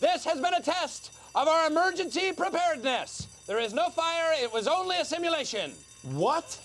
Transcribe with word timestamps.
This 0.00 0.24
has 0.24 0.40
been 0.40 0.54
a 0.54 0.62
test 0.62 1.12
of 1.34 1.46
our 1.46 1.66
emergency 1.66 2.32
preparedness. 2.32 3.28
There 3.46 3.60
is 3.60 3.74
no 3.74 3.90
fire, 3.90 4.32
it 4.42 4.50
was 4.50 4.66
only 4.66 4.96
a 4.96 5.04
simulation. 5.04 5.72
What? 6.14 6.58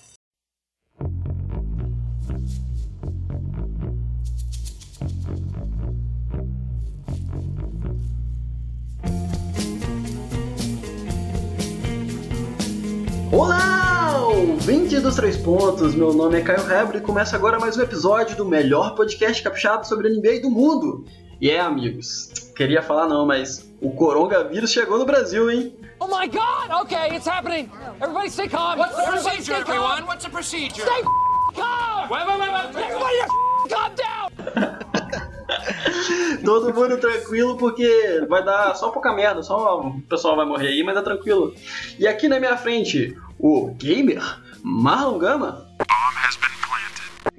Olá, 13.33 14.29
ouvinte 14.29 14.97
dos 15.01 15.17
Três 15.17 15.35
Pontos, 15.35 15.93
meu 15.93 16.13
nome 16.13 16.39
é 16.39 16.41
Caio 16.41 16.65
Rebro 16.65 16.99
e 16.99 17.01
começa 17.01 17.35
agora 17.35 17.59
mais 17.59 17.75
um 17.75 17.81
episódio 17.81 18.37
do 18.37 18.45
melhor 18.45 18.95
podcast 18.95 19.43
capixaba 19.43 19.83
sobre 19.83 20.09
NBA 20.09 20.39
do 20.39 20.49
mundo. 20.49 21.03
E 21.39 21.49
é, 21.49 21.59
amigos, 21.59 22.29
queria 22.55 22.81
falar 22.81 23.07
não, 23.07 23.25
mas 23.25 23.69
o 23.81 23.91
coronavírus 23.91 24.71
chegou 24.71 24.97
no 24.97 25.05
Brasil, 25.05 25.51
hein? 25.51 25.75
Oh 25.99 26.07
my 26.07 26.27
god! 26.27 26.71
Okay, 26.83 27.15
it's 27.15 27.27
happening! 27.27 27.69
Everybody 28.01 28.29
stay 28.29 28.47
calm! 28.47 28.77
What's 28.79 28.95
the 28.95 29.01
Everybody 29.01 29.23
procedure, 29.37 29.43
stay 29.43 29.63
calm. 29.63 29.75
everyone? 29.75 30.05
What's 30.07 30.23
the 30.25 30.31
procedure? 30.31 30.81
Stay 30.81 31.01
calm! 31.55 32.09
Wait, 32.09 32.27
wait, 32.27 32.39
wait, 32.39 32.51
wait, 32.51 32.75
wait. 32.75 32.85
Everybody 32.85 33.17
calm 33.69 33.91
down! 33.95 34.85
Todo 36.43 36.73
mundo 36.73 36.97
tranquilo 36.99 37.57
porque 37.57 38.25
vai 38.29 38.43
dar 38.43 38.75
só 38.75 38.89
pouca 38.91 39.13
merda, 39.13 39.41
só 39.43 39.79
o 39.81 40.01
pessoal 40.01 40.35
vai 40.35 40.45
morrer 40.45 40.67
aí, 40.69 40.83
mas 40.83 40.95
tá 40.95 41.01
tranquilo. 41.01 41.53
E 41.99 42.07
aqui 42.07 42.27
na 42.27 42.39
minha 42.39 42.55
frente, 42.57 43.15
o 43.39 43.73
gamer 43.75 44.21
Marlon 44.63 45.17
Gama. 45.17 45.65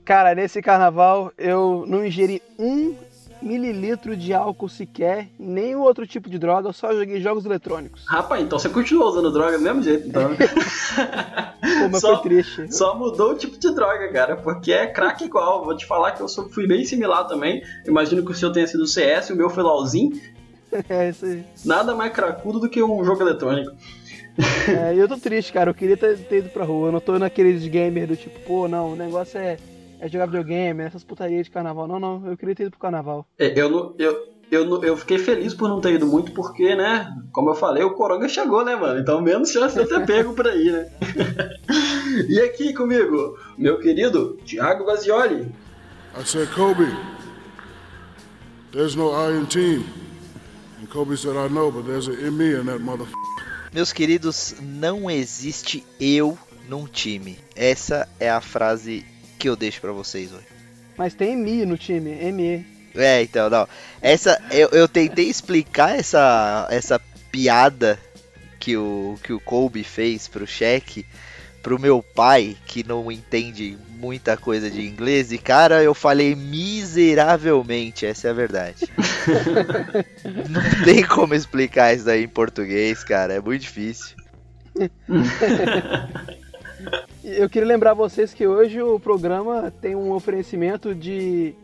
Cara, 0.05 0.34
nesse 0.34 0.60
carnaval 0.62 1.33
eu 1.36 1.84
não 1.86 2.05
ingeri 2.05 2.42
um 2.58 2.97
mililitro 3.42 4.16
de 4.16 4.33
álcool 4.34 4.69
sequer, 4.69 5.28
nem 5.38 5.74
outro 5.77 6.06
tipo 6.06 6.28
de 6.28 6.38
droga, 6.38 6.69
eu 6.69 6.72
só 6.72 6.92
joguei 6.94 7.20
jogos 7.20 7.44
eletrônicos. 7.44 8.05
Rapaz, 8.06 8.42
então 8.42 8.58
você 8.58 8.69
continuou 8.69 9.08
usando 9.08 9.33
droga 9.33 9.56
do 9.58 9.62
mesmo 9.64 9.83
jeito, 9.83 10.08
então. 10.08 10.30
Pô, 10.36 11.88
mas 11.91 12.00
Só- 12.00 12.14
foi 12.14 12.22
triste. 12.22 12.74
Só 12.74 12.96
mudou 12.96 13.33
o 13.33 13.36
tipo 13.36 13.58
de 13.58 13.74
droga, 13.74 14.11
cara, 14.12 14.36
porque 14.36 14.72
é 14.72 14.86
crack 14.86 15.24
igual. 15.24 15.64
Vou 15.64 15.77
te 15.77 15.86
falar 15.86 16.12
que 16.12 16.20
eu 16.22 16.28
sou- 16.28 16.48
fui 16.48 16.66
bem 16.66 16.84
similar 16.84 17.27
também. 17.27 17.62
Imagino 17.86 18.24
que 18.24 18.30
o 18.33 18.34
seu 18.34 18.52
tenha 18.52 18.66
sido 18.66 18.86
CS, 18.86 19.30
o 19.30 19.36
meu 19.36 19.50
foi 19.50 19.62
LOLzinho. 19.62 20.12
É 20.91 21.08
isso 21.08 21.24
aí. 21.24 21.44
Nada 21.64 21.94
mais 21.94 22.12
cracudo 22.12 22.58
do 22.58 22.68
que 22.68 22.83
um 22.83 23.02
jogo 23.05 23.22
eletrônico. 23.22 23.72
É, 24.68 24.94
e 24.94 24.98
eu 24.98 25.08
tô 25.08 25.16
triste, 25.16 25.52
cara. 25.52 25.70
Eu 25.70 25.74
queria 25.74 25.96
ter, 25.96 26.18
ter 26.18 26.39
ido 26.39 26.48
pra 26.50 26.64
rua. 26.64 26.89
Eu 26.89 26.92
não 26.92 27.00
tô 27.00 27.18
naqueles 27.18 27.66
gamer 27.68 28.06
do 28.08 28.16
tipo, 28.16 28.39
pô, 28.41 28.66
não, 28.68 28.92
o 28.92 28.96
negócio 28.96 29.39
é, 29.39 29.56
é 30.00 30.08
jogar 30.08 30.27
videogame, 30.27 30.83
essas 30.83 31.02
putarias 31.05 31.47
de 31.47 31.50
carnaval. 31.50 31.86
Não, 31.89 31.98
não, 31.98 32.27
eu 32.27 32.36
queria 32.36 32.55
ter 32.55 32.62
ido 32.64 32.70
pro 32.72 32.80
carnaval. 32.80 33.27
É, 33.39 33.58
Eu, 33.58 33.70
não- 33.70 33.94
eu, 33.98 34.16
eu, 34.50 34.83
eu 34.84 34.97
fiquei 34.97 35.19
feliz 35.19 35.55
por 35.55 35.69
não 35.69 35.80
ter 35.80 35.94
ido 35.94 36.06
muito, 36.06 36.33
porque, 36.33 36.75
né, 36.77 37.12
como 37.33 37.50
eu 37.50 37.55
falei, 37.55 37.83
o 37.83 37.94
Coronga 37.94 38.28
chegou, 38.28 38.64
né, 38.64 38.77
mano? 38.77 39.00
Então 39.00 39.20
menos 39.20 39.50
chance 39.50 39.74
de 39.74 39.80
eu 39.83 39.89
ter 39.89 40.06
pego 40.06 40.33
por 40.34 40.47
aí, 40.47 40.70
né? 40.70 40.89
e 42.28 42.41
aqui 42.41 42.72
comigo, 42.72 43.39
meu 43.58 43.78
querido 43.80 44.39
Thiago 44.44 44.84
Vazioli. 44.84 45.48
I 46.19 46.24
said, 46.24 46.48
Kobe, 46.55 46.86
there's 48.72 48.94
no 48.94 49.11
I 49.12 49.36
in 49.36 49.47
team. 49.47 49.84
And 50.80 50.86
Kobe 50.89 51.17
said, 51.17 51.36
I 51.36 51.48
know, 51.48 51.70
but 51.70 51.84
there's 51.86 52.08
an 52.08 52.14
in 52.20 52.36
me 52.36 52.55
in 52.55 52.67
that 52.67 52.80
mother. 52.80 53.06
Meus 53.72 53.92
queridos, 53.92 54.55
não 54.62 55.11
existe 55.11 55.84
eu 56.00 56.39
num 56.69 56.86
time. 56.86 57.36
Essa 57.55 58.08
é 58.19 58.30
a 58.30 58.41
frase 58.41 59.05
que 59.39 59.48
eu 59.48 59.56
deixo 59.56 59.81
pra 59.81 59.92
vocês 59.92 60.33
hoje. 60.33 60.47
Mas 60.97 61.15
tem 61.15 61.37
MI 61.37 61.67
no 61.67 61.77
time, 61.77 62.11
ME. 62.33 62.65
É, 62.95 63.23
então, 63.23 63.51
não. 63.51 63.69
Essa 64.01 64.41
eu, 64.51 64.69
eu 64.70 64.89
tentei 64.89 65.29
explicar 65.29 65.98
essa 65.98 66.67
essa 66.70 66.98
piada 67.31 67.98
que 68.58 68.77
o 68.77 69.19
que 69.23 69.33
o 69.33 69.41
Kobe 69.41 69.85
fez 69.85 70.27
pro 70.27 70.46
Shaq 70.46 71.05
pro 71.67 71.80
meu 71.80 72.01
pai, 72.01 72.57
que 72.64 72.86
não 72.86 73.11
entende 73.11 73.77
muita 73.98 74.36
coisa 74.36 74.70
de 74.70 74.86
inglês, 74.86 75.33
e 75.33 75.39
cara, 75.39 75.83
eu 75.83 75.95
falei 75.95 76.36
miseravelmente, 76.36 78.07
essa 78.07 78.29
é 78.29 78.30
a 78.30 78.35
verdade. 78.35 78.86
não 80.48 80.85
tem 80.85 81.05
como 81.05 81.35
explicar 81.35 81.92
isso 81.92 82.05
daí 82.05 82.23
em 82.23 82.29
português, 82.29 83.02
cara, 83.02 83.35
é 83.35 83.41
muito 83.41 83.63
difícil. 83.63 84.14
Eu 87.29 87.51
queria 87.51 87.67
lembrar 87.67 87.92
vocês 87.92 88.33
que 88.33 88.47
hoje 88.47 88.81
o 88.81 89.01
programa 89.01 89.73
tem 89.81 89.97
um 89.97 90.13
oferecimento 90.13 90.95
de 90.95 91.57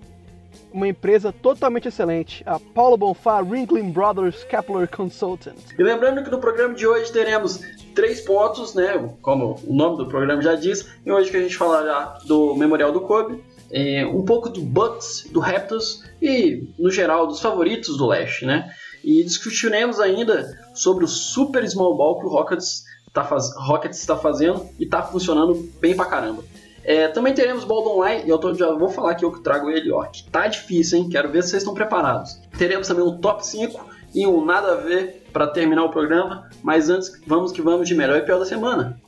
uma 0.72 0.88
empresa 0.88 1.32
totalmente 1.32 1.86
excelente, 1.86 2.42
a 2.44 2.58
Paulo 2.58 2.96
Bonfá 2.96 3.40
Ringling 3.40 3.92
Brothers 3.92 4.42
Kepler 4.42 4.88
Consultant. 4.88 5.54
E 5.78 5.80
lembrando 5.80 6.24
que 6.24 6.30
no 6.32 6.40
programa 6.40 6.74
de 6.74 6.84
hoje 6.84 7.12
teremos 7.12 7.60
três 7.94 8.22
pontos, 8.22 8.74
né? 8.74 9.08
Como 9.22 9.56
o 9.64 9.72
nome 9.72 9.98
do 9.98 10.08
programa 10.08 10.42
já 10.42 10.56
diz. 10.56 10.84
E 11.06 11.12
hoje 11.12 11.30
que 11.30 11.36
a 11.36 11.42
gente 11.42 11.56
falará 11.56 12.18
do 12.26 12.56
Memorial 12.56 12.90
do 12.90 13.02
Kobe, 13.02 13.40
é, 13.70 14.04
um 14.04 14.24
pouco 14.24 14.48
do 14.48 14.62
Bucks, 14.62 15.28
do 15.30 15.38
Raptors 15.38 16.02
e, 16.20 16.74
no 16.76 16.90
geral, 16.90 17.28
dos 17.28 17.38
favoritos 17.38 17.96
do 17.96 18.08
leste, 18.08 18.44
né? 18.44 18.68
E 19.04 19.22
discutiremos 19.22 20.00
ainda 20.00 20.58
sobre 20.74 21.04
o 21.04 21.08
super 21.08 21.64
small 21.70 21.96
ball 21.96 22.18
que 22.18 22.26
o 22.26 22.30
Rockets 22.30 22.82
está 23.12 23.22
faz... 23.24 23.54
Rockets 23.56 24.00
está 24.00 24.16
fazendo 24.16 24.66
e 24.80 24.84
está 24.84 25.02
funcionando 25.02 25.68
bem 25.80 25.94
pra 25.94 26.06
caramba. 26.06 26.42
É, 26.82 27.06
também 27.08 27.32
teremos 27.34 27.62
Ball 27.62 27.86
Online, 27.96 28.24
e 28.24 28.28
eu 28.30 28.38
tô- 28.38 28.54
já 28.54 28.72
vou 28.72 28.88
falar 28.88 29.14
que 29.14 29.24
eu 29.24 29.30
que 29.30 29.40
trago 29.40 29.70
ele, 29.70 29.92
ó, 29.92 30.02
que 30.04 30.24
tá 30.28 30.48
difícil, 30.48 30.98
hein? 30.98 31.08
Quero 31.08 31.30
ver 31.30 31.42
se 31.42 31.50
vocês 31.50 31.62
estão 31.62 31.74
preparados. 31.74 32.40
Teremos 32.58 32.88
também 32.88 33.04
um 33.04 33.18
top 33.18 33.46
5 33.46 33.86
e 34.14 34.26
um 34.26 34.44
nada 34.44 34.72
a 34.72 34.76
ver 34.76 35.24
para 35.32 35.46
terminar 35.46 35.84
o 35.84 35.90
programa, 35.90 36.48
mas 36.62 36.88
antes, 36.90 37.12
vamos 37.26 37.52
que 37.52 37.62
vamos 37.62 37.86
de 37.86 37.94
melhor 37.94 38.16
e 38.18 38.22
pior 38.22 38.38
da 38.38 38.46
semana. 38.46 38.98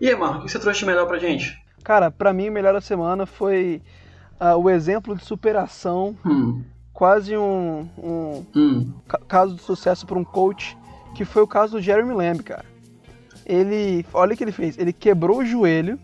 E 0.00 0.08
aí, 0.08 0.16
Marco, 0.16 0.40
o 0.40 0.42
que 0.44 0.50
você 0.50 0.58
trouxe 0.58 0.80
de 0.80 0.86
melhor 0.86 1.06
pra 1.06 1.18
gente? 1.18 1.56
Cara, 1.82 2.10
pra 2.10 2.32
mim 2.32 2.48
o 2.48 2.52
melhor 2.52 2.74
da 2.74 2.80
semana 2.80 3.26
foi 3.26 3.80
ah, 4.44 4.56
o 4.56 4.68
exemplo 4.68 5.16
de 5.16 5.24
superação, 5.24 6.14
Hum, 6.24 6.62
quase 6.92 7.34
um, 7.36 7.88
um 7.96 8.44
hum, 8.54 8.92
ca- 9.08 9.20
caso 9.26 9.54
de 9.54 9.62
sucesso 9.62 10.06
para 10.06 10.18
um 10.18 10.24
coach, 10.24 10.76
que 11.14 11.24
foi 11.24 11.42
o 11.42 11.46
caso 11.46 11.72
do 11.78 11.80
Jeremy 11.82 12.12
Lamb, 12.12 12.42
cara. 12.42 12.64
Ele, 13.46 14.04
olha 14.12 14.34
o 14.34 14.36
que 14.36 14.44
ele 14.44 14.52
fez, 14.52 14.76
ele 14.78 14.92
quebrou 14.92 15.38
o 15.38 15.44
joelho, 15.44 15.98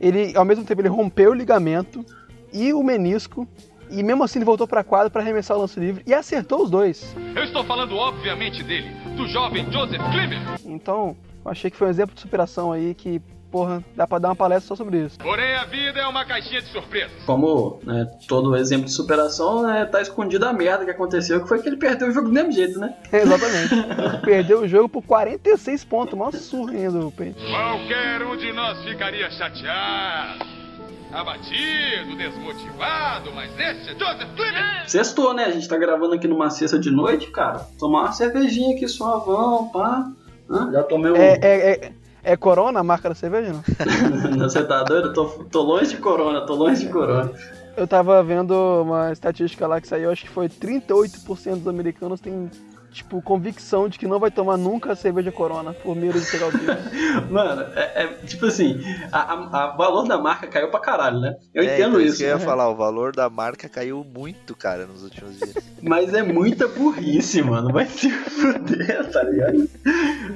ele 0.00 0.34
ao 0.36 0.44
mesmo 0.44 0.64
tempo 0.64 0.80
ele 0.80 0.88
rompeu 0.88 1.30
o 1.32 1.34
ligamento 1.34 2.04
e 2.52 2.72
o 2.72 2.82
menisco, 2.82 3.46
e 3.90 4.02
mesmo 4.02 4.24
assim 4.24 4.38
ele 4.38 4.44
voltou 4.46 4.66
pra 4.66 4.82
quadra 4.84 5.10
pra 5.10 5.20
arremessar 5.22 5.56
o 5.56 5.60
lance 5.60 5.78
livre 5.78 6.02
e 6.06 6.14
acertou 6.14 6.62
os 6.62 6.70
dois. 6.70 7.14
Eu 7.36 7.44
estou 7.44 7.64
falando, 7.64 7.94
obviamente, 7.96 8.62
dele, 8.62 8.88
do 9.16 9.26
jovem 9.28 9.70
Joseph 9.70 10.00
Cleaver. 10.10 10.38
Então, 10.64 11.16
eu 11.44 11.50
achei 11.50 11.70
que 11.70 11.76
foi 11.76 11.86
um 11.86 11.90
exemplo 11.90 12.14
de 12.14 12.20
superação 12.20 12.72
aí 12.72 12.94
que, 12.94 13.20
porra, 13.50 13.82
dá 13.96 14.06
pra 14.06 14.18
dar 14.18 14.28
uma 14.28 14.36
palestra 14.36 14.68
só 14.68 14.76
sobre 14.76 15.04
isso. 15.04 15.18
Porém, 15.18 15.54
a 15.54 15.64
vida 15.64 16.00
é 16.00 16.06
uma 16.06 16.24
caixinha 16.24 16.60
de 16.60 16.68
surpresas. 16.68 17.22
como 17.24 17.80
né, 17.84 18.06
todo 18.26 18.56
exemplo 18.56 18.86
de 18.86 18.92
superação, 18.92 19.62
né, 19.62 19.84
tá 19.86 20.00
escondido 20.00 20.46
a 20.46 20.52
merda 20.52 20.84
que 20.84 20.90
aconteceu, 20.90 21.42
que 21.42 21.48
foi 21.48 21.60
que 21.60 21.68
ele 21.68 21.76
perdeu 21.76 22.08
o 22.08 22.12
jogo 22.12 22.28
do 22.28 22.34
mesmo 22.34 22.52
jeito, 22.52 22.78
né? 22.78 22.94
Exatamente. 23.12 24.22
Perdeu 24.24 24.60
o 24.62 24.68
jogo 24.68 24.88
por 24.88 25.02
46 25.02 25.84
pontos, 25.84 26.18
maior 26.18 26.32
surra 26.32 26.72
ainda 26.72 26.98
do 26.98 27.10
Pente. 27.10 27.38
Qualquer 27.46 28.22
um 28.22 28.36
de 28.36 28.52
nós 28.52 28.82
ficaria 28.84 29.30
chateado, 29.30 30.44
abatido, 31.12 32.16
desmotivado, 32.16 33.32
mas 33.34 33.50
esse 33.58 33.90
é 33.90 33.98
Joseph 33.98 34.34
Cleaver. 34.36 34.88
Sextou, 34.88 35.34
né? 35.34 35.44
A 35.44 35.50
gente 35.50 35.68
tá 35.68 35.76
gravando 35.76 36.14
aqui 36.14 36.28
numa 36.28 36.50
sexta 36.50 36.78
de 36.78 36.90
noite, 36.90 37.30
cara. 37.30 37.66
Tomar 37.78 38.02
uma 38.02 38.12
cervejinha 38.12 38.76
aqui 38.76 38.86
suavão, 38.86 39.68
pá. 39.68 40.10
Hã? 40.50 40.70
Já 40.72 40.82
tomei 40.82 41.12
um. 41.12 41.16
É, 41.16 41.38
é, 41.42 41.70
é, 41.70 41.92
é 42.22 42.36
Corona 42.36 42.80
a 42.80 42.84
marca 42.84 43.08
da 43.08 43.14
cerveja, 43.14 43.52
não? 43.52 43.62
Você 44.38 44.62
tá 44.64 44.82
doido? 44.82 45.12
Tô, 45.12 45.24
tô 45.50 45.62
longe 45.62 45.90
de 45.90 45.96
corona, 45.98 46.42
tô 46.42 46.54
longe 46.54 46.84
de 46.84 46.92
corona. 46.92 47.30
Eu 47.76 47.86
tava 47.86 48.22
vendo 48.24 48.52
uma 48.82 49.12
estatística 49.12 49.66
lá 49.66 49.80
que 49.80 49.86
saiu, 49.86 50.10
acho 50.10 50.24
que 50.24 50.30
foi 50.30 50.48
38% 50.48 51.58
dos 51.58 51.68
americanos 51.68 52.20
têm, 52.20 52.50
tipo, 52.92 53.20
convicção 53.22 53.88
de 53.88 53.98
que 53.98 54.06
não 54.06 54.18
vai 54.18 54.30
tomar 54.30 54.56
nunca 54.56 54.94
cerveja 54.94 55.30
Corona 55.30 55.72
por 55.72 55.94
medo 55.94 56.18
de 56.20 56.30
pegar 56.30 56.46
o 56.46 56.50
vírus. 56.50 56.76
Mano, 57.30 57.62
é, 57.74 58.02
é 58.04 58.06
tipo 58.26 58.46
assim, 58.46 58.80
a, 59.12 59.18
a- 59.34 59.64
a 59.64 59.76
valor 59.76 60.06
da 60.08 60.18
marca 60.18 60.46
caiu 60.46 60.70
pra 60.70 60.80
caralho, 60.80 61.20
né? 61.20 61.36
Eu 61.54 61.62
É, 61.62 61.74
entendo 61.74 61.88
então, 61.90 62.00
isso. 62.00 62.16
que 62.18 62.24
eu 62.24 62.28
ia 62.28 62.38
falar, 62.38 62.68
o 62.70 62.74
valor 62.76 63.14
da 63.14 63.28
marca 63.30 63.68
caiu 63.68 64.04
muito, 64.04 64.56
cara, 64.56 64.86
nos 64.86 65.02
últimos 65.02 65.36
dias. 65.38 65.54
Mas 65.82 66.12
é 66.14 66.22
muita 66.22 66.66
burrice, 66.66 67.40
mano. 67.42 67.70
Vai 67.72 67.86
se 67.86 68.10
fuder, 68.10 69.10
tá 69.10 69.22
ligado? 69.22 69.68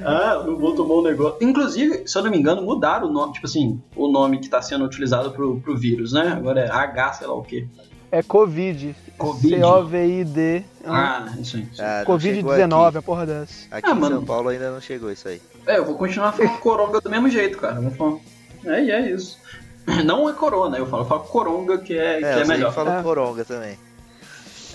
Ah, 0.05 0.43
não 0.45 0.57
vou 0.57 0.75
tomar 0.75 0.95
um 0.95 1.03
negócio. 1.03 1.37
Inclusive, 1.41 2.07
se 2.07 2.17
eu 2.17 2.23
não 2.23 2.31
me 2.31 2.37
engano, 2.37 2.61
mudaram 2.61 3.07
o 3.07 3.11
nome, 3.11 3.33
tipo 3.33 3.45
assim, 3.45 3.81
o 3.95 4.07
nome 4.11 4.39
que 4.39 4.49
tá 4.49 4.61
sendo 4.61 4.85
utilizado 4.85 5.31
pro, 5.31 5.59
pro 5.59 5.75
vírus, 5.77 6.13
né? 6.13 6.33
Agora 6.37 6.61
é 6.61 6.69
H, 6.69 7.13
sei 7.13 7.27
lá 7.27 7.33
o 7.33 7.43
quê. 7.43 7.67
É 8.13 8.21
Covid. 8.21 8.95
Covid. 9.17 9.55
C-O-V-I-D. 9.55 10.63
Ah, 10.85 11.25
isso 11.39 11.57
aí. 11.57 11.67
Ah, 11.79 12.03
não 12.07 12.19
chegou 12.19 12.51
Covid-19, 12.53 12.87
aqui. 12.89 12.97
a 12.97 13.01
porra 13.01 13.25
dessa. 13.25 13.53
Aqui 13.71 13.89
Ah, 13.89 13.91
em 13.95 13.99
mano. 13.99 14.15
São 14.17 14.25
Paulo 14.25 14.49
ainda 14.49 14.69
não 14.71 14.79
chegou 14.79 15.11
isso 15.11 15.27
aí. 15.27 15.41
É, 15.65 15.77
eu 15.79 15.85
vou 15.85 15.95
continuar 15.95 16.31
falando 16.33 16.59
coronga 16.59 17.01
do 17.01 17.09
mesmo 17.09 17.27
jeito, 17.27 17.57
cara. 17.57 17.77
Eu 17.77 17.89
Vou 17.89 17.91
falar. 17.91 18.75
É, 18.77 18.81
é 18.91 19.09
isso. 19.11 19.39
Não 20.05 20.29
é 20.29 20.33
Corona, 20.33 20.77
eu 20.77 20.85
falo, 20.85 21.01
eu 21.03 21.07
falo 21.07 21.21
Coronga, 21.21 21.77
que 21.79 21.97
é, 21.97 22.19
que 22.19 22.25
É, 22.25 22.37
é 22.37 22.41
eu 22.43 22.47
melhor. 22.47 22.71
falo 22.71 22.89
É. 22.91 23.01
coronga 23.03 23.43
também. 23.43 23.77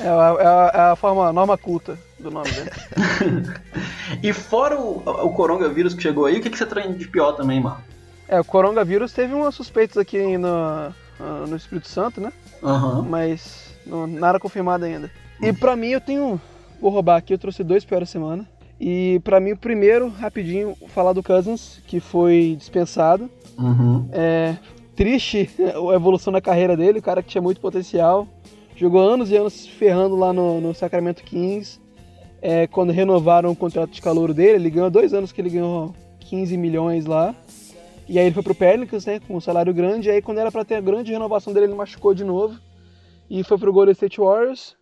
É 0.00 0.08
a, 0.08 0.12
é 0.12 0.46
a- 0.46 0.72
é 0.74 0.80
a 0.90 0.96
forma 0.96 1.32
norma 1.32 1.56
culta 1.56 1.96
do 2.18 2.30
nome 2.30 2.50
dele. 2.50 2.70
E 4.22 4.32
fora 4.32 4.78
o, 4.78 4.98
o 5.04 5.32
coronavírus 5.32 5.94
que 5.94 6.02
chegou 6.02 6.26
aí, 6.26 6.38
o 6.38 6.42
que, 6.42 6.50
que 6.50 6.58
você 6.58 6.66
traz 6.66 6.98
de 6.98 7.06
pior 7.08 7.32
também, 7.32 7.60
mano? 7.62 7.78
É, 8.26 8.40
o 8.40 8.44
coronavírus 8.44 9.12
teve 9.12 9.32
umas 9.34 9.54
suspeitas 9.54 9.96
aqui 9.98 10.36
no, 10.38 10.92
ah, 11.20 11.44
no 11.48 11.56
Espírito 11.56 11.88
Santo, 11.88 12.20
né? 12.20 12.32
Aham. 12.62 13.02
Mas 13.02 13.74
não, 13.86 14.06
nada 14.06 14.38
confirmado 14.38 14.84
ainda. 14.84 15.10
E 15.40 15.52
pra 15.52 15.76
mim 15.76 15.88
eu 15.88 16.00
tenho. 16.00 16.40
Vou 16.80 16.90
roubar 16.90 17.16
aqui, 17.16 17.34
eu 17.34 17.38
trouxe 17.38 17.64
dois 17.64 17.84
piores 17.84 18.10
semana. 18.10 18.46
E 18.80 19.20
pra 19.24 19.40
mim 19.40 19.52
o 19.52 19.56
primeiro, 19.56 20.08
rapidinho, 20.08 20.76
falar 20.88 21.12
do 21.12 21.22
Cousins, 21.22 21.80
que 21.86 21.98
foi 21.98 22.54
dispensado. 22.56 23.28
Uhum. 23.58 24.08
É 24.12 24.56
triste 24.94 25.48
a 25.58 25.94
evolução 25.94 26.32
da 26.32 26.40
carreira 26.40 26.76
dele, 26.76 26.98
o 26.98 27.02
cara 27.02 27.22
que 27.22 27.28
tinha 27.28 27.42
muito 27.42 27.60
potencial. 27.60 28.26
Jogou 28.76 29.00
anos 29.00 29.30
e 29.30 29.36
anos 29.36 29.66
ferrando 29.66 30.14
lá 30.14 30.32
no, 30.32 30.60
no 30.60 30.74
Sacramento 30.74 31.24
Kings. 31.24 31.80
É, 32.40 32.68
quando 32.68 32.92
renovaram 32.92 33.50
o 33.50 33.56
contrato 33.56 33.90
de 33.90 34.00
calor 34.00 34.32
dele, 34.32 34.54
ele 34.54 34.70
ganhou 34.70 34.90
dois 34.90 35.12
anos 35.12 35.32
que 35.32 35.40
ele 35.40 35.50
ganhou 35.50 35.92
15 36.20 36.56
milhões 36.56 37.04
lá. 37.04 37.34
E 38.08 38.18
aí 38.18 38.26
ele 38.26 38.34
foi 38.34 38.42
pro 38.42 38.54
Pelicans, 38.54 39.04
né, 39.04 39.20
com 39.20 39.36
um 39.36 39.40
salário 39.40 39.74
grande. 39.74 40.08
E 40.08 40.12
aí 40.12 40.22
quando 40.22 40.38
era 40.38 40.50
pra 40.50 40.64
ter 40.64 40.76
a 40.76 40.80
grande 40.80 41.12
renovação 41.12 41.52
dele, 41.52 41.66
ele 41.66 41.74
machucou 41.74 42.14
de 42.14 42.24
novo. 42.24 42.58
E 43.28 43.44
foi 43.44 43.58
pro 43.58 43.72
Golden 43.72 43.92
State 43.92 44.18
Warriors. 44.18 44.74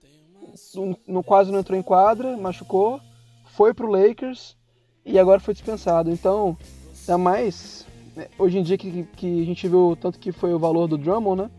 No, 1.06 1.22
quase 1.24 1.50
não 1.50 1.58
entrou 1.58 1.78
em 1.78 1.82
quadra, 1.82 2.36
machucou. 2.36 3.00
Foi 3.44 3.74
pro 3.74 3.90
Lakers. 3.90 4.56
E 5.04 5.18
agora 5.18 5.40
foi 5.40 5.54
dispensado. 5.54 6.10
Então, 6.10 6.56
ainda 7.00 7.18
mais 7.18 7.84
né, 8.14 8.28
hoje 8.38 8.58
em 8.58 8.62
dia 8.62 8.78
que, 8.78 9.04
que 9.16 9.42
a 9.42 9.44
gente 9.44 9.68
viu 9.68 9.96
tanto 10.00 10.18
que 10.18 10.30
foi 10.30 10.54
o 10.54 10.58
valor 10.58 10.86
do 10.86 10.96
Drummond, 10.96 11.42
né? 11.42 11.50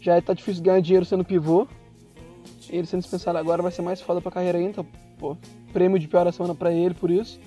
Já 0.00 0.20
tá 0.20 0.32
difícil 0.32 0.62
ganhar 0.62 0.80
dinheiro 0.80 1.04
sendo 1.06 1.24
pivô. 1.24 1.66
Ele 2.68 2.86
sendo 2.86 3.00
dispensado 3.00 3.38
agora 3.38 3.62
vai 3.62 3.72
ser 3.72 3.82
mais 3.82 4.00
foda 4.00 4.20
pra 4.20 4.30
carreira 4.30 4.58
ainda. 4.58 4.84
Pô, 5.18 5.36
prêmio 5.72 5.98
de 5.98 6.06
pior 6.06 6.24
da 6.24 6.32
semana 6.32 6.54
pra 6.54 6.72
ele 6.72 6.94
por 6.94 7.10
isso. 7.10 7.40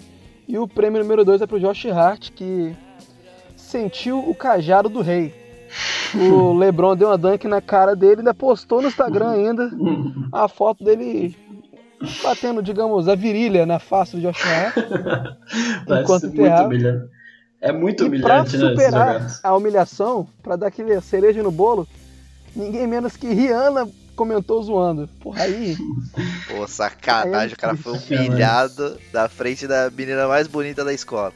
E 0.48 0.58
o 0.58 0.68
prêmio 0.68 1.02
número 1.02 1.24
2 1.24 1.42
é 1.42 1.48
pro 1.48 1.60
Josh 1.60 1.86
Hart, 1.86 2.32
que 2.32 2.76
sentiu 3.72 4.20
o 4.20 4.36
cajado 4.36 4.90
do 4.90 5.02
rei. 5.02 5.34
O 6.14 6.54
LeBron 6.54 6.96
deu 6.96 7.08
uma 7.08 7.18
dunk 7.18 7.48
na 7.48 7.62
cara 7.62 7.96
dele, 7.96 8.18
ainda 8.18 8.34
postou 8.34 8.82
no 8.82 8.90
Instagram 8.90 9.30
ainda 9.32 9.72
a 10.32 10.48
foto 10.50 10.84
dele 10.84 11.36
batendo, 12.22 12.62
digamos, 12.62 13.08
a 13.08 13.16
virilha 13.16 13.66
na 13.66 13.80
face 13.80 14.18
do 14.18 14.22
Josh 14.22 14.44
Enquanto 15.88 16.28
muito 16.28 16.64
humilhante. 16.66 17.10
É 17.62 17.72
muito 17.72 18.04
E 18.04 18.20
pra 18.20 18.42
humilhante, 18.42 18.58
né? 18.58 18.70
superar 18.70 19.14
jogadas. 19.14 19.40
a 19.44 19.56
humilhação, 19.56 20.28
pra 20.44 20.56
dar 20.56 20.68
aquele 20.68 21.00
cereja 21.00 21.42
no 21.42 21.52
bolo, 21.52 21.88
ninguém 22.56 22.86
menos 22.88 23.16
que 23.16 23.32
Rihanna 23.34 23.88
comentou 24.16 24.62
zoando. 24.64 25.08
Porra, 25.22 25.44
aí. 25.44 25.78
Pô, 26.50 26.68
sacanagem, 26.68 27.54
o 27.54 27.58
cara 27.58 27.78
foi 27.78 27.94
humilhado 27.98 28.98
da 29.14 29.30
frente 29.30 29.68
da 29.68 29.90
menina 29.90 30.28
mais 30.28 30.48
bonita 30.48 30.84
da 30.84 30.92
escola. 30.92 31.32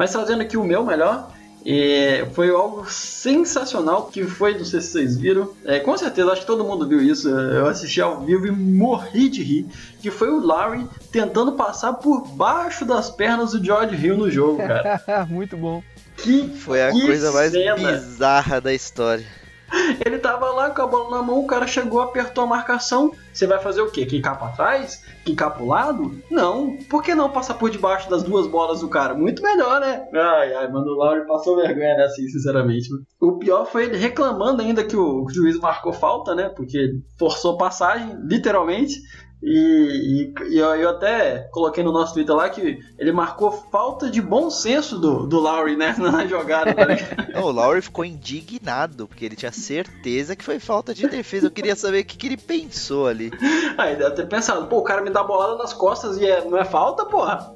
Mas 0.00 0.12
trazendo 0.12 0.40
aqui 0.40 0.56
o 0.56 0.64
meu 0.64 0.82
melhor, 0.82 1.30
é, 1.66 2.26
foi 2.32 2.48
algo 2.48 2.90
sensacional 2.90 4.06
que 4.06 4.24
foi, 4.24 4.56
não 4.56 4.64
sei 4.64 4.80
se 4.80 4.92
vocês 4.92 5.18
viram, 5.18 5.52
é, 5.62 5.78
com 5.78 5.94
certeza, 5.94 6.32
acho 6.32 6.40
que 6.40 6.46
todo 6.46 6.64
mundo 6.64 6.88
viu 6.88 7.02
isso, 7.02 7.28
eu 7.28 7.66
assisti 7.66 8.00
ao 8.00 8.22
vivo 8.22 8.46
e 8.46 8.50
morri 8.50 9.28
de 9.28 9.42
rir, 9.42 9.66
que 10.00 10.10
foi 10.10 10.30
o 10.30 10.40
Larry 10.40 10.88
tentando 11.12 11.52
passar 11.52 11.92
por 11.92 12.26
baixo 12.28 12.86
das 12.86 13.10
pernas 13.10 13.52
do 13.52 13.62
George 13.62 13.94
Hill 13.94 14.16
no 14.16 14.30
jogo, 14.30 14.56
cara. 14.56 15.02
Muito 15.28 15.54
bom. 15.54 15.82
Que 16.16 16.48
Foi 16.48 16.82
a 16.82 16.92
Que 16.92 17.04
coisa 17.04 17.30
mais 17.30 17.52
cena. 17.52 17.74
bizarra 17.74 18.58
da 18.58 18.72
história. 18.72 19.26
Ele 20.04 20.18
tava 20.18 20.50
lá 20.50 20.70
com 20.70 20.82
a 20.82 20.86
bola 20.86 21.16
na 21.16 21.22
mão, 21.22 21.40
o 21.40 21.46
cara 21.46 21.66
chegou, 21.66 22.00
apertou 22.00 22.44
a 22.44 22.46
marcação. 22.46 23.12
Você 23.32 23.46
vai 23.46 23.58
fazer 23.58 23.80
o 23.80 23.90
quê? 23.90 24.04
Quicar 24.04 24.38
pra 24.38 24.48
trás? 24.48 25.04
Quicar 25.24 25.54
pro 25.54 25.66
lado? 25.66 26.20
Não. 26.30 26.76
Por 26.88 27.02
que 27.02 27.14
não 27.14 27.30
passar 27.30 27.54
por 27.54 27.70
debaixo 27.70 28.10
das 28.10 28.22
duas 28.22 28.46
bolas 28.46 28.80
do 28.80 28.88
cara? 28.88 29.14
Muito 29.14 29.42
melhor, 29.42 29.80
né? 29.80 30.08
Ai, 30.14 30.54
ai, 30.54 30.68
mano, 30.68 30.86
o 30.86 30.96
Lauri 30.96 31.26
passou 31.26 31.56
vergonha 31.56 31.96
nessa, 31.96 32.14
assim, 32.14 32.28
sinceramente. 32.28 32.88
O 33.20 33.38
pior 33.38 33.64
foi 33.66 33.84
ele 33.84 33.96
reclamando 33.96 34.62
ainda 34.62 34.84
que 34.84 34.96
o 34.96 35.26
juiz 35.28 35.58
marcou 35.58 35.92
falta, 35.92 36.34
né? 36.34 36.48
Porque 36.48 36.92
forçou 37.18 37.56
passagem, 37.56 38.16
literalmente. 38.24 38.94
E, 39.42 40.32
e- 40.38 40.54
e 40.54 40.58
eu, 40.58 40.68
eu 40.74 40.90
até 40.90 41.48
coloquei 41.50 41.82
no 41.82 41.92
nosso 41.92 42.12
Twitter 42.12 42.34
lá 42.34 42.50
que 42.50 42.78
ele 42.98 43.10
marcou 43.10 43.50
falta 43.50 44.10
de 44.10 44.20
bom 44.20 44.50
senso 44.50 44.98
do, 44.98 45.26
do 45.26 45.38
Lowry, 45.40 45.76
né? 45.76 45.94
Na 45.98 46.26
jogada, 46.26 46.74
tá? 46.74 46.86
Não, 47.32 47.44
o 47.44 47.50
Lowry 47.50 47.80
ficou 47.80 48.04
indignado, 48.04 49.06
porque 49.08 49.24
ele 49.24 49.36
tinha 49.36 49.50
certeza 49.52 50.36
que 50.36 50.44
foi 50.44 50.58
falta 50.58 50.92
de 50.92 51.08
defesa. 51.08 51.46
Eu 51.46 51.50
queria 51.50 51.74
saber 51.74 52.00
o 52.00 52.04
que, 52.04 52.18
que 52.18 52.26
ele 52.26 52.36
pensou 52.36 53.06
ali. 53.06 53.30
Aí 53.78 53.96
deve 53.96 54.14
ter 54.16 54.26
pensado, 54.28 54.66
pô, 54.66 54.78
o 54.78 54.82
cara 54.84 55.00
me 55.00 55.08
dá 55.10 55.22
bolada 55.22 55.56
nas 55.56 55.72
costas 55.72 56.18
e 56.18 56.26
é- 56.26 56.44
não 56.44 56.58
é 56.58 56.64
falta, 56.66 57.06
porra? 57.06 57.54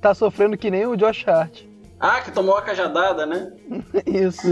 Tá 0.00 0.14
sofrendo 0.14 0.56
que 0.56 0.70
nem 0.70 0.86
o 0.86 0.96
Josh 0.96 1.26
Hart. 1.28 1.62
Ah, 2.00 2.20
que 2.20 2.30
tomou 2.30 2.56
a 2.56 2.62
cajadada, 2.62 3.26
né? 3.26 3.52
Isso. 4.06 4.46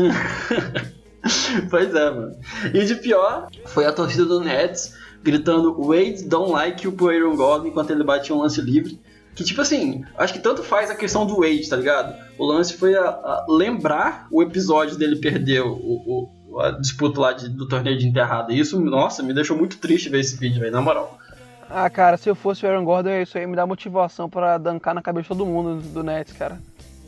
pois 1.70 1.94
é, 1.94 2.10
mano. 2.10 2.36
E 2.72 2.84
de 2.84 2.94
pior 2.96 3.48
foi 3.66 3.86
a 3.86 3.92
torcida 3.92 4.24
do 4.24 4.40
Nets 4.40 4.94
gritando 5.24 5.74
Wade 5.82 6.22
don't 6.24 6.52
like 6.52 6.84
you 6.84 6.92
pro 6.92 7.08
Aaron 7.08 7.34
Gordon 7.34 7.66
enquanto 7.68 7.90
ele 7.90 8.04
batia 8.04 8.34
um 8.36 8.40
lance 8.40 8.60
livre. 8.60 9.00
Que 9.34 9.42
tipo 9.42 9.60
assim, 9.60 10.04
acho 10.16 10.32
que 10.32 10.38
tanto 10.38 10.62
faz 10.62 10.90
a 10.90 10.94
questão 10.94 11.26
do 11.26 11.36
Wade, 11.40 11.68
tá 11.68 11.74
ligado? 11.76 12.14
O 12.38 12.44
lance 12.46 12.74
foi 12.74 12.94
a, 12.96 13.02
a 13.08 13.46
lembrar 13.48 14.28
o 14.30 14.40
episódio 14.42 14.96
dele 14.96 15.16
perder 15.16 15.62
o, 15.62 15.72
o- 15.72 16.60
a 16.60 16.70
disputa 16.70 17.20
lá 17.20 17.32
de- 17.32 17.48
do 17.48 17.66
torneio 17.66 17.98
de 17.98 18.06
enterrada. 18.06 18.52
E 18.52 18.60
isso, 18.60 18.78
nossa, 18.80 19.24
me 19.24 19.34
deixou 19.34 19.56
muito 19.56 19.78
triste 19.78 20.08
ver 20.08 20.20
esse 20.20 20.36
vídeo, 20.36 20.60
velho, 20.60 20.70
na 20.70 20.80
moral. 20.80 21.18
Ah, 21.68 21.90
cara, 21.90 22.16
se 22.16 22.28
eu 22.30 22.36
fosse 22.36 22.64
o 22.64 22.68
Aaron 22.68 22.84
Gordon, 22.84 23.10
isso 23.20 23.36
aí 23.36 23.44
me 23.44 23.56
dá 23.56 23.66
motivação 23.66 24.30
pra 24.30 24.56
dancar 24.56 24.94
na 24.94 25.02
cabeça 25.02 25.22
de 25.24 25.28
todo 25.30 25.44
mundo 25.46 25.82
do 25.82 26.04
Nets, 26.04 26.32
cara. 26.34 26.60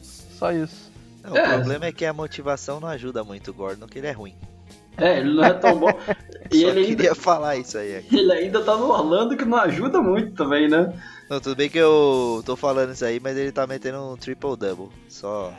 Só 0.02 0.50
isso. 0.50 0.90
Não, 1.22 1.36
É. 1.36 1.44
O 1.48 1.54
problema 1.58 1.84
é 1.86 1.92
que 1.92 2.04
a 2.04 2.12
motivação 2.12 2.80
não 2.80 2.88
ajuda 2.88 3.22
muito 3.22 3.52
o 3.52 3.54
Gordon, 3.54 3.86
que 3.86 3.98
ele 3.98 4.08
é 4.08 4.12
ruim. 4.12 4.34
É, 4.96 5.18
ele 5.18 5.34
não 5.34 5.44
é 5.44 5.52
tão 5.52 5.78
bom. 5.78 5.88
e 6.50 6.60
Só 6.60 6.68
ele 6.68 6.80
ainda, 6.80 6.96
queria 6.96 7.14
falar 7.14 7.56
isso 7.56 7.76
aí. 7.78 8.04
ele 8.10 8.32
ainda 8.32 8.62
tá 8.62 8.76
no 8.76 8.88
Orlando, 8.88 9.36
que 9.36 9.44
não 9.44 9.58
ajuda 9.58 10.00
muito 10.00 10.32
também, 10.32 10.68
né? 10.68 10.92
Não, 11.28 11.40
tudo 11.40 11.56
bem 11.56 11.68
que 11.68 11.78
eu 11.78 12.42
tô 12.46 12.56
falando 12.56 12.92
isso 12.92 13.04
aí, 13.04 13.18
mas 13.20 13.36
ele 13.36 13.50
tá 13.50 13.66
metendo 13.66 13.98
um 13.98 14.16
triple-double. 14.16 14.88
Só 15.08 15.52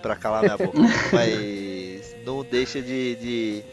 pra 0.00 0.16
calar 0.16 0.42
minha 0.42 0.56
boca. 0.56 0.78
mas 1.12 2.16
não 2.24 2.42
deixa 2.42 2.80
de, 2.80 3.16
de, 3.16 3.64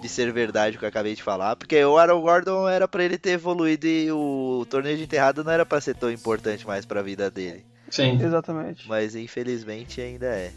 de 0.00 0.08
ser 0.08 0.32
verdade 0.32 0.76
o 0.76 0.78
que 0.78 0.84
eu 0.84 0.88
acabei 0.88 1.14
de 1.14 1.22
falar. 1.22 1.56
Porque 1.56 1.82
o 1.84 1.98
Aaron 1.98 2.20
Gordon 2.20 2.68
era 2.68 2.88
pra 2.88 3.04
ele 3.04 3.18
ter 3.18 3.32
evoluído 3.32 3.86
e 3.86 4.10
o 4.10 4.66
torneio 4.68 4.96
de 4.96 5.04
enterrada 5.04 5.44
não 5.44 5.52
era 5.52 5.66
pra 5.66 5.80
ser 5.80 5.94
tão 5.94 6.10
importante 6.10 6.66
mais 6.66 6.86
pra 6.86 7.02
vida 7.02 7.30
dele. 7.30 7.64
Sim. 7.90 8.18
Exatamente. 8.22 8.88
Mas 8.88 9.14
infelizmente 9.14 10.00
ainda 10.00 10.26
é. 10.26 10.52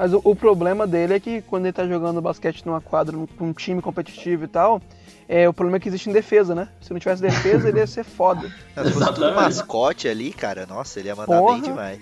Mas 0.00 0.14
o, 0.14 0.20
o 0.24 0.34
problema 0.34 0.86
dele 0.86 1.12
é 1.12 1.20
que 1.20 1.42
quando 1.42 1.66
ele 1.66 1.74
tá 1.74 1.86
jogando 1.86 2.22
basquete 2.22 2.64
numa 2.64 2.80
quadra, 2.80 3.14
num- 3.14 3.26
com 3.26 3.48
um 3.48 3.52
time 3.52 3.82
competitivo 3.82 4.44
e 4.44 4.48
tal, 4.48 4.80
é, 5.28 5.46
o 5.46 5.52
problema 5.52 5.76
é 5.76 5.80
que 5.80 5.88
existe 5.88 6.08
em 6.08 6.12
defesa, 6.14 6.54
né? 6.54 6.68
Se 6.80 6.90
não 6.90 6.98
tivesse 6.98 7.20
defesa, 7.20 7.68
ele 7.68 7.80
ia 7.80 7.86
ser 7.86 8.02
foda. 8.02 8.50
Exatamente. 8.82 9.34
mascote 9.36 10.08
ali, 10.08 10.32
cara, 10.32 10.64
nossa, 10.64 10.98
ele 10.98 11.08
ia 11.08 11.14
mandar 11.14 11.36
Porra. 11.36 11.52
bem 11.52 11.60
demais. 11.60 12.00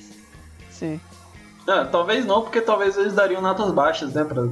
Sim. 0.71 1.01
Ah, 1.67 1.87
talvez 1.91 2.25
não, 2.25 2.43
porque 2.43 2.61
talvez 2.61 2.97
eles 2.97 3.15
dariam 3.15 3.43
notas 3.43 3.73
baixas, 3.73 4.15
né? 4.15 4.23
Pra... 4.23 4.43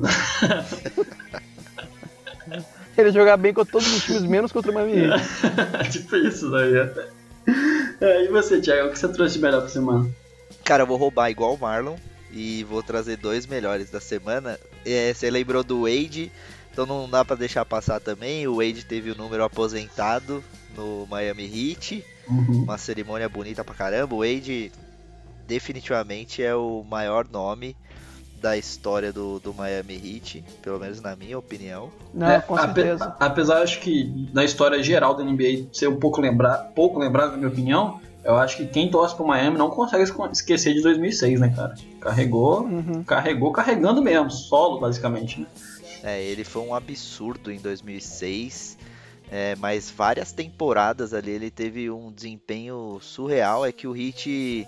Ele 2.99 3.09
ia 3.09 3.13
jogar 3.13 3.37
bem 3.37 3.55
contra 3.55 3.71
todos 3.71 3.87
os 3.95 4.03
times, 4.03 4.23
menos 4.25 4.51
contra 4.51 4.73
o 4.73 4.75
Miami 4.75 5.03
tipo 5.93 6.17
isso 6.17 6.51
daí. 6.51 6.73
né? 6.73 6.91
É, 8.01 8.25
e 8.25 8.29
você, 8.29 8.61
Thiago, 8.61 8.89
o 8.89 8.91
que 8.93 8.99
você 8.99 9.07
trouxe 9.09 9.35
de 9.37 9.41
melhor 9.41 9.61
pra 9.61 9.69
semana? 9.69 10.11
Cara, 10.65 10.83
eu 10.83 10.87
vou 10.87 10.97
roubar 10.97 11.31
igual 11.31 11.55
o 11.55 11.59
Marlon 11.59 11.95
e 12.37 12.63
vou 12.65 12.83
trazer 12.83 13.17
dois 13.17 13.47
melhores 13.47 13.91
da 13.91 14.01
semana. 14.01 14.59
É, 14.85 15.13
você 15.15 15.31
lembrou 15.31 15.65
do 15.65 15.83
Wade, 15.83 16.31
então 16.73 16.85
não 16.85 17.09
dá 17.09 17.25
pra 17.25 17.35
deixar 17.35 17.65
passar 17.65 17.99
também. 18.01 18.47
O 18.47 18.57
Wade 18.57 18.85
teve 18.85 19.11
o 19.11 19.17
número 19.17 19.43
aposentado 19.43 20.45
no 20.77 21.07
Miami 21.11 21.45
Heat, 21.45 22.05
uma 22.29 22.77
cerimônia 22.77 23.29
bonita 23.29 23.65
pra 23.65 23.75
caramba. 23.75 24.15
O 24.15 24.19
Wade 24.19 24.71
definitivamente 25.47 26.43
é 26.43 26.55
o 26.55 26.85
maior 26.89 27.27
nome 27.31 27.77
da 28.41 28.57
história 28.57 29.13
do, 29.13 29.41
do 29.41 29.55
Miami 29.55 29.95
Heat, 29.95 30.45
pelo 30.61 30.79
menos 30.79 31.01
na 31.01 31.17
minha 31.17 31.39
opinião. 31.39 31.91
Não, 32.13 32.31
É, 32.31 32.41
com 32.41 32.55
ape- 32.57 32.83
certeza. 32.83 33.17
apesar, 33.19 33.63
acho 33.63 33.81
que 33.81 34.29
na 34.35 34.45
história 34.45 34.83
geral 34.83 35.15
da 35.15 35.25
NBA 35.25 35.69
ser 35.73 35.89
um 35.89 35.97
pouco, 35.99 36.21
lembrar, 36.21 36.59
pouco 36.75 36.99
lembrado, 36.99 37.31
na 37.33 37.37
minha 37.39 37.49
opinião, 37.49 38.01
eu 38.27 38.37
acho 38.37 38.57
que 38.57 38.67
quem 38.67 38.91
torce 38.91 39.15
pro 39.15 39.27
Miami 39.27 39.57
não 39.57 39.71
consegue 39.71 40.05
esquecer 40.33 40.75
de 40.75 40.83
2006, 40.83 41.41
né, 41.41 41.53
cara? 41.55 41.75
Carregou, 42.01 42.65
Uhum. 42.65 43.03
carregou 43.05 43.53
carregando 43.53 44.03
mesmo, 44.03 44.31
solo, 44.31 44.81
basicamente. 44.81 45.41
Né? 45.41 45.47
É, 46.03 46.23
ele 46.23 46.45
foi 46.45 46.63
um 46.63 46.75
absurdo 46.75 47.51
em 47.51 47.59
2006, 47.59 48.77
é, 49.31 49.57
mas 49.57 49.91
várias 49.91 50.33
temporadas 50.33 51.15
ali 51.15 51.31
ele 51.31 51.51
teve 51.51 51.91
um 51.91 52.13
desempenho 52.13 52.99
surreal. 53.01 53.65
É 53.65 53.73
que 53.73 53.87
o 53.87 53.97
Heat 53.97 54.67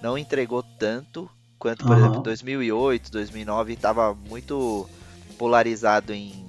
não 0.00 0.16
entregou 0.16 0.62
tanto 0.62 1.30
Enquanto, 1.62 1.84
por 1.84 1.92
Aham. 1.92 2.00
exemplo, 2.00 2.22
2008, 2.24 3.12
2009 3.12 3.76
tava 3.76 4.12
muito 4.28 4.88
polarizado 5.38 6.12
em 6.12 6.44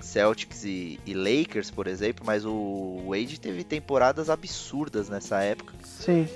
Celtics 0.00 0.64
e, 0.64 1.00
e 1.04 1.14
Lakers, 1.14 1.70
por 1.70 1.86
exemplo, 1.86 2.24
mas 2.24 2.44
o 2.44 3.04
Wade 3.08 3.40
teve 3.40 3.64
temporadas 3.64 4.30
absurdas 4.30 5.08
nessa 5.08 5.42
época 5.42 5.74
Sim. 5.84 6.28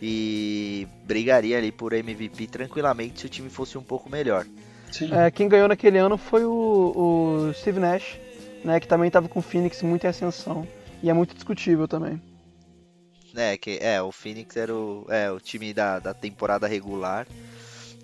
e 0.00 0.86
brigaria 1.04 1.58
ali 1.58 1.72
por 1.72 1.92
MVP 1.92 2.46
tranquilamente 2.46 3.20
se 3.20 3.26
o 3.26 3.28
time 3.28 3.48
fosse 3.48 3.78
um 3.78 3.82
pouco 3.82 4.10
melhor. 4.10 4.46
Sim. 4.92 5.12
É, 5.12 5.30
quem 5.30 5.48
ganhou 5.48 5.68
naquele 5.68 5.98
ano 5.98 6.16
foi 6.16 6.44
o, 6.44 6.50
o 7.50 7.54
Steve 7.54 7.80
Nash, 7.80 8.18
né? 8.64 8.80
Que 8.80 8.88
também 8.88 9.10
tava 9.10 9.28
com 9.28 9.38
o 9.38 9.42
Phoenix 9.42 9.82
muito 9.82 10.04
em 10.04 10.08
ascensão. 10.08 10.66
E 11.02 11.10
é 11.10 11.12
muito 11.12 11.34
discutível 11.34 11.86
também. 11.86 12.20
É, 13.36 13.56
que, 13.56 13.78
é 13.80 14.00
o 14.02 14.10
Phoenix 14.10 14.56
era 14.56 14.74
o, 14.74 15.06
é, 15.08 15.30
o 15.30 15.38
time 15.38 15.72
da, 15.72 15.98
da 15.98 16.14
temporada 16.14 16.66
regular 16.66 17.26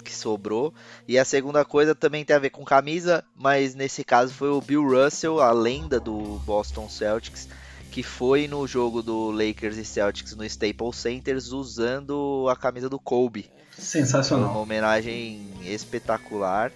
que 0.05 0.15
sobrou. 0.15 0.73
E 1.09 1.19
a 1.19 1.25
segunda 1.25 1.65
coisa 1.65 1.95
também 1.95 2.25
tem 2.25 2.37
a 2.37 2.39
ver 2.39 2.51
com 2.51 2.65
camisa, 2.65 3.25
mas 3.35 3.75
nesse 3.75 4.05
caso 4.05 4.33
foi 4.33 4.51
o 4.51 4.61
Bill 4.61 4.85
Russell, 4.87 5.41
a 5.41 5.51
lenda 5.51 5.99
do 5.99 6.39
Boston 6.45 6.89
Celtics, 6.89 7.49
que 7.91 8.03
foi 8.03 8.47
no 8.47 8.67
jogo 8.67 9.03
do 9.03 9.31
Lakers 9.31 9.77
e 9.77 9.85
Celtics 9.85 10.37
no 10.37 10.45
Staples 10.45 10.97
Center 10.97 11.37
usando 11.37 12.47
a 12.51 12.55
camisa 12.55 12.89
do 12.89 12.99
Kobe. 12.99 13.43
Foi 13.43 13.81
uma 13.81 13.85
Sensacional. 13.85 14.57
homenagem 14.57 15.51
espetacular 15.65 16.71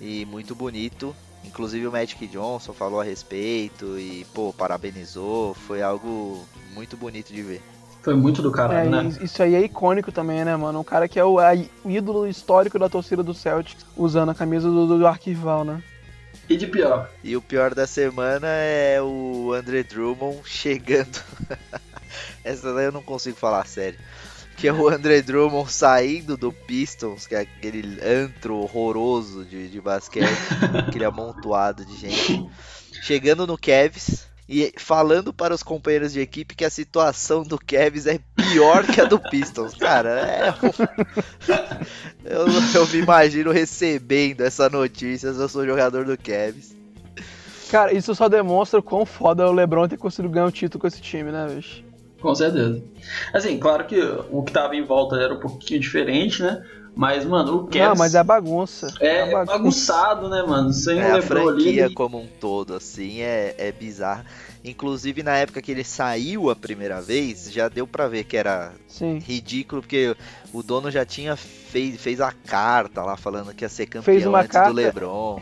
e 0.00 0.24
muito 0.26 0.54
bonito. 0.54 1.14
Inclusive 1.44 1.86
o 1.86 1.92
Magic 1.92 2.26
Johnson 2.26 2.72
falou 2.72 3.00
a 3.00 3.04
respeito 3.04 3.98
e, 3.98 4.26
pô, 4.34 4.52
parabenizou. 4.52 5.54
Foi 5.54 5.82
algo 5.82 6.44
muito 6.74 6.96
bonito 6.96 7.32
de 7.32 7.42
ver. 7.42 7.62
Foi 8.02 8.14
muito 8.14 8.40
do 8.40 8.48
É, 8.48 8.52
caralho, 8.52 8.90
né? 8.90 9.18
isso 9.20 9.42
aí 9.42 9.54
é 9.54 9.60
icônico 9.60 10.12
também, 10.12 10.44
né, 10.44 10.56
mano? 10.56 10.80
Um 10.80 10.84
cara 10.84 11.08
que 11.08 11.18
é 11.18 11.24
o, 11.24 11.40
é 11.40 11.66
o 11.84 11.90
ídolo 11.90 12.26
histórico 12.26 12.78
da 12.78 12.88
torcida 12.88 13.22
do 13.22 13.34
Celtics, 13.34 13.84
usando 13.96 14.30
a 14.30 14.34
camisa 14.34 14.68
do, 14.68 14.98
do 14.98 15.06
arquival, 15.06 15.64
né? 15.64 15.82
E 16.48 16.56
de 16.56 16.66
pior. 16.66 17.10
E 17.22 17.36
o 17.36 17.42
pior 17.42 17.74
da 17.74 17.86
semana 17.86 18.46
é 18.46 19.00
o 19.02 19.52
André 19.52 19.82
Drummond 19.82 20.40
chegando. 20.46 21.20
Essa 22.42 22.72
daí 22.72 22.86
eu 22.86 22.92
não 22.92 23.02
consigo 23.02 23.36
falar 23.36 23.66
sério. 23.66 23.98
Que 24.56 24.66
é 24.66 24.72
o 24.72 24.88
André 24.88 25.20
Drummond 25.20 25.70
saindo 25.70 26.36
do 26.36 26.52
Pistons, 26.52 27.26
que 27.26 27.34
é 27.34 27.40
aquele 27.40 28.00
antro 28.02 28.56
horroroso 28.56 29.44
de, 29.44 29.68
de 29.68 29.80
basquete, 29.80 30.26
aquele 30.88 31.04
amontoado 31.04 31.84
de 31.84 31.96
gente. 31.96 32.48
Chegando 33.02 33.46
no 33.46 33.58
Cavs 33.58 34.27
e 34.48 34.72
falando 34.78 35.32
para 35.32 35.54
os 35.54 35.62
companheiros 35.62 36.12
de 36.12 36.20
equipe 36.20 36.54
que 36.54 36.64
a 36.64 36.70
situação 36.70 37.42
do 37.42 37.58
Cavs 37.58 38.06
é 38.06 38.18
pior 38.34 38.86
que 38.86 39.00
a 39.00 39.04
do 39.04 39.18
Pistons. 39.18 39.74
Cara, 39.74 40.08
é. 40.10 40.50
um- 40.64 42.24
eu, 42.24 42.46
eu 42.74 42.86
me 42.88 42.98
imagino 42.98 43.50
recebendo 43.52 44.40
essa 44.42 44.68
notícia 44.70 45.32
se 45.32 45.40
eu 45.40 45.48
sou 45.48 45.66
jogador 45.66 46.04
do 46.04 46.16
Cavs. 46.16 46.74
Cara, 47.70 47.92
isso 47.92 48.14
só 48.14 48.28
demonstra 48.28 48.80
o 48.80 48.82
quão 48.82 49.04
foda 49.04 49.42
é 49.42 49.46
o 49.46 49.52
LeBron 49.52 49.86
ter 49.88 49.98
conseguido 49.98 50.32
ganhar 50.32 50.46
o 50.46 50.52
título 50.52 50.80
com 50.80 50.86
esse 50.86 51.02
time, 51.02 51.30
né, 51.30 51.46
bicho? 51.54 51.84
Com 52.20 52.34
certeza. 52.34 52.82
Assim, 53.32 53.58
claro 53.58 53.84
que 53.86 54.00
o 54.30 54.42
que 54.42 54.52
tava 54.52 54.74
em 54.74 54.82
volta 54.84 55.16
era 55.16 55.34
um 55.34 55.38
pouquinho 55.38 55.78
diferente, 55.78 56.42
né? 56.42 56.64
Mas, 56.98 57.24
mano, 57.24 57.58
o 57.58 57.66
Cavs 57.68 57.76
Não, 57.90 57.94
mas 57.94 58.14
é 58.16 58.24
bagunça. 58.24 58.92
é, 59.00 59.22
uma 59.22 59.44
bagunça. 59.44 59.52
bagunçado, 59.52 60.28
né, 60.28 60.42
mano? 60.42 60.72
Sem 60.72 60.98
É, 60.98 61.10
o 61.10 61.12
a 61.12 61.16
LeBron 61.18 61.48
ali. 61.48 61.62
franquia 61.62 61.84
ele- 61.84 61.94
como 61.94 62.18
um 62.18 62.26
todo, 62.26 62.74
assim, 62.74 63.20
é, 63.20 63.54
é 63.56 63.70
bizarra. 63.70 64.26
Inclusive, 64.64 65.22
na 65.22 65.36
época 65.36 65.62
que 65.62 65.70
ele 65.70 65.84
saiu 65.84 66.50
a 66.50 66.56
primeira 66.56 67.00
vez, 67.00 67.52
já 67.52 67.68
deu 67.68 67.86
pra 67.86 68.08
ver 68.08 68.24
que 68.24 68.36
era 68.36 68.72
Sim. 68.88 69.18
ridículo, 69.20 69.80
porque 69.80 70.16
o 70.52 70.60
dono 70.60 70.90
já 70.90 71.04
tinha 71.06 71.36
fez, 71.36 72.00
fez 72.00 72.20
a 72.20 72.32
carta 72.32 73.00
lá 73.02 73.16
falando 73.16 73.54
que 73.54 73.64
ia 73.64 73.68
ser 73.68 73.86
campeão 73.86 74.02
Fez 74.02 74.26
uma 74.26 74.40
antes 74.40 74.50
carta- 74.50 74.70
do 74.70 74.74
LeBron. 74.74 75.40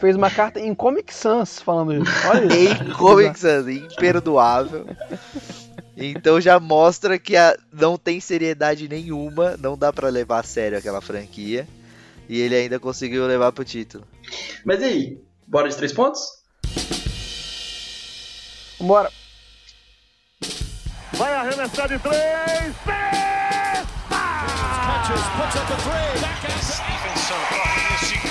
Fez 0.00 0.16
uma 0.16 0.30
carta 0.30 0.58
em 0.58 0.74
Comic 0.74 1.14
Sans 1.14 1.60
falando 1.60 1.94
isso. 1.94 2.12
Olha 2.28 2.44
isso. 2.56 2.82
Em 2.82 2.92
Comic 2.92 3.38
Sans, 3.38 3.68
imperdoável. 3.68 4.84
Então 6.00 6.40
já 6.40 6.60
mostra 6.60 7.18
que 7.18 7.36
a, 7.36 7.56
não 7.72 7.98
tem 7.98 8.20
seriedade 8.20 8.88
nenhuma, 8.88 9.56
não 9.56 9.76
dá 9.76 9.92
pra 9.92 10.08
levar 10.08 10.40
a 10.40 10.44
sério 10.44 10.78
aquela 10.78 11.00
franquia. 11.00 11.66
E 12.28 12.40
ele 12.40 12.54
ainda 12.54 12.78
conseguiu 12.78 13.26
levar 13.26 13.50
pro 13.52 13.64
título. 13.64 14.06
Mas 14.64 14.80
e 14.80 14.84
aí? 14.84 15.18
Bora 15.46 15.68
de 15.68 15.76
três 15.76 15.92
pontos? 15.92 16.20
Vambora. 18.78 19.10
Vai 21.14 21.34
arremessar 21.34 21.88
de 21.88 21.98
três. 21.98 22.74
Puts 25.08 25.56
up 25.56 25.72
a 25.72 25.76
three. 25.76 26.20
Back 26.20 26.44
out 26.44 26.52
to 26.52 26.66
Stevenson 26.68 27.40
the 27.48 27.96
shot. 28.04 28.28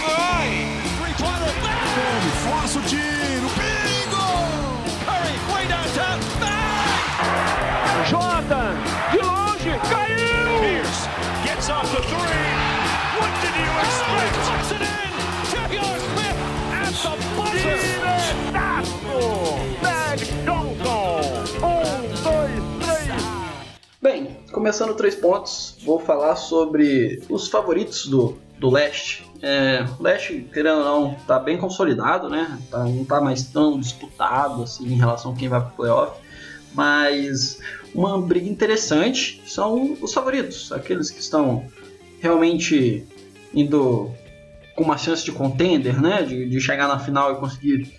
Three-pointer. 1.00 1.54
Força 2.46 2.78
o 2.78 2.82
tiro, 2.84 3.17
Jordan, 8.10 8.74
de 9.12 9.18
longe, 9.18 9.80
caiu. 9.90 10.60
Pierce 10.62 11.08
gets 11.44 11.70
off 11.70 11.86
the 11.92 12.02
three. 12.02 12.48
What 13.20 13.32
did 13.42 13.56
you 13.60 13.72
expect? 13.84 14.36
Puts 14.48 14.72
it 14.72 14.82
in. 14.82 15.12
J.R. 15.52 16.00
Smith 16.00 16.40
at 16.72 16.94
the 17.04 17.14
buzzer. 17.36 17.82
Meg 19.82 20.20
Johnson. 20.46 21.22
Um, 21.58 22.02
dois, 22.24 22.64
três. 22.86 23.24
Bem, 24.02 24.38
começando 24.54 24.94
três 24.96 25.16
pontos, 25.16 25.78
vou 25.86 26.00
falar 26.00 26.36
sobre 26.38 27.22
os 27.30 27.50
favoritos 27.50 28.08
do, 28.08 28.38
do 28.58 28.70
leste. 28.70 29.30
É, 29.42 29.86
o 30.00 30.02
leste, 30.04 30.50
querendo 30.54 30.80
ou 30.80 30.86
não, 30.86 31.16
tá 31.28 31.38
bem 31.40 31.58
consolidado, 31.58 32.30
né? 32.30 32.58
Tá- 32.72 32.86
não 32.86 33.04
tá 33.04 33.20
mais 33.20 33.44
tão 33.44 33.78
disputado 33.78 34.64
assim 34.64 34.86
em 34.86 34.96
relação 34.98 35.34
a 35.34 35.36
quem 35.36 35.50
vai 35.50 35.60
pro 35.60 35.72
playoff. 35.72 36.20
Mas 36.74 37.60
uma 37.94 38.20
briga 38.22 38.48
interessante 38.50 39.42
são 39.46 39.98
os 40.02 40.14
favoritos, 40.14 40.72
aqueles 40.72 41.10
que 41.10 41.20
estão 41.20 41.66
realmente 42.20 43.06
indo 43.54 44.12
com 44.76 44.84
uma 44.84 44.98
chance 44.98 45.24
de 45.24 45.32
contender, 45.32 46.00
né? 46.02 46.22
De, 46.24 46.48
de 46.48 46.60
chegar 46.62 46.88
na 46.88 47.00
final 47.00 47.34
e 47.34 47.36
conseguir 47.40 47.92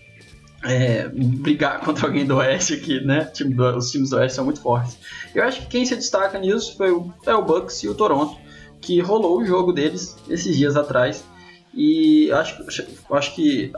é, 0.64 1.08
brigar 1.08 1.80
contra 1.84 2.06
alguém 2.06 2.24
do 2.26 2.36
Oeste 2.36 2.74
aqui, 2.74 3.00
né? 3.04 3.24
Time 3.26 3.54
do- 3.54 3.76
os 3.76 3.90
times 3.90 4.10
do 4.10 4.16
Oeste 4.16 4.36
são 4.36 4.44
muito 4.44 4.60
fortes. 4.60 4.96
Eu 5.34 5.42
acho 5.44 5.60
que 5.62 5.66
quem 5.66 5.84
se 5.86 5.96
destaca 5.96 6.38
nisso 6.38 6.76
foi 6.76 6.90
o, 6.92 7.12
é 7.26 7.34
o 7.34 7.44
Bucks 7.44 7.82
e 7.82 7.88
o 7.88 7.94
Toronto, 7.94 8.36
que 8.80 9.00
rolou 9.00 9.38
o 9.40 9.44
jogo 9.46 9.72
deles 9.72 10.16
esses 10.28 10.56
dias 10.56 10.76
atrás. 10.76 11.24
E 11.74 12.30
acho, 12.32 12.64
acho 13.10 13.34
que, 13.34 13.72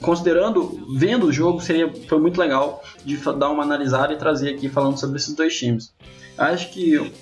considerando, 0.00 0.86
vendo 0.96 1.26
o 1.26 1.32
jogo, 1.32 1.60
seria, 1.60 1.92
foi 2.08 2.18
muito 2.18 2.38
legal 2.38 2.82
de 3.04 3.16
dar 3.16 3.50
uma 3.50 3.62
analisada 3.62 4.12
e 4.12 4.16
trazer 4.16 4.54
aqui 4.54 4.68
falando 4.68 4.98
sobre 4.98 5.16
esses 5.16 5.34
dois 5.34 5.56
times. 5.56 5.92
Acho 6.36 6.70
que 6.70 7.12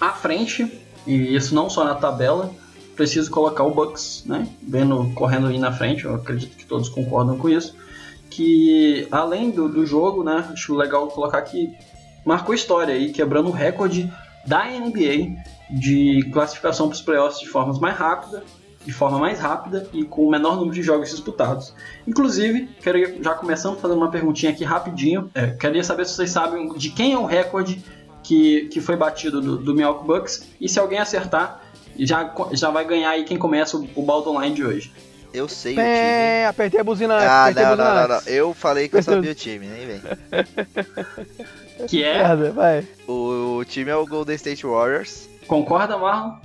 à 0.00 0.10
frente, 0.10 0.70
e 1.06 1.34
isso 1.34 1.54
não 1.54 1.68
só 1.70 1.84
na 1.84 1.94
tabela, 1.94 2.50
preciso 2.96 3.30
colocar 3.30 3.64
o 3.64 3.70
Bucks, 3.70 4.24
né? 4.26 4.48
Vendo, 4.62 5.12
correndo 5.14 5.46
aí 5.48 5.58
na 5.58 5.72
frente, 5.72 6.04
eu 6.04 6.14
acredito 6.14 6.56
que 6.56 6.64
todos 6.64 6.88
concordam 6.88 7.36
com 7.36 7.48
isso. 7.48 7.76
Que 8.30 9.06
além 9.10 9.50
do, 9.50 9.68
do 9.68 9.86
jogo, 9.86 10.24
né? 10.24 10.48
Acho 10.52 10.74
legal 10.74 11.06
colocar 11.08 11.42
que 11.42 11.72
marcou 12.24 12.54
história 12.54 12.94
aí, 12.94 13.12
quebrando 13.12 13.48
o 13.48 13.52
recorde 13.52 14.12
da 14.46 14.64
NBA 14.64 15.36
de 15.70 16.28
classificação 16.32 16.88
para 16.88 16.94
os 16.94 17.02
playoffs 17.02 17.40
de 17.40 17.48
forma 17.48 17.78
mais 17.78 17.96
rápida, 17.96 18.42
de 18.86 18.92
forma 18.92 19.18
mais 19.18 19.40
rápida 19.40 19.88
e 19.92 20.04
com 20.04 20.22
o 20.22 20.30
menor 20.30 20.54
número 20.56 20.72
de 20.72 20.82
jogos 20.82 21.10
disputados. 21.10 21.74
Inclusive, 22.06 22.68
quero 22.80 23.22
já 23.22 23.34
começando 23.34 23.76
fazendo 23.78 23.98
uma 23.98 24.10
perguntinha 24.10 24.52
aqui 24.52 24.62
rapidinho. 24.62 25.28
É, 25.34 25.48
queria 25.48 25.82
saber 25.82 26.06
se 26.06 26.14
vocês 26.14 26.30
sabem 26.30 26.72
de 26.74 26.90
quem 26.90 27.12
é 27.12 27.18
o 27.18 27.24
recorde 27.24 27.84
que, 28.22 28.66
que 28.66 28.80
foi 28.80 28.94
batido 28.96 29.40
do, 29.40 29.56
do 29.56 29.74
Milwaukee 29.74 30.06
Bucks 30.06 30.46
e 30.60 30.68
se 30.68 30.78
alguém 30.78 31.00
acertar, 31.00 31.60
já, 31.98 32.32
já 32.52 32.70
vai 32.70 32.84
ganhar 32.84 33.10
aí 33.10 33.24
quem 33.24 33.36
começa 33.36 33.76
o, 33.76 33.88
o 33.96 34.02
Baldwin 34.02 34.40
Line 34.40 34.54
de 34.54 34.64
hoje. 34.64 34.92
Eu 35.34 35.48
sei 35.48 35.72
o 35.72 35.74
time. 35.74 35.86
Pé, 35.88 36.46
apertei 36.46 36.80
a 36.80 36.84
buzina 36.84 37.14
antes. 37.14 37.28
Ah, 37.28 37.44
não, 37.46 37.70
buzina 37.70 37.76
não, 37.76 37.94
não, 37.94 38.08
não. 38.08 38.22
Eu 38.26 38.54
falei 38.54 38.88
que 38.88 38.96
eu 38.96 39.02
sabia 39.02 39.32
o 39.32 39.34
time, 39.34 39.66
nem 39.66 39.86
vem. 39.86 40.00
Que 41.88 42.02
é. 42.02 42.22
Merda, 42.22 42.52
vai. 42.52 42.86
O, 43.06 43.58
o 43.58 43.64
time 43.64 43.90
é 43.90 43.96
o 43.96 44.06
Golden 44.06 44.36
State 44.36 44.64
Warriors. 44.64 45.28
Concorda, 45.46 45.98
Marlon? 45.98 46.36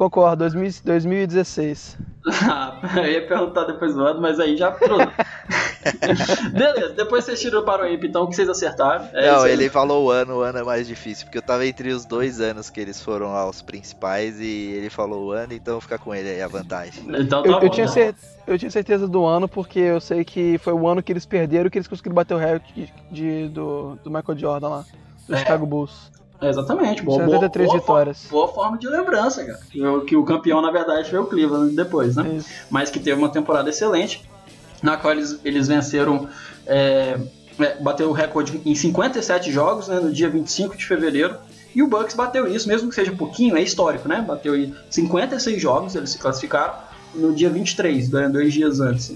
Concordo, 0.00 0.36
2000 0.48 0.80
2016. 0.82 1.98
Ah, 2.42 2.78
eu 2.96 3.12
ia 3.12 3.26
perguntar 3.26 3.64
depois 3.64 3.94
do 3.94 4.00
ano, 4.02 4.20
mas 4.20 4.38
aí 4.40 4.56
já 4.56 4.70
pronto. 4.70 5.10
Beleza, 6.52 6.94
depois 6.94 7.24
vocês 7.24 7.40
tiram 7.40 7.64
para 7.64 7.84
o 7.84 7.86
ímpio, 7.88 8.08
então, 8.08 8.26
que 8.26 8.34
vocês 8.34 8.48
acertaram. 8.48 9.06
É 9.12 9.30
não, 9.30 9.46
ele 9.46 9.68
falou 9.68 10.06
o 10.06 10.10
ano, 10.10 10.36
o 10.38 10.40
ano 10.40 10.58
é 10.58 10.62
mais 10.62 10.86
difícil, 10.86 11.26
porque 11.26 11.38
eu 11.38 11.42
tava 11.42 11.66
entre 11.66 11.90
os 11.90 12.04
dois 12.04 12.40
anos 12.40 12.68
que 12.70 12.80
eles 12.80 13.02
foram 13.02 13.32
lá 13.32 13.48
os 13.48 13.60
principais 13.62 14.38
e 14.40 14.72
ele 14.74 14.88
falou 14.90 15.26
o 15.28 15.32
ano, 15.32 15.52
então 15.52 15.80
fica 15.80 15.98
com 15.98 16.14
ele 16.14 16.28
aí 16.30 16.42
a 16.42 16.48
vantagem. 16.48 17.04
Então 17.08 17.42
tá 17.42 17.48
Eu, 17.48 17.58
bom. 17.60 17.66
eu 17.66 17.70
tinha 17.70 17.88
cer- 17.88 18.14
eu 18.46 18.58
tinha 18.58 18.70
certeza 18.70 19.06
do 19.08 19.24
ano, 19.24 19.48
porque 19.48 19.78
eu 19.80 20.00
sei 20.00 20.24
que 20.24 20.58
foi 20.58 20.72
o 20.72 20.86
ano 20.88 21.02
que 21.02 21.12
eles 21.12 21.24
perderam 21.26 21.68
que 21.70 21.78
eles 21.78 21.88
conseguiram 21.88 22.14
bater 22.14 22.34
o 22.34 22.38
recorde 22.38 22.72
de, 22.74 22.92
de- 23.10 23.48
do, 23.48 23.96
do 24.04 24.10
Michael 24.10 24.38
Jordan 24.38 24.68
lá, 24.68 24.84
do 25.28 25.34
É. 25.34 25.38
Chicago 25.38 25.66
Bulls. 25.66 26.10
Exatamente, 26.42 27.02
boa, 27.02 27.18
73 27.24 27.66
boa, 27.68 27.78
vitórias. 27.80 28.26
Boa, 28.30 28.46
boa 28.46 28.54
forma 28.54 28.78
de 28.78 28.88
lembrança, 28.88 29.44
cara. 29.44 29.58
Que 29.70 29.84
o- 29.86 30.00
Que 30.04 30.16
o 30.16 30.24
campeão, 30.24 30.60
na 30.62 30.70
verdade, 30.70 31.10
foi 31.10 31.18
o 31.18 31.26
Cleveland 31.26 31.74
depois, 31.76 32.16
né? 32.16 32.36
Isso. 32.36 32.48
Mas 32.70 32.90
que 32.90 32.98
teve 32.98 33.18
uma 33.18 33.28
temporada 33.28 33.68
excelente, 33.70 34.22
na 34.82 34.96
qual 34.96 35.12
eles, 35.12 35.38
eles 35.44 35.68
venceram. 35.68 36.28
É, 36.66 37.18
é, 37.58 37.74
bateu 37.82 38.08
o 38.08 38.12
recorde 38.12 38.60
em 38.64 38.74
57 38.74 39.50
jogos, 39.52 39.88
né, 39.88 40.00
no 40.00 40.10
dia 40.12 40.30
25 40.30 40.76
de 40.76 40.86
fevereiro. 40.86 41.36
E 41.74 41.82
o 41.82 41.86
Bucks 41.86 42.14
bateu 42.16 42.46
isso, 42.52 42.66
mesmo 42.68 42.88
que 42.88 42.94
seja 42.94 43.12
pouquinho, 43.12 43.56
é 43.56 43.62
histórico, 43.62 44.08
né? 44.08 44.24
Bateu 44.26 44.56
em 44.56 44.74
56 44.88 45.60
jogos, 45.60 45.94
eles 45.94 46.10
se 46.10 46.18
classificaram 46.18 46.74
no 47.14 47.32
dia 47.34 47.50
23, 47.50 48.08
dois 48.08 48.32
dois 48.32 48.52
dias 48.52 48.80
antes. 48.80 49.12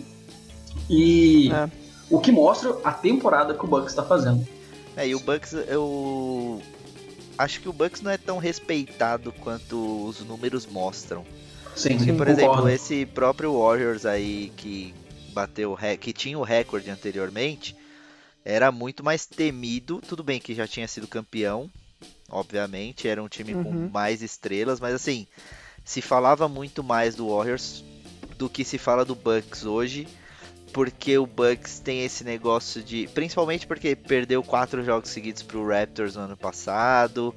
E 0.90 1.50
É. 1.52 1.68
o 2.10 2.18
que 2.20 2.30
mostra 2.30 2.76
a 2.84 2.92
temporada 2.92 3.54
que 3.54 3.64
o 3.64 3.68
Bucks 3.68 3.88
está 3.90 4.02
fazendo. 4.02 4.46
É, 4.96 5.08
e 5.08 5.14
o 5.14 5.20
Bucks, 5.20 5.52
eu 5.68 6.60
acho 7.38 7.60
que 7.60 7.68
o 7.68 7.72
Bucks 7.72 8.00
não 8.00 8.10
é 8.10 8.16
tão 8.18 8.38
respeitado 8.38 9.32
quanto 9.32 10.06
os 10.06 10.20
números 10.20 10.66
mostram. 10.66 11.24
Sim, 11.76 11.96
Porque, 11.96 12.12
por 12.12 12.26
concordo. 12.26 12.40
exemplo, 12.40 12.68
esse 12.68 13.06
próprio 13.06 13.58
Warriors 13.58 14.06
aí 14.06 14.52
que 14.56 14.94
bateu, 15.32 15.76
que 16.00 16.12
tinha 16.12 16.38
o 16.38 16.42
recorde 16.42 16.88
anteriormente, 16.90 17.76
era 18.44 18.70
muito 18.70 19.02
mais 19.02 19.26
temido. 19.26 20.00
Tudo 20.06 20.22
bem 20.22 20.38
que 20.40 20.54
já 20.54 20.66
tinha 20.68 20.86
sido 20.86 21.08
campeão, 21.08 21.68
obviamente, 22.30 23.08
era 23.08 23.22
um 23.22 23.28
time 23.28 23.54
com 23.54 23.70
Uhum. 23.70 23.90
mais 23.92 24.22
estrelas, 24.22 24.78
mas 24.78 24.94
assim, 24.94 25.26
se 25.84 26.00
falava 26.00 26.48
muito 26.48 26.84
mais 26.84 27.14
do 27.16 27.28
Warriors 27.28 27.82
do 28.38 28.48
que 28.48 28.64
se 28.64 28.78
fala 28.78 29.04
do 29.04 29.14
Bucks 29.14 29.64
hoje. 29.64 30.06
Porque 30.74 31.16
o 31.16 31.24
Bucks 31.24 31.78
tem 31.78 32.04
esse 32.04 32.24
negócio 32.24 32.82
de. 32.82 33.06
Principalmente 33.14 33.64
porque 33.66 33.94
perdeu 33.94 34.42
quatro 34.42 34.84
jogos 34.84 35.08
seguidos 35.08 35.40
pro 35.42 35.66
Raptors 35.66 36.16
no 36.16 36.22
ano 36.22 36.36
passado. 36.36 37.32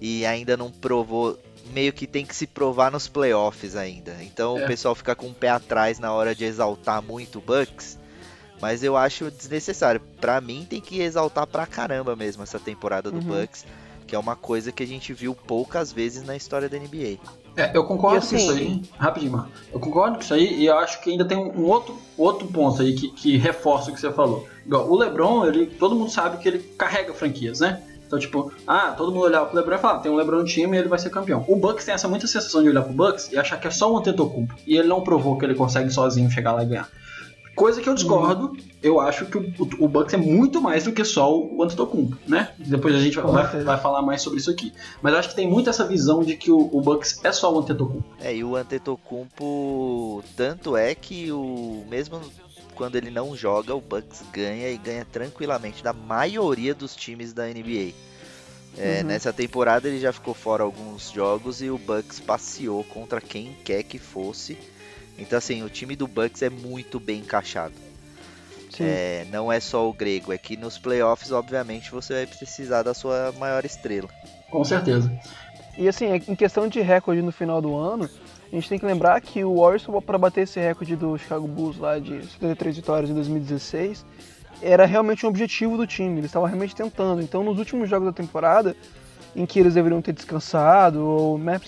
E 0.00 0.24
ainda 0.26 0.56
não 0.56 0.70
provou. 0.70 1.38
Meio 1.72 1.92
que 1.92 2.06
tem 2.06 2.26
que 2.26 2.36
se 2.36 2.46
provar 2.46 2.92
nos 2.92 3.08
playoffs 3.08 3.76
ainda. 3.76 4.16
Então 4.20 4.58
É. 4.58 4.64
o 4.64 4.66
pessoal 4.66 4.94
fica 4.94 5.14
com 5.14 5.28
o 5.28 5.34
pé 5.34 5.48
atrás 5.48 5.98
na 5.98 6.12
hora 6.12 6.34
de 6.34 6.44
exaltar 6.44 7.00
muito 7.00 7.38
o 7.38 7.40
Bucks. 7.40 7.98
Mas 8.60 8.82
eu 8.84 8.96
acho 8.96 9.30
desnecessário. 9.30 10.00
Pra 10.20 10.40
mim 10.40 10.66
tem 10.68 10.80
que 10.80 11.00
exaltar 11.00 11.46
pra 11.46 11.64
caramba 11.66 12.14
mesmo 12.14 12.42
essa 12.42 12.60
temporada 12.60 13.10
do 13.10 13.18
Uhum. 13.18 13.40
Bucks. 13.40 13.64
Que 14.06 14.14
é 14.14 14.18
uma 14.18 14.36
coisa 14.36 14.70
que 14.70 14.82
a 14.82 14.86
gente 14.86 15.14
viu 15.14 15.34
poucas 15.34 15.90
vezes 15.92 16.22
na 16.24 16.36
história 16.36 16.68
da 16.68 16.76
NBA. 16.78 17.18
É, 17.56 17.70
eu 17.76 17.84
concordo 17.84 18.16
E 18.16 18.20
com 18.20 18.24
assim- 18.26 18.36
isso 18.36 18.50
aí. 18.52 18.82
Rapidinho, 18.98 19.32
mano. 19.32 19.48
Eu 19.72 19.78
concordo 19.78 20.16
com 20.16 20.22
isso 20.22 20.32
aí 20.34 20.54
e 20.60 20.66
eu 20.66 20.78
acho 20.78 21.00
que 21.02 21.10
ainda 21.10 21.24
tem 21.24 21.36
um 21.36 21.64
outro, 21.66 21.96
outro 22.16 22.46
ponto 22.48 22.80
aí 22.80 22.94
que, 22.94 23.08
que 23.10 23.36
reforça 23.36 23.90
o 23.90 23.94
que 23.94 24.00
você 24.00 24.10
falou. 24.10 24.46
Igual, 24.64 24.90
o 24.90 24.96
LeBron, 24.96 25.46
ele, 25.46 25.66
todo 25.66 25.94
mundo 25.94 26.10
sabe 26.10 26.38
que 26.38 26.48
ele 26.48 26.58
carrega 26.78 27.12
franquias, 27.12 27.60
né? 27.60 27.82
Então, 28.06 28.18
tipo, 28.18 28.52
ah, 28.66 28.92
todo 28.96 29.10
mundo 29.12 29.24
olhava 29.24 29.46
pro 29.46 29.56
LeBron 29.56 29.74
e 29.74 29.78
falava, 29.78 30.00
tem 30.00 30.12
um 30.12 30.16
LeBron 30.16 30.38
no 30.38 30.44
time 30.44 30.76
e 30.76 30.80
ele 30.80 30.88
vai 30.88 30.98
ser 30.98 31.08
campeão. 31.10 31.44
O 31.48 31.56
Bucks 31.56 31.84
tem 31.84 31.94
essa 31.94 32.06
muita 32.08 32.26
sensação 32.26 32.62
de 32.62 32.68
olhar 32.68 32.82
pro 32.82 32.92
Bucks 32.92 33.30
e 33.32 33.38
achar 33.38 33.58
que 33.58 33.66
é 33.66 33.70
só 33.70 33.92
um 33.92 33.96
Antetokounmpo. 33.98 34.54
E 34.66 34.76
ele 34.76 34.88
não 34.88 35.00
provou 35.02 35.38
que 35.38 35.44
ele 35.46 35.54
consegue 35.54 35.90
sozinho 35.90 36.30
chegar 36.30 36.52
lá 36.52 36.62
e 36.62 36.66
ganhar. 36.66 36.88
Coisa 37.54 37.80
que 37.80 37.88
eu 37.88 37.94
discordo, 37.94 38.56
eu 38.82 38.98
acho 38.98 39.26
que 39.26 39.36
o, 39.36 39.52
o, 39.78 39.88
Bucks 39.88 40.14
é 40.14 40.16
muito 40.16 40.60
mais 40.60 40.84
do 40.84 40.92
que 40.92 41.04
só 41.04 41.38
o 41.38 41.62
Antetokounmpo, 41.62 42.16
né? 42.26 42.52
Depois 42.58 42.94
a 42.94 42.98
gente 42.98 43.18
vai, 43.20 43.46
vai, 43.46 43.62
vai 43.62 43.80
falar 43.80 44.02
mais 44.02 44.22
sobre 44.22 44.38
isso 44.38 44.50
aqui. 44.50 44.72
Mas 45.02 45.12
eu 45.12 45.18
acho 45.18 45.28
que 45.28 45.36
tem 45.36 45.48
muito 45.48 45.68
essa 45.68 45.86
visão 45.86 46.22
de 46.22 46.36
que 46.36 46.50
o, 46.50 46.70
o 46.72 46.80
Bucks 46.80 47.20
é 47.22 47.30
só 47.30 47.52
o 47.54 47.58
Antetokounmpo. 47.58 48.04
É, 48.20 48.34
e 48.34 48.42
o 48.42 48.56
Antetokounmpo, 48.56 50.24
tanto 50.36 50.76
é 50.76 50.94
que 50.94 51.30
o 51.30 51.84
mesmo 51.88 52.20
quando 52.74 52.96
ele 52.96 53.10
não 53.10 53.36
joga, 53.36 53.74
o 53.74 53.80
Bucks 53.80 54.24
ganha 54.32 54.70
e 54.70 54.78
ganha 54.78 55.04
tranquilamente 55.04 55.84
da 55.84 55.92
maioria 55.92 56.74
dos 56.74 56.96
times 56.96 57.32
da 57.32 57.46
NBA. 57.46 57.92
É, 58.76 59.00
Uhum. 59.00 59.08
Nessa 59.08 59.32
temporada 59.32 59.86
ele 59.86 60.00
já 60.00 60.12
ficou 60.12 60.32
fora 60.34 60.62
alguns 60.62 61.10
jogos 61.10 61.60
e 61.60 61.68
o 61.68 61.76
Bucks 61.76 62.20
passeou 62.20 62.82
contra 62.84 63.20
quem 63.20 63.54
quer 63.64 63.82
que 63.82 63.98
fosse. 63.98 64.56
Então 65.18 65.38
assim, 65.38 65.62
o 65.62 65.68
time 65.68 65.94
do 65.94 66.06
Bucks 66.06 66.42
é 66.42 66.50
muito 66.50 66.98
bem 66.98 67.20
encaixado. 67.20 67.74
Sim. 68.70 68.84
É, 68.84 69.26
não 69.30 69.52
é 69.52 69.60
só 69.60 69.88
o 69.88 69.92
grego, 69.92 70.32
é 70.32 70.38
que 70.38 70.56
nos 70.56 70.78
playoffs, 70.78 71.30
obviamente, 71.30 71.90
você 71.90 72.14
vai 72.14 72.26
precisar 72.26 72.82
da 72.82 72.94
sua 72.94 73.32
maior 73.38 73.64
estrela. 73.64 74.08
Com 74.50 74.64
certeza. 74.64 75.12
E 75.76 75.88
assim, 75.88 76.06
em 76.06 76.34
questão 76.34 76.68
de 76.68 76.80
recorde 76.80 77.20
no 77.22 77.32
final 77.32 77.60
do 77.60 77.76
ano, 77.76 78.08
a 78.50 78.54
gente 78.54 78.68
tem 78.68 78.78
que 78.78 78.84
lembrar 78.84 79.20
que 79.20 79.42
o 79.44 79.60
Warriors, 79.60 79.86
para 80.04 80.18
bater 80.18 80.42
esse 80.42 80.60
recorde 80.60 80.96
do 80.96 81.16
Chicago 81.16 81.46
Bulls 81.46 81.78
lá 81.78 81.98
de 81.98 82.22
73 82.32 82.76
vitórias 82.76 83.10
em 83.10 83.14
2016, 83.14 84.04
era 84.60 84.84
realmente 84.84 85.24
um 85.24 85.28
objetivo 85.28 85.76
do 85.76 85.86
time, 85.86 86.18
eles 86.18 86.26
estavam 86.26 86.46
realmente 86.46 86.74
tentando. 86.74 87.22
Então, 87.22 87.42
nos 87.42 87.58
últimos 87.58 87.88
jogos 87.88 88.06
da 88.06 88.12
temporada, 88.12 88.76
em 89.34 89.46
que 89.46 89.58
eles 89.58 89.74
deveriam 89.74 90.02
ter 90.02 90.12
descansado, 90.12 91.02
ou 91.02 91.38
né, 91.38 91.60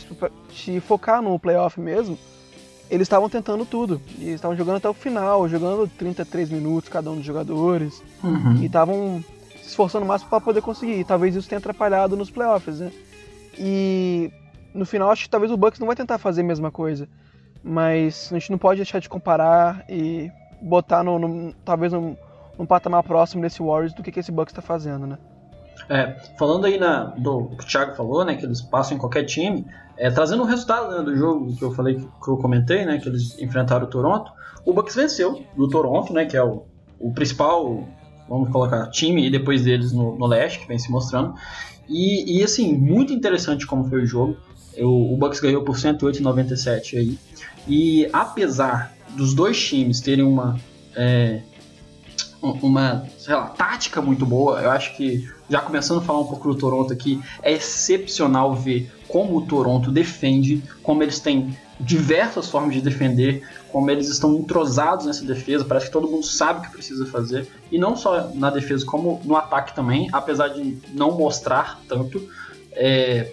se 0.53 0.79
focar 0.81 1.23
no 1.23 1.39
playoff 1.39 1.81
mesmo, 1.81 2.19
eles 2.91 3.07
estavam 3.07 3.29
tentando 3.29 3.65
tudo. 3.65 4.01
E 4.19 4.25
eles 4.25 4.35
estavam 4.37 4.57
jogando 4.57 4.77
até 4.77 4.89
o 4.89 4.95
final, 4.95 5.49
jogando 5.49 5.89
33 5.99 6.51
minutos 6.51 6.89
cada 6.89 7.11
um 7.11 7.17
dos 7.17 7.25
jogadores. 7.25 8.03
Uhum. 8.23 8.57
E 8.57 8.67
estavam 8.67 9.25
se 9.63 9.69
esforçando 9.69 10.05
o 10.05 10.09
máximo 10.09 10.31
para 10.31 10.41
poder 10.41 10.61
conseguir. 10.63 11.01
E 11.01 11.05
talvez 11.05 11.35
isso 11.35 11.49
tenha 11.49 11.59
atrapalhado 11.59 12.17
nos 12.17 12.31
playoffs, 12.31 12.81
né? 12.81 12.93
E 13.59 14.31
no 14.75 14.85
final 14.85 15.11
acho 15.11 15.25
que 15.25 15.31
talvez 15.31 15.51
o 15.53 15.57
Bucks 15.57 15.79
não 15.81 15.87
vai 15.87 15.97
tentar 15.97 16.19
fazer 16.19 16.41
a 16.43 16.45
mesma 16.45 16.71
coisa. 16.71 17.09
Mas 17.63 18.29
a 18.31 18.39
gente 18.39 18.51
não 18.51 18.59
pode 18.59 18.79
deixar 18.79 18.99
de 18.99 19.09
comparar 19.09 19.85
e 19.89 20.31
botar 20.61 21.03
no, 21.03 21.19
no- 21.19 21.55
talvez 21.65 21.93
num, 21.93 22.17
num 22.59 22.67
patamar 22.67 23.03
próximo 23.03 23.43
desse 23.43 23.63
Warriors 23.63 23.95
do 23.95 24.03
que, 24.03 24.13
que 24.13 24.21
esse 24.21 24.31
Bucks 24.33 24.53
está 24.53 24.61
fazendo, 24.63 25.07
né? 25.07 25.19
É, 25.89 26.17
falando 26.39 26.65
aí 26.65 26.79
na, 26.79 27.05
do 27.05 27.51
que 27.57 27.65
o 27.65 27.67
Thiago 27.67 27.95
falou, 27.95 28.25
né, 28.25 28.35
que 28.37 28.45
eles 28.45 28.63
passam 28.63 28.97
em 28.97 29.01
qualquer 29.01 29.25
time, 29.25 29.67
é, 29.97 30.11
trazendo 30.11 30.43
o 30.43 30.47
resultado 30.47 30.97
né, 30.97 31.03
do 31.03 31.15
jogo 31.15 31.55
que 31.57 31.63
eu 31.63 31.73
falei, 31.73 31.97
que, 31.97 32.29
eu 32.29 32.37
comentei, 32.37 32.85
né, 32.85 32.99
que 32.99 33.09
eles 33.09 33.39
enfrentaram 33.39 33.85
o 33.87 33.91
Toronto, 33.91 34.31
o 34.65 34.73
Bucks 34.73 34.95
venceu 34.95 35.45
do 35.57 35.69
Toronto, 35.69 36.13
né, 36.13 36.25
que 36.25 36.37
é 36.37 36.43
o, 36.43 36.65
o 36.99 37.13
principal, 37.13 37.87
vamos 38.29 38.51
colocar, 38.51 38.89
time 38.91 39.27
e 39.27 39.31
depois 39.31 39.65
deles 39.65 39.93
no, 39.93 40.17
no 40.17 40.27
leste, 40.27 40.61
que 40.61 40.67
vem 40.69 40.79
se 40.79 40.91
mostrando. 40.91 41.35
E, 41.89 42.39
e, 42.39 42.43
assim, 42.43 42.75
muito 42.75 43.13
interessante 43.13 43.67
como 43.67 43.85
foi 43.85 44.03
o 44.03 44.07
jogo. 44.07 44.39
Eu- 44.75 44.91
o 44.91 45.17
Bucks 45.19 45.39
ganhou 45.39 45.63
por 45.63 45.77
108,97 45.77 46.97
aí. 46.97 47.19
E 47.69 48.09
apesar 48.11 48.95
dos 49.11 49.35
dois 49.35 49.63
times 49.63 50.01
terem 50.01 50.25
uma 50.25 50.57
é, 50.97 51.43
uma, 52.43 53.07
sei 53.19 53.35
lá, 53.35 53.47
tática 53.47 54.01
muito 54.03 54.27
boa. 54.27 54.61
Eu 54.61 54.71
acho 54.71 54.97
que, 54.97 55.29
já 55.55 55.61
começando 55.61 55.99
a 55.99 56.03
falar 56.03 56.19
um 56.19 56.27
pouco 56.27 56.49
do 56.53 56.57
Toronto 56.59 56.93
aqui, 56.93 57.23
é 57.41 57.53
excepcional 57.53 58.53
ver 58.57 58.93
como 59.07 59.37
o 59.37 59.43
Toronto 59.47 59.89
defende, 59.93 60.61
como 60.83 61.01
eles 61.01 61.21
têm 61.21 61.57
diversas 61.79 62.49
formas 62.49 62.75
de 62.75 62.81
defender, 62.81 63.49
como 63.71 63.89
eles 63.89 64.09
estão 64.09 64.35
entrosados 64.35 65.07
nessa 65.07 65.25
defesa, 65.25 65.65
parece 65.65 65.87
que 65.87 65.93
todo 65.93 66.09
mundo 66.11 66.27
sabe 66.27 66.59
o 66.59 66.63
que 66.63 66.73
precisa 66.73 67.07
fazer, 67.07 67.47
e 67.71 67.79
não 67.79 67.95
só 67.97 68.31
na 68.35 68.51
defesa, 68.51 68.85
como 68.85 69.21
no 69.25 69.37
ataque 69.37 69.73
também, 69.77 70.09
apesar 70.13 70.49
de 70.49 70.77
não 70.93 71.13
mostrar 71.17 71.81
tanto, 71.89 72.29
é, 72.73 73.33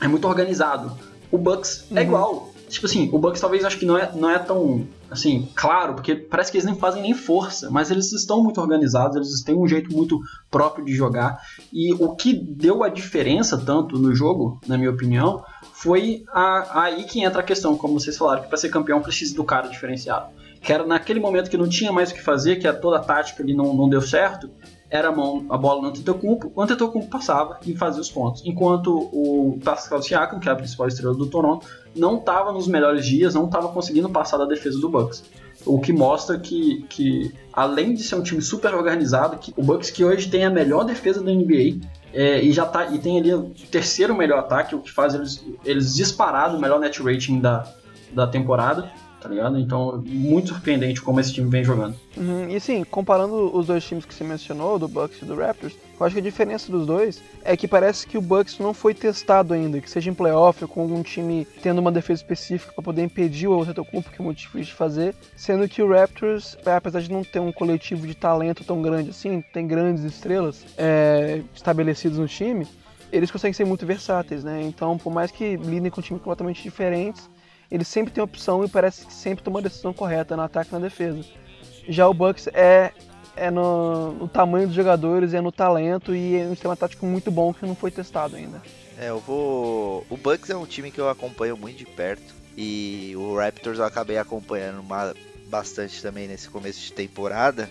é 0.00 0.06
muito 0.06 0.28
organizado. 0.28 0.96
O 1.32 1.38
Bucks 1.38 1.86
é 1.90 1.94
Uhum. 1.94 2.00
igual. 2.06 2.50
Tipo 2.70 2.86
assim, 2.86 3.10
o 3.12 3.18
Bucks 3.18 3.40
talvez 3.40 3.64
acho 3.64 3.78
que 3.78 3.84
não 3.84 3.98
é, 3.98 4.10
não 4.14 4.30
é 4.30 4.38
tão 4.38 4.86
assim, 5.10 5.48
claro, 5.56 5.94
porque 5.94 6.14
parece 6.14 6.52
que 6.52 6.56
eles 6.56 6.64
nem 6.64 6.76
fazem 6.76 7.02
nem 7.02 7.14
força, 7.14 7.68
mas 7.68 7.90
eles 7.90 8.12
estão 8.12 8.42
muito 8.42 8.60
organizados, 8.60 9.16
eles 9.16 9.42
têm 9.42 9.56
um 9.56 9.66
jeito 9.66 9.92
muito 9.92 10.20
próprio 10.48 10.84
de 10.84 10.94
jogar. 10.94 11.40
E 11.72 11.92
o 11.94 12.14
que 12.14 12.32
deu 12.32 12.84
a 12.84 12.88
diferença 12.88 13.58
tanto 13.58 13.98
no 13.98 14.14
jogo, 14.14 14.60
na 14.68 14.78
minha 14.78 14.90
opinião, 14.90 15.42
foi 15.72 16.22
a, 16.32 16.82
aí 16.82 17.04
que 17.04 17.24
entra 17.24 17.40
a 17.40 17.44
questão, 17.44 17.76
como 17.76 17.98
vocês 17.98 18.16
falaram, 18.16 18.42
que 18.42 18.48
para 18.48 18.58
ser 18.58 18.68
campeão 18.68 19.02
precisa 19.02 19.34
do 19.34 19.42
cara 19.42 19.68
diferenciado. 19.68 20.28
Que 20.62 20.72
era 20.72 20.86
naquele 20.86 21.18
momento 21.18 21.50
que 21.50 21.56
não 21.56 21.68
tinha 21.68 21.90
mais 21.90 22.12
o 22.12 22.14
que 22.14 22.22
fazer, 22.22 22.56
que 22.56 22.68
a, 22.68 22.72
toda 22.72 22.98
a 22.98 23.02
tática 23.02 23.42
ali 23.42 23.54
não, 23.54 23.74
não 23.74 23.88
deu 23.88 24.00
certo, 24.00 24.48
era 24.90 25.08
a 25.08 25.12
mão, 25.12 25.46
a 25.48 25.56
bola 25.56 25.82
no 25.82 25.88
Antetokounmpo, 25.88 26.52
o 26.54 26.60
Antetokounmpo 26.60 27.08
passava 27.08 27.58
e 27.64 27.76
fazia 27.76 28.00
os 28.00 28.10
pontos. 28.10 28.42
Enquanto 28.44 28.92
o 29.12 29.58
Pascal 29.64 30.02
Siakam, 30.02 30.40
que 30.40 30.48
é 30.48 30.52
a 30.52 30.56
principal 30.56 30.88
estrela 30.88 31.14
do 31.14 31.26
Toronto, 31.26 31.66
não 31.94 32.18
estava 32.18 32.52
nos 32.52 32.66
melhores 32.66 33.06
dias, 33.06 33.34
não 33.34 33.46
estava 33.46 33.68
conseguindo 33.68 34.10
passar 34.10 34.36
da 34.36 34.44
defesa 34.44 34.80
do 34.80 34.88
Bucks. 34.88 35.22
O 35.64 35.78
que 35.78 35.92
mostra 35.92 36.38
que, 36.38 36.84
que, 36.88 37.32
além 37.52 37.94
de 37.94 38.02
ser 38.02 38.16
um 38.16 38.22
time 38.22 38.42
super 38.42 38.74
organizado, 38.74 39.38
que 39.38 39.52
o 39.56 39.62
Bucks 39.62 39.90
que 39.90 40.04
hoje 40.04 40.28
tem 40.28 40.44
a 40.44 40.50
melhor 40.50 40.84
defesa 40.84 41.22
da 41.22 41.30
NBA 41.30 41.80
é, 42.12 42.42
e 42.42 42.52
já 42.52 42.66
tá 42.66 42.86
e 42.86 42.98
tem 42.98 43.18
ali 43.18 43.32
o 43.32 43.50
terceiro 43.70 44.14
melhor 44.14 44.38
ataque, 44.38 44.74
o 44.74 44.80
que 44.80 44.90
faz 44.90 45.14
eles, 45.14 45.44
eles 45.64 45.94
disparar 45.94 46.52
no 46.52 46.58
melhor 46.58 46.80
net 46.80 47.00
rating 47.02 47.40
da, 47.40 47.72
da 48.12 48.26
temporada, 48.26 48.90
tá 49.20 49.28
ligado? 49.28 49.58
Então, 49.58 50.02
muito 50.06 50.48
surpreendente 50.48 51.00
como 51.02 51.20
esse 51.20 51.32
time 51.32 51.48
vem 51.50 51.62
jogando. 51.62 51.94
Uhum, 52.16 52.48
E 52.48 52.56
assim, 52.56 52.82
comparando 52.84 53.54
os 53.56 53.66
dois 53.66 53.84
times 53.84 54.04
que 54.04 54.14
você 54.14 54.24
mencionou, 54.24 54.78
do 54.78 54.88
Bucks 54.88 55.20
e 55.22 55.24
do 55.24 55.36
Raptors, 55.36 55.74
eu 55.98 56.06
acho 56.06 56.14
que 56.14 56.20
a 56.20 56.24
diferença 56.24 56.72
dos 56.72 56.86
dois 56.86 57.22
é 57.44 57.56
que 57.56 57.68
parece 57.68 58.06
que 58.06 58.16
o 58.16 58.22
Bucks 58.22 58.58
não 58.58 58.72
foi 58.72 58.94
testado 58.94 59.52
ainda, 59.52 59.80
que 59.80 59.90
seja 59.90 60.10
em 60.10 60.14
playoff 60.14 60.62
ou 60.64 60.68
com 60.68 60.80
algum 60.80 61.02
time 61.02 61.46
tendo 61.62 61.78
uma 61.78 61.92
defesa 61.92 62.22
específica 62.22 62.72
para 62.72 62.82
poder 62.82 63.02
impedir 63.02 63.48
o 63.48 63.60
Antetokounmpo, 63.60 64.10
que 64.10 64.20
é 64.20 64.24
muito 64.24 64.38
difícil 64.38 64.64
de 64.66 64.74
fazer, 64.74 65.14
sendo 65.36 65.68
que 65.68 65.82
o 65.82 65.90
Raptors, 65.90 66.56
é, 66.64 66.72
apesar 66.74 67.00
de 67.00 67.10
não 67.10 67.22
ter 67.22 67.40
um 67.40 67.52
coletivo 67.52 68.06
de 68.06 68.14
talento 68.14 68.64
tão 68.64 68.80
grande 68.80 69.10
assim, 69.10 69.44
tem 69.52 69.66
grandes 69.66 70.02
estrelas 70.04 70.64
é, 70.78 71.42
estabelecidas 71.54 72.18
no 72.18 72.26
time, 72.26 72.66
eles 73.12 73.30
conseguem 73.30 73.52
ser 73.52 73.64
muito 73.64 73.84
versáteis, 73.84 74.44
né? 74.44 74.62
Então, 74.62 74.96
por 74.96 75.12
mais 75.12 75.30
que 75.30 75.56
lidem 75.56 75.90
com 75.90 76.00
times 76.00 76.22
completamente 76.22 76.62
diferentes, 76.62 77.28
eles 77.70 77.86
sempre 77.88 78.12
têm 78.12 78.22
opção 78.22 78.64
e 78.64 78.68
parece 78.68 79.06
que 79.06 79.12
sempre 79.12 79.44
tomam 79.44 79.60
a 79.60 79.62
decisão 79.62 79.92
correta 79.92 80.36
no 80.36 80.42
ataque 80.42 80.70
e 80.70 80.72
na 80.74 80.80
defesa. 80.80 81.24
Já 81.88 82.08
o 82.08 82.14
Bucks 82.14 82.48
é, 82.48 82.92
é 83.36 83.50
no, 83.50 84.12
no 84.12 84.28
tamanho 84.28 84.66
dos 84.66 84.76
jogadores, 84.76 85.34
é 85.34 85.40
no 85.40 85.52
talento 85.52 86.14
e 86.14 86.36
é 86.36 86.44
um 86.46 86.50
sistema 86.50 86.76
tático 86.76 87.06
muito 87.06 87.30
bom 87.30 87.52
que 87.54 87.64
não 87.66 87.74
foi 87.74 87.90
testado 87.90 88.36
ainda. 88.36 88.60
É, 88.98 89.08
eu 89.08 89.18
vou. 89.20 90.04
O 90.10 90.16
Bucks 90.16 90.50
é 90.50 90.56
um 90.56 90.66
time 90.66 90.90
que 90.90 91.00
eu 91.00 91.08
acompanho 91.08 91.56
muito 91.56 91.78
de 91.78 91.86
perto. 91.86 92.34
E 92.56 93.14
o 93.16 93.36
Raptors 93.36 93.78
eu 93.78 93.84
acabei 93.84 94.18
acompanhando 94.18 94.80
uma- 94.80 95.14
bastante 95.46 96.02
também 96.02 96.28
nesse 96.28 96.50
começo 96.50 96.80
de 96.80 96.92
temporada. 96.92 97.68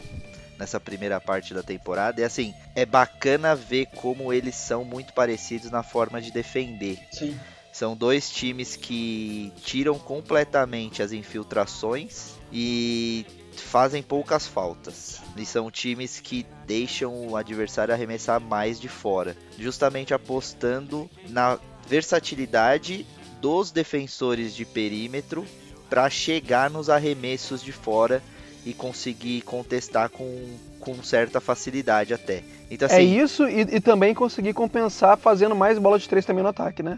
Nessa 0.58 0.80
primeira 0.80 1.22
parte 1.22 1.54
da 1.54 1.62
temporada. 1.64 2.20
E 2.20 2.24
assim, 2.24 2.54
é 2.76 2.86
bacana 2.86 3.56
ver 3.56 3.86
como 3.96 4.34
eles 4.34 4.56
são 4.56 4.84
muito 4.84 5.14
parecidos 5.14 5.70
na 5.72 5.84
forma 5.84 6.20
de 6.22 6.32
defender. 6.32 7.00
Sim. 7.12 7.38
São 7.80 7.96
dois 7.96 8.30
times 8.30 8.76
que 8.76 9.54
tiram 9.64 9.98
completamente 9.98 11.02
as 11.02 11.14
infiltrações 11.14 12.32
e 12.52 13.26
fazem 13.56 14.04
poucas 14.04 14.46
faltas. 14.46 15.22
E 15.38 15.46
são 15.46 15.72
times 15.72 16.20
que 16.20 16.46
deixam 16.68 17.26
o 17.26 17.38
adversário 17.38 17.94
arremessar 17.94 18.42
mais 18.42 18.82
de 18.82 18.90
fora, 18.90 19.34
justamente 19.58 20.14
apostando 20.14 21.10
na 21.30 21.58
versatilidade 21.88 23.08
dos 23.40 23.72
defensores 23.72 24.54
de 24.54 24.66
perímetro 24.66 25.46
para 25.90 26.10
chegar 26.10 26.70
nos 26.70 26.90
arremessos 26.90 27.64
de 27.64 27.72
fora 27.72 28.22
e 28.66 28.74
conseguir 28.74 29.40
contestar 29.44 30.10
com, 30.10 30.60
com 30.96 31.04
certa 31.04 31.40
facilidade 31.40 32.14
até. 32.14 32.44
Então 32.72 32.88
é 32.88 32.92
assim, 32.92 33.20
isso 33.20 33.48
e, 33.48 33.62
e 33.62 33.80
também 33.80 34.14
conseguir 34.14 34.54
compensar 34.54 35.18
fazendo 35.18 35.56
mais 35.56 35.78
bola 35.80 35.98
de 35.98 36.08
três 36.08 36.26
também 36.26 36.44
no 36.44 36.50
ataque, 36.50 36.84
né? 36.84 36.98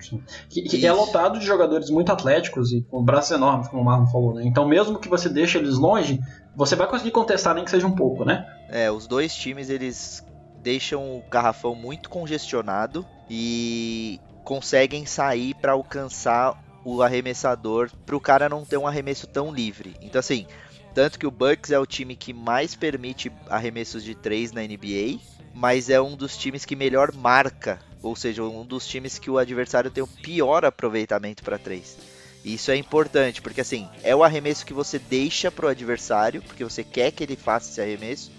Que, 0.49 0.62
que 0.63 0.86
é 0.86 0.91
lotado 0.91 1.39
de 1.39 1.45
jogadores 1.45 1.89
muito 1.89 2.12
atléticos 2.12 2.71
e 2.71 2.82
com 2.82 3.04
braços 3.04 3.32
enormes, 3.32 3.67
como 3.67 3.82
o 3.82 3.86
Marlon 3.86 4.08
falou, 4.08 4.34
né? 4.34 4.43
Então, 4.45 4.67
mesmo 4.67 4.99
que 4.99 5.08
você 5.08 5.30
deixe 5.30 5.58
eles 5.58 5.77
longe, 5.77 6.19
você 6.56 6.75
vai 6.75 6.88
conseguir 6.88 7.12
contestar, 7.12 7.56
nem 7.56 7.63
que 7.63 7.71
seja 7.71 7.88
um 7.88 7.95
pouco, 7.95 8.25
né? 8.25 8.45
É, 8.69 8.91
os 8.91 9.08
dois 9.08 9.34
times 9.34 9.69
eles 9.69 10.25
deixam 10.62 11.17
o 11.17 11.23
garrafão 11.30 11.73
muito 11.73 12.10
congestionado 12.10 13.06
e 13.30 14.19
conseguem 14.43 15.06
sair 15.06 15.54
para 15.56 15.71
alcançar 15.71 16.62
o 16.84 17.01
arremessador 17.01 17.89
para 18.06 18.15
o 18.15 18.19
cara 18.19 18.49
não 18.49 18.65
ter 18.65 18.77
um 18.77 18.88
arremesso 18.88 19.27
tão 19.27 19.54
livre. 19.54 19.95
Então 20.01 20.19
assim, 20.19 20.45
tanto 20.93 21.17
que 21.17 21.27
o 21.27 21.32
Bucks 21.32 21.71
é 21.71 21.80
o 21.80 21.86
time 21.86 22.15
que 22.15 22.34
mais 22.34 22.75
permite 22.75 23.32
arremessos 23.47 24.04
de 24.04 24.13
três 24.15 24.51
na 24.51 24.62
NBA, 24.62 25.19
mas 25.54 25.89
é 25.89 26.01
um 26.01 26.15
dos 26.15 26.38
times 26.38 26.65
que 26.65 26.75
melhor 26.75 27.13
marca, 27.13 27.80
ou 28.01 28.15
seja, 28.15 28.43
um 28.43 28.65
dos 28.65 28.88
times 28.88 29.19
que 29.19 29.30
o 29.30 29.38
adversário 29.38 29.91
tem 29.91 30.04
o 30.04 30.08
pior 30.08 30.65
aproveitamento 30.65 31.43
para 31.43 31.58
três. 31.58 31.97
E 32.43 32.56
Isso 32.56 32.71
é 32.71 32.75
importante, 32.75 33.41
porque 33.41 33.62
assim, 33.62 33.88
é 34.04 34.15
o 34.15 34.23
arremesso 34.23 34.65
que 34.65 34.73
você 34.73 34.97
deixa 34.97 35.51
pro 35.51 35.67
adversário, 35.67 36.41
porque 36.41 36.63
você 36.63 36.84
quer 36.84 37.12
que 37.12 37.23
ele 37.23 37.36
faça 37.36 37.69
esse 37.69 37.82
arremesso, 37.82 38.32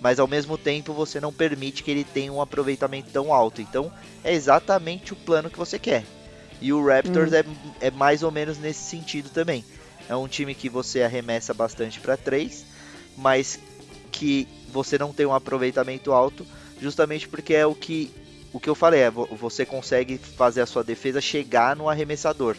mas 0.00 0.18
ao 0.18 0.26
mesmo 0.26 0.56
tempo 0.56 0.92
você 0.92 1.20
não 1.20 1.32
permite 1.32 1.82
que 1.82 1.90
ele 1.90 2.04
tenha 2.04 2.32
um 2.32 2.40
aproveitamento 2.40 3.10
tão 3.12 3.32
alto. 3.32 3.60
Então 3.60 3.92
é 4.24 4.32
exatamente 4.32 5.12
o 5.12 5.16
plano 5.16 5.50
que 5.50 5.58
você 5.58 5.78
quer. 5.78 6.04
E 6.60 6.72
o 6.72 6.84
Raptors 6.84 7.32
é, 7.32 7.44
é 7.80 7.90
mais 7.90 8.22
ou 8.22 8.30
menos 8.30 8.58
nesse 8.58 8.80
sentido 8.80 9.28
também. 9.28 9.64
É 10.12 10.16
um 10.16 10.28
time 10.28 10.54
que 10.54 10.68
você 10.68 11.02
arremessa 11.02 11.54
bastante 11.54 11.98
para 12.00 12.16
três, 12.16 12.66
mas 13.16 13.58
que 14.10 14.46
você 14.70 14.98
não 14.98 15.12
tem 15.12 15.24
um 15.26 15.34
aproveitamento 15.34 16.12
alto, 16.12 16.46
justamente 16.80 17.26
porque 17.28 17.54
é 17.54 17.66
o 17.66 17.74
que 17.74 18.10
o 18.52 18.60
que 18.60 18.68
eu 18.68 18.74
falei, 18.74 19.00
é 19.00 19.10
vo- 19.10 19.26
você 19.34 19.64
consegue 19.64 20.18
fazer 20.18 20.60
a 20.60 20.66
sua 20.66 20.84
defesa 20.84 21.22
chegar 21.22 21.74
no 21.74 21.88
arremessador. 21.88 22.54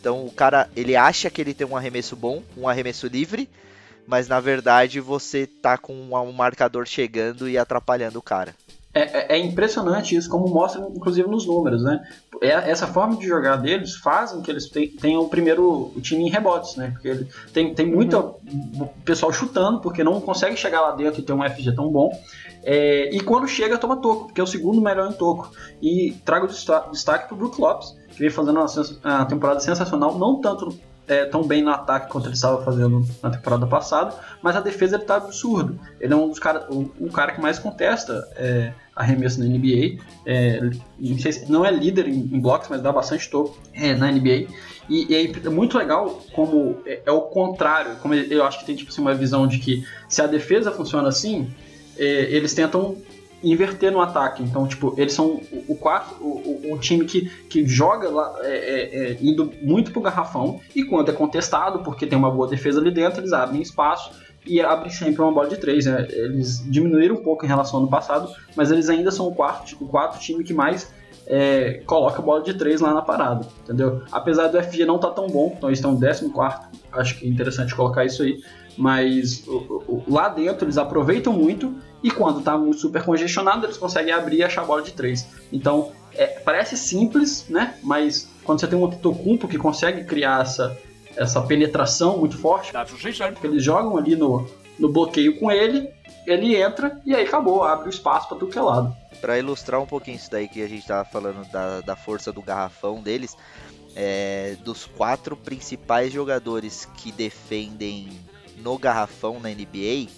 Então 0.00 0.26
o 0.26 0.32
cara, 0.32 0.68
ele 0.74 0.96
acha 0.96 1.30
que 1.30 1.40
ele 1.40 1.54
tem 1.54 1.64
um 1.64 1.76
arremesso 1.76 2.16
bom, 2.16 2.42
um 2.56 2.68
arremesso 2.68 3.06
livre, 3.06 3.48
mas 4.08 4.26
na 4.26 4.40
verdade 4.40 4.98
você 4.98 5.46
tá 5.46 5.78
com 5.78 5.94
um 5.94 6.32
marcador 6.32 6.84
chegando 6.86 7.48
e 7.48 7.56
atrapalhando 7.56 8.18
o 8.18 8.22
cara. 8.22 8.56
É, 8.96 9.34
é- 9.34 9.36
é 9.36 9.38
impressionante 9.38 10.16
isso, 10.16 10.30
como 10.30 10.48
mostra 10.48 10.80
inclusive 10.94 11.28
nos 11.28 11.46
números, 11.46 11.82
né? 11.84 12.02
É- 12.40 12.70
essa 12.70 12.86
forma 12.86 13.14
de 13.16 13.26
jogar 13.26 13.56
deles 13.56 13.94
fazem 13.96 14.40
que 14.40 14.50
eles 14.50 14.70
te- 14.70 14.88
tenham 14.88 15.20
o 15.20 15.28
primeiro 15.28 15.92
o 15.94 16.00
time 16.00 16.24
em 16.24 16.30
rebotes, 16.30 16.76
né? 16.76 16.92
Porque 16.92 17.08
ele- 17.08 17.28
tem, 17.52 17.74
tem 17.74 17.86
muito 17.86 18.36
pessoal 19.04 19.30
chutando, 19.30 19.80
porque 19.80 20.02
não 20.02 20.18
consegue 20.18 20.56
chegar 20.56 20.80
lá 20.80 20.92
dentro 20.92 21.20
e 21.20 21.22
ter 21.24 21.34
um 21.34 21.44
FG 21.44 21.72
tão 21.74 21.90
bom. 21.90 22.10
É, 22.64 23.14
e 23.14 23.20
quando 23.20 23.46
chega, 23.46 23.76
toma 23.76 23.96
toco, 23.98 24.24
porque 24.26 24.40
é 24.40 24.44
o 24.44 24.46
segundo 24.46 24.80
melhor 24.80 25.10
em 25.10 25.14
toco. 25.14 25.50
E 25.82 26.12
trago 26.24 26.46
desta- 26.46 26.88
destaque 26.90 27.28
pro 27.28 27.36
Brook 27.36 27.60
Lopes, 27.60 27.94
que 28.12 28.18
vem 28.20 28.30
fazendo 28.30 28.58
uma, 28.58 28.66
uma 29.04 29.24
temporada 29.26 29.60
sensacional, 29.60 30.18
não 30.18 30.40
tanto 30.40 30.74
é, 31.08 31.24
tão 31.26 31.44
bem 31.46 31.62
no 31.62 31.70
ataque 31.70 32.10
quanto 32.10 32.26
ele 32.26 32.34
estava 32.34 32.64
fazendo 32.64 33.06
na 33.22 33.30
temporada 33.30 33.64
passada, 33.64 34.12
mas 34.42 34.56
a 34.56 34.60
defesa 34.60 34.96
ele 34.96 35.04
tá 35.04 35.14
absurdo. 35.16 35.78
Ele 36.00 36.12
é 36.12 36.16
um 36.16 36.28
dos 36.28 36.40
caras, 36.40 36.64
o, 36.68 36.90
o 36.98 37.12
cara 37.12 37.30
que 37.32 37.40
mais 37.40 37.60
contesta 37.60 38.26
é, 38.34 38.72
arremesso 38.96 39.38
na 39.38 39.46
NBA. 39.46 40.02
É, 40.24 40.60
não, 40.98 41.18
se- 41.18 41.50
não 41.52 41.64
é 41.64 41.70
líder 41.70 42.08
em, 42.08 42.14
em 42.32 42.40
blocos, 42.40 42.68
mas 42.68 42.80
dá 42.80 42.90
bastante 42.90 43.28
toco 43.30 43.56
é, 43.74 43.94
na 43.94 44.10
NBA. 44.10 44.48
E, 44.88 45.06
e 45.12 45.14
é 45.14 45.50
muito 45.50 45.76
legal 45.76 46.22
como 46.32 46.78
é, 46.86 47.02
é 47.04 47.12
o 47.12 47.20
contrário, 47.22 47.96
como 47.96 48.14
eu 48.14 48.42
acho 48.44 48.60
que 48.60 48.64
tem 48.66 48.74
tipo, 48.74 48.90
assim, 48.90 49.02
uma 49.02 49.14
visão 49.14 49.46
de 49.46 49.58
que 49.58 49.84
se 50.08 50.22
a 50.22 50.26
defesa 50.26 50.72
funciona 50.72 51.08
assim, 51.08 51.48
é, 51.98 52.04
eles 52.30 52.54
tentam 52.54 52.96
inverter 53.44 53.92
no 53.92 54.00
ataque. 54.00 54.42
Então, 54.42 54.66
tipo, 54.66 54.94
eles 54.96 55.12
são 55.12 55.26
o, 55.52 55.64
o 55.68 55.76
o, 56.20 56.72
o- 56.72 56.78
time 56.78 57.04
que, 57.04 57.28
que 57.48 57.66
joga 57.66 58.08
lá, 58.08 58.34
é, 58.42 58.48
é, 58.56 59.10
é, 59.12 59.18
indo 59.20 59.52
muito 59.62 59.92
pro 59.92 60.00
garrafão, 60.00 60.60
e 60.74 60.82
quando 60.84 61.10
é 61.10 61.12
contestado, 61.12 61.80
porque 61.80 62.06
tem 62.06 62.18
uma 62.18 62.30
boa 62.30 62.48
defesa 62.48 62.80
ali 62.80 62.90
dentro, 62.90 63.20
eles 63.20 63.32
abrem 63.32 63.60
espaço 63.60 64.10
e 64.46 64.60
abrem 64.60 64.90
sempre 64.90 65.22
uma 65.22 65.32
bola 65.32 65.48
de 65.48 65.56
três. 65.56 65.86
Né? 65.86 66.06
Eles 66.10 66.62
diminuíram 66.70 67.16
um 67.16 67.22
pouco 67.22 67.44
em 67.44 67.48
relação 67.48 67.76
ao 67.76 67.82
ano 67.82 67.90
passado, 67.90 68.32
mas 68.54 68.70
eles 68.70 68.88
ainda 68.88 69.10
são 69.10 69.26
o 69.28 69.34
quarto, 69.34 69.76
o 69.80 69.86
quarto 69.86 70.18
time 70.18 70.44
que 70.44 70.54
mais 70.54 70.92
é, 71.26 71.82
coloca 71.86 72.22
bola 72.22 72.42
de 72.42 72.54
três 72.54 72.80
lá 72.80 72.94
na 72.94 73.02
parada, 73.02 73.46
entendeu? 73.62 74.02
Apesar 74.12 74.48
do 74.48 74.62
FG 74.62 74.84
não 74.84 74.98
tá 74.98 75.10
tão 75.10 75.26
bom, 75.26 75.54
então 75.56 75.68
eles 75.68 75.78
estão 75.78 75.92
no 75.92 76.00
14, 76.00 76.68
acho 76.92 77.18
que 77.18 77.26
é 77.26 77.28
interessante 77.28 77.74
colocar 77.74 78.04
isso 78.04 78.22
aí, 78.22 78.40
mas 78.78 79.44
lá 80.06 80.28
dentro 80.28 80.64
eles 80.64 80.78
aproveitam 80.78 81.32
muito 81.32 81.74
e 82.02 82.10
quando 82.10 82.42
tá 82.42 82.56
super 82.74 83.02
congestionado 83.02 83.66
eles 83.66 83.76
conseguem 83.76 84.12
abrir 84.12 84.38
e 84.38 84.44
achar 84.44 84.64
bola 84.64 84.82
de 84.82 84.92
três. 84.92 85.26
Então 85.52 85.90
é, 86.14 86.26
parece 86.26 86.76
simples, 86.76 87.46
né? 87.48 87.74
Mas 87.82 88.30
quando 88.44 88.60
você 88.60 88.66
tem 88.66 88.78
um 88.78 88.86
Antetokounmpo 88.86 89.48
que 89.48 89.58
consegue 89.58 90.04
criar 90.04 90.42
essa, 90.42 90.76
essa 91.16 91.40
penetração 91.42 92.18
muito 92.18 92.38
forte, 92.38 92.72
eles 93.42 93.64
jogam 93.64 93.96
ali 93.96 94.14
no, 94.14 94.48
no 94.78 94.88
bloqueio 94.88 95.38
com 95.38 95.50
ele, 95.50 95.88
ele 96.26 96.56
entra 96.56 97.00
e 97.04 97.14
aí 97.14 97.24
acabou, 97.24 97.62
abre 97.62 97.88
o 97.88 97.90
espaço 97.90 98.28
para 98.28 98.38
tudo 98.38 98.52
que 98.52 98.58
é 98.58 98.62
lado. 98.62 98.94
Pra 99.20 99.38
ilustrar 99.38 99.80
um 99.80 99.86
pouquinho 99.86 100.16
isso 100.16 100.30
daí 100.30 100.48
que 100.48 100.62
a 100.62 100.68
gente 100.68 100.86
tava 100.86 101.04
falando 101.04 101.48
da, 101.50 101.80
da 101.80 101.96
força 101.96 102.32
do 102.32 102.42
garrafão 102.42 103.02
deles, 103.02 103.36
é, 103.94 104.56
dos 104.62 104.84
quatro 104.84 105.36
principais 105.36 106.12
jogadores 106.12 106.84
que 106.96 107.10
defendem 107.10 108.08
no 108.58 108.78
garrafão 108.78 109.40
na 109.40 109.48
NBA, 109.48 110.08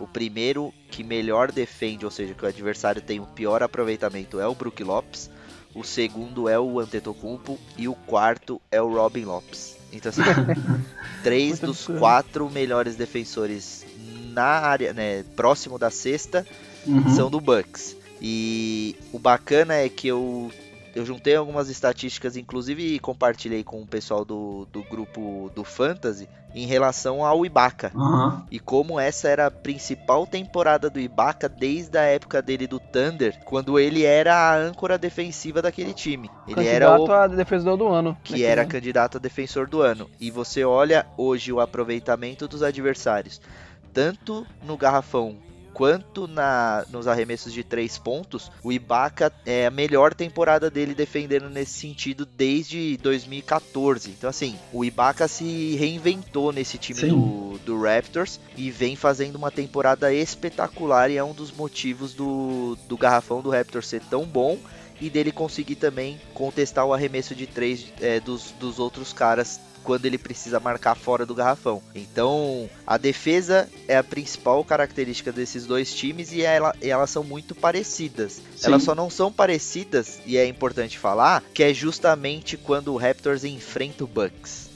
o 0.00 0.06
primeiro 0.06 0.72
que 0.90 1.02
melhor 1.02 1.50
defende, 1.50 2.04
ou 2.04 2.10
seja, 2.10 2.34
que 2.34 2.44
o 2.44 2.48
adversário 2.48 3.02
tem 3.02 3.20
o 3.20 3.26
pior 3.26 3.62
aproveitamento 3.62 4.40
é 4.40 4.46
o 4.46 4.54
Brook 4.54 4.82
Lopes, 4.82 5.30
o 5.74 5.84
segundo 5.84 6.48
é 6.48 6.58
o 6.58 6.80
Antetokounmpo 6.80 7.58
e 7.76 7.88
o 7.88 7.94
quarto 7.94 8.60
é 8.70 8.80
o 8.80 8.94
Robin 8.94 9.24
Lopes. 9.24 9.75
Então 9.96 10.10
assim, 10.10 10.22
três 11.22 11.58
dos 11.58 11.86
quatro 11.86 12.50
melhores 12.50 12.96
defensores 12.96 13.84
na 14.32 14.44
área, 14.44 14.92
né, 14.92 15.24
próximo 15.34 15.78
da 15.78 15.90
cesta, 15.90 16.46
Uhum. 16.86 17.08
são 17.08 17.28
do 17.28 17.40
Bucks. 17.40 17.96
E 18.22 18.94
o 19.12 19.18
bacana 19.18 19.74
é 19.74 19.88
que 19.88 20.06
eu, 20.06 20.52
eu 20.96 21.04
juntei 21.04 21.36
algumas 21.36 21.68
estatísticas, 21.68 22.38
inclusive 22.38 22.98
compartilhei 23.00 23.62
com 23.62 23.82
o 23.82 23.86
pessoal 23.86 24.24
do, 24.24 24.66
do 24.72 24.82
grupo 24.82 25.52
do 25.54 25.62
Fantasy, 25.62 26.26
em 26.54 26.64
relação 26.66 27.22
ao 27.22 27.44
Ibaka. 27.44 27.92
Aham. 27.94 28.46
E 28.50 28.58
como 28.58 28.98
essa 28.98 29.28
era 29.28 29.46
a 29.46 29.50
principal 29.50 30.26
temporada 30.26 30.88
do 30.88 30.98
Ibaka 30.98 31.50
desde 31.50 31.98
a 31.98 32.02
época 32.02 32.40
dele 32.40 32.66
do 32.66 32.80
Thunder, 32.80 33.38
quando 33.44 33.78
ele 33.78 34.04
era 34.04 34.34
a 34.34 34.56
âncora 34.56 34.96
defensiva 34.96 35.60
daquele 35.60 35.92
time. 35.92 36.30
Ele 36.48 36.66
era 36.66 36.86
Candidato 36.86 37.10
o 37.10 37.12
a 37.12 37.26
defensor 37.26 37.76
do 37.76 37.88
ano. 37.88 38.16
que 38.24 38.42
era 38.42 38.64
candidato 38.64 39.18
a 39.18 39.20
defensor 39.20 39.68
do 39.68 39.82
ano. 39.82 40.08
E 40.18 40.30
você 40.30 40.64
olha 40.64 41.04
hoje 41.18 41.52
o 41.52 41.60
aproveitamento 41.60 42.48
dos 42.48 42.62
adversários, 42.62 43.38
tanto 43.92 44.46
no 44.64 44.78
garrafão 44.78 45.36
quanto 45.76 46.26
na, 46.26 46.86
nos 46.90 47.06
arremessos 47.06 47.52
de 47.52 47.62
três 47.62 47.98
pontos, 47.98 48.50
o 48.62 48.72
Ibaka 48.72 49.30
é 49.44 49.66
a 49.66 49.70
melhor 49.70 50.14
temporada 50.14 50.70
dele 50.70 50.94
defendendo 50.94 51.50
nesse 51.50 51.78
sentido 51.78 52.24
desde 52.24 52.96
2014. 52.96 54.08
Então, 54.08 54.30
assim, 54.30 54.56
o 54.72 54.86
Ibaka 54.86 55.28
se 55.28 55.76
reinventou 55.76 56.50
nesse 56.50 56.78
time 56.78 57.00
Sim. 57.00 57.08
do, 57.08 57.58
do 57.58 57.82
Raptors 57.82 58.40
e 58.56 58.70
vem 58.70 58.96
fazendo 58.96 59.36
uma 59.36 59.50
temporada 59.50 60.10
espetacular 60.10 61.10
e 61.10 61.18
é 61.18 61.22
um 61.22 61.34
dos 61.34 61.52
motivos 61.52 62.14
do, 62.14 62.78
do 62.88 62.96
garrafão 62.96 63.42
do 63.42 63.50
Raptors 63.50 63.86
ser 63.86 64.00
tão 64.00 64.24
bom 64.24 64.58
e 64.98 65.10
dele 65.10 65.30
conseguir 65.30 65.76
também 65.76 66.18
contestar 66.32 66.86
o 66.86 66.94
arremesso 66.94 67.34
de 67.34 67.46
três 67.46 67.92
é, 68.00 68.18
dos, 68.18 68.52
dos 68.52 68.78
outros 68.78 69.12
caras 69.12 69.60
quando 69.86 70.04
ele 70.04 70.18
precisa 70.18 70.58
marcar 70.58 70.96
fora 70.96 71.24
do 71.24 71.34
garrafão. 71.34 71.80
Então, 71.94 72.68
a 72.84 72.98
defesa 72.98 73.70
é 73.86 73.96
a 73.96 74.02
principal 74.02 74.64
característica 74.64 75.30
desses 75.30 75.64
dois 75.64 75.94
times 75.94 76.32
e 76.32 76.42
ela, 76.42 76.74
elas 76.82 77.08
são 77.08 77.22
muito 77.22 77.54
parecidas. 77.54 78.42
Sim. 78.56 78.66
Elas 78.66 78.82
só 78.82 78.96
não 78.96 79.08
são 79.08 79.30
parecidas, 79.30 80.18
e 80.26 80.36
é 80.36 80.44
importante 80.44 80.98
falar, 80.98 81.44
que 81.54 81.62
é 81.62 81.72
justamente 81.72 82.56
quando 82.56 82.92
o 82.92 82.96
Raptors 82.96 83.44
enfrenta 83.44 84.02
o 84.02 84.08
Bucks. 84.08 84.66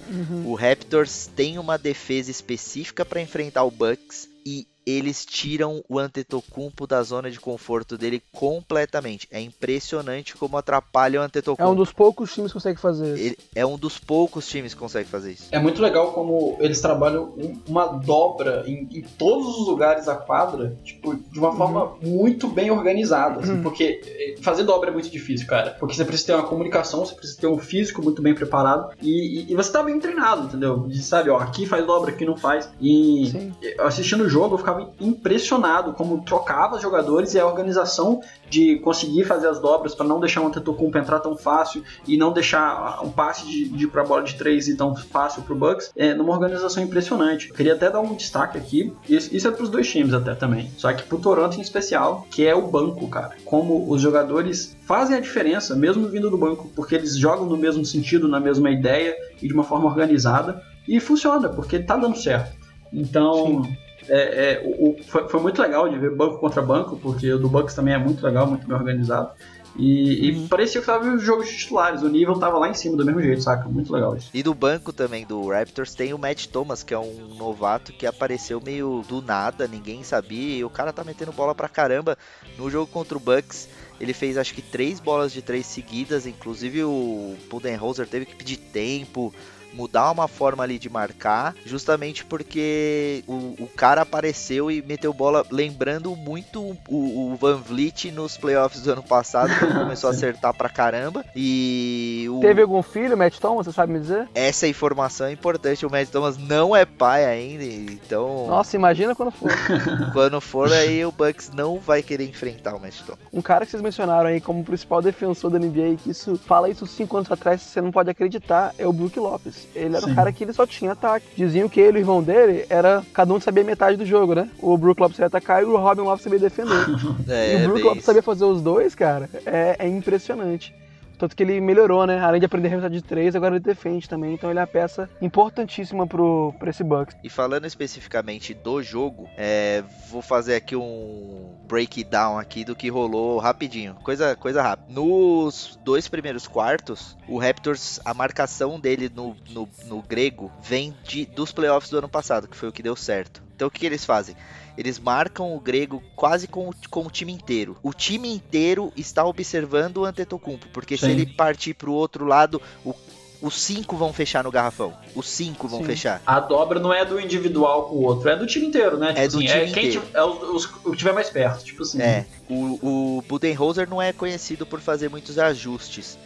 O 0.44 0.54
Raptors 0.54 1.28
tem 1.36 1.56
uma 1.56 1.78
defesa 1.78 2.32
específica 2.32 3.04
para 3.04 3.20
enfrentar 3.20 3.62
o 3.62 3.70
Bucks 3.70 4.28
e 4.44 4.66
eles 4.86 5.24
tiram 5.24 5.82
o 5.88 5.98
Antetokounmpo 5.98 6.86
da 6.86 7.02
zona 7.02 7.30
de 7.30 7.38
conforto 7.38 7.96
dele 7.98 8.22
completamente. 8.32 9.28
É 9.30 9.40
impressionante 9.40 10.36
como 10.36 10.56
atrapalha 10.56 11.20
o 11.20 11.22
É 11.22 11.26
Antetokounmpo. 11.26 11.72
um 11.72 11.76
dos 11.76 11.92
poucos 11.92 12.32
times 12.32 12.50
que 12.50 12.54
consegue 12.54 12.80
fazer 12.80 13.14
isso. 13.14 13.22
Ele 13.24 13.38
é 13.54 13.64
um 13.66 13.76
dos 13.76 13.98
poucos 13.98 14.48
times 14.48 14.74
que 14.74 14.80
consegue 14.80 15.08
fazer 15.08 15.32
isso. 15.32 15.48
É 15.52 15.58
muito 15.58 15.80
legal 15.82 16.12
como 16.12 16.56
eles 16.60 16.80
trabalham 16.80 17.24
um- 17.36 17.58
uma 17.68 17.86
dobra 17.86 18.64
em, 18.66 18.88
em 18.92 19.02
todos 19.18 19.46
os 19.58 19.66
lugares 19.66 20.06
da 20.06 20.14
quadra, 20.16 20.76
tipo, 20.84 21.14
de 21.14 21.38
uma 21.38 21.54
forma 21.54 21.94
muito 22.02 22.48
bem 22.48 22.70
organizada, 22.70 23.40
assim, 23.40 23.62
porque 23.62 24.00
eh, 24.06 24.34
fazer 24.42 24.64
dobra 24.64 24.90
é 24.90 24.92
muito 24.92 25.10
difícil, 25.10 25.46
cara, 25.46 25.76
porque 25.78 25.94
você 25.94 26.04
precisa 26.04 26.28
ter 26.28 26.34
uma 26.34 26.48
comunicação, 26.48 27.04
você 27.04 27.14
precisa 27.14 27.40
ter 27.40 27.46
um 27.46 27.58
físico 27.58 28.02
muito 28.02 28.22
bem 28.22 28.34
preparado 28.34 28.92
e, 29.02 29.40
e- 29.40 29.52
e 29.52 29.54
você 29.54 29.70
tá 29.72 29.82
bem 29.82 29.98
treinado, 30.00 30.46
entendeu? 30.46 30.86
De, 30.88 31.02
sabe, 31.02 31.30
ó, 31.30 31.38
aqui 31.38 31.66
faz 31.66 31.84
dobra, 31.86 32.10
aqui 32.12 32.24
não 32.24 32.36
faz. 32.36 32.70
E 32.80 33.28
Sim. 33.30 33.52
assistindo 33.80 34.24
o 34.24 34.28
jogo, 34.28 34.54
eu 34.54 34.58
ficava 34.58 34.69
impressionado 35.00 35.92
como 35.92 36.22
trocava 36.22 36.76
os 36.76 36.82
jogadores 36.82 37.34
e 37.34 37.38
a 37.38 37.46
organização 37.46 38.20
de 38.48 38.78
conseguir 38.80 39.24
fazer 39.24 39.48
as 39.48 39.60
dobras 39.60 39.94
para 39.94 40.06
não 40.06 40.20
deixar 40.20 40.40
o 40.42 40.46
Antetokounmpo 40.46 40.98
entrar 40.98 41.20
tão 41.20 41.36
fácil 41.36 41.82
e 42.06 42.16
não 42.16 42.32
deixar 42.32 43.00
um 43.04 43.10
passe 43.10 43.46
de, 43.46 43.68
de 43.68 43.86
para 43.86 44.04
bola 44.04 44.22
de 44.22 44.34
três 44.34 44.68
ir 44.68 44.76
tão 44.76 44.94
fácil 44.94 45.42
pro 45.42 45.54
Bucks, 45.54 45.92
é 45.96 46.14
numa 46.14 46.32
organização 46.32 46.82
impressionante. 46.82 47.48
Eu 47.48 47.54
queria 47.54 47.74
até 47.74 47.90
dar 47.90 48.00
um 48.00 48.14
destaque 48.14 48.58
aqui, 48.58 48.92
isso, 49.08 49.34
isso 49.34 49.48
é 49.48 49.50
pros 49.50 49.70
dois 49.70 49.88
times 49.88 50.12
até 50.12 50.34
também, 50.34 50.70
só 50.76 50.92
que 50.92 51.02
pro 51.04 51.18
Toronto 51.18 51.56
em 51.56 51.60
especial, 51.60 52.26
que 52.30 52.46
é 52.46 52.54
o 52.54 52.66
banco, 52.66 53.08
cara. 53.08 53.36
Como 53.44 53.90
os 53.90 54.00
jogadores 54.00 54.76
fazem 54.86 55.16
a 55.16 55.20
diferença, 55.20 55.76
mesmo 55.76 56.08
vindo 56.08 56.30
do 56.30 56.36
banco, 56.36 56.70
porque 56.74 56.94
eles 56.94 57.16
jogam 57.16 57.46
no 57.46 57.56
mesmo 57.56 57.84
sentido, 57.84 58.28
na 58.28 58.40
mesma 58.40 58.70
ideia 58.70 59.16
e 59.40 59.46
de 59.46 59.54
uma 59.54 59.64
forma 59.64 59.86
organizada, 59.86 60.62
e 60.88 60.98
funciona, 60.98 61.48
porque 61.48 61.78
tá 61.78 61.96
dando 61.96 62.16
certo. 62.16 62.58
Então, 62.92 63.62
é, 64.08 64.52
é, 64.52 64.62
o, 64.64 64.96
foi, 65.04 65.28
foi 65.28 65.40
muito 65.40 65.60
legal 65.60 65.88
de 65.88 65.98
ver 65.98 66.14
banco 66.14 66.38
contra 66.38 66.62
banco, 66.62 66.96
porque 66.96 67.32
o 67.32 67.38
do 67.38 67.48
Bucks 67.48 67.74
também 67.74 67.94
é 67.94 67.98
muito 67.98 68.24
legal, 68.24 68.46
muito 68.46 68.66
bem 68.66 68.76
organizado. 68.76 69.30
E, 69.76 70.28
e 70.28 70.48
parecia 70.48 70.80
que 70.80 70.86
tava 70.86 71.04
vendo 71.04 71.16
os 71.16 71.22
jogos 71.22 71.48
de 71.48 71.56
titulares, 71.56 72.02
o 72.02 72.08
nível 72.08 72.38
tava 72.38 72.58
lá 72.58 72.68
em 72.68 72.74
cima 72.74 72.96
do 72.96 73.04
mesmo 73.04 73.22
jeito, 73.22 73.42
saca? 73.42 73.68
Muito 73.68 73.92
legal 73.92 74.16
isso. 74.16 74.28
E 74.34 74.42
do 74.42 74.52
banco 74.52 74.92
também 74.92 75.24
do 75.24 75.48
Raptors 75.48 75.94
tem 75.94 76.12
o 76.12 76.18
Matt 76.18 76.46
Thomas, 76.46 76.82
que 76.82 76.92
é 76.92 76.98
um 76.98 77.34
novato 77.38 77.92
que 77.92 78.06
apareceu 78.06 78.60
meio 78.60 79.04
do 79.08 79.22
nada, 79.22 79.68
ninguém 79.68 80.02
sabia, 80.02 80.56
e 80.56 80.64
o 80.64 80.70
cara 80.70 80.92
tá 80.92 81.04
metendo 81.04 81.32
bola 81.32 81.54
pra 81.54 81.68
caramba. 81.68 82.18
No 82.58 82.68
jogo 82.68 82.90
contra 82.90 83.16
o 83.16 83.20
Bucks, 83.20 83.68
ele 84.00 84.12
fez 84.12 84.36
acho 84.36 84.54
que 84.54 84.62
três 84.62 84.98
bolas 84.98 85.32
de 85.32 85.40
três 85.40 85.66
seguidas, 85.66 86.26
inclusive 86.26 86.82
o 86.82 87.36
Budenholzer 87.48 88.08
teve 88.08 88.26
que 88.26 88.34
pedir 88.34 88.56
tempo, 88.56 89.32
mudar 89.72 90.10
uma 90.10 90.28
forma 90.28 90.62
ali 90.62 90.78
de 90.78 90.88
marcar, 90.88 91.54
justamente 91.64 92.24
porque 92.24 93.24
o, 93.26 93.54
o 93.58 93.68
cara 93.76 94.02
apareceu 94.02 94.70
e 94.70 94.82
meteu 94.82 95.12
bola, 95.12 95.44
lembrando 95.50 96.14
muito 96.16 96.76
o, 96.88 97.32
o 97.32 97.36
Van 97.36 97.56
Vliet 97.56 98.10
nos 98.10 98.36
playoffs 98.36 98.82
do 98.82 98.92
ano 98.92 99.02
passado, 99.02 99.50
que 99.58 99.66
começou 99.72 100.08
a 100.08 100.12
acertar 100.12 100.54
pra 100.54 100.68
caramba. 100.68 101.24
E 101.34 102.26
o, 102.30 102.40
Teve 102.40 102.62
algum 102.62 102.82
filho, 102.82 103.16
Matt 103.16 103.38
Thomas, 103.38 103.66
você 103.66 103.72
sabe 103.72 103.92
me 103.92 104.00
dizer? 104.00 104.28
essa 104.34 104.66
informação 104.66 105.26
é 105.26 105.32
importante. 105.32 105.84
O 105.86 105.90
Matt 105.90 106.08
Thomas 106.08 106.36
não 106.36 106.74
é 106.74 106.84
pai 106.84 107.24
ainda, 107.24 107.64
então 107.64 108.46
Nossa, 108.46 108.76
imagina 108.76 109.14
quando 109.14 109.30
for. 109.30 109.50
quando 110.12 110.40
for 110.40 110.72
aí 110.72 111.04
o 111.04 111.12
Bucks 111.12 111.50
não 111.54 111.78
vai 111.78 112.02
querer 112.02 112.28
enfrentar 112.28 112.74
o 112.74 112.80
Matt 112.80 113.00
Thomas. 113.02 113.20
Um 113.32 113.42
cara 113.42 113.64
que 113.64 113.70
vocês 113.70 113.82
mencionaram 113.82 114.28
aí 114.28 114.40
como 114.40 114.64
principal 114.64 115.02
defensor 115.02 115.50
da 115.50 115.58
NBA, 115.58 115.96
que 116.02 116.10
isso 116.10 116.36
fala 116.36 116.68
isso 116.68 116.86
cinco 116.86 117.16
anos 117.16 117.30
atrás, 117.30 117.60
você 117.60 117.80
não 117.80 117.90
pode 117.90 118.10
acreditar, 118.10 118.74
é 118.78 118.86
o 118.86 118.92
Brook 118.92 119.18
Lopes. 119.18 119.59
Ele 119.74 119.96
era 119.96 120.04
Sim. 120.04 120.12
um 120.12 120.14
cara 120.14 120.32
que 120.32 120.44
ele 120.44 120.52
só 120.52 120.66
tinha 120.66 120.92
ataque. 120.92 121.26
Diziam 121.36 121.68
que 121.68 121.80
ele 121.80 121.98
e 121.98 122.00
o 122.00 122.02
irmão 122.02 122.22
dele 122.22 122.64
era. 122.68 123.02
Cada 123.12 123.32
um 123.32 123.40
sabia 123.40 123.64
metade 123.64 123.96
do 123.96 124.06
jogo, 124.06 124.34
né? 124.34 124.48
O 124.58 124.76
Brook 124.76 125.00
Lopes 125.00 125.16
sabia 125.16 125.26
atacar 125.28 125.62
e 125.62 125.66
o 125.66 125.76
Robin 125.76 126.02
Lopes 126.02 126.22
sabia 126.22 126.38
defender. 126.38 126.70
É, 127.28 127.62
e 127.62 127.64
o 127.64 127.68
Brook 127.68 127.82
Lopes 127.82 127.98
isso. 127.98 128.06
sabia 128.06 128.22
fazer 128.22 128.44
os 128.44 128.60
dois, 128.62 128.94
cara, 128.94 129.28
é, 129.46 129.76
é 129.78 129.88
impressionante. 129.88 130.74
Tanto 131.20 131.36
que 131.36 131.42
ele 131.42 131.60
melhorou, 131.60 132.06
né? 132.06 132.18
Além 132.18 132.40
de 132.40 132.46
aprender 132.46 132.82
a 132.82 132.88
de 132.88 133.02
três, 133.02 133.36
agora 133.36 133.56
ele 133.56 133.62
defende 133.62 134.08
também. 134.08 134.32
Então 134.32 134.48
ele 134.48 134.58
é 134.58 134.62
uma 134.62 134.66
peça 134.66 135.06
importantíssima 135.20 136.06
pro, 136.06 136.54
pra 136.58 136.70
esse 136.70 136.82
Bucks. 136.82 137.14
E 137.22 137.28
falando 137.28 137.66
especificamente 137.66 138.54
do 138.54 138.82
jogo, 138.82 139.28
é, 139.36 139.84
vou 140.08 140.22
fazer 140.22 140.54
aqui 140.54 140.74
um 140.74 141.54
breakdown 141.68 142.38
aqui 142.38 142.64
do 142.64 142.74
que 142.74 142.88
rolou 142.88 143.38
rapidinho. 143.38 143.96
Coisa, 143.96 144.34
coisa 144.34 144.62
rápida. 144.62 144.90
Nos 144.90 145.78
dois 145.84 146.08
primeiros 146.08 146.48
quartos, 146.48 147.18
o 147.28 147.38
Raptors, 147.38 148.00
a 148.02 148.14
marcação 148.14 148.80
dele 148.80 149.10
no, 149.14 149.36
no, 149.50 149.68
no 149.84 150.00
grego 150.00 150.50
vem 150.62 150.96
de, 151.04 151.26
dos 151.26 151.52
playoffs 151.52 151.90
do 151.90 151.98
ano 151.98 152.08
passado, 152.08 152.48
que 152.48 152.56
foi 152.56 152.70
o 152.70 152.72
que 152.72 152.82
deu 152.82 152.96
certo. 152.96 153.49
Então 153.60 153.68
o 153.68 153.70
que, 153.70 153.80
que 153.80 153.84
eles 153.86 154.06
fazem? 154.06 154.34
Eles 154.74 154.98
marcam 154.98 155.54
o 155.54 155.60
grego 155.60 156.02
quase 156.16 156.48
com, 156.48 156.70
o- 156.70 156.74
com 156.88 157.06
o 157.06 157.10
time 157.10 157.30
inteiro. 157.30 157.76
O 157.82 157.92
time 157.92 158.32
inteiro 158.32 158.90
está 158.96 159.22
observando 159.22 159.98
o 159.98 160.04
Antetokounmpo, 160.06 160.66
porque 160.72 160.96
se 160.96 161.04
Sim. 161.04 161.10
ele 161.12 161.26
partir 161.26 161.74
para 161.74 161.90
o 161.90 161.92
outro 161.92 162.24
lado, 162.24 162.58
o- 162.82 162.94
os 163.42 163.60
cinco 163.60 163.98
vão 163.98 164.14
fechar 164.14 164.42
no 164.44 164.50
garrafão. 164.50 164.94
Os 165.14 165.28
cinco 165.28 165.68
vão 165.68 165.80
Sim. 165.80 165.84
fechar. 165.84 166.22
A 166.24 166.40
dobra 166.40 166.80
não 166.80 166.90
é 166.90 167.04
do 167.04 167.20
individual 167.20 167.84
com 167.90 167.96
o 167.96 168.02
outro, 168.04 168.30
é 168.30 168.36
do 168.36 168.46
time 168.46 168.64
inteiro, 168.68 168.96
né? 168.96 169.08
Tipo 169.08 169.18
É 169.20 169.28
do 169.28 169.36
assim, 169.36 169.46
time 169.46 169.60
é 169.60 169.70
quem 169.70 169.86
inteiro. 169.88 170.08
é 170.14 170.24
os, 170.24 170.64
os- 170.64 170.74
o 170.86 170.90
que 170.92 170.96
tiver 170.96 171.12
mais 171.12 171.28
perto, 171.28 171.62
tipo 171.62 171.82
assim. 171.82 172.00
É, 172.00 172.24
o, 172.48 173.18
o 173.18 173.22
Budenholzer 173.28 173.90
não 173.90 174.00
é 174.00 174.10
conhecido 174.10 174.64
por 174.64 174.80
fazer 174.80 175.10
muitos 175.10 175.38
ajustes. 175.38 176.16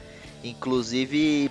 Inclusive, 0.44 1.50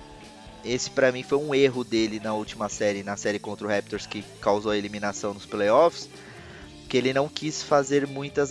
esse 0.64 0.90
pra 0.90 1.12
mim 1.12 1.22
foi 1.22 1.38
um 1.38 1.54
erro 1.54 1.84
dele 1.84 2.20
na 2.22 2.34
última 2.34 2.68
série, 2.68 3.02
na 3.02 3.16
série 3.16 3.38
contra 3.38 3.66
o 3.66 3.70
Raptors, 3.70 4.06
que 4.06 4.24
causou 4.40 4.72
a 4.72 4.76
eliminação 4.76 5.34
nos 5.34 5.46
playoffs. 5.46 6.08
Que 6.88 6.96
ele 6.98 7.12
não 7.12 7.28
quis 7.28 7.62
fazer 7.62 8.06
muitos 8.06 8.50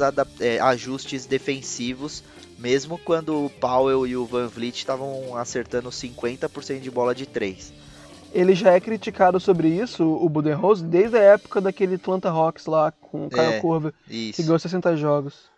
ajustes 0.61 1.25
defensivos, 1.25 2.23
mesmo 2.57 2.97
quando 2.97 3.45
o 3.45 3.49
Powell 3.49 4.05
e 4.07 4.17
o 4.17 4.25
Van 4.25 4.47
Vliet 4.47 4.77
estavam 4.77 5.37
acertando 5.37 5.89
50% 5.89 6.79
de 6.79 6.91
bola 6.91 7.13
de 7.15 7.25
3. 7.25 7.73
Ele 8.33 8.55
já 8.55 8.71
é 8.71 8.79
criticado 8.79 9.39
sobre 9.39 9.67
isso, 9.67 10.03
o 10.03 10.27
Budenholzer, 10.27 10.87
desde 10.87 11.17
a 11.17 11.21
época 11.21 11.61
daquele 11.61 11.95
Atlanta 11.95 12.29
Hawks 12.29 12.65
lá 12.65 12.91
com 12.91 13.27
o 13.27 13.29
Kyle 13.29 13.41
É, 13.41 13.59
Korver, 13.59 13.93
Isso. 14.09 14.37
que 14.37 14.43
ganhou 14.43 14.57
60 14.57 14.97
jogos. 14.97 15.52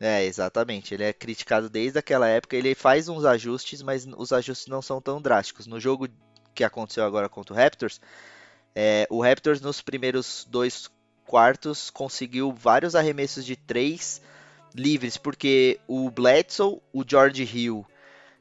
É, 0.00 0.24
exatamente. 0.24 0.94
Ele 0.94 1.04
é 1.04 1.12
criticado 1.12 1.70
desde 1.70 1.98
aquela 1.98 2.28
época. 2.28 2.56
Ele 2.56 2.74
faz 2.74 3.08
uns 3.08 3.24
ajustes, 3.24 3.82
mas 3.82 4.06
os 4.16 4.32
ajustes 4.32 4.66
não 4.66 4.82
são 4.82 5.00
tão 5.00 5.20
drásticos. 5.20 5.66
No 5.66 5.80
jogo 5.80 6.08
que 6.54 6.64
aconteceu 6.64 7.04
agora 7.04 7.28
contra 7.28 7.54
o 7.54 7.56
Raptors, 7.56 8.00
é, 8.74 9.06
o 9.10 9.22
Raptors 9.22 9.60
nos 9.60 9.80
primeiros 9.80 10.46
dois 10.50 10.90
quartos 11.26 11.90
conseguiu 11.90 12.52
vários 12.52 12.94
arremessos 12.94 13.44
de 13.44 13.56
três 13.56 14.22
livres, 14.74 15.16
porque 15.16 15.80
o 15.88 16.10
Bledsoe, 16.10 16.80
o 16.92 17.02
George 17.06 17.42
Hill 17.42 17.84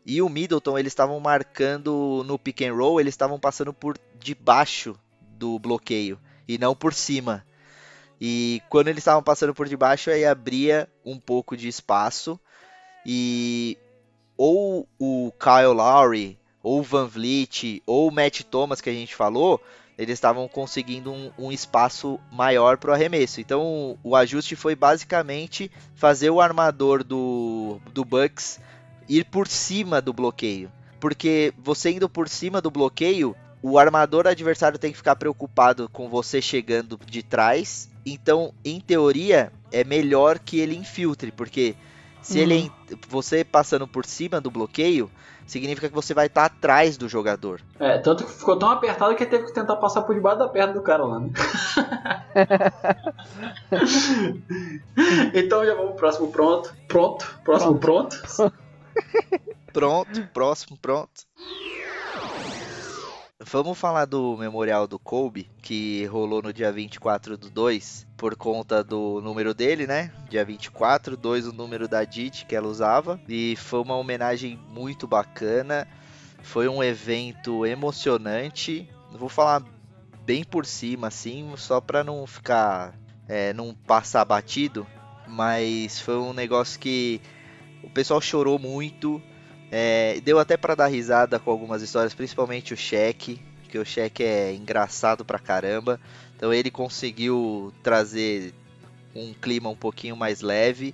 e 0.06 0.22
o 0.22 0.30
Middleton 0.30 0.78
eles 0.78 0.92
estavam 0.92 1.20
marcando 1.20 2.24
no 2.26 2.38
pick 2.38 2.62
and 2.62 2.74
roll, 2.74 3.00
eles 3.00 3.14
estavam 3.14 3.40
passando 3.40 3.74
por 3.74 3.98
debaixo 4.20 4.96
do 5.22 5.58
bloqueio 5.58 6.20
e 6.48 6.58
não 6.58 6.76
por 6.76 6.94
cima. 6.94 7.46
E 8.20 8.62
quando 8.70 8.88
eles 8.88 9.00
estavam 9.00 9.22
passando 9.22 9.54
por 9.54 9.68
debaixo, 9.68 10.10
aí 10.10 10.26
abria 10.26 10.90
um 11.04 11.20
pouco 11.20 11.56
de 11.58 11.68
espaço. 11.68 12.40
E 13.06 13.78
ou 14.38 14.88
o 15.00 15.32
Kyle 15.40 15.74
Lowry, 15.74 16.38
ou 16.62 16.80
o 16.80 16.84
Van 16.84 17.08
Vliet, 17.08 17.82
ou 17.86 18.10
o 18.10 18.12
Matt 18.12 18.42
Thomas 18.44 18.82
que 18.82 18.90
a 18.90 18.94
gente 18.94 19.16
falou, 19.16 19.62
eles 19.98 20.14
estavam 20.14 20.48
conseguindo 20.48 21.12
um, 21.12 21.32
um 21.38 21.52
espaço 21.52 22.20
maior 22.32 22.78
para 22.78 22.92
o 22.92 22.94
arremesso. 22.94 23.40
Então 23.40 23.98
o 24.04 24.16
ajuste 24.16 24.56
foi 24.56 24.76
basicamente 24.76 25.72
fazer 25.96 26.30
o 26.30 26.42
armador 26.42 27.04
do, 27.04 27.80
do 27.94 28.04
Bucks 28.04 28.60
ir 29.08 29.26
por 29.26 29.48
cima 29.48 30.02
do 30.02 30.12
bloqueio. 30.12 30.72
Porque 31.00 31.54
você 31.58 31.92
indo 31.92 32.10
por 32.10 32.28
cima 32.28 32.62
do 32.62 32.72
bloqueio, 32.72 33.36
o 33.62 33.78
armador 33.78 34.28
adversário 34.28 34.80
tem 34.80 34.92
que 34.92 34.98
ficar 34.98 35.16
preocupado 35.16 35.90
com 35.90 36.10
você 36.10 36.42
chegando 36.42 37.00
de 37.06 37.24
trás. 37.24 37.90
Então, 38.06 38.54
em 38.64 38.80
teoria, 38.80 39.52
é 39.72 39.84
melhor 39.84 40.38
que 40.40 40.60
ele 40.60 40.76
infiltre, 40.76 41.32
porque 41.32 41.76
se 42.22 42.40
ele 42.40 42.56
en- 42.56 42.72
você 43.08 43.44
passando 43.44 43.88
por 43.88 44.06
cima 44.06 44.40
do 44.40 44.52
bloqueio, 44.52 45.10
significa 45.48 45.90
que 45.90 45.96
você 45.96 46.14
vai 46.14 46.28
estar 46.28 46.46
atrás 46.46 46.98
do 46.98 47.10
jogador. 47.10 47.62
É, 47.80 47.98
tanto 47.98 48.24
que 48.24 48.32
ficou 48.32 48.58
tão 48.58 48.70
apertado 48.70 49.16
que 49.16 49.24
ele 49.24 49.30
teve 49.30 49.46
que 49.46 49.54
tentar 49.54 49.76
passar 49.78 50.04
por 50.04 50.14
debaixo 50.16 50.40
da 50.40 50.48
perna 50.48 50.74
do 50.74 50.82
cara 50.82 51.04
lá, 51.06 51.20
né? 51.20 51.30
então 55.34 55.66
já 55.66 55.74
vamos 55.74 55.92
pro 55.92 56.00
próximo 56.00 56.32
pronto. 56.32 56.74
Pronto. 56.88 57.40
Próximo 57.44 57.80
pronto. 57.80 58.18
Pronto, 59.74 60.28
próximo, 60.34 60.78
pronto. 60.78 61.26
Vamos 63.44 63.78
falar 63.78 64.06
do 64.06 64.38
memorial 64.38 64.88
do 64.88 64.98
Kobe, 64.98 65.52
que 65.62 66.06
rolou 66.06 66.42
no 66.42 66.54
dia 66.54 66.72
24 66.72 67.38
do 67.38 67.50
2, 67.50 68.08
por 68.16 68.34
conta 68.34 68.82
do 68.82 69.20
número 69.20 69.54
dele, 69.54 69.86
né? 69.86 70.10
Dia 70.30 70.46
24, 70.46 71.18
2 71.18 71.48
o 71.48 71.52
número 71.52 71.86
da 71.86 72.06
Didi 72.06 72.46
que 72.46 72.56
ela 72.56 72.70
usava. 72.70 73.20
E 73.28 73.58
foi 73.58 73.82
uma 73.82 73.98
homenagem 73.98 74.58
muito 74.70 75.06
bacana. 75.06 75.86
Foi 76.44 76.70
um 76.70 76.82
evento 76.82 77.66
emocionante. 77.66 78.88
Vou 79.12 79.28
falar 79.28 79.62
bem 80.24 80.46
por 80.46 80.66
cima, 80.66 81.08
assim, 81.08 81.54
só 81.58 81.82
pra 81.82 82.06
não 82.06 82.26
ficar. 82.26 82.98
É, 83.28 83.52
não 83.52 83.76
passar 83.76 84.24
batido. 84.24 84.88
Mas 85.28 86.00
foi 86.00 86.16
um 86.18 86.32
negócio 86.32 86.80
que 86.80 87.20
o 87.84 87.90
pessoal 87.90 88.22
chorou 88.22 88.58
muito. 88.58 89.22
É, 89.72 90.20
deu 90.24 90.40
até 90.40 90.56
para 90.56 90.76
dar 90.76 90.88
risada 90.88 91.40
com 91.40 91.52
algumas 91.52 91.82
histórias, 91.82 92.14
principalmente 92.14 92.74
o 92.74 92.78
Cheque, 92.78 93.42
que 93.70 93.78
o 93.78 93.86
Cheque 93.86 94.24
é 94.24 94.54
engraçado 94.54 95.26
pra 95.26 95.40
caramba. 95.40 96.00
Então 96.36 96.54
ele 96.54 96.72
conseguiu 96.72 97.74
trazer 97.82 98.54
um 99.16 99.34
clima 99.34 99.70
um 99.70 99.76
pouquinho 99.76 100.16
mais 100.16 100.42
leve. 100.42 100.94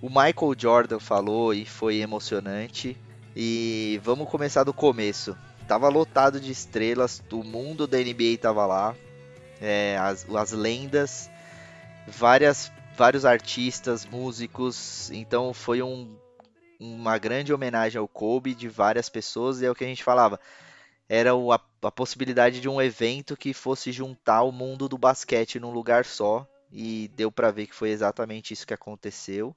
O 0.00 0.08
Michael 0.08 0.54
Jordan 0.56 0.98
falou 0.98 1.54
e 1.54 1.64
foi 1.64 1.96
emocionante. 1.96 2.96
E 3.34 4.00
vamos 4.02 4.28
começar 4.28 4.64
do 4.64 4.72
começo. 4.72 5.36
Tava 5.68 5.88
lotado 5.88 6.40
de 6.40 6.52
estrelas, 6.52 7.22
o 7.30 7.42
mundo 7.42 7.86
da 7.86 7.98
NBA 7.98 8.38
tava 8.40 8.64
lá, 8.66 8.94
é, 9.60 9.98
as, 9.98 10.24
as 10.32 10.52
lendas, 10.52 11.28
várias, 12.06 12.70
vários 12.96 13.24
artistas, 13.24 14.06
músicos. 14.06 15.10
Então 15.10 15.52
foi 15.52 15.82
um 15.82 16.16
uma 16.78 17.18
grande 17.18 17.52
homenagem 17.52 17.98
ao 17.98 18.08
Kobe 18.08 18.54
de 18.54 18.68
várias 18.68 19.08
pessoas 19.08 19.60
e 19.60 19.66
é 19.66 19.70
o 19.70 19.74
que 19.74 19.84
a 19.84 19.86
gente 19.86 20.04
falava. 20.04 20.40
Era 21.08 21.32
a, 21.32 21.60
a, 21.82 21.90
possibilidade 21.90 22.60
de 22.60 22.68
um 22.68 22.80
evento 22.80 23.36
que 23.36 23.54
fosse 23.54 23.92
juntar 23.92 24.42
o 24.42 24.52
mundo 24.52 24.88
do 24.88 24.98
basquete 24.98 25.60
num 25.60 25.70
lugar 25.70 26.04
só 26.04 26.46
e 26.72 27.08
deu 27.14 27.30
para 27.30 27.50
ver 27.50 27.66
que 27.66 27.74
foi 27.74 27.90
exatamente 27.90 28.52
isso 28.52 28.66
que 28.66 28.74
aconteceu. 28.74 29.54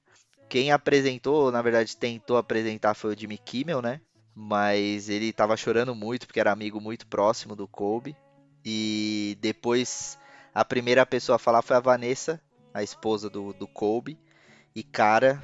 Quem 0.47 0.71
apresentou, 0.71 1.51
na 1.51 1.61
verdade 1.61 1.97
tentou 1.97 2.37
apresentar 2.37 2.93
foi 2.93 3.13
o 3.13 3.19
Jimmy 3.19 3.37
Kimmel, 3.37 3.81
né? 3.81 4.01
Mas 4.35 5.09
ele 5.09 5.33
tava 5.33 5.57
chorando 5.57 5.93
muito 5.93 6.25
porque 6.25 6.39
era 6.39 6.51
amigo 6.51 6.79
muito 6.79 7.07
próximo 7.07 7.55
do 7.55 7.67
Kobe. 7.67 8.15
E 8.63 9.37
depois 9.41 10.17
a 10.53 10.63
primeira 10.63 11.05
pessoa 11.05 11.35
a 11.35 11.39
falar 11.39 11.61
foi 11.61 11.75
a 11.75 11.81
Vanessa, 11.81 12.41
a 12.73 12.83
esposa 12.83 13.29
do, 13.29 13.53
do 13.53 13.67
Kobe. 13.67 14.17
E 14.75 14.83
cara, 14.83 15.41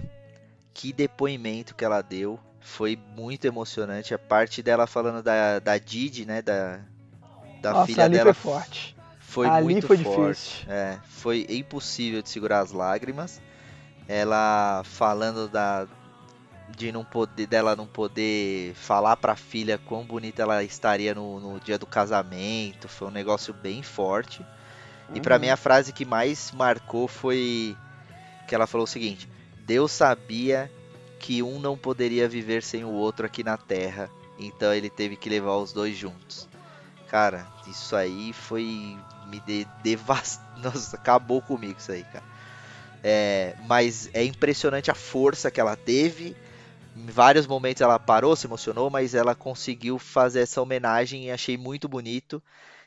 que 0.76 0.94
depoimento 0.94 1.76
que 1.76 1.86
ela 1.86 2.04
deu. 2.04 2.40
Foi 2.62 2.98
muito 2.98 3.46
emocionante. 3.48 4.14
A 4.16 4.20
parte 4.20 4.64
dela 4.64 4.88
falando 4.88 5.24
da, 5.24 5.60
da 5.60 5.80
Didi, 5.80 6.26
né? 6.28 6.44
Da, 6.44 6.82
da 7.62 7.74
Nossa, 7.74 7.76
filha 7.76 8.08
ali 8.08 8.10
dela. 8.10 8.34
foi 8.34 8.34
forte. 8.34 8.96
Foi 9.20 9.52
Ali 9.52 9.52
muito 9.52 9.90
foi 9.90 9.98
forte. 9.98 9.98
difícil. 9.98 10.68
É, 10.68 11.00
foi 11.06 11.46
impossível 11.50 12.22
de 12.24 12.30
segurar 12.30 12.62
as 12.62 12.72
lágrimas. 12.74 13.42
Ela 14.08 14.84
falando 14.86 15.50
da 15.50 15.88
de 16.68 16.92
não 16.92 17.06
poder 17.06 17.48
dela 17.48 17.76
não 17.76 17.88
poder 17.88 18.74
falar 18.76 19.18
pra 19.18 19.36
filha 19.36 19.78
quão 19.78 20.06
bonita 20.06 20.44
ela 20.44 20.64
estaria 20.64 21.14
no, 21.16 21.40
no 21.40 21.60
dia 21.60 21.78
do 21.78 21.88
casamento. 21.88 22.88
Foi 22.90 23.08
um 23.08 23.12
negócio 23.12 23.54
bem 23.54 23.84
forte. 23.84 24.46
E 25.14 25.22
pra 25.22 25.38
Uhum. 25.38 25.40
mim 25.40 25.50
a 25.50 25.58
frase 25.58 25.94
que 25.94 26.06
mais 26.06 26.52
marcou 26.52 27.08
foi 27.08 27.78
que 28.48 28.56
ela 28.56 28.68
falou 28.68 28.86
o 28.86 28.88
seguinte: 28.88 29.30
Deus 29.66 29.92
sabia 29.92 30.72
que 31.20 31.42
um 31.42 31.60
não 31.60 31.76
poderia 31.76 32.30
viver 32.30 32.62
sem 32.62 32.84
o 32.84 32.92
outro 32.92 33.26
aqui 33.26 33.44
na 33.44 33.58
Terra, 33.58 34.10
então 34.38 34.74
ele 34.74 34.90
teve 34.90 35.16
que 35.16 35.30
levar 35.30 35.58
os 35.58 35.74
dois 35.74 35.98
juntos. 35.98 36.48
Cara, 37.08 37.48
isso 37.68 37.96
aí 37.96 38.32
foi 38.32 38.98
me 39.28 39.40
de, 39.40 39.66
devast... 39.82 40.40
Nossa, 40.62 40.96
acabou 40.96 41.42
comigo 41.42 41.80
isso 41.80 41.92
aí, 41.92 42.04
cara. 42.04 42.24
É, 43.04 43.56
mas 43.68 44.10
é 44.14 44.24
impressionante 44.24 44.90
a 44.92 44.96
força 44.96 45.52
que 45.52 45.60
ela 45.60 45.76
teve. 45.76 46.36
Em 46.96 47.08
vários 47.08 47.46
momentos 47.46 47.82
ela 47.82 48.00
parou, 48.00 48.36
se 48.36 48.48
emocionou, 48.48 48.90
mas 48.90 49.14
ela 49.14 49.36
conseguiu 49.36 50.00
fazer 50.00 50.42
essa 50.42 50.62
homenagem 50.62 51.26
e 51.26 51.32
achei 51.32 51.58
muito 51.58 51.88
bonito. 51.88 52.42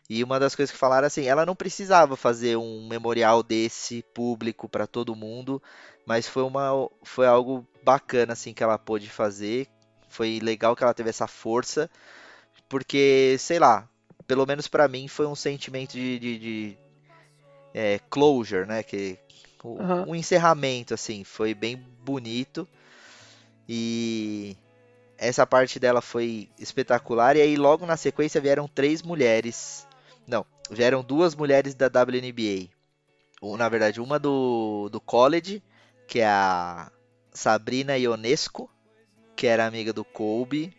E 0.09 0.25
uma 0.25 0.40
das 0.40 0.55
coisas 0.55 0.73
que 0.73 0.79
falaram 0.79 1.07
assim, 1.07 1.27
ela 1.27 1.44
não 1.47 1.55
precisava 1.55 2.16
fazer 2.16 2.57
um 2.57 2.87
memorial 2.88 3.42
desse 3.42 4.03
público 4.14 4.68
para 4.68 4.87
todo 4.87 5.14
mundo, 5.16 5.62
mas 6.07 6.27
foi 6.29 6.42
uma 6.42 6.88
foi 7.03 7.27
algo 7.27 7.66
bacana 7.83 8.33
assim 8.33 8.55
que 8.55 8.62
ela 8.62 8.79
pôde 8.79 9.09
fazer. 9.11 9.68
Foi 10.09 10.40
legal 10.42 10.75
que 10.75 10.83
ela 10.83 10.94
teve 10.94 11.11
essa 11.11 11.27
força, 11.27 11.90
porque 12.68 13.37
sei 13.38 13.59
lá, 13.59 13.88
pelo 14.27 14.47
menos 14.47 14.68
para 14.68 14.88
mim 14.88 15.09
foi 15.09 15.27
um 15.27 15.35
sentimento 15.37 15.92
de, 15.92 16.18
de, 16.18 16.38
de, 16.38 16.79
é, 17.75 18.01
closure, 18.11 18.66
né? 18.66 18.83
Que 18.83 19.18
o- 19.64 19.79
Aham. 19.81 20.07
um 20.09 20.14
encerramento 20.14 20.94
assim, 20.94 21.25
foi 21.25 21.55
bem 21.55 21.77
bonito 22.05 22.68
e 23.68 24.57
essa 25.18 25.47
parte 25.47 25.81
dela 25.81 26.03
foi 26.03 26.51
espetacular. 26.59 27.37
E 27.37 27.42
aí 27.42 27.57
logo 27.57 27.87
na 27.87 27.99
sequência 27.99 28.40
vieram 28.42 28.68
três 28.68 29.03
mulheres 29.03 29.88
não, 30.29 30.45
vieram 30.71 31.03
duas 31.03 31.35
mulheres 31.35 31.75
da 31.75 31.87
WNBA. 31.87 32.69
Um, 33.43 33.57
na 33.57 33.69
verdade, 33.69 34.01
uma 34.01 34.19
do, 34.19 34.91
do 34.91 35.01
college, 35.01 35.62
que 36.07 36.21
é 36.21 36.27
a 36.27 36.93
Sabrina 37.33 37.97
Ionesco, 37.97 38.71
que 39.35 39.47
era 39.47 39.67
amiga 39.67 39.93
do 39.93 40.05
Kobe. 40.05 40.77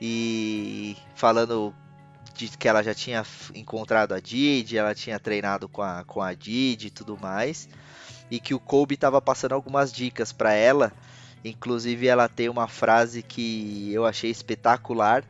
E 0.00 0.96
falando 1.14 1.74
de 2.34 2.48
que 2.56 2.66
ela 2.66 2.82
já 2.82 2.94
tinha 2.94 3.26
encontrado 3.54 4.14
a 4.14 4.20
Didi, 4.20 4.78
ela 4.78 4.94
tinha 4.94 5.18
treinado 5.18 5.68
com 5.68 5.82
a, 5.82 6.04
com 6.04 6.22
a 6.22 6.32
Didi 6.32 6.86
e 6.86 6.90
tudo 6.90 7.18
mais. 7.18 7.68
E 8.30 8.40
que 8.40 8.54
o 8.54 8.60
Kobe 8.60 8.94
estava 8.94 9.20
passando 9.20 9.52
algumas 9.52 9.92
dicas 9.92 10.32
para 10.32 10.54
ela. 10.54 10.92
Inclusive, 11.44 12.06
ela 12.06 12.28
tem 12.28 12.48
uma 12.48 12.68
frase 12.68 13.22
que 13.22 13.92
eu 13.92 14.06
achei 14.06 14.30
espetacular 14.30 15.24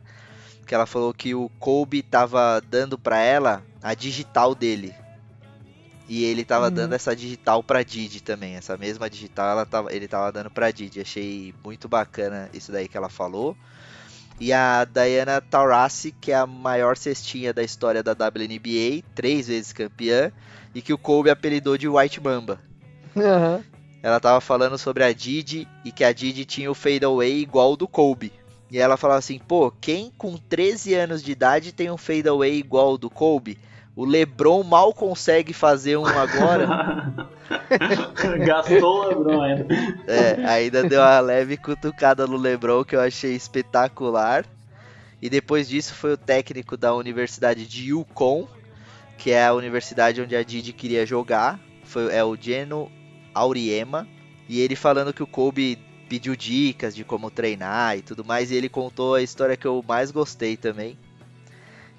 que 0.69 0.75
ela 0.75 0.85
falou 0.85 1.11
que 1.11 1.33
o 1.33 1.49
Kobe 1.57 2.03
tava 2.03 2.61
dando 2.69 2.95
pra 2.95 3.17
ela 3.17 3.63
a 3.81 3.95
digital 3.95 4.53
dele. 4.53 4.93
E 6.07 6.23
ele 6.23 6.45
tava 6.45 6.67
Uhum. 6.67 6.75
dando 6.75 6.93
essa 6.93 7.15
digital 7.15 7.63
pra 7.63 7.81
Didi 7.81 8.21
também. 8.21 8.55
Essa 8.55 8.77
mesma 8.77 9.09
digital 9.09 9.49
ela 9.49 9.65
tava, 9.65 9.91
ele 9.91 10.07
tava 10.07 10.31
dando 10.31 10.51
pra 10.51 10.69
Didi. 10.69 11.01
Achei 11.01 11.55
muito 11.63 11.89
bacana 11.89 12.51
isso 12.53 12.71
daí 12.71 12.87
que 12.87 12.95
ela 12.95 13.09
falou. 13.09 13.57
E 14.39 14.53
a 14.53 14.85
Diana 14.85 15.41
Taurasi, 15.41 16.11
que 16.11 16.31
é 16.31 16.35
a 16.35 16.45
maior 16.45 16.95
cestinha 16.95 17.51
da 17.51 17.63
história 17.63 18.03
da 18.03 18.13
WNBA, 18.13 19.03
três 19.15 19.47
vezes 19.47 19.73
campeã, 19.73 20.31
e 20.75 20.83
que 20.83 20.93
o 20.93 20.99
Kobe 20.99 21.31
apelidou 21.31 21.79
de 21.79 21.87
White 21.87 22.21
Mamba. 22.21 22.59
Aham. 23.17 23.63
Ela 24.03 24.19
tava 24.19 24.39
falando 24.39 24.77
sobre 24.77 25.03
a 25.03 25.11
Didi 25.11 25.67
e 25.83 25.91
que 25.91 26.03
a 26.03 26.13
Didi 26.13 26.45
tinha 26.45 26.69
o 26.69 26.75
fadeaway 26.75 27.39
igual 27.39 27.75
do 27.75 27.87
Kobe. 27.87 28.31
E 28.71 28.77
ela 28.77 28.97
falava 28.97 29.19
assim, 29.19 29.39
pô, 29.39 29.71
quem 29.71 30.11
com 30.17 30.37
13 30.37 30.93
anos 30.93 31.23
de 31.23 31.31
idade 31.31 31.71
tem 31.71 31.89
um 31.89 31.97
fadeaway 31.97 32.55
igual 32.57 32.93
o 32.93 32.97
do 32.97 33.09
Kobe? 33.09 33.57
O 33.95 34.05
LeBron 34.05 34.63
mal 34.63 34.93
consegue 34.93 35.51
fazer 35.51 35.97
um 35.97 36.05
agora. 36.05 37.27
Gastou 38.45 39.03
o 39.03 39.07
Lebron 39.09 39.41
ainda. 39.41 39.67
é, 40.07 40.45
ainda 40.45 40.83
deu 40.83 41.01
uma 41.01 41.19
leve 41.19 41.57
cutucada 41.57 42.25
no 42.25 42.37
LeBron 42.37 42.85
que 42.85 42.95
eu 42.95 43.01
achei 43.01 43.35
espetacular. 43.35 44.45
E 45.21 45.29
depois 45.29 45.67
disso 45.67 45.93
foi 45.93 46.13
o 46.13 46.17
técnico 46.17 46.77
da 46.77 46.95
Universidade 46.95 47.65
de 47.65 47.89
Yukon, 47.89 48.47
que 49.17 49.31
é 49.31 49.45
a 49.45 49.53
universidade 49.53 50.21
onde 50.21 50.35
a 50.35 50.43
Didi 50.43 50.71
queria 50.71 51.05
jogar. 51.05 51.59
Foi, 51.83 52.15
é 52.15 52.23
o 52.23 52.37
Geno 52.37 52.89
Auriema. 53.33 54.07
E 54.47 54.61
ele 54.61 54.77
falando 54.77 55.11
que 55.11 55.21
o 55.21 55.27
Kobe 55.27 55.77
pediu 56.09 56.35
dicas 56.35 56.95
de 56.95 57.03
como 57.03 57.29
treinar 57.29 57.97
e 57.97 58.01
tudo 58.01 58.25
mais. 58.25 58.49
E 58.49 58.55
ele 58.55 58.67
contou 58.67 59.13
a 59.13 59.21
história 59.21 59.55
que 59.55 59.67
eu 59.67 59.83
mais 59.87 60.09
gostei 60.09 60.57
também. 60.57 60.97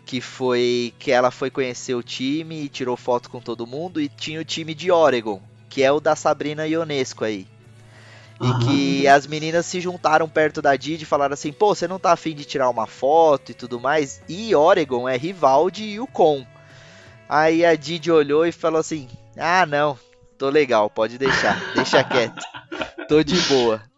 Que 0.05 0.21
foi 0.21 0.93
que 0.99 1.13
ela 1.13 1.31
foi 1.31 1.51
conhecer 1.51 1.95
o 1.95 2.03
time 2.03 2.65
e 2.65 2.69
tirou 2.69 2.97
foto 2.97 3.31
com 3.31 3.41
todo 3.41 3.67
mundo. 3.67 4.01
E 4.01 4.09
tinha 4.09 4.41
o 4.41 4.45
time 4.45 4.75
de 4.75 4.91
Oregon, 4.91 5.41
que 5.69 5.83
é 5.83 5.93
o 5.93 6.01
da 6.01 6.17
Sabrina 6.17 6.67
Ionesco 6.67 7.25
aí. 7.25 7.47
E 8.43 8.65
que 8.65 9.07
as 9.07 9.27
meninas 9.27 9.67
se 9.67 9.83
juntaram 9.83 10.27
perto 10.27 10.63
da 10.63 10.75
Didi 10.75 11.03
e 11.03 11.07
falaram 11.07 11.35
assim: 11.35 11.53
pô, 11.53 11.75
você 11.75 11.87
não 11.87 11.99
tá 11.99 12.13
afim 12.13 12.35
de 12.35 12.47
tirar 12.47 12.71
uma 12.71 12.87
foto 12.87 13.53
e 13.53 13.55
tudo 13.55 13.79
mais? 13.79 14.23
E 14.27 14.55
Oregon 14.55 15.07
é 15.07 15.17
rival 15.17 15.71
de 15.71 15.85
Yukon. 15.85 16.47
Aí 17.29 17.65
a 17.65 17.77
Didi 17.77 18.11
olhou 18.11 18.47
e 18.47 18.51
falou 18.51 18.81
assim: 18.81 19.09
ah, 19.37 19.67
não, 19.67 19.99
tô 20.39 20.49
legal, 20.49 20.89
pode 20.89 21.19
deixar, 21.19 21.61
deixa 21.75 22.03
quieto, 22.03 22.43
tô 23.07 23.23
de 23.23 23.39
boa. 23.43 23.90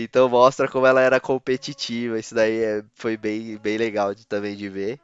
Então 0.00 0.28
mostra 0.28 0.68
como 0.68 0.86
ela 0.86 1.00
era 1.00 1.18
competitiva, 1.18 2.20
isso 2.20 2.32
daí 2.32 2.62
é- 2.62 2.84
foi 2.94 3.16
bem, 3.16 3.56
bem 3.56 3.76
legal 3.76 4.14
de, 4.14 4.24
também 4.24 4.54
de 4.54 4.68
ver. 4.68 5.00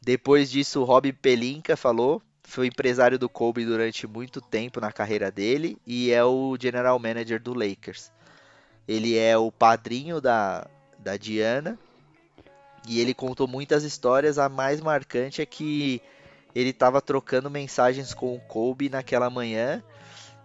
Depois 0.00 0.48
disso, 0.48 0.80
o 0.80 0.84
Rob 0.84 1.12
Pelinka 1.14 1.76
falou, 1.76 2.22
foi 2.44 2.68
empresário 2.68 3.18
do 3.18 3.28
Kobe 3.28 3.64
durante 3.64 4.06
muito 4.06 4.40
tempo 4.40 4.80
na 4.80 4.92
carreira 4.92 5.32
dele 5.32 5.76
e 5.84 6.12
é 6.12 6.24
o 6.24 6.56
general 6.56 6.96
manager 7.00 7.42
do 7.42 7.52
Lakers. 7.52 8.12
Ele 8.86 9.18
é 9.18 9.36
o 9.36 9.50
padrinho 9.50 10.20
da, 10.20 10.64
da 10.96 11.16
Diana. 11.16 11.76
E 12.88 13.00
ele 13.00 13.12
contou 13.12 13.48
muitas 13.48 13.82
histórias. 13.82 14.38
A 14.38 14.48
mais 14.48 14.80
marcante 14.80 15.42
é 15.42 15.46
que 15.46 16.00
ele 16.54 16.70
estava 16.70 17.02
trocando 17.02 17.50
mensagens 17.50 18.14
com 18.14 18.34
o 18.34 18.40
Kobe 18.40 18.88
naquela 18.88 19.28
manhã. 19.28 19.82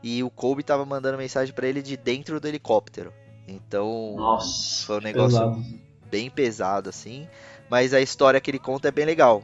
E 0.02 0.24
o 0.24 0.30
Kobe 0.30 0.62
estava 0.62 0.84
mandando 0.86 1.18
mensagem 1.20 1.54
para 1.54 1.68
ele 1.68 1.82
de 1.82 1.96
dentro 1.96 2.40
do 2.40 2.48
helicóptero. 2.48 3.14
Então, 3.48 4.16
Nossa. 4.18 4.86
foi 4.86 4.98
um 4.98 5.02
negócio 5.02 5.40
pesado. 5.40 5.66
bem 6.10 6.30
pesado 6.30 6.90
assim. 6.90 7.28
Mas 7.70 7.94
a 7.94 8.02
história 8.02 8.40
que 8.40 8.52
ele 8.52 8.60
conta 8.60 8.88
é 8.88 8.92
bem 8.92 9.06
legal, 9.06 9.44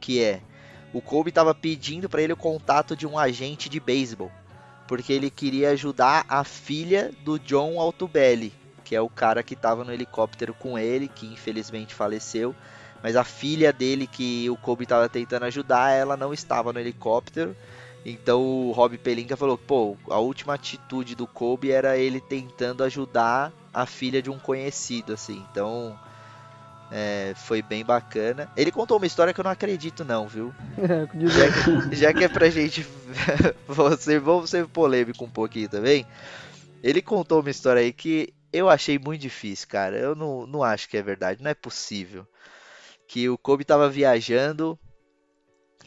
que 0.00 0.22
é 0.22 0.40
o 0.92 1.00
Kobe 1.00 1.30
estava 1.30 1.52
pedindo 1.54 2.08
para 2.08 2.22
ele 2.22 2.32
o 2.32 2.36
contato 2.36 2.96
de 2.96 3.04
um 3.04 3.18
agente 3.18 3.68
de 3.68 3.80
beisebol, 3.80 4.30
porque 4.86 5.12
ele 5.12 5.28
queria 5.28 5.70
ajudar 5.70 6.24
a 6.28 6.44
filha 6.44 7.10
do 7.24 7.36
John 7.36 7.80
Altobelli, 7.80 8.54
que 8.84 8.94
é 8.94 9.00
o 9.00 9.08
cara 9.08 9.42
que 9.42 9.54
estava 9.54 9.82
no 9.82 9.92
helicóptero 9.92 10.54
com 10.54 10.78
ele, 10.78 11.08
que 11.08 11.26
infelizmente 11.26 11.92
faleceu. 11.94 12.54
Mas 13.02 13.16
a 13.16 13.24
filha 13.24 13.72
dele 13.72 14.06
que 14.06 14.48
o 14.48 14.56
Kobe 14.56 14.84
estava 14.84 15.08
tentando 15.08 15.44
ajudar, 15.46 15.90
ela 15.90 16.16
não 16.16 16.32
estava 16.32 16.72
no 16.72 16.78
helicóptero. 16.78 17.56
Então 18.04 18.42
o 18.42 18.72
Rob 18.72 18.98
Pelinka 18.98 19.36
falou, 19.36 19.56
pô, 19.56 19.96
a 20.10 20.18
última 20.18 20.54
atitude 20.54 21.14
do 21.14 21.26
Kobe 21.26 21.70
era 21.70 21.96
ele 21.96 22.20
tentando 22.20 22.84
ajudar 22.84 23.52
a 23.72 23.86
filha 23.86 24.20
de 24.20 24.30
um 24.30 24.38
conhecido, 24.38 25.14
assim. 25.14 25.42
Então 25.50 25.98
é, 26.92 27.32
foi 27.34 27.62
bem 27.62 27.84
bacana. 27.84 28.50
Ele 28.56 28.70
contou 28.70 28.98
uma 28.98 29.06
história 29.06 29.32
que 29.32 29.40
eu 29.40 29.44
não 29.44 29.50
acredito 29.50 30.04
não, 30.04 30.28
viu? 30.28 30.54
Já 31.26 31.50
que, 31.50 31.96
já 31.96 32.12
que 32.12 32.24
é 32.24 32.28
pra 32.28 32.50
gente 32.50 32.86
você, 33.66 34.18
vamos 34.18 34.50
ser 34.50 34.66
polêmico 34.68 35.24
um 35.24 35.30
pouquinho 35.30 35.68
também. 35.68 36.06
Ele 36.82 37.00
contou 37.00 37.40
uma 37.40 37.50
história 37.50 37.80
aí 37.80 37.92
que 37.92 38.34
eu 38.52 38.68
achei 38.68 38.98
muito 38.98 39.22
difícil, 39.22 39.66
cara. 39.66 39.96
Eu 39.96 40.14
não, 40.14 40.46
não 40.46 40.62
acho 40.62 40.88
que 40.88 40.96
é 40.96 41.02
verdade, 41.02 41.42
não 41.42 41.50
é 41.50 41.54
possível. 41.54 42.26
Que 43.08 43.28
o 43.28 43.38
Kobe 43.38 43.64
tava 43.64 43.88
viajando 43.88 44.78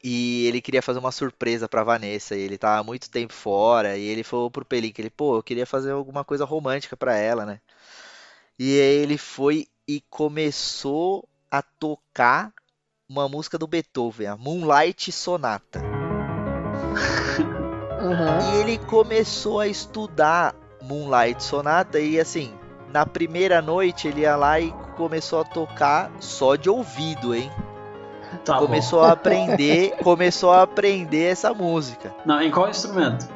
e 0.04 0.45
ele 0.48 0.62
queria 0.62 0.82
fazer 0.82 1.00
uma 1.00 1.12
surpresa 1.12 1.68
pra 1.68 1.84
Vanessa. 1.84 2.36
E 2.36 2.41
ele 2.41 2.58
tava 2.58 2.80
há 2.80 2.84
muito 2.84 3.10
tempo 3.10 3.34
fora. 3.34 3.98
E 3.98 4.04
ele 4.04 4.24
falou 4.24 4.52
pro 4.52 4.66
Pelinka, 4.66 5.02
ele, 5.02 5.10
pô, 5.10 5.38
eu 5.38 5.43
queria 5.43 5.66
fazer 5.66 5.91
alguma 5.91 6.24
coisa 6.24 6.45
romântica 6.45 6.95
pra 6.95 7.16
ela, 7.16 7.45
né? 7.45 7.60
E 8.60 8.80
aí 8.80 8.98
ele 8.98 9.18
foi 9.18 9.68
e 9.88 10.02
começou 10.10 11.28
a 11.50 11.62
tocar 11.62 12.52
uma 13.08 13.30
música 13.30 13.58
do 13.58 13.68
Beethoven, 13.68 14.28
a 14.28 14.36
Moonlight 14.36 15.12
Sonata. 15.12 15.82
Aham. 18.02 18.39
E 18.41 18.62
ele 18.62 18.78
começou 18.80 19.60
a 19.60 19.68
estudar 19.68 20.56
Moonlight 20.82 21.43
Sonata 21.43 22.00
e 22.00 22.20
assim, 22.20 22.54
na 22.91 23.06
primeira 23.06 23.62
noite 23.62 24.08
ele 24.08 24.22
ia 24.22 24.36
lá 24.36 24.60
e 24.60 24.72
começou 24.95 25.41
a 25.41 25.43
tocar 25.43 26.12
só 26.20 26.56
de 26.56 26.70
ouvido, 26.70 27.36
hein? 27.36 27.52
Tá 28.43 28.57
começou 28.57 29.01
a 29.01 29.11
aprender, 29.11 29.95
começou 30.03 30.51
a 30.51 30.63
aprender 30.63 31.32
essa 31.32 31.53
música 31.53 32.09
bom. 32.09 32.15
Não, 32.25 32.41
em 32.41 32.51
qual 32.51 32.69
instrumento? 32.69 33.28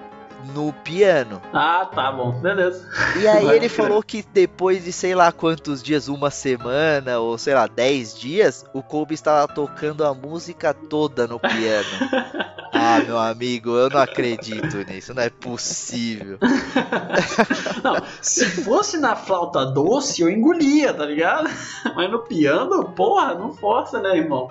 no 0.55 0.73
piano. 0.73 1.39
Ah, 1.53 1.87
tá 1.93 2.11
bom. 2.11 2.31
Beleza. 2.31 2.89
E 3.19 3.27
aí 3.27 3.45
Vai 3.45 3.55
ele 3.57 3.69
crer. 3.69 3.69
falou 3.69 4.01
que 4.01 4.25
depois 4.33 4.83
de 4.83 4.91
sei 4.91 5.13
lá 5.13 5.31
quantos 5.31 5.83
dias, 5.83 6.07
uma 6.07 6.31
semana 6.31 7.19
ou 7.19 7.37
sei 7.37 7.53
lá, 7.53 7.67
dez 7.67 8.17
dias, 8.17 8.65
o 8.73 8.81
Kobe 8.81 9.13
estava 9.13 9.47
tocando 9.47 10.03
a 10.03 10.13
música 10.13 10.73
toda 10.73 11.27
no 11.27 11.39
piano. 11.39 11.87
Ah, 12.73 12.99
meu 13.05 13.19
amigo, 13.19 13.71
eu 13.71 13.89
não 13.89 13.99
acredito 13.99 14.77
nisso, 14.89 15.13
não 15.13 15.21
é 15.21 15.29
possível. 15.29 16.39
Não, 17.83 18.01
se 18.21 18.45
fosse 18.63 18.97
na 18.97 19.15
flauta 19.15 19.65
doce, 19.65 20.21
eu 20.21 20.29
engolia, 20.29 20.93
tá 20.93 21.05
ligado? 21.05 21.49
Mas 21.95 22.09
no 22.09 22.19
piano, 22.19 22.85
porra, 22.95 23.35
não 23.35 23.53
força, 23.53 24.01
né, 24.01 24.17
irmão? 24.17 24.47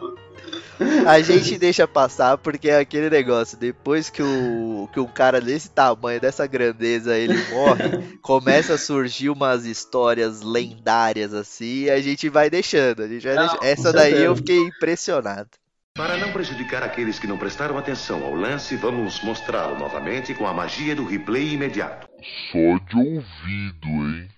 A 1.07 1.21
gente 1.21 1.59
deixa 1.59 1.87
passar 1.87 2.39
porque 2.39 2.69
é 2.69 2.79
aquele 2.79 3.11
negócio, 3.11 3.59
depois 3.59 4.09
que 4.09 4.23
o 4.23 4.89
que 4.93 5.01
um 5.01 5.07
cara 5.07 5.41
desse 5.41 5.71
tamanho, 5.71 6.21
dessa 6.21 6.47
grandeza, 6.47 7.17
ele 7.17 7.37
morre, 7.51 8.19
começa 8.23 8.75
a 8.75 8.79
surgir 8.79 9.29
umas 9.31 9.65
histórias 9.67 10.43
lendárias 10.43 11.35
assim, 11.35 11.85
e 11.85 11.91
a 11.91 12.01
gente 12.01 12.29
vai 12.29 12.49
deixando, 12.49 13.03
a 13.03 13.09
gente 13.09 13.27
vai 13.27 13.35
Não, 13.35 13.43
deixando. 13.43 13.65
Essa 13.65 13.93
daí 13.93 14.23
eu 14.23 14.35
fiquei 14.37 14.59
impressionado. 14.59 15.51
Para 15.95 16.17
não 16.17 16.33
prejudicar 16.33 16.83
aqueles 16.83 17.19
que 17.19 17.27
não 17.27 17.37
prestaram 17.37 17.77
atenção 17.77 18.25
ao 18.25 18.35
lance, 18.35 18.77
vamos 18.77 19.23
mostrá-lo 19.23 19.79
novamente 19.79 20.33
com 20.33 20.47
a 20.47 20.55
magia 20.55 20.95
do 20.95 21.05
replay 21.05 21.53
imediato. 21.53 22.09
Só 22.51 22.79
de 22.89 22.97
ouvido, 22.97 23.87
hein? 23.87 24.29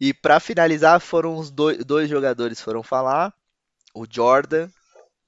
E 0.00 0.14
pra 0.14 0.38
finalizar, 0.38 1.00
foram 1.00 1.36
os 1.36 1.50
dois, 1.50 1.84
dois 1.84 2.08
jogadores 2.08 2.60
foram 2.60 2.82
falar. 2.82 3.32
O 3.94 4.06
Jordan. 4.08 4.68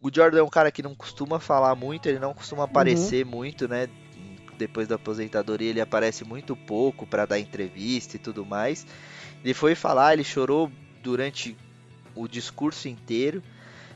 O 0.01 0.11
Jordan 0.15 0.39
é 0.39 0.43
um 0.43 0.49
cara 0.49 0.71
que 0.71 0.83
não 0.83 0.95
costuma 0.95 1.39
falar 1.39 1.75
muito, 1.75 2.09
ele 2.09 2.19
não 2.19 2.33
costuma 2.33 2.65
aparecer 2.65 3.25
muito, 3.25 3.69
né? 3.69 3.89
Depois 4.57 4.89
da 4.89 4.95
aposentadoria, 4.95 5.69
ele 5.69 5.81
aparece 5.81 6.25
muito 6.25 6.57
pouco 6.57 7.07
pra 7.07 7.27
dar 7.27 7.39
entrevista 7.39 8.17
e 8.17 8.19
tudo 8.19 8.47
mais. 8.47 8.87
Ele 9.45 9.53
foi 9.53 9.75
falar, 9.75 10.15
ele 10.15 10.25
chorou 10.25 10.71
durante 11.03 11.57
o 12.15 12.27
discurso 12.27 12.89
inteiro. 12.89 13.43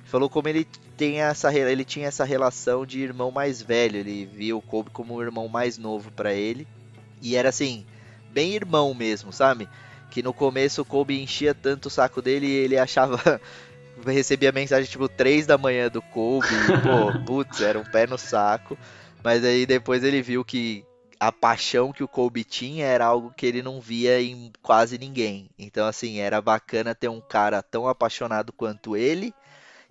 Falou 0.04 0.28
como 0.28 0.48
ele 0.48 0.66
tem 0.96 1.20
essa 1.20 1.52
ele 1.52 1.84
tinha 1.84 2.06
essa 2.06 2.24
relação 2.24 2.84
de 2.84 3.00
irmão 3.00 3.30
mais 3.30 3.60
velho, 3.60 3.96
ele 3.96 4.26
via 4.26 4.56
o 4.56 4.62
Kobe 4.62 4.90
como 4.90 5.14
um 5.14 5.22
irmão 5.22 5.48
mais 5.48 5.78
novo 5.78 6.10
pra 6.12 6.32
ele. 6.32 6.66
E 7.22 7.36
era 7.36 7.48
assim, 7.48 7.86
bem 8.30 8.54
irmão 8.54 8.92
mesmo, 8.94 9.32
sabe? 9.32 9.68
Que 10.14 10.22
no 10.22 10.32
começo 10.32 10.80
o 10.80 10.84
Kobe 10.84 11.20
enchia 11.20 11.52
tanto 11.52 11.86
o 11.86 11.90
saco 11.90 12.22
dele 12.22 12.46
e 12.46 12.52
ele 12.52 12.78
achava. 12.78 13.18
recebia 14.06 14.52
mensagem 14.52 14.88
tipo 14.88 15.08
3 15.08 15.44
da 15.44 15.58
manhã 15.58 15.88
do 15.88 16.00
Kobe, 16.00 16.46
e, 16.46 16.80
pô, 16.82 17.18
putz, 17.26 17.60
era 17.60 17.78
um 17.78 17.84
pé 17.84 18.06
no 18.06 18.16
saco. 18.16 18.78
Mas 19.24 19.44
aí 19.44 19.66
depois 19.66 20.04
ele 20.04 20.22
viu 20.22 20.44
que 20.44 20.84
a 21.18 21.32
paixão 21.32 21.92
que 21.92 22.04
o 22.04 22.08
Kobe 22.08 22.44
tinha 22.44 22.86
era 22.86 23.06
algo 23.06 23.34
que 23.36 23.44
ele 23.44 23.60
não 23.60 23.80
via 23.80 24.22
em 24.22 24.52
quase 24.62 24.98
ninguém. 24.98 25.50
Então, 25.58 25.84
assim, 25.84 26.20
era 26.20 26.40
bacana 26.40 26.94
ter 26.94 27.08
um 27.08 27.20
cara 27.20 27.60
tão 27.60 27.88
apaixonado 27.88 28.52
quanto 28.52 28.96
ele 28.96 29.34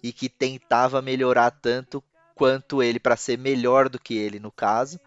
e 0.01 0.13
que 0.13 0.30
tentava 0.30 1.01
melhorar 1.01 1.51
tanto 1.51 2.01
quanto 2.34 2.82
ele 2.82 2.99
para 2.99 3.17
ser 3.17 3.38
melhor 3.38 3.89
do 3.89 3.99
que 3.99 4.15
ele, 4.15 4.39
no 4.39 4.51
caso. 4.51 4.99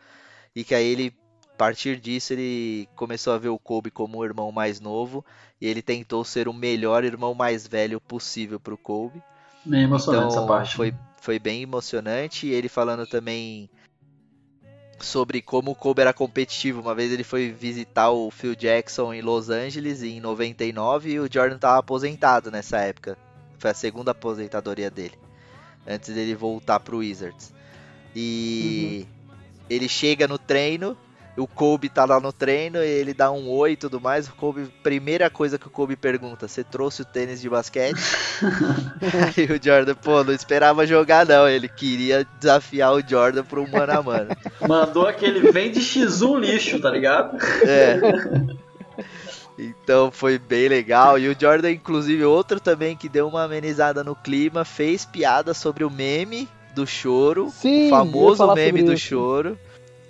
E 0.54 0.62
que 0.62 0.74
aí 0.74 0.86
ele 0.86 1.14
a 1.56 1.64
partir 1.66 1.98
disso, 1.98 2.34
ele 2.34 2.86
começou 2.94 3.32
a 3.32 3.38
ver 3.38 3.48
o 3.48 3.58
Kobe 3.58 3.90
como 3.90 4.18
o 4.18 4.24
irmão 4.26 4.52
mais 4.52 4.78
novo 4.78 5.24
e 5.58 5.66
ele 5.66 5.80
tentou 5.80 6.22
ser 6.22 6.48
o 6.48 6.52
melhor 6.52 7.02
irmão 7.02 7.34
mais 7.34 7.66
velho 7.66 7.98
possível 7.98 8.60
pro 8.60 8.76
Kobe. 8.76 9.22
Bem 9.64 9.84
emocionante 9.84 10.26
Então 10.26 10.38
essa 10.38 10.46
parte. 10.46 10.76
foi, 10.76 10.94
foi 11.18 11.38
bem 11.38 11.62
emocionante. 11.62 12.46
E 12.46 12.52
ele 12.52 12.68
falando 12.68 13.06
também 13.06 13.70
sobre 15.00 15.40
como 15.40 15.70
o 15.70 15.74
Kobe 15.74 16.02
era 16.02 16.12
competitivo. 16.12 16.82
Uma 16.82 16.94
vez 16.94 17.10
ele 17.10 17.24
foi 17.24 17.50
visitar 17.50 18.10
o 18.10 18.30
Phil 18.30 18.54
Jackson 18.54 19.14
em 19.14 19.22
Los 19.22 19.48
Angeles 19.48 20.02
em 20.02 20.20
99 20.20 21.10
e 21.10 21.20
o 21.20 21.32
Jordan 21.32 21.56
estava 21.56 21.78
aposentado 21.78 22.50
nessa 22.50 22.80
época. 22.80 23.16
Foi 23.58 23.70
a 23.70 23.74
segunda 23.74 24.10
aposentadoria 24.10 24.90
dele, 24.90 25.18
antes 25.86 26.14
dele 26.14 26.34
voltar 26.34 26.80
pro 26.80 26.98
Wizards. 26.98 27.50
E 28.14 29.06
ele 29.70 29.88
chega 29.88 30.28
no 30.28 30.36
treino, 30.36 30.94
o 31.36 31.46
Kobe 31.46 31.88
tá 31.88 32.04
lá 32.04 32.18
no 32.18 32.32
treino, 32.32 32.78
e 32.78 32.86
ele 32.86 33.12
dá 33.12 33.30
um 33.30 33.48
oi 33.48 33.72
e 33.72 33.76
tudo 33.76 34.00
mais. 34.00 34.26
O 34.28 34.32
Kobe, 34.32 34.66
primeira 34.82 35.28
coisa 35.28 35.58
que 35.58 35.66
o 35.66 35.70
Kobe 35.70 35.94
pergunta: 35.94 36.48
Você 36.48 36.64
trouxe 36.64 37.02
o 37.02 37.04
tênis 37.04 37.40
de 37.40 37.48
basquete? 37.48 38.00
Aí 39.36 39.44
o 39.52 39.62
Jordan, 39.62 39.94
pô, 39.94 40.24
não 40.24 40.32
esperava 40.32 40.86
jogar, 40.86 41.26
não. 41.26 41.48
Ele 41.48 41.68
queria 41.68 42.26
desafiar 42.40 42.94
o 42.94 43.06
Jordan 43.06 43.44
pro 43.44 43.62
um 43.62 43.70
mano 43.70 43.92
a 43.92 44.02
mano. 44.02 44.28
Mandou 44.66 45.06
aquele 45.06 45.52
vem 45.52 45.70
de 45.70 45.80
X1 45.80 46.40
lixo, 46.40 46.80
tá 46.80 46.90
ligado? 46.90 47.36
É. 47.66 48.00
Então 49.58 50.10
foi 50.10 50.38
bem 50.38 50.68
legal. 50.68 51.18
E 51.18 51.28
o 51.28 51.36
Jordan, 51.38 51.70
inclusive, 51.70 52.24
outro 52.24 52.60
também 52.60 52.96
que 52.96 53.08
deu 53.08 53.28
uma 53.28 53.44
amenizada 53.44 54.02
no 54.02 54.14
clima, 54.14 54.64
fez 54.64 55.04
piada 55.04 55.52
sobre 55.52 55.84
o 55.84 55.90
meme 55.90 56.48
do 56.74 56.86
choro. 56.86 57.50
Sim, 57.50 57.86
o 57.86 57.90
famoso 57.90 58.54
meme 58.54 58.82
do 58.82 58.92
isso. 58.92 59.06
choro. 59.06 59.58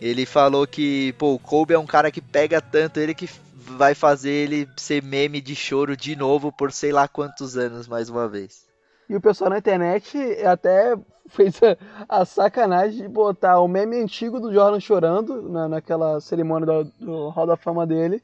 Ele 0.01 0.27
falou 0.27 0.67
que, 0.67 1.13
pô, 1.15 1.35
o 1.35 1.39
Kobe 1.39 1.75
é 1.75 1.79
um 1.79 1.87
cara 1.87 2.11
que 2.11 2.21
pega 2.21 2.61
tanto 2.61 3.01
ele 3.01 3.15
que 3.15 3.29
vai 3.55 3.95
fazer 3.95 4.31
ele 4.31 4.69
ser 4.77 5.03
meme 5.03 5.41
de 5.41 5.55
choro 5.55 5.97
de 5.97 6.15
novo 6.15 6.53
por 6.53 6.71
sei 6.71 6.93
lá 6.93 7.09
quantos 7.09 7.57
anos 7.57 7.89
mais 7.89 8.09
uma 8.09 8.29
vez. 8.29 8.67
E 9.09 9.17
o 9.17 9.21
pessoal 9.21 9.51
na 9.51 9.59
internet 9.59 10.19
até 10.45 10.97
fez 11.29 11.61
a, 11.63 11.77
a 12.21 12.25
sacanagem 12.25 13.03
de 13.03 13.09
botar 13.09 13.61
o 13.61 13.69
meme 13.69 13.97
antigo 13.97 14.39
do 14.39 14.53
Jordan 14.53 14.81
chorando 14.81 15.43
na, 15.49 15.69
naquela 15.69 16.21
cerimônia 16.21 16.67
do, 16.67 16.85
do 17.01 17.29
Hall 17.31 17.47
da 17.47 17.57
Fama 17.57 17.87
dele. 17.87 18.23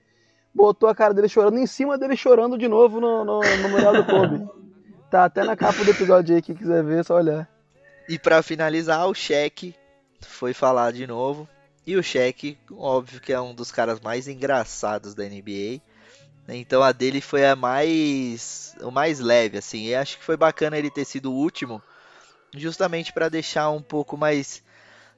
Botou 0.54 0.88
a 0.88 0.94
cara 0.94 1.14
dele 1.14 1.28
chorando 1.28 1.58
em 1.58 1.66
cima 1.66 1.96
dele 1.96 2.16
chorando 2.16 2.58
de 2.58 2.68
novo 2.68 3.00
no, 3.00 3.24
no, 3.24 3.40
no 3.40 3.62
memorial 3.62 3.94
do 3.94 4.04
Kobe. 4.04 4.48
Tá 5.10 5.26
até 5.26 5.44
na 5.44 5.54
capa 5.54 5.84
do 5.84 5.90
episódio 5.90 6.34
aí, 6.34 6.40
quem 6.40 6.54
quiser 6.54 6.82
ver, 6.82 7.00
é 7.00 7.02
só 7.02 7.16
olhar. 7.16 7.46
E 8.08 8.18
pra 8.18 8.42
finalizar, 8.42 9.06
o 9.06 9.14
Shaq 9.14 9.74
foi 10.22 10.54
falar 10.54 10.90
de 10.90 11.06
novo. 11.06 11.46
E 11.86 11.96
o 11.96 12.02
Shaq, 12.02 12.56
óbvio 12.72 13.20
que 13.20 13.32
é 13.32 13.40
um 13.40 13.54
dos 13.54 13.72
caras 13.72 14.00
mais 14.00 14.28
engraçados 14.28 15.14
da 15.14 15.24
NBA. 15.24 16.52
Então 16.54 16.82
a 16.82 16.92
dele 16.92 17.20
foi 17.20 17.46
a 17.46 17.56
mais 17.56 18.74
o 18.80 18.90
mais 18.90 19.20
leve 19.20 19.58
assim. 19.58 19.86
E 19.86 19.94
acho 19.94 20.18
que 20.18 20.24
foi 20.24 20.36
bacana 20.36 20.78
ele 20.78 20.90
ter 20.90 21.04
sido 21.04 21.30
o 21.32 21.36
último, 21.36 21.82
justamente 22.56 23.12
para 23.12 23.28
deixar 23.28 23.70
um 23.70 23.82
pouco 23.82 24.16
mais 24.16 24.62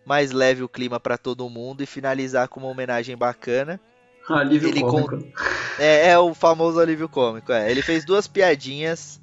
mais 0.06 0.32
leve 0.32 0.62
o 0.62 0.68
clima 0.68 1.00
para 1.00 1.16
todo 1.18 1.48
mundo 1.48 1.82
e 1.82 1.86
finalizar 1.86 2.48
com 2.48 2.60
uma 2.60 2.68
homenagem 2.68 3.16
bacana. 3.16 3.80
Alívio 4.28 4.68
Ele 4.68 4.80
cômico. 4.80 5.16
É, 5.78 6.10
é 6.10 6.18
o 6.18 6.34
famoso 6.34 6.78
alívio 6.80 7.08
cômico, 7.08 7.52
é. 7.52 7.70
Ele 7.70 7.82
fez 7.82 8.04
duas 8.04 8.26
piadinhas. 8.26 9.20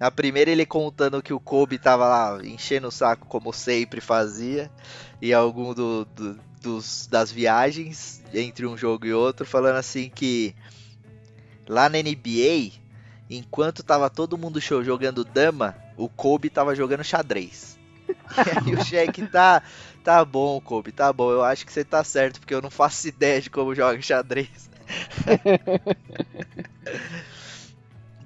A 0.00 0.10
primeira 0.10 0.50
ele 0.50 0.64
contando 0.66 1.22
que 1.22 1.32
o 1.32 1.40
Kobe 1.40 1.78
tava 1.78 2.06
lá 2.06 2.38
enchendo 2.44 2.88
o 2.88 2.92
saco 2.92 3.26
como 3.26 3.52
sempre 3.52 4.00
fazia 4.00 4.70
em 5.20 5.32
algum 5.32 5.74
do, 5.74 6.04
do- 6.04 6.38
dos, 6.58 7.08
das 7.10 7.32
viagens 7.32 8.22
entre 8.34 8.66
um 8.66 8.76
jogo 8.76 9.06
e 9.06 9.12
outro, 9.12 9.46
falando 9.46 9.76
assim 9.76 10.10
que 10.10 10.54
lá 11.66 11.88
na 11.88 11.98
NBA, 11.98 12.72
enquanto 13.30 13.82
tava 13.82 14.10
todo 14.10 14.38
mundo 14.38 14.60
show 14.60 14.82
jogando 14.82 15.24
dama, 15.24 15.76
o 15.96 16.08
Kobe 16.08 16.50
tava 16.50 16.74
jogando 16.74 17.04
xadrez. 17.04 17.78
E 18.36 18.70
aí 18.70 18.74
o 18.74 18.84
Shaq 18.84 19.26
tá, 19.28 19.62
tá 20.04 20.24
bom, 20.24 20.60
Kobe, 20.60 20.92
tá 20.92 21.12
bom. 21.12 21.30
Eu 21.30 21.42
acho 21.42 21.64
que 21.64 21.72
você 21.72 21.84
tá 21.84 22.04
certo, 22.04 22.40
porque 22.40 22.54
eu 22.54 22.62
não 22.62 22.70
faço 22.70 23.08
ideia 23.08 23.40
de 23.40 23.50
como 23.50 23.74
joga 23.74 24.00
xadrez. 24.00 24.68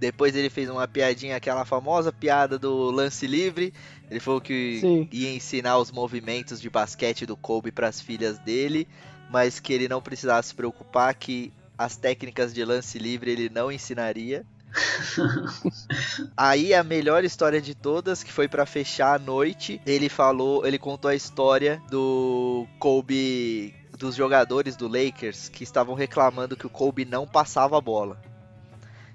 Depois 0.02 0.34
ele 0.34 0.50
fez 0.50 0.68
uma 0.68 0.88
piadinha, 0.88 1.36
aquela 1.36 1.64
famosa 1.64 2.10
piada 2.12 2.58
do 2.58 2.90
lance 2.90 3.24
livre. 3.24 3.72
Ele 4.10 4.18
falou 4.18 4.40
que 4.40 4.80
Sim. 4.80 5.08
ia 5.12 5.32
ensinar 5.32 5.78
os 5.78 5.92
movimentos 5.92 6.60
de 6.60 6.68
basquete 6.68 7.24
do 7.24 7.36
Kobe 7.36 7.70
para 7.70 7.86
as 7.86 8.00
filhas 8.00 8.36
dele, 8.40 8.88
mas 9.30 9.60
que 9.60 9.72
ele 9.72 9.86
não 9.86 10.02
precisava 10.02 10.42
se 10.42 10.52
preocupar 10.52 11.14
que 11.14 11.52
as 11.78 11.96
técnicas 11.96 12.52
de 12.52 12.64
lance 12.64 12.98
livre 12.98 13.30
ele 13.30 13.48
não 13.48 13.70
ensinaria. 13.70 14.44
Aí 16.36 16.74
a 16.74 16.82
melhor 16.82 17.22
história 17.22 17.62
de 17.62 17.72
todas, 17.72 18.24
que 18.24 18.32
foi 18.32 18.48
pra 18.48 18.66
fechar 18.66 19.14
a 19.14 19.18
noite, 19.20 19.80
ele 19.86 20.08
falou, 20.08 20.66
ele 20.66 20.80
contou 20.80 21.12
a 21.12 21.14
história 21.14 21.80
do 21.88 22.66
Kobe, 22.80 23.72
dos 23.96 24.16
jogadores 24.16 24.74
do 24.74 24.88
Lakers 24.88 25.48
que 25.48 25.62
estavam 25.62 25.94
reclamando 25.94 26.56
que 26.56 26.66
o 26.66 26.70
Kobe 26.70 27.04
não 27.04 27.24
passava 27.24 27.78
a 27.78 27.80
bola. 27.80 28.31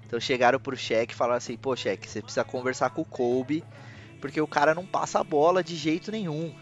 Então 0.08 0.18
chegaram 0.18 0.58
pro 0.58 0.74
Shaq 0.74 1.12
e 1.12 1.16
falaram 1.16 1.36
assim: 1.36 1.56
"Pô, 1.56 1.76
Shaq, 1.76 2.08
você 2.08 2.22
precisa 2.22 2.42
conversar 2.42 2.88
com 2.88 3.02
o 3.02 3.04
Kobe, 3.04 3.62
porque 4.22 4.40
o 4.40 4.46
cara 4.46 4.74
não 4.74 4.86
passa 4.86 5.20
a 5.20 5.24
bola 5.24 5.62
de 5.62 5.76
jeito 5.76 6.10
nenhum". 6.10 6.52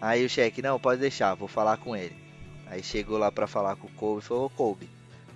Aí 0.00 0.24
o 0.24 0.28
Shaq: 0.28 0.62
"Não, 0.62 0.80
pode 0.80 0.98
deixar, 0.98 1.34
vou 1.34 1.46
falar 1.46 1.76
com 1.76 1.94
ele". 1.94 2.16
Aí 2.66 2.82
chegou 2.82 3.18
lá 3.18 3.30
pra 3.30 3.46
falar 3.46 3.76
com 3.76 3.86
o 3.86 3.90
Kobe 3.90 4.20
e 4.20 4.24
falou: 4.24 4.46
"Ô, 4.46 4.50
Kobe, 4.50 4.88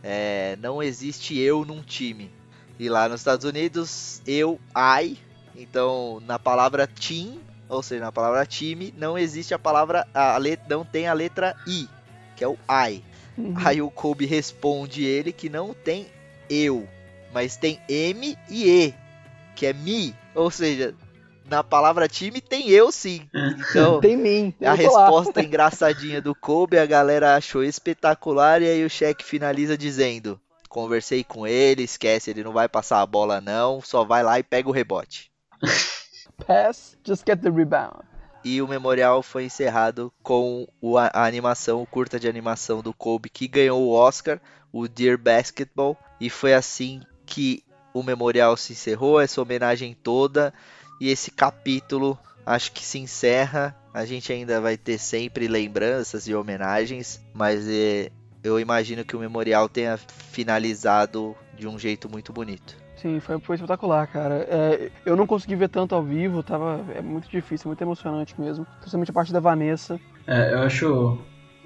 é, 0.03 0.57
não 0.61 0.83
existe 0.83 1.39
eu 1.39 1.67
num 1.67 1.83
time. 1.83 2.31
E 2.79 2.89
lá 2.89 3.09
nos 3.09 3.21
Estados 3.21 3.45
Unidos, 3.45 4.23
eu, 4.27 4.59
I, 4.75 5.19
então 5.55 6.23
na 6.27 6.39
palavra 6.39 6.87
team, 6.87 7.41
ou 7.69 7.83
seja, 7.83 8.05
na 8.05 8.13
palavra 8.13 8.47
time, 8.47 8.95
não 8.97 9.19
existe 9.19 9.53
a 9.53 9.59
palavra, 9.59 10.07
a 10.15 10.39
let, 10.39 10.61
não 10.67 10.83
tem 10.83 11.09
a 11.09 11.13
letra 11.13 11.55
I, 11.67 11.87
que 12.35 12.43
é 12.43 12.49
o 12.49 12.57
I. 12.71 13.05
Uhum. 13.37 13.55
Aí 13.57 13.83
o 13.83 13.91
Kobe 13.91 14.25
responde 14.25 15.05
ele 15.05 15.31
que 15.31 15.51
não 15.51 15.75
tem 15.75 16.07
eu, 16.49 16.89
mas 17.33 17.57
tem 17.57 17.81
M 17.89 18.37
e 18.49 18.69
E, 18.69 18.95
que 19.55 19.67
é 19.67 19.73
me, 19.73 20.15
ou 20.35 20.51
seja, 20.51 20.95
na 21.49 21.65
palavra 21.65 22.09
time 22.09 22.41
tem 22.41 22.69
eu 22.69 22.93
sim. 22.93 23.29
Então, 23.35 24.01
Tem 24.01 24.17
mim. 24.17 24.55
a 24.65 24.75
resposta 24.75 25.41
engraçadinha 25.43 26.21
do 26.21 26.35
Kobe, 26.35 26.79
a 26.79 26.87
galera 26.87 27.35
achou 27.35 27.65
espetacular 27.65 28.63
e 28.63 28.69
aí 28.69 28.85
o 28.85 28.91
cheque 28.91 29.25
finaliza 29.25 29.77
dizendo: 29.77 30.41
Conversei 30.69 31.25
com 31.25 31.47
ele, 31.47 31.83
esquece, 31.83 32.31
ele 32.31 32.45
não 32.45 32.53
vai 32.53 32.69
passar 32.69 33.01
a 33.01 33.07
bola 33.07 33.41
não, 33.41 33.81
só 33.81 34.05
vai 34.05 34.23
lá 34.23 34.39
e 34.39 34.43
pega 34.43 34.69
o 34.69 34.73
rebote. 34.73 35.31
Pass, 36.47 36.97
just 37.05 37.25
get 37.27 37.41
the 37.41 37.51
rebound. 37.51 38.05
E 38.45 38.63
o 38.63 38.69
memorial 38.69 39.23
foi 39.23 39.45
encerrado 39.45 40.13
com 40.23 40.67
a 41.13 41.27
animação, 41.27 41.83
o 41.83 41.87
curta 41.87 42.21
de 42.21 42.29
animação 42.29 42.81
do 42.81 42.95
Kobe 42.95 43.29
que 43.29 43.49
ganhou 43.49 43.83
o 43.83 43.91
Oscar, 43.91 44.41
o 44.73 44.87
Dear 44.87 45.19
Basketball, 45.19 45.97
e 46.21 46.31
foi 46.31 46.55
assim 46.55 47.01
que 47.29 47.63
o 47.93 48.03
memorial 48.03 48.57
se 48.57 48.73
encerrou, 48.73 49.21
essa 49.21 49.41
homenagem 49.41 49.95
toda 50.03 50.53
e 51.01 51.11
esse 51.11 51.31
capítulo 51.31 52.19
acho 52.45 52.73
que 52.73 52.83
se 52.85 52.99
encerra. 52.99 53.77
A 53.93 54.05
gente 54.05 54.33
ainda 54.33 54.61
vai 54.61 54.77
ter 54.77 54.99
sempre 54.99 55.47
lembranças 55.49 56.27
e 56.27 56.35
homenagens, 56.35 57.21
mas 57.35 57.69
é, 57.69 58.11
eu 58.43 58.59
imagino 58.59 59.05
que 59.05 59.17
o 59.17 59.21
memorial 59.21 59.69
tenha 59.69 59.97
finalizado 59.97 61.37
de 61.57 61.67
um 61.67 61.79
jeito 61.79 62.09
muito 62.11 62.33
bonito. 62.33 62.77
Sim, 62.97 63.21
foi, 63.21 63.39
foi 63.41 63.57
espetacular, 63.57 64.07
cara. 64.09 64.47
É, 64.49 64.91
eu 65.05 65.15
não 65.15 65.27
consegui 65.27 65.55
ver 65.55 65.69
tanto 65.69 65.95
ao 65.95 66.03
vivo, 66.03 66.43
tava, 66.43 66.85
é 66.95 67.01
muito 67.01 67.29
difícil, 67.29 67.69
muito 67.69 67.83
emocionante 67.83 68.41
mesmo. 68.41 68.67
Principalmente 68.81 69.11
a 69.11 69.15
parte 69.15 69.33
da 69.33 69.41
Vanessa. 69.41 70.01
É, 70.27 70.53
eu 70.53 70.61
acho 70.61 71.19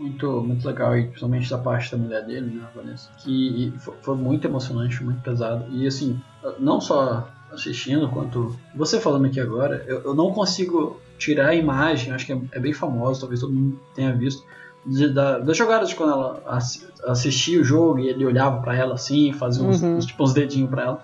muito, 0.02 0.42
muito 0.42 0.66
legal, 0.66 0.96
e 0.96 1.04
principalmente 1.06 1.48
da 1.50 1.58
parte 1.58 1.90
da 1.92 1.96
mulher 1.98 2.24
dele, 2.26 2.46
né, 2.46 2.66
Vanessa, 2.74 3.08
que 3.22 3.72
fo- 3.78 3.94
foi 4.02 4.16
muito 4.16 4.46
emocionante, 4.46 5.02
muito 5.04 5.20
pesado. 5.22 5.64
E 5.70 5.86
assim, 5.86 6.18
não 6.58 6.80
só 6.80 7.28
assistindo, 7.52 8.08
quanto 8.10 8.54
você 8.74 8.98
falando 9.00 9.26
aqui 9.26 9.38
agora, 9.40 9.84
eu, 9.86 10.02
eu 10.04 10.14
não 10.14 10.32
consigo 10.32 11.00
tirar 11.18 11.48
a 11.50 11.54
imagem, 11.54 12.12
acho 12.12 12.26
que 12.26 12.32
é, 12.32 12.40
é 12.52 12.60
bem 12.60 12.72
famosa, 12.72 13.20
talvez 13.20 13.40
todo 13.40 13.52
mundo 13.52 13.78
tenha 13.94 14.12
visto, 14.16 14.42
de, 14.86 15.08
da, 15.14 15.38
das 15.38 15.56
jogadas 15.56 15.90
de 15.90 15.94
quando 15.94 16.12
ela 16.12 16.42
assi- 16.46 16.84
assistia 17.04 17.60
o 17.60 17.64
jogo 17.64 18.00
e 18.00 18.08
ele 18.08 18.26
olhava 18.26 18.60
pra 18.60 18.76
ela 18.76 18.94
assim, 18.94 19.32
fazia 19.32 19.62
uns, 19.62 19.80
Uhum. 19.82 19.96
uns, 19.96 20.06
tipo, 20.06 20.24
uns 20.24 20.34
dedinhos 20.34 20.70
pra 20.70 20.82
ela. 20.82 21.02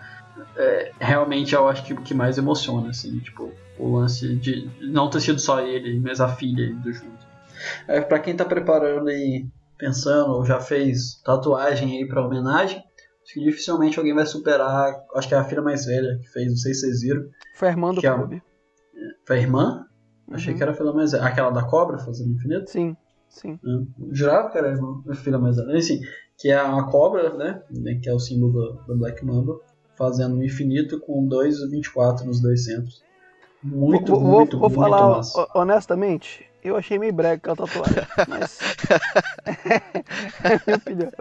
É, 0.57 0.93
realmente 0.99 1.55
eu 1.55 1.69
acho 1.69 1.85
que 1.85 1.93
o 1.93 2.03
que 2.03 2.15
mais 2.15 2.37
emociona, 2.39 2.89
assim, 2.89 3.17
tipo, 3.21 3.53
o 3.79 3.99
lance 3.99 4.35
de 4.37 4.69
não 4.91 5.09
ter 5.09 5.21
sido 5.21 5.39
só 5.41 5.61
ele, 5.61 6.01
mas 6.01 6.21
a 6.21 6.29
filha 6.29 6.65
indo 6.65 6.93
junto. 6.93 7.28
É, 7.87 8.01
pra 8.01 8.19
quem 8.19 8.37
tá 8.37 8.45
preparando 8.45 9.09
aí, 9.09 9.47
pensando, 9.77 10.33
ou 10.33 10.45
já 10.45 10.61
fez 10.61 11.21
tatuagem 11.25 11.97
aí 11.99 12.09
pra 12.09 12.25
homenagem, 12.27 12.79
acho 13.23 13.35
que 13.35 13.41
dificilmente 13.41 13.99
alguém 13.99 14.15
vai 14.15 14.27
superar, 14.27 14.95
acho 15.15 15.29
que 15.29 15.35
é 15.35 15.39
a 15.39 15.45
filha 15.45 15.63
mais 15.63 15.85
velha 15.87 16.19
que 16.21 16.29
fez, 16.29 16.49
não 16.49 16.57
sei 16.57 16.75
se 16.75 16.81
vocês 16.81 17.01
viram, 17.03 17.23
Foi 17.55 17.69
a 17.69 17.71
irmã 17.71 17.93
do 17.95 18.01
Que 18.01 18.07
é 18.07 18.17
foi 19.27 19.37
a 19.39 19.41
irmã? 19.41 19.85
Achei 20.31 20.53
Uhum. 20.53 20.57
que 20.59 20.63
era 20.63 20.73
a 20.73 20.75
filha 20.75 20.93
mais 20.93 21.13
velha. 21.13 21.25
Aquela 21.25 21.51
da 21.51 21.63
cobra 21.65 21.99
fazendo 21.99 22.33
infinito? 22.35 22.71
Sim, 22.71 22.97
sim. 23.29 23.59
Eu 23.63 23.87
Jurava 24.13 24.51
que 24.51 24.59
era 24.59 24.69
a 24.69 24.73
irmã- 24.73 25.03
a 25.09 25.15
filha 25.15 25.39
mais 25.39 25.57
velha. 25.57 25.77
Assim, 25.79 26.01
que 26.39 26.51
é 26.51 26.63
uma 26.63 26.91
cobra, 26.91 27.35
né? 27.35 27.63
Que 28.03 28.09
é 28.09 28.15
o 28.15 28.19
símbolo 28.19 28.53
do, 28.53 28.73
do 28.87 28.99
Black 28.99 29.25
Mamba, 29.25 29.59
fazendo 29.97 30.37
um 30.37 30.43
infinito 30.43 31.01
com 31.01 31.27
2,24 31.27 32.25
nos 32.27 32.41
dois 32.41 32.65
centros. 32.65 33.03
Muito, 33.63 34.13
vou, 34.13 34.21
vou- 34.21 34.31
muito, 34.39 34.59
vou 34.59 34.69
muito 34.69 34.81
falar 34.81 35.09
massa. 35.17 35.41
ho- 35.41 35.49
honestamente, 35.55 36.47
eu 36.63 36.77
achei 36.77 36.99
meio 36.99 37.13
brega 37.13 37.35
aquela 37.37 37.57
tatuagem, 37.57 38.07
mas. 38.29 38.59
é 40.45 40.55
a 40.55 40.61
minha 40.67 40.77
opinião. 40.77 41.13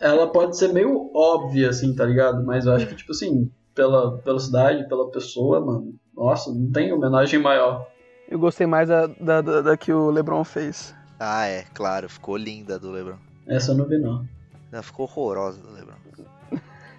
Ela 0.00 0.30
pode 0.32 0.56
ser 0.56 0.72
meio 0.72 1.10
óbvia, 1.14 1.70
assim, 1.70 1.94
tá 1.94 2.04
ligado? 2.04 2.44
Mas 2.44 2.66
eu 2.66 2.72
acho 2.74 2.86
que, 2.86 2.94
tipo 2.94 3.12
assim, 3.12 3.50
pela 3.74 4.16
velocidade, 4.18 4.88
pela 4.88 5.10
pessoa, 5.10 5.60
mano, 5.60 5.94
nossa, 6.14 6.52
não 6.52 6.70
tem 6.70 6.92
homenagem 6.92 7.40
maior. 7.40 7.88
Eu 8.28 8.38
gostei 8.38 8.66
mais 8.66 8.88
da, 8.88 9.06
da, 9.06 9.40
da- 9.40 9.62
da 9.62 9.76
que 9.76 9.92
o 9.92 10.10
LeBron 10.10 10.44
fez. 10.44 10.94
Ah, 11.18 11.46
é, 11.46 11.64
claro, 11.74 12.08
ficou 12.08 12.36
linda 12.36 12.78
do 12.78 12.90
LeBron. 12.92 13.16
Essa 13.46 13.72
eu 13.72 13.76
não 13.76 13.86
vi, 13.86 13.98
não. 13.98 14.24
Não, 14.70 14.82
ficou 14.82 15.04
horrorosa 15.06 15.60
do 15.60 15.72
LeBron. 15.72 15.96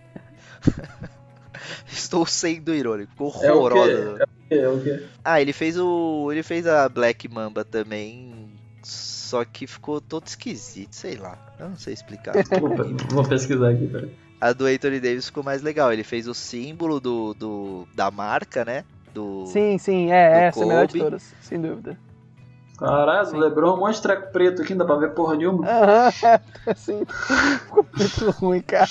Estou 1.87 2.27
sendo 2.27 2.75
irônico, 2.75 3.13
ficou 3.13 3.33
É 3.43 3.53
o 3.53 3.57
horrorosa. 3.59 4.17
quê? 4.19 4.25
É 4.59 4.69
o 4.69 4.81
quê? 4.81 5.03
Ah, 5.25 5.41
ele 5.41 5.53
fez 5.53 5.79
o. 5.79 6.29
Ele 6.31 6.43
fez 6.43 6.67
a 6.67 6.89
Black 6.89 7.29
Mamba 7.29 7.65
também. 7.65 8.51
Só 8.83 9.45
que 9.45 9.67
ficou 9.67 10.01
todo 10.01 10.27
esquisito, 10.27 10.95
sei 10.95 11.17
lá. 11.17 11.39
Eu 11.59 11.69
não 11.71 11.77
sei 11.77 11.95
explicar. 11.95 12.35
Vou, 12.61 12.75
vou 13.11 13.25
pesquisar 13.25 13.71
aqui, 13.71 13.87
peraí. 13.87 14.11
a 14.41 14.53
do 14.53 14.67
Anthony 14.67 14.99
Davis 14.99 15.27
ficou 15.27 15.43
mais 15.43 15.63
legal. 15.63 15.93
Ele 15.93 16.03
fez 16.03 16.27
o 16.27 16.35
símbolo 16.35 17.01
do, 17.01 17.33
do 17.35 17.89
da 17.95 18.11
marca, 18.11 18.65
né? 18.65 18.85
Do. 19.15 19.47
Sim, 19.47 19.79
sim, 19.79 20.11
é, 20.11 20.33
do 20.33 20.39
essa 20.39 20.61
é 20.61 20.63
a 20.65 20.67
melhor 20.67 20.87
de 20.87 20.99
todas, 20.99 21.35
sem 21.41 21.61
dúvida. 21.61 21.97
Caralho, 22.79 23.27
Sim. 23.27 23.39
Lebron, 23.39 23.75
um 23.75 23.79
monte 23.79 23.97
de 23.97 24.03
treco 24.03 24.33
preto 24.33 24.63
aqui, 24.63 24.75
não 24.75 24.79
dá 24.79 24.85
pra 24.85 24.97
ver 24.97 25.15
porra 25.15 25.37
nenhuma. 25.37 25.65
Aham, 25.69 26.11
assim, 26.67 27.05
ficou 27.61 27.87
muito 27.97 28.31
ruim, 28.33 28.61
cara. 28.61 28.91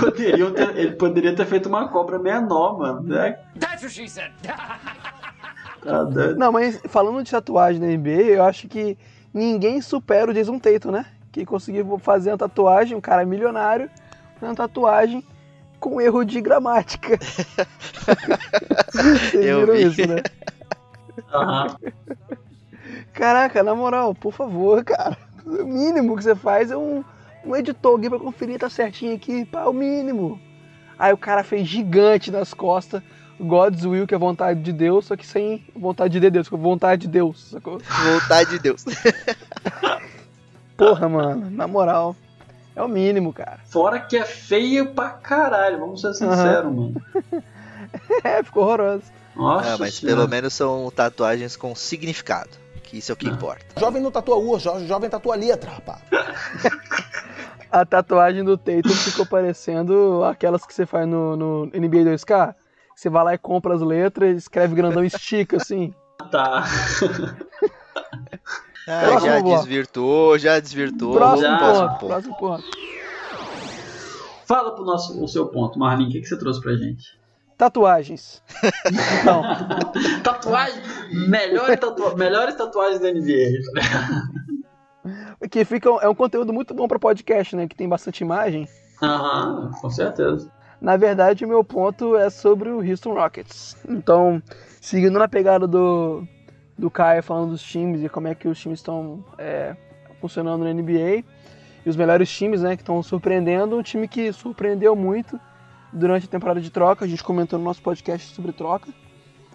Poderiam 0.00 0.52
ter- 0.52 0.76
ele 0.76 0.92
poderia 0.92 1.34
ter 1.36 1.46
feito 1.46 1.68
uma 1.68 1.88
cobra 1.88 2.18
menor, 2.18 2.78
mano. 2.78 3.02
Né? 3.02 3.38
That's 3.58 3.82
what 3.82 3.94
she 3.94 4.08
said. 4.08 4.32
Tá 5.82 6.04
doido. 6.04 6.38
Não, 6.38 6.52
mas 6.52 6.80
falando 6.86 7.24
de 7.24 7.30
tatuagem 7.32 7.80
na 7.80 7.88
NBA, 7.88 8.22
eu 8.36 8.44
acho 8.44 8.68
que 8.68 8.96
ninguém 9.34 9.80
supera 9.80 10.30
o 10.30 10.34
Jason 10.34 10.56
Tatum, 10.56 10.92
né? 10.92 11.04
Que 11.32 11.44
conseguiu 11.44 11.98
fazer 11.98 12.30
uma 12.30 12.38
tatuagem, 12.38 12.96
um 12.96 13.00
cara 13.00 13.26
milionário, 13.26 13.90
fazer 14.38 14.46
uma 14.46 14.54
tatuagem 14.54 15.24
com 15.80 16.00
erro 16.00 16.22
de 16.24 16.40
gramática. 16.40 17.18
Vocês 18.92 19.34
Eu 19.44 19.60
viram 19.60 19.74
vi. 19.74 19.82
isso, 19.82 20.06
né? 20.08 20.22
Aham. 21.32 21.76
Caraca, 23.12 23.62
na 23.64 23.74
moral, 23.74 24.14
por 24.14 24.32
favor, 24.32 24.84
cara. 24.84 25.16
O 25.44 25.64
mínimo 25.64 26.16
que 26.16 26.22
você 26.22 26.36
faz 26.36 26.70
é 26.70 26.76
um, 26.76 27.02
um 27.44 27.54
editor 27.56 27.98
aqui 27.98 28.08
pra 28.08 28.18
conferir, 28.18 28.58
tá 28.58 28.68
certinho 28.70 29.14
aqui, 29.14 29.44
pá, 29.44 29.64
o 29.66 29.72
mínimo. 29.72 30.40
Aí 30.98 31.12
o 31.12 31.16
cara 31.16 31.42
fez 31.42 31.66
gigante 31.66 32.30
nas 32.30 32.54
costas, 32.54 33.02
God's 33.40 33.84
Will, 33.84 34.06
que 34.06 34.14
é 34.14 34.18
vontade 34.18 34.60
de 34.62 34.72
Deus, 34.72 35.06
só 35.06 35.16
que 35.16 35.26
sem 35.26 35.64
vontade 35.74 36.20
de 36.20 36.30
Deus, 36.30 36.48
com 36.48 36.56
vontade 36.56 37.02
de 37.02 37.08
Deus, 37.08 37.50
sacou? 37.50 37.78
Vontade 38.04 38.50
de 38.50 38.58
Deus. 38.60 38.84
Porra, 40.76 41.08
mano, 41.08 41.50
na 41.50 41.66
moral, 41.66 42.16
é 42.74 42.82
o 42.82 42.88
mínimo, 42.88 43.32
cara. 43.32 43.60
Fora 43.66 44.00
que 44.00 44.16
é 44.16 44.24
feio 44.24 44.92
pra 44.94 45.10
caralho, 45.10 45.78
vamos 45.78 46.00
ser 46.00 46.14
sinceros, 46.14 46.72
mano. 46.72 46.94
É, 48.24 48.42
ficou 48.42 48.62
horroroso. 48.64 49.02
Nossa 49.36 49.74
Ah, 49.74 49.76
mas 49.78 49.94
senhora. 49.96 50.16
pelo 50.16 50.28
menos 50.28 50.54
são 50.54 50.90
tatuagens 50.94 51.56
com 51.56 51.74
significado. 51.74 52.48
Que 52.82 52.96
isso 52.98 53.12
é 53.12 53.14
o 53.14 53.16
que 53.16 53.28
importa. 53.28 53.66
Jovem 53.78 54.00
não 54.00 54.10
tatua 54.10 54.36
U, 54.36 54.58
jo- 54.58 54.86
jovem 54.86 55.10
tatua 55.10 55.34
letra, 55.36 55.70
rapaz. 55.72 56.00
A 57.72 57.86
tatuagem 57.86 58.44
do 58.44 58.58
Tatum 58.58 58.90
ficou 58.90 59.24
parecendo 59.24 60.22
aquelas 60.24 60.66
que 60.66 60.74
você 60.74 60.84
faz 60.84 61.08
no, 61.08 61.36
no 61.36 61.66
NBA 61.66 62.04
2K. 62.04 62.54
Você 62.94 63.08
vai 63.08 63.24
lá 63.24 63.34
e 63.34 63.38
compra 63.38 63.74
as 63.74 63.80
letras, 63.80 64.36
escreve 64.36 64.74
grandão 64.74 65.02
e 65.02 65.06
estica, 65.06 65.56
assim. 65.56 65.94
Tá. 66.30 66.64
Ah, 68.86 69.00
Próximo 69.08 69.20
já 69.32 69.40
bloco. 69.40 69.56
desvirtuou, 69.56 70.38
já 70.38 70.60
desvirtuou. 70.60 71.14
Próximo 71.14 71.48
já. 71.48 71.58
ponto, 71.58 72.06
próximo 72.06 72.06
ponto. 72.06 72.06
próximo 72.08 72.36
ponto. 72.38 72.64
Fala 74.46 74.74
pro 74.74 74.84
nosso, 74.84 75.22
o 75.22 75.26
seu 75.26 75.46
ponto, 75.46 75.78
Marlin, 75.78 76.08
o 76.08 76.10
que, 76.10 76.20
que 76.20 76.26
você 76.26 76.38
trouxe 76.38 76.60
pra 76.60 76.74
gente? 76.74 77.18
Tatuagens. 77.56 78.42
Então, 79.22 79.42
Tatuagem, 80.22 80.82
melhores, 81.28 81.80
tatua 81.80 82.14
melhores 82.16 82.54
tatuagens 82.56 83.00
da 83.00 83.10
NBA. 83.10 83.50
Que 85.50 85.64
fica, 85.64 85.88
é 86.00 86.08
um 86.08 86.14
conteúdo 86.14 86.52
muito 86.52 86.72
bom 86.74 86.86
pra 86.86 86.98
podcast, 86.98 87.56
né? 87.56 87.66
Que 87.66 87.76
tem 87.76 87.88
bastante 87.88 88.22
imagem. 88.22 88.68
Aham, 89.02 89.70
com 89.80 89.90
certeza. 89.90 90.50
Na 90.80 90.96
verdade, 90.96 91.44
o 91.44 91.48
meu 91.48 91.62
ponto 91.62 92.16
é 92.16 92.28
sobre 92.28 92.68
o 92.68 92.78
Houston 92.78 93.14
Rockets. 93.14 93.76
Então, 93.88 94.42
seguindo 94.80 95.18
na 95.18 95.28
pegada 95.28 95.66
do, 95.66 96.26
do 96.76 96.90
Caio 96.90 97.22
falando 97.22 97.50
dos 97.50 97.62
times 97.62 98.02
e 98.02 98.08
como 98.08 98.28
é 98.28 98.34
que 98.34 98.48
os 98.48 98.58
times 98.58 98.80
estão 98.80 99.24
é, 99.38 99.76
funcionando 100.20 100.64
na 100.64 100.72
NBA. 100.72 101.24
E 101.84 101.88
os 101.88 101.96
melhores 101.96 102.30
times, 102.30 102.62
né, 102.62 102.76
que 102.76 102.82
estão 102.82 103.02
surpreendendo. 103.02 103.76
Um 103.76 103.82
time 103.82 104.06
que 104.08 104.32
surpreendeu 104.32 104.94
muito 104.94 105.38
durante 105.92 106.26
a 106.26 106.28
temporada 106.28 106.60
de 106.60 106.70
troca. 106.70 107.04
A 107.04 107.08
gente 107.08 107.22
comentou 107.22 107.58
no 107.58 107.64
nosso 107.64 107.82
podcast 107.82 108.34
sobre 108.34 108.52
troca. 108.52 108.88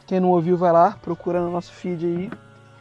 Quem 0.06 0.22
não 0.22 0.30
ouviu, 0.30 0.56
vai 0.56 0.72
lá, 0.72 0.98
procura 1.02 1.42
no 1.42 1.52
nosso 1.52 1.74
feed 1.74 2.06
aí. 2.06 2.32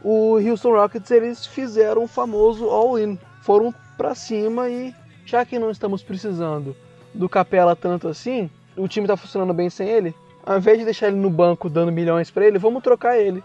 O 0.09 0.37
Houston 0.39 0.71
Rockets, 0.71 1.11
eles 1.11 1.45
fizeram 1.45 2.05
o 2.05 2.07
famoso 2.07 2.69
all-in. 2.69 3.19
Foram 3.41 3.75
pra 3.97 4.15
cima 4.15 4.69
e, 4.69 4.95
já 5.25 5.43
que 5.43 5.59
não 5.59 5.69
estamos 5.69 6.01
precisando 6.01 6.73
do 7.13 7.27
Capela 7.27 7.75
tanto 7.75 8.07
assim, 8.07 8.49
o 8.77 8.87
time 8.87 9.05
tá 9.05 9.17
funcionando 9.17 9.53
bem 9.53 9.69
sem 9.69 9.89
ele, 9.89 10.15
ao 10.45 10.59
invés 10.59 10.79
de 10.79 10.85
deixar 10.85 11.07
ele 11.07 11.17
no 11.17 11.29
banco 11.29 11.69
dando 11.69 11.91
milhões 11.91 12.31
pra 12.31 12.45
ele, 12.47 12.57
vamos 12.57 12.81
trocar 12.81 13.17
ele. 13.17 13.43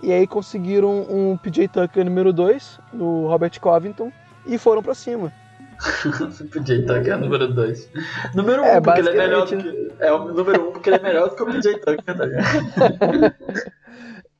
E 0.00 0.12
aí 0.12 0.24
conseguiram 0.24 1.04
um 1.10 1.36
PJ 1.36 1.66
Tucker 1.66 2.04
número 2.04 2.32
2, 2.32 2.78
do 2.92 3.26
Robert 3.26 3.58
Covington, 3.60 4.12
e 4.46 4.56
foram 4.56 4.84
pra 4.84 4.94
cima. 4.94 5.32
PJ 6.52 6.82
Tucker 6.82 7.08
é 7.08 7.16
o 7.16 7.18
número 7.18 7.52
2. 7.52 7.90
Número 8.36 8.62
1, 8.62 8.64
É, 8.66 8.78
um, 8.78 8.82
porque 8.82 9.00
ele 9.00 9.08
é 9.08 9.16
melhor 9.16 9.46
do 9.46 9.56
que. 9.56 9.92
É 9.98 10.12
o 10.12 10.32
número 10.32 10.62
1 10.62 10.68
um, 10.68 10.70
porque 10.70 10.90
ele 10.90 10.96
é 10.96 11.02
melhor 11.02 11.30
do 11.30 11.34
que 11.34 11.42
o 11.42 11.46
PJ 11.46 11.78
Tucker, 11.80 12.04
tá 12.04 12.24
ligado? 12.24 13.34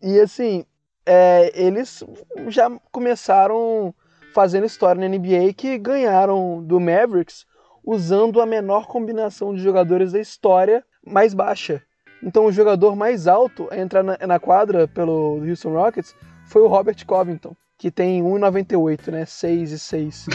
E 0.06 0.20
assim, 0.20 0.66
é, 1.06 1.52
eles 1.54 2.02
já 2.48 2.70
começaram 2.90 3.94
fazendo 4.32 4.66
história 4.66 5.00
na 5.00 5.16
NBA 5.16 5.52
que 5.56 5.78
ganharam 5.78 6.62
do 6.62 6.80
Mavericks 6.80 7.46
usando 7.84 8.40
a 8.40 8.46
menor 8.46 8.86
combinação 8.86 9.54
de 9.54 9.62
jogadores 9.62 10.12
da 10.12 10.18
história 10.18 10.82
mais 11.06 11.34
baixa. 11.34 11.82
Então 12.22 12.46
o 12.46 12.52
jogador 12.52 12.96
mais 12.96 13.26
alto 13.26 13.68
a 13.70 13.78
entrar 13.78 14.02
na, 14.02 14.16
na 14.26 14.40
quadra 14.40 14.88
pelo 14.88 15.42
Houston 15.46 15.74
Rockets 15.74 16.16
foi 16.46 16.62
o 16.62 16.66
Robert 16.66 16.96
Covington, 17.06 17.54
que 17.76 17.90
tem 17.90 18.22
1,98, 18.22 19.12
né? 19.12 19.26
6 19.26 19.72
e 19.72 19.78
6. 19.78 20.26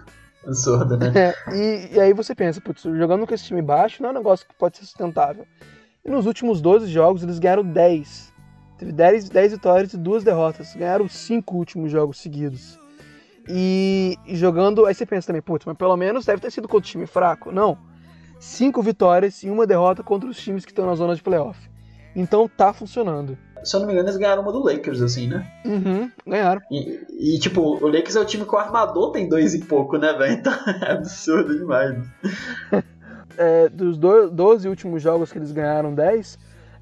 Absurdo, 0.44 0.96
né? 0.96 1.12
É, 1.14 1.54
e, 1.54 1.94
e 1.94 2.00
aí 2.00 2.12
você 2.12 2.34
pensa, 2.34 2.60
putz, 2.60 2.82
jogando 2.82 3.26
com 3.26 3.34
esse 3.34 3.44
time 3.44 3.62
baixo 3.62 4.02
não 4.02 4.10
é 4.10 4.12
um 4.12 4.16
negócio 4.16 4.46
que 4.46 4.54
pode 4.54 4.76
ser 4.76 4.84
sustentável. 4.84 5.46
E 6.04 6.10
nos 6.10 6.26
últimos 6.26 6.60
12 6.60 6.86
jogos 6.86 7.22
eles 7.22 7.38
ganharam 7.38 7.64
10. 7.64 8.32
Teve 8.78 8.92
10, 8.92 9.28
10 9.28 9.52
vitórias 9.52 9.92
e 9.92 9.98
2 9.98 10.22
derrotas. 10.24 10.74
Ganharam 10.74 11.08
5 11.08 11.56
últimos 11.56 11.90
jogos 11.90 12.20
seguidos. 12.20 12.78
E, 13.48 14.16
e 14.26 14.36
jogando. 14.36 14.86
Aí 14.86 14.94
você 14.94 15.04
pensa 15.04 15.26
também, 15.28 15.42
putz, 15.42 15.64
mas 15.66 15.76
pelo 15.76 15.96
menos 15.96 16.24
deve 16.24 16.40
ter 16.40 16.50
sido 16.50 16.68
contra 16.68 16.86
um 16.88 16.90
time 16.92 17.06
fraco. 17.06 17.50
Não. 17.50 17.76
5 18.38 18.80
vitórias 18.82 19.42
e 19.42 19.50
uma 19.50 19.66
derrota 19.66 20.02
contra 20.02 20.28
os 20.28 20.36
times 20.38 20.64
que 20.64 20.70
estão 20.70 20.86
na 20.86 20.94
zona 20.94 21.14
de 21.14 21.22
playoff. 21.22 21.58
Então 22.14 22.48
tá 22.48 22.72
funcionando. 22.72 23.36
Se 23.64 23.74
eu 23.74 23.80
não 23.80 23.86
me 23.88 23.92
engano, 23.92 24.08
eles 24.08 24.18
ganharam 24.18 24.42
uma 24.42 24.52
do 24.52 24.60
Lakers, 24.62 25.02
assim, 25.02 25.26
né? 25.26 25.44
Uhum, 25.64 26.08
ganharam. 26.24 26.60
E, 26.70 27.34
e, 27.34 27.38
tipo, 27.40 27.60
o 27.84 27.88
Lakers 27.88 28.14
é 28.14 28.20
o 28.20 28.24
time 28.24 28.44
que 28.44 28.54
o 28.54 28.58
armador 28.58 29.10
tem 29.10 29.28
dois 29.28 29.52
e 29.54 29.64
pouco, 29.64 29.98
né, 29.98 30.12
velho? 30.12 30.34
Então 30.38 30.52
é 30.82 30.92
absurdo 30.92 31.58
demais. 31.58 31.98
é, 33.36 33.68
dos 33.68 33.98
do- 33.98 34.30
12 34.30 34.68
últimos 34.68 35.02
jogos 35.02 35.32
que 35.32 35.38
eles 35.38 35.50
ganharam 35.50 35.92
10, 35.92 36.38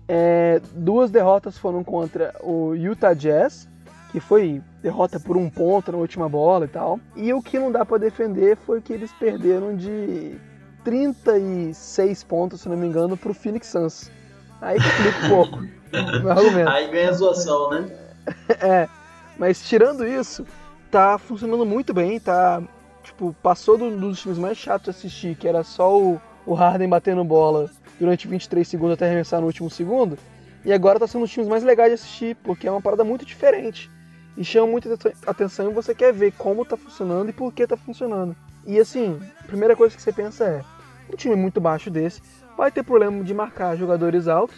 é, 0.09 0.61
duas 0.73 1.11
derrotas 1.11 1.59
foram 1.59 1.83
contra 1.83 2.35
o 2.43 2.75
Utah 2.75 3.15
Jazz, 3.15 3.69
que 4.13 4.21
foi 4.21 4.63
derrota 4.83 5.19
por 5.19 5.37
um 5.37 5.51
ponto 5.51 5.91
na 5.93 5.99
última 5.99 6.29
bola 6.29 6.65
e 6.65 6.69
tal. 6.69 7.01
E 7.17 7.33
o 7.35 7.43
que 7.43 7.59
não 7.59 7.73
dá 7.73 7.85
pra 7.85 7.99
defender 7.99 8.57
foi 8.57 8.81
que 8.81 8.93
eles 8.93 9.11
perderam 9.13 9.75
de 9.77 10.37
36 10.85 12.23
pontos, 12.25 12.61
se 12.61 12.69
não 12.69 12.77
me 12.77 12.87
engano, 12.87 13.17
pro 13.17 13.35
Phoenix 13.35 13.67
Suns. 13.69 14.11
Aí 14.61 14.79
complica 14.79 15.27
um 15.27 15.29
pouco 15.29 15.59
meu 16.23 16.31
argumento. 16.31 16.69
Aí 16.71 16.89
ganha 16.91 17.13
zoação, 17.13 17.71
né? 17.71 17.89
É, 18.61 18.89
mas 19.39 19.61
tirando 19.69 20.07
isso, 20.07 20.47
tá 20.91 21.19
funcionando 21.19 21.65
muito 21.67 21.93
bem, 21.93 22.19
tá? 22.19 22.63
Tipo, 23.03 23.35
passou 23.43 23.77
do- 23.79 23.97
dos 23.97 24.21
times 24.21 24.39
mais 24.39 24.57
chatos 24.59 24.85
de 24.85 24.91
assistir, 24.99 25.37
que 25.37 25.47
era 25.47 25.63
só 25.63 25.97
o, 25.97 26.21
o 26.45 26.55
Harden 26.55 26.89
batendo 26.89 27.23
bola 27.25 27.71
durante 27.99 28.29
23 28.29 28.67
segundos 28.67 28.95
até 28.95 29.07
arremessar 29.07 29.41
no 29.41 29.47
último 29.47 29.71
segundo, 29.71 30.19
e 30.65 30.73
agora 30.73 30.99
tá 30.99 31.07
sendo 31.07 31.21
um 31.21 31.25
dos 31.25 31.33
times 31.33 31.49
mais 31.49 31.63
legais 31.63 31.91
de 31.91 31.95
assistir, 31.95 32.37
porque 32.43 32.67
é 32.67 32.71
uma 32.71 32.81
parada 32.83 33.05
muito 33.05 33.25
diferente. 33.25 33.91
E 34.37 34.45
chama 34.45 34.67
muita 34.67 34.93
aten- 34.93 35.13
atenção 35.27 35.71
e 35.71 35.75
você 35.75 35.95
quer 35.95 36.13
ver 36.13 36.33
como 36.33 36.65
tá 36.65 36.77
funcionando 36.77 37.31
e 37.31 37.33
por 37.33 37.53
que 37.53 37.67
tá 37.67 37.77
funcionando. 37.77 38.37
E 38.67 38.79
assim, 38.79 39.19
a 39.41 39.47
primeira 39.47 39.75
coisa 39.77 39.97
que 39.97 40.03
você 40.03 40.13
pensa 40.13 40.45
é, 40.45 40.63
um 41.11 41.17
time 41.17 41.37
muito 41.37 41.61
baixo 41.61 41.89
desse 41.91 42.21
vai 42.57 42.71
ter 42.71 42.83
problema 42.83 43.23
de 43.23 43.33
marcar 43.33 43.77
jogadores 43.77 44.27
altos 44.29 44.57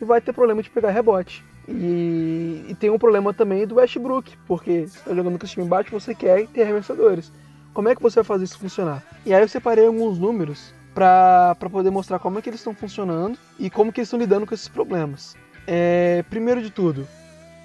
e 0.00 0.04
vai 0.04 0.20
ter 0.20 0.32
problema 0.32 0.62
de 0.62 0.70
pegar 0.70 0.90
rebote. 0.90 1.44
E, 1.68 2.64
e 2.68 2.74
tem 2.74 2.90
um 2.90 2.98
problema 2.98 3.32
também 3.32 3.66
do 3.66 3.76
Westbrook, 3.76 4.36
porque 4.46 4.86
você 4.88 4.98
está 4.98 5.14
jogando 5.14 5.38
com 5.38 5.44
esse 5.44 5.54
time 5.54 5.68
baixo, 5.68 5.90
você 5.92 6.14
quer 6.14 6.46
ter 6.48 6.62
arremessadores. 6.62 7.30
Como 7.72 7.88
é 7.88 7.94
que 7.94 8.02
você 8.02 8.16
vai 8.16 8.24
fazer 8.24 8.44
isso 8.44 8.58
funcionar? 8.58 9.02
E 9.24 9.32
aí 9.32 9.42
eu 9.42 9.48
separei 9.48 9.86
alguns 9.86 10.18
números 10.18 10.74
para 10.94 11.54
poder 11.70 11.90
mostrar 11.90 12.18
como 12.18 12.38
é 12.38 12.42
que 12.42 12.48
eles 12.48 12.60
estão 12.60 12.74
funcionando 12.74 13.38
e 13.58 13.70
como 13.70 13.92
que 13.92 14.00
eles 14.00 14.08
estão 14.08 14.18
lidando 14.18 14.46
com 14.46 14.54
esses 14.54 14.68
problemas. 14.68 15.36
É, 15.66 16.24
primeiro 16.28 16.60
de 16.60 16.70
tudo, 16.70 17.06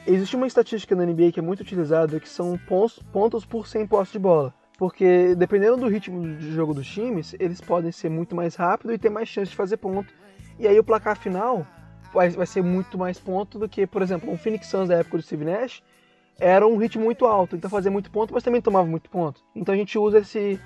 existe 0.05 0.35
uma 0.35 0.47
estatística 0.47 0.95
na 0.95 1.05
NBA 1.05 1.31
que 1.31 1.39
é 1.39 1.43
muito 1.43 1.61
utilizada 1.61 2.19
que 2.19 2.29
são 2.29 2.57
pontos, 2.57 2.99
pontos 3.11 3.45
por 3.45 3.67
100 3.67 3.87
postos 3.87 4.13
de 4.13 4.19
bola. 4.19 4.53
Porque 4.77 5.33
dependendo 5.35 5.77
do 5.77 5.87
ritmo 5.87 6.35
de 6.37 6.51
jogo 6.51 6.73
dos 6.73 6.87
times, 6.87 7.33
eles 7.39 7.61
podem 7.61 7.91
ser 7.91 8.09
muito 8.09 8.35
mais 8.35 8.55
rápido 8.55 8.93
e 8.93 8.97
ter 8.97 9.09
mais 9.09 9.29
chance 9.29 9.49
de 9.49 9.55
fazer 9.55 9.77
ponto. 9.77 10.13
E 10.59 10.67
aí 10.67 10.77
o 10.77 10.83
placar 10.83 11.17
final 11.17 11.65
vai, 12.13 12.29
vai 12.29 12.45
ser 12.45 12.61
muito 12.61 12.97
mais 12.97 13.17
ponto 13.17 13.57
do 13.57 13.69
que, 13.69 13.87
por 13.87 14.01
exemplo, 14.01 14.29
um 14.29 14.37
Phoenix 14.37 14.67
Suns 14.67 14.89
da 14.89 14.95
época 14.95 15.17
do 15.17 15.23
Steve 15.23 15.45
Nash 15.45 15.81
era 16.37 16.67
um 16.67 16.77
ritmo 16.77 17.03
muito 17.03 17.25
alto, 17.25 17.55
então 17.55 17.69
fazia 17.69 17.89
muito 17.89 18.11
ponto, 18.11 18.33
mas 18.33 18.43
também 18.43 18.61
tomava 18.61 18.85
muito 18.85 19.09
ponto. 19.09 19.41
Então 19.55 19.73
a 19.73 19.77
gente 19.77 19.97
usa 19.97 20.19
esse 20.19 20.59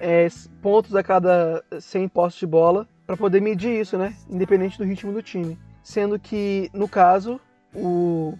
é, 0.00 0.26
pontos 0.62 0.94
a 0.94 1.02
cada 1.02 1.62
100 1.78 2.08
postos 2.08 2.40
de 2.40 2.46
bola 2.46 2.88
para 3.06 3.16
poder 3.16 3.40
medir 3.40 3.80
isso, 3.80 3.96
né? 3.98 4.14
Independente 4.28 4.78
do 4.78 4.84
ritmo 4.84 5.12
do 5.12 5.22
time. 5.22 5.58
Sendo 5.82 6.18
que, 6.18 6.70
no 6.72 6.88
caso, 6.88 7.40
o, 7.74 8.34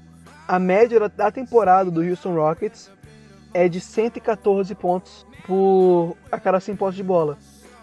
a 0.48 0.58
média 0.58 0.98
da- 1.00 1.08
da 1.08 1.30
temporada 1.30 1.90
do 1.90 2.00
Houston 2.00 2.34
Rockets 2.34 2.90
é 3.52 3.68
de 3.68 3.80
114 3.80 4.74
pontos 4.74 5.26
por 5.46 6.16
a 6.32 6.40
cada 6.40 6.58
100 6.60 6.76
postos 6.76 6.96
de 6.96 7.02
bola. 7.02 7.36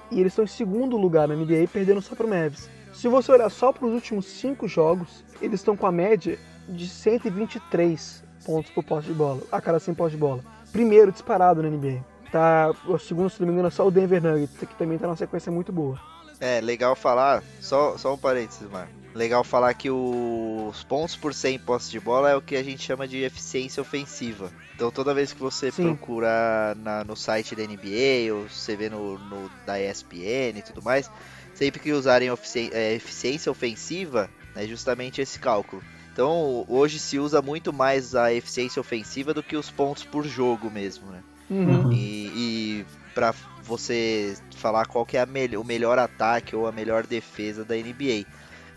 E 0.10 0.20
eles 0.20 0.32
estão 0.34 0.44
em 0.44 0.48
segundo 0.48 0.98
lugar 0.98 1.28
na 1.28 1.36
NBA, 1.36 1.68
perdendo 1.72 2.02
só 2.02 2.16
para 2.16 2.26
o 2.26 2.30
Mavs. 2.30 2.70
Se 2.94 3.08
você 3.08 3.32
olhar 3.32 3.50
só 3.50 3.72
para 3.72 3.86
os 3.86 3.94
últimos 3.94 4.26
5 4.26 4.68
jogos, 4.68 5.24
eles 5.42 5.60
estão 5.62 5.78
com 5.78 5.86
a 5.88 5.92
média 5.92 6.38
de 6.68 6.88
123 6.90 8.24
pontos 8.46 8.72
por 8.72 8.84
posse 8.84 9.08
de 9.08 9.14
bola, 9.14 9.42
a 9.52 9.62
cada 9.62 9.80
100 9.80 9.94
postos 9.94 10.14
de 10.14 10.18
bola. 10.18 10.44
Primeiro 10.72 11.12
disparado 11.12 11.62
na 11.62 11.70
NBA. 11.70 12.04
Tá, 12.32 12.74
o 12.86 12.98
segundo, 12.98 13.30
se 13.30 13.40
não 13.42 13.48
me 13.48 13.54
engano, 13.54 13.68
é 13.68 13.72
só 13.72 13.86
o 13.86 13.92
Denver 13.92 14.22
Nuggets, 14.22 14.58
que 14.60 14.76
também 14.76 14.98
tá 14.98 15.06
numa 15.06 15.18
sequência 15.18 15.52
muito 15.52 15.72
boa. 15.72 16.00
É, 16.40 16.62
legal 16.62 16.96
falar, 16.96 17.44
só, 17.60 17.98
só 17.98 18.14
um 18.14 18.18
parênteses, 18.18 18.70
Marco. 18.70 18.92
Legal 19.14 19.44
falar 19.44 19.74
que 19.74 19.90
os 19.92 20.84
pontos 20.86 21.18
por 21.18 21.34
100 21.34 21.60
posse 21.60 21.92
de 21.92 22.00
bola 22.00 22.30
é 22.30 22.36
o 22.36 22.42
que 22.42 22.56
a 22.56 22.64
gente 22.64 22.82
chama 22.82 23.06
de 23.06 23.18
eficiência 23.24 23.82
ofensiva. 23.82 24.50
Então 24.74 24.90
toda 24.90 25.14
vez 25.14 25.34
que 25.34 25.42
você 25.42 25.70
Sim. 25.70 25.84
procurar 25.84 26.76
na- 26.78 27.04
no 27.04 27.16
site 27.18 27.54
da 27.54 27.62
NBA 27.64 28.34
ou 28.34 28.48
você 28.48 28.76
vê 28.78 28.90
no, 28.90 29.20
no- 29.20 29.52
da 29.66 29.78
ESPN 29.78 30.58
e 30.60 30.62
tudo 30.64 30.82
mais, 30.82 31.12
sempre 31.54 31.82
que 31.82 31.92
usarem 31.92 32.32
ofici- 32.32 32.72
é, 32.74 32.94
eficiência 32.94 33.52
ofensiva, 33.52 34.30
é 34.56 34.66
justamente 34.66 35.20
esse 35.22 35.38
cálculo. 35.38 35.84
Então 36.14 36.64
hoje 36.70 36.98
se 36.98 37.20
usa 37.20 37.42
muito 37.42 37.74
mais 37.74 38.16
a 38.16 38.34
eficiência 38.34 38.80
ofensiva 38.80 39.34
do 39.34 39.44
que 39.44 39.58
os 39.58 39.70
pontos 39.70 40.04
por 40.06 40.26
jogo 40.26 40.72
mesmo, 40.72 41.12
né? 41.12 41.22
Uhum. 41.52 41.92
E, 41.92 42.32
e 42.36 42.86
para 43.14 43.34
você 43.64 44.36
falar 44.56 44.86
qual 44.88 45.06
que 45.06 45.18
é 45.18 45.22
a 45.22 45.26
mel- 45.26 45.60
o 45.60 45.64
melhor 45.66 46.00
ataque 46.00 46.56
ou 46.56 46.66
a 46.66 46.72
melhor 46.72 47.06
defesa 47.06 47.64
da 47.66 47.76
NBA. 47.76 48.26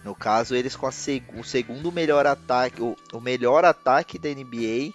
No 0.05 0.15
caso, 0.15 0.55
eles 0.55 0.77
com 0.77 0.87
a 0.87 0.93
seg- 0.93 1.25
o 1.39 1.43
segundo 1.45 1.91
melhor 1.93 2.27
ataque, 2.27 2.83
o, 2.83 2.95
o 3.13 3.21
melhor 3.21 3.65
ataque 3.65 4.19
da 4.19 4.29
NBA 4.29 4.93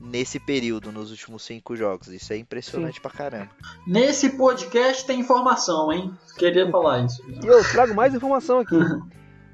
nesse 0.00 0.38
período, 0.38 0.92
nos 0.92 1.10
últimos 1.10 1.42
cinco 1.44 1.74
jogos. 1.76 2.08
Isso 2.08 2.32
é 2.32 2.36
impressionante 2.36 3.00
pra 3.00 3.10
caramba. 3.10 3.48
Nesse 3.86 4.30
podcast 4.30 5.06
tem 5.06 5.20
informação, 5.20 5.90
hein? 5.92 6.12
Queria 6.36 6.70
falar 6.70 7.00
isso. 7.06 7.22
E 7.30 7.46
eu 7.46 7.62
trago 7.70 7.94
mais 7.94 8.14
informação 8.14 8.58
aqui. 8.58 8.76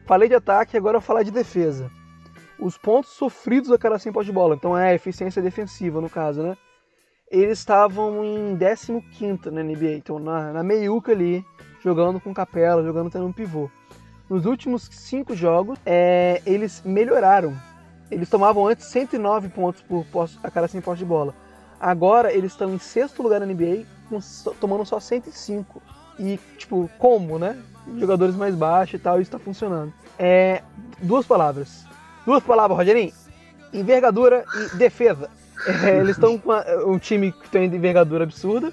Falei 0.07 0.29
de 0.29 0.35
ataque, 0.35 0.77
agora 0.77 0.97
eu 0.97 1.01
vou 1.01 1.07
falar 1.07 1.23
de 1.23 1.31
defesa. 1.31 1.89
Os 2.59 2.77
pontos 2.77 3.11
sofridos 3.13 3.71
a 3.71 3.79
cada 3.79 3.99
100 3.99 4.13
posse 4.13 4.27
de 4.27 4.33
bola, 4.33 4.57
então 4.57 4.77
é 4.77 4.91
a 4.91 4.95
eficiência 4.95 5.41
defensiva 5.41 6.01
no 6.01 6.11
caso, 6.11 6.43
né? 6.43 6.57
Eles 7.31 7.61
estavam 7.61 8.25
em 8.25 8.59
15 8.59 9.53
na 9.53 9.63
NBA, 9.63 9.93
então 9.93 10.19
na, 10.19 10.53
na 10.53 10.65
meiuca 10.65 11.13
ali, 11.13 11.47
jogando 11.81 12.19
com 12.19 12.35
capela, 12.35 12.83
jogando 12.83 13.09
tendo 13.09 13.25
um 13.25 13.33
pivô. 13.33 13.71
Nos 14.29 14.47
últimos 14.47 14.89
cinco 14.91 15.37
jogos, 15.37 15.79
é, 15.87 16.43
eles 16.45 16.83
melhoraram. 16.85 17.57
Eles 18.11 18.29
tomavam 18.29 18.67
antes 18.67 18.87
109 18.87 19.49
pontos 19.51 19.81
por 19.81 20.05
posse, 20.07 20.41
a 20.43 20.51
cada 20.51 20.67
100 20.67 20.81
posse 20.81 20.99
de 20.99 21.05
bola. 21.05 21.33
Agora 21.79 22.33
eles 22.33 22.51
estão 22.51 22.75
em 22.75 22.79
sexto 22.81 23.23
lugar 23.23 23.39
na 23.39 23.47
NBA, 23.47 23.85
com 24.09 24.19
tomando 24.61 24.85
só 24.85 24.99
105. 24.99 25.81
E, 26.19 26.37
tipo, 26.59 26.91
como, 26.99 27.39
né? 27.39 27.57
Jogadores 27.97 28.35
mais 28.35 28.57
baixos 28.57 28.99
e 29.01 29.03
tal, 29.03 29.21
isso 29.21 29.31
tá 29.31 29.39
funcionando. 29.39 29.93
É. 30.19 30.63
Duas 31.01 31.25
palavras. 31.25 31.87
Duas 32.27 32.43
palavras, 32.43 32.77
Rogerinho. 32.77 33.13
Envergadura 33.73 34.45
e 34.53 34.77
defesa. 34.77 35.31
É, 35.67 35.99
eles 35.99 36.11
estão 36.17 36.39
com 36.39 36.53
a- 36.53 36.65
um 36.87 36.99
time 36.99 37.33
que 37.33 37.49
tem 37.51 37.65
envergadura 37.67 38.25
absurda. 38.25 38.73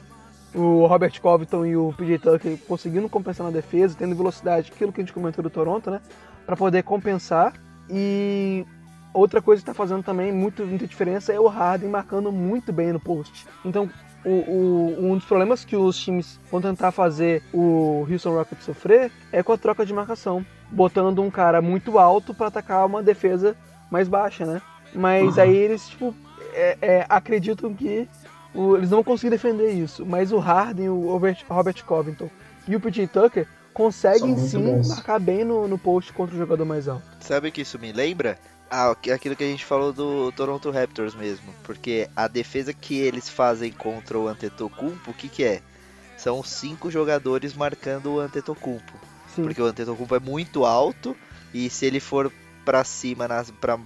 O 0.55 0.85
Robert 0.87 1.19
Covington 1.21 1.65
e 1.65 1.75
o 1.77 1.93
PJ 1.97 2.17
Tucker 2.19 2.57
conseguindo 2.67 3.09
compensar 3.09 3.45
na 3.45 3.51
defesa, 3.51 3.95
tendo 3.97 4.15
velocidade, 4.15 4.71
aquilo 4.73 4.91
que 4.91 5.01
a 5.01 5.03
gente 5.03 5.13
comentou 5.13 5.43
do 5.43 5.49
Toronto, 5.49 5.91
né? 5.91 5.99
Pra 6.45 6.55
poder 6.55 6.83
compensar. 6.83 7.53
E 7.89 8.65
outra 9.13 9.41
coisa 9.41 9.61
que 9.61 9.65
tá 9.65 9.73
fazendo 9.73 10.03
também 10.03 10.31
muito, 10.31 10.65
muita 10.65 10.87
diferença 10.87 11.33
é 11.33 11.39
o 11.39 11.47
Harden 11.47 11.89
marcando 11.89 12.31
muito 12.31 12.71
bem 12.73 12.91
no 12.93 12.99
post. 12.99 13.45
Então, 13.65 13.89
o, 14.25 14.29
o- 14.29 15.11
um 15.11 15.15
dos 15.15 15.25
problemas 15.25 15.63
que 15.63 15.75
os 15.75 15.97
times 15.97 16.39
vão 16.51 16.61
tentar 16.61 16.91
fazer 16.91 17.43
o 17.53 18.05
Houston 18.09 18.33
Rockets 18.33 18.65
sofrer 18.65 19.11
é 19.31 19.43
com 19.43 19.51
a 19.51 19.57
troca 19.57 19.85
de 19.85 19.93
marcação, 19.93 20.45
botando 20.71 21.21
um 21.21 21.29
cara 21.29 21.61
muito 21.61 21.99
alto 21.99 22.33
para 22.33 22.47
atacar 22.47 22.85
uma 22.85 23.03
defesa 23.03 23.55
mais 23.91 24.07
baixa, 24.07 24.45
né? 24.45 24.61
Mas 24.93 25.37
Uhum. 25.37 25.43
aí 25.43 25.55
eles 25.55 25.87
tipo 25.89 26.13
é- 26.57 26.77
é, 26.81 27.05
acreditam 27.07 27.73
que 27.73 28.07
o- 28.53 28.75
eles 28.75 28.89
não 28.89 28.97
vão 28.97 29.03
conseguir 29.03 29.29
defender 29.31 29.71
isso. 29.71 30.05
Mas 30.05 30.31
o 30.31 30.37
Harden, 30.39 30.89
o 30.89 31.07
Robert, 31.11 31.37
Robert 31.49 31.83
Covington 31.85 32.29
e 32.67 32.75
o 32.75 32.79
PJ 32.79 33.07
Tucker 33.07 33.47
conseguem 33.73 34.35
sim 34.37 34.59
bons. 34.63 34.87
marcar 34.89 35.19
bem 35.19 35.43
no, 35.45 35.67
no 35.67 35.77
post 35.77 36.11
contra 36.13 36.35
o 36.35 36.37
jogador 36.39 36.65
mais 36.65 36.87
alto. 36.87 37.03
Sabe 37.19 37.49
o 37.49 37.51
que 37.51 37.61
isso 37.61 37.77
me 37.77 37.91
lembra? 37.91 38.37
Ah, 38.69 38.91
aqu- 38.91 39.11
aquilo 39.11 39.35
que 39.35 39.43
a 39.43 39.47
gente 39.47 39.63
falou 39.63 39.93
do 39.93 40.31
Toronto 40.33 40.71
Raptors 40.71 41.15
mesmo. 41.15 41.45
Porque 41.63 42.09
a 42.15 42.27
defesa 42.27 42.73
que 42.73 42.97
eles 42.99 43.29
fazem 43.29 43.71
contra 43.71 44.17
o 44.17 44.27
Antetokounmpo, 44.27 45.11
o 45.11 45.13
que 45.13 45.29
que 45.29 45.43
é? 45.43 45.61
São 46.17 46.43
cinco 46.43 46.89
jogadores 46.89 47.53
marcando 47.53 48.15
o 48.15 48.19
Antetokounmpo. 48.19 48.93
Sim. 49.35 49.43
Porque 49.43 49.61
o 49.61 49.65
Antetokounmpo 49.65 50.15
é 50.15 50.19
muito 50.19 50.65
alto 50.65 51.15
e 51.53 51.69
se 51.69 51.85
ele 51.85 51.99
for 51.99 52.31
pra 52.65 52.83
cima 52.83 53.27
nas, 53.27 53.51
pra 53.51 53.77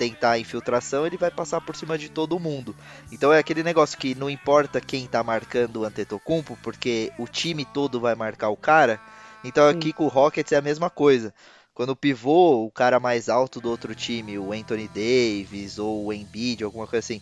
tentar 0.00 0.30
a 0.30 0.38
infiltração, 0.38 1.06
ele 1.06 1.18
vai 1.18 1.30
passar 1.30 1.60
por 1.60 1.76
cima 1.76 1.98
de 1.98 2.08
todo 2.08 2.40
mundo. 2.40 2.74
Então 3.12 3.30
é 3.30 3.38
aquele 3.38 3.62
negócio 3.62 3.98
que 3.98 4.14
não 4.14 4.30
importa 4.30 4.80
quem 4.80 5.06
tá 5.06 5.22
marcando 5.22 5.76
o 5.76 5.84
Antetokounmpo, 5.84 6.56
porque 6.62 7.12
o 7.18 7.26
time 7.26 7.66
todo 7.66 8.00
vai 8.00 8.14
marcar 8.14 8.48
o 8.48 8.56
cara. 8.56 8.98
Então 9.44 9.68
aqui 9.68 9.92
com 9.92 10.06
o 10.06 10.08
Rockets 10.08 10.52
é 10.52 10.56
a 10.56 10.62
mesma 10.62 10.88
coisa. 10.88 11.34
Quando 11.74 11.90
o 11.90 11.96
pivô, 11.96 12.64
o 12.64 12.70
cara 12.70 12.98
mais 12.98 13.28
alto 13.28 13.60
do 13.60 13.68
outro 13.68 13.94
time, 13.94 14.38
o 14.38 14.54
Anthony 14.54 14.88
Davis 14.88 15.78
ou 15.78 16.06
o 16.06 16.12
Embiid, 16.14 16.64
alguma 16.64 16.86
coisa 16.86 17.04
assim, 17.04 17.20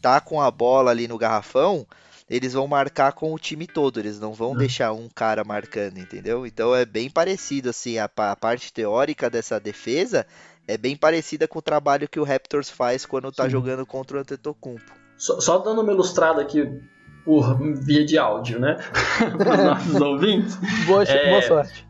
tá 0.00 0.18
com 0.18 0.40
a 0.40 0.50
bola 0.50 0.90
ali 0.90 1.06
no 1.06 1.18
garrafão, 1.18 1.86
eles 2.28 2.54
vão 2.54 2.66
marcar 2.66 3.12
com 3.12 3.34
o 3.34 3.38
time 3.38 3.66
todo, 3.66 4.00
eles 4.00 4.18
não 4.18 4.32
vão 4.32 4.56
deixar 4.56 4.92
um 4.92 5.10
cara 5.14 5.44
marcando, 5.44 5.98
entendeu? 5.98 6.46
Então 6.46 6.74
é 6.74 6.86
bem 6.86 7.10
parecido 7.10 7.68
assim, 7.68 7.98
a, 7.98 8.04
a 8.04 8.36
parte 8.36 8.72
teórica 8.72 9.28
dessa 9.28 9.60
defesa 9.60 10.26
é 10.66 10.76
bem 10.76 10.96
parecida 10.96 11.46
com 11.46 11.58
o 11.58 11.62
trabalho 11.62 12.08
que 12.08 12.18
o 12.18 12.24
Raptors 12.24 12.70
faz 12.70 13.04
quando 13.04 13.30
tá 13.30 13.44
Sim. 13.44 13.50
jogando 13.50 13.84
contra 13.86 14.16
o 14.16 14.20
Antetokounmpo. 14.20 14.92
Só, 15.16 15.40
só 15.40 15.58
dando 15.58 15.82
uma 15.82 15.92
ilustrada 15.92 16.42
aqui 16.42 16.80
por 17.24 17.56
via 17.82 18.04
de 18.04 18.18
áudio, 18.18 18.58
né? 18.58 18.76
Para 19.38 19.52
os 19.52 19.64
nossos 19.64 20.00
ouvintes. 20.00 20.56
Boa, 20.86 21.04
É, 21.04 21.30
boa 21.30 21.42
sorte. 21.42 21.86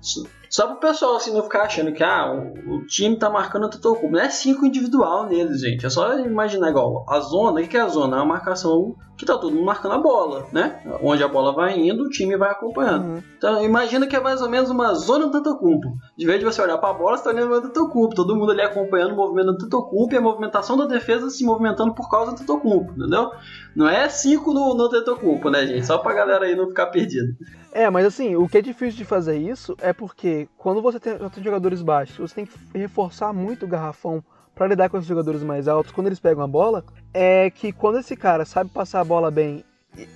Só 0.54 0.68
pro 0.68 0.76
pessoal 0.76 1.16
assim 1.16 1.34
não 1.34 1.42
ficar 1.42 1.62
achando 1.62 1.90
que 1.90 2.04
ah, 2.04 2.32
o, 2.32 2.76
o 2.76 2.86
time 2.86 3.16
tá 3.16 3.28
marcando 3.28 3.64
o 3.64 3.66
Antetokounmpo. 3.66 4.12
Não 4.12 4.20
é 4.20 4.30
cinco 4.30 4.64
individual 4.64 5.26
neles, 5.26 5.62
gente. 5.62 5.84
É 5.84 5.90
só 5.90 6.16
imaginar 6.16 6.70
igual. 6.70 7.04
A 7.08 7.18
zona, 7.18 7.60
o 7.60 7.66
que 7.66 7.76
é 7.76 7.80
a 7.80 7.88
zona? 7.88 8.18
É 8.18 8.20
uma 8.20 8.34
marcação 8.34 8.94
que 9.16 9.26
tá 9.26 9.36
todo 9.36 9.52
mundo 9.52 9.64
marcando 9.64 9.94
a 9.94 9.98
bola, 9.98 10.46
né? 10.52 10.80
Onde 11.02 11.24
a 11.24 11.28
bola 11.28 11.52
vai 11.52 11.76
indo, 11.76 12.04
o 12.04 12.08
time 12.08 12.36
vai 12.36 12.52
acompanhando. 12.52 13.04
Uhum. 13.04 13.22
Então 13.36 13.64
imagina 13.64 14.06
que 14.06 14.14
é 14.14 14.20
mais 14.20 14.42
ou 14.42 14.48
menos 14.48 14.70
uma 14.70 14.94
zona 14.94 15.26
do 15.26 15.38
Antetokounmpo. 15.38 15.88
De 16.16 16.24
vez 16.24 16.38
de 16.38 16.44
você 16.44 16.62
olhar 16.62 16.78
pra 16.78 16.92
bola, 16.92 17.16
você 17.16 17.24
tá 17.24 17.30
olhando 17.30 17.50
o 17.50 17.54
Antetokounmpo. 17.54 18.14
Todo 18.14 18.36
mundo 18.36 18.52
ali 18.52 18.62
acompanhando 18.62 19.12
o 19.12 19.16
movimento 19.16 19.46
do 19.46 19.52
Antetokounmpo 19.54 20.14
e 20.14 20.18
a 20.18 20.20
movimentação 20.20 20.76
da 20.76 20.86
defesa 20.86 21.30
se 21.30 21.44
movimentando 21.44 21.94
por 21.94 22.08
causa 22.08 22.30
do 22.30 22.34
Antetokounmpo, 22.34 22.92
entendeu? 22.92 23.32
Não 23.74 23.88
é 23.88 24.08
cinco 24.08 24.52
no, 24.52 24.72
no 24.74 24.84
Antetokounmpo, 24.84 25.50
né, 25.50 25.66
gente? 25.66 25.84
Só 25.84 25.98
pra 25.98 26.14
galera 26.14 26.46
aí 26.46 26.54
não 26.54 26.68
ficar 26.68 26.86
perdida. 26.86 27.26
É, 27.74 27.90
mas 27.90 28.06
assim, 28.06 28.36
o 28.36 28.48
que 28.48 28.58
é 28.58 28.62
difícil 28.62 28.96
de 28.96 29.04
fazer 29.04 29.36
isso 29.36 29.76
é 29.80 29.92
porque 29.92 30.48
quando 30.56 30.80
você 30.80 31.00
tem, 31.00 31.18
já 31.18 31.28
tem 31.28 31.42
jogadores 31.42 31.82
baixos, 31.82 32.30
você 32.30 32.34
tem 32.36 32.46
que 32.46 32.56
reforçar 32.72 33.32
muito 33.32 33.64
o 33.64 33.68
garrafão 33.68 34.22
para 34.54 34.68
lidar 34.68 34.88
com 34.88 34.96
esses 34.96 35.08
jogadores 35.08 35.42
mais 35.42 35.66
altos. 35.66 35.90
Quando 35.90 36.06
eles 36.06 36.20
pegam 36.20 36.44
a 36.44 36.46
bola, 36.46 36.84
é 37.12 37.50
que 37.50 37.72
quando 37.72 37.98
esse 37.98 38.14
cara 38.14 38.44
sabe 38.44 38.70
passar 38.70 39.00
a 39.00 39.04
bola 39.04 39.28
bem, 39.28 39.64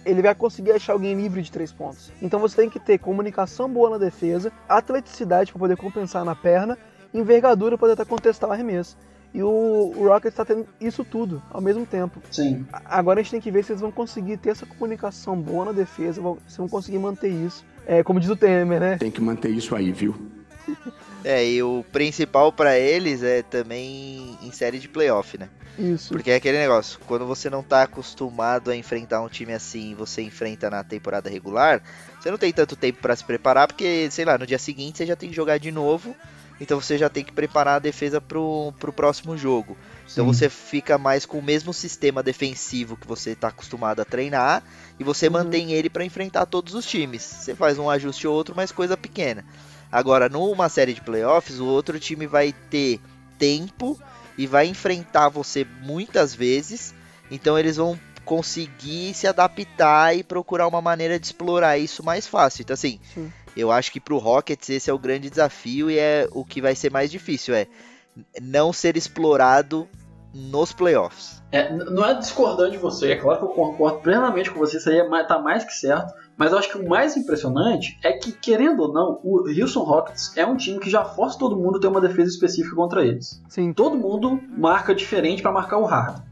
ele 0.07 0.23
vai 0.23 0.37
conseguir 0.37 0.71
achar 0.71 0.93
alguém 0.93 1.17
livre 1.17 1.43
de 1.43 1.51
três 1.51 1.73
pontos. 1.73 2.13
Então 2.23 2.39
você 2.39 2.55
tem 2.55 2.71
que 2.71 2.79
ter 2.79 2.97
comunicação 2.97 3.69
boa 3.69 3.91
na 3.91 3.99
defesa, 3.99 4.53
atleticidade 4.69 5.51
para 5.51 5.59
poder 5.59 5.77
compensar 5.77 6.25
na 6.25 6.37
perna, 6.37 6.79
envergadura 7.13 7.77
para 7.77 7.89
tentar 7.89 8.05
contestar 8.05 8.49
o 8.49 8.53
arremesso. 8.53 8.97
E 9.39 9.43
o, 9.43 9.93
o 9.95 10.09
Rockets 10.09 10.32
está 10.32 10.45
tendo 10.45 10.66
isso 10.80 11.05
tudo 11.05 11.41
ao 11.49 11.61
mesmo 11.61 11.86
tempo. 11.86 12.20
Sim. 12.28 12.66
Agora 12.84 13.20
a 13.20 13.22
gente 13.22 13.30
tem 13.30 13.41
que 13.41 13.53
ver 13.53 13.62
se 13.62 13.70
eles 13.70 13.80
vão 13.80 13.93
conseguir 13.93 14.36
ter 14.36 14.51
essa 14.51 14.66
comunicação 14.66 15.41
boa 15.41 15.66
na 15.66 15.70
defesa, 15.70 16.20
se 16.49 16.59
vão 16.59 16.68
conseguir 16.68 16.99
manter 16.99 17.28
isso. 17.28 17.64
É, 17.86 18.03
como 18.03 18.18
diz 18.18 18.28
o 18.28 18.34
Temer, 18.34 18.80
né? 18.80 18.99
Tem 18.99 19.12
que 19.12 19.20
manter 19.20 19.51
isso 19.51 19.76
aí, 19.76 19.93
viu? 19.93 20.16
É, 21.24 21.45
e 21.45 21.61
o 21.64 21.84
principal 21.91 22.53
pra 22.53 22.78
eles 22.78 23.24
é 23.24 23.43
também 23.43 24.39
em 24.41 24.53
série 24.53 24.78
de 24.78 24.89
playoff, 24.89 25.36
né? 25.36 25.49
Isso. 25.76 26.11
Porque 26.11 26.30
é 26.30 26.36
aquele 26.36 26.57
negócio, 26.57 26.99
quando 27.09 27.26
você 27.26 27.51
não 27.51 27.61
tá 27.61 27.82
acostumado 27.82 28.70
a 28.70 28.76
enfrentar 28.76 29.20
um 29.20 29.28
time 29.28 29.53
assim, 29.53 29.91
e 29.91 29.95
você 29.95 30.22
enfrenta 30.22 30.70
na 30.70 30.84
temporada 30.84 31.28
regular, 31.28 31.82
você 32.18 32.30
não 32.30 32.39
tem 32.39 32.53
tanto 32.53 32.76
tempo 32.76 33.01
pra 33.03 33.16
se 33.16 33.24
preparar, 33.24 33.66
porque, 33.66 34.09
sei 34.12 34.24
lá, 34.24 34.39
no 34.39 34.47
dia 34.47 34.61
seguinte 34.61 34.99
você 34.99 35.07
já 35.07 35.16
tem 35.16 35.28
que 35.28 35.34
jogar 35.34 35.59
de 35.59 35.72
novo, 35.72 36.14
então 36.61 36.81
você 36.81 36.99
já 36.99 37.09
tem 37.09 37.25
que 37.25 37.33
preparar 37.33 37.77
a 37.77 37.81
defesa 37.81 38.21
pro, 38.21 38.73
pro 38.79 38.93
próximo 38.93 39.37
jogo. 39.37 39.77
Então 40.11 40.25
Sim. 40.27 40.33
você 40.33 40.49
fica 40.49 40.99
mais 40.99 41.27
com 41.27 41.39
o 41.39 41.43
mesmo 41.43 41.73
sistema 41.73 42.23
defensivo 42.23 42.97
que 42.97 43.07
você 43.07 43.35
tá 43.35 43.49
acostumado 43.49 44.01
a 44.01 44.05
treinar, 44.05 44.63
e 44.99 45.05
você 45.05 45.29
mantém 45.29 45.73
ele 45.73 45.89
pra 45.89 46.05
enfrentar 46.05 46.47
todos 46.47 46.75
os 46.75 46.87
times. 46.87 47.23
Você 47.23 47.55
faz 47.55 47.79
um 47.79 47.89
ajuste 47.89 48.27
ou 48.27 48.35
outro, 48.35 48.55
mas 48.57 48.73
coisa 48.73 48.97
pequena. 48.97 49.45
Agora, 49.91 50.29
numa 50.29 50.69
série 50.69 50.93
de 50.93 51.01
playoffs, 51.01 51.61
o 51.61 51.67
outro 51.67 51.99
time 52.01 52.27
vai 52.27 52.53
ter 52.53 53.01
tempo 53.39 53.99
e 54.37 54.47
vai 54.47 54.67
enfrentar 54.67 55.29
você 55.29 55.67
muitas 55.83 56.35
vezes. 56.35 56.95
Então 57.31 57.59
eles 57.59 57.77
vão 57.77 57.99
conseguir 58.25 59.15
se 59.15 59.27
adaptar 59.27 60.15
e 60.15 60.23
procurar 60.23 60.67
uma 60.67 60.83
maneira 60.83 61.19
de 61.19 61.27
explorar 61.27 61.79
isso 61.79 62.05
mais 62.05 62.27
fácil. 62.27 62.63
Então 62.63 62.75
assim, 62.75 63.01
Sim. 63.15 63.33
Eu 63.59 63.73
acho 63.73 63.91
que 63.91 63.99
pro 63.99 64.19
Rockets 64.19 64.71
esse 64.71 64.89
é 64.89 64.95
o 64.95 64.99
grande 64.99 65.29
desafio 65.29 65.91
e 65.91 65.99
é 65.99 66.29
o 66.31 66.45
que 66.45 66.63
vai 66.63 66.77
ser 66.77 66.93
mais 66.93 67.11
difícil, 67.11 67.55
é 67.55 67.67
não 68.41 68.73
ser 68.73 68.97
explorado 68.97 69.89
nos 70.33 70.73
playoffs. 70.73 71.43
É, 71.51 71.73
não 71.73 72.05
é 72.05 72.15
discordante 72.15 72.73
de 72.73 72.79
você, 72.79 73.13
é 73.13 73.17
claro 73.17 73.39
que 73.41 73.45
eu 73.47 73.49
concordo 73.49 73.99
plenamente 73.99 74.51
com 74.51 74.61
você, 74.61 74.77
isso 74.77 74.89
aí 74.89 74.99
é 74.99 75.09
mais, 75.09 75.27
tá 75.27 75.41
mais 75.41 75.65
que 75.65 75.73
certo. 75.73 76.15
Mas 76.37 76.53
eu 76.53 76.59
acho 76.59 76.71
que 76.71 76.79
o 76.79 76.89
mais 76.89 77.17
impressionante 77.17 77.99
é 78.05 78.13
que, 78.13 78.31
querendo 78.31 78.81
ou 78.81 78.93
não, 78.93 79.19
o 79.25 79.49
Houston 79.49 79.83
Rockets 79.83 80.37
é 80.37 80.47
um 80.47 80.57
time 80.57 80.79
que 80.79 80.89
já 80.89 81.05
força 81.05 81.37
todo 81.37 81.57
mundo 81.57 81.79
a 81.79 81.81
ter 81.81 81.89
uma 81.89 82.01
defesa 82.01 82.31
específica 82.31 82.77
contra 82.77 83.05
eles. 83.05 83.43
Sim. 83.49 83.73
Todo 83.73 83.97
mundo 83.97 84.41
marca 84.57 84.95
diferente 84.95 85.43
para 85.43 85.51
marcar 85.51 85.79
o 85.79 85.85
Harden. 85.85 86.23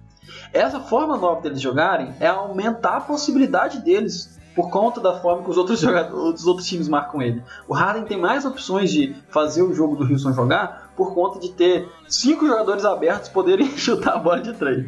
Essa 0.52 0.78
forma 0.78 1.16
nova 1.16 1.40
deles 1.40 1.60
jogarem 1.60 2.14
é 2.20 2.28
aumentar 2.28 2.98
a 2.98 3.00
possibilidade 3.00 3.80
deles 3.80 4.35
por 4.56 4.70
conta 4.70 5.00
da 5.00 5.20
forma 5.20 5.44
que 5.44 5.50
os 5.50 5.56
outros 5.58 5.78
jogadores, 5.80 6.40
os 6.40 6.46
outros 6.46 6.66
times 6.66 6.88
marcam 6.88 7.22
ele. 7.22 7.42
O 7.68 7.74
Harden 7.74 8.04
tem 8.04 8.18
mais 8.18 8.44
opções 8.44 8.90
de 8.90 9.14
fazer 9.28 9.62
o 9.62 9.72
jogo 9.72 9.94
do 9.94 10.10
Houston 10.10 10.32
jogar 10.32 10.92
por 10.96 11.12
conta 11.14 11.38
de 11.38 11.50
ter 11.50 11.86
cinco 12.08 12.46
jogadores 12.46 12.84
abertos 12.84 13.28
poderem 13.28 13.68
chutar 13.76 14.14
a 14.14 14.18
bola 14.18 14.40
de 14.40 14.54
três. 14.54 14.86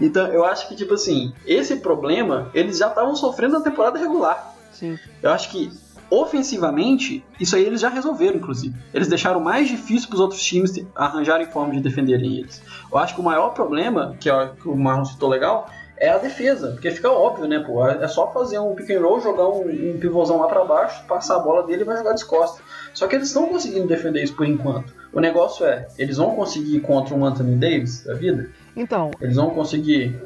Então 0.00 0.26
eu 0.28 0.44
acho 0.44 0.68
que 0.68 0.76
tipo 0.76 0.92
assim, 0.94 1.32
esse 1.46 1.76
problema 1.76 2.50
eles 2.54 2.76
já 2.78 2.88
estavam 2.88 3.16
sofrendo 3.16 3.54
na 3.58 3.64
temporada 3.64 3.98
regular. 3.98 4.54
Sim. 4.72 4.96
Eu 5.22 5.30
acho 5.32 5.50
que 5.50 5.72
ofensivamente, 6.10 7.24
isso 7.40 7.56
aí 7.56 7.64
eles 7.64 7.80
já 7.80 7.88
resolveram, 7.88 8.36
inclusive. 8.36 8.74
Eles 8.94 9.08
deixaram 9.08 9.40
mais 9.40 9.68
difícil 9.68 10.08
para 10.08 10.14
os 10.16 10.20
outros 10.20 10.42
times 10.42 10.72
arranjarem 10.94 11.46
forma 11.46 11.72
de 11.74 11.80
defenderem 11.80 12.36
eles. 12.38 12.62
Eu 12.90 12.98
acho 12.98 13.14
que 13.14 13.20
o 13.20 13.24
maior 13.24 13.50
problema, 13.50 14.14
que, 14.20 14.28
é, 14.28 14.34
o- 14.34 14.54
que 14.54 14.68
o 14.68 14.76
Marlon 14.76 15.04
citou 15.04 15.28
legal, 15.28 15.68
é 16.00 16.08
a 16.08 16.18
defesa. 16.18 16.72
Porque 16.72 16.90
fica 16.90 17.10
óbvio, 17.10 17.46
né, 17.46 17.58
pô? 17.60 17.86
É 17.86 18.08
só 18.08 18.32
fazer 18.32 18.58
um 18.58 18.74
pick 18.74 18.90
and 18.90 19.00
roll, 19.00 19.20
jogar 19.20 19.48
um, 19.48 19.62
um 19.62 19.98
pivôzão 19.98 20.38
lá 20.38 20.46
para 20.46 20.64
baixo, 20.64 21.04
passar 21.06 21.36
a 21.36 21.40
bola 21.40 21.66
dele 21.66 21.82
e 21.82 21.84
vai 21.84 21.96
jogar 21.96 22.14
de 22.14 22.24
costas. 22.24 22.64
Só 22.94 23.06
que 23.06 23.16
eles 23.16 23.28
estão 23.28 23.48
conseguindo 23.48 23.86
defender 23.86 24.22
isso 24.22 24.34
por 24.34 24.46
enquanto. 24.46 24.92
O 25.12 25.20
negócio 25.20 25.66
é, 25.66 25.88
eles 25.98 26.16
vão 26.16 26.34
conseguir 26.34 26.80
contra 26.80 27.14
um 27.14 27.24
Anthony 27.24 27.56
Davis 27.56 28.04
da 28.04 28.14
vida? 28.14 28.50
Então, 28.76 29.10
Eles 29.20 29.36
vão 29.36 29.50
conseguir 29.50 30.16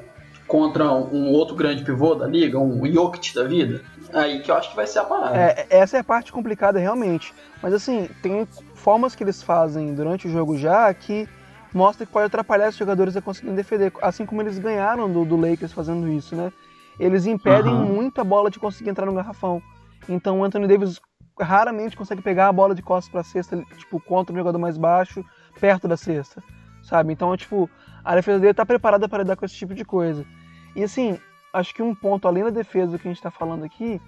contra 0.46 0.92
um, 0.92 1.32
outro 1.32 1.56
grande 1.56 1.82
pivô 1.82 2.14
da 2.14 2.26
liga, 2.26 2.58
um 2.58 2.84
Jokic 2.86 3.34
da 3.34 3.44
vida? 3.44 3.80
Aí 4.12 4.40
que 4.40 4.50
eu 4.50 4.54
acho 4.54 4.70
que 4.70 4.76
vai 4.76 4.86
ser 4.86 4.98
a 4.98 5.04
parada. 5.04 5.38
É, 5.38 5.66
essa 5.70 5.96
é 5.96 6.00
a 6.00 6.04
parte 6.04 6.30
complicada 6.30 6.78
realmente. 6.78 7.32
Mas 7.62 7.72
assim, 7.72 8.10
tem 8.22 8.46
formas 8.74 9.14
que 9.14 9.24
eles 9.24 9.42
fazem 9.42 9.94
durante 9.94 10.28
o 10.28 10.30
jogo 10.30 10.58
já 10.58 10.92
que 10.92 11.26
mostra 11.72 12.06
que 12.06 12.12
pode 12.12 12.26
atrapalhar 12.26 12.68
os 12.68 12.76
jogadores 12.76 13.16
a 13.16 13.22
conseguirem 13.22 13.56
defender. 13.56 13.92
Assim 14.00 14.26
como 14.26 14.42
eles 14.42 14.58
ganharam 14.58 15.10
do, 15.10 15.24
do 15.24 15.36
Lakers 15.36 15.72
fazendo 15.72 16.08
isso, 16.08 16.36
né? 16.36 16.52
Eles 16.98 17.26
impedem 17.26 17.74
Aham. 17.74 17.84
muito 17.84 18.20
a 18.20 18.24
bola 18.24 18.50
de 18.50 18.58
conseguir 18.58 18.90
entrar 18.90 19.06
no 19.06 19.14
garrafão. 19.14 19.62
Então 20.08 20.40
o 20.40 20.44
Anthony 20.44 20.66
Davis 20.66 21.00
raramente 21.40 21.96
consegue 21.96 22.22
pegar 22.22 22.48
a 22.48 22.52
bola 22.52 22.74
de 22.74 22.82
costas 22.82 23.10
pra 23.10 23.22
cesta, 23.22 23.56
tipo, 23.76 23.98
contra 24.00 24.34
um 24.34 24.38
jogador 24.38 24.58
mais 24.58 24.76
baixo, 24.76 25.24
perto 25.58 25.88
da 25.88 25.96
cesta. 25.96 26.42
Sabe? 26.82 27.12
Então, 27.12 27.34
tipo, 27.36 27.70
a 28.04 28.14
defesa 28.14 28.38
dele 28.38 28.54
tá 28.54 28.66
preparada 28.66 29.08
para 29.08 29.22
lidar 29.22 29.36
com 29.36 29.44
esse 29.44 29.54
tipo 29.54 29.74
de 29.74 29.84
coisa. 29.84 30.26
E 30.74 30.82
assim, 30.82 31.18
acho 31.52 31.74
que 31.74 31.82
um 31.82 31.94
ponto 31.94 32.26
além 32.26 32.44
da 32.44 32.50
defesa 32.50 32.98
que 32.98 33.08
a 33.08 33.10
gente 33.10 33.22
tá 33.22 33.30
falando 33.30 33.64
aqui, 33.64 34.00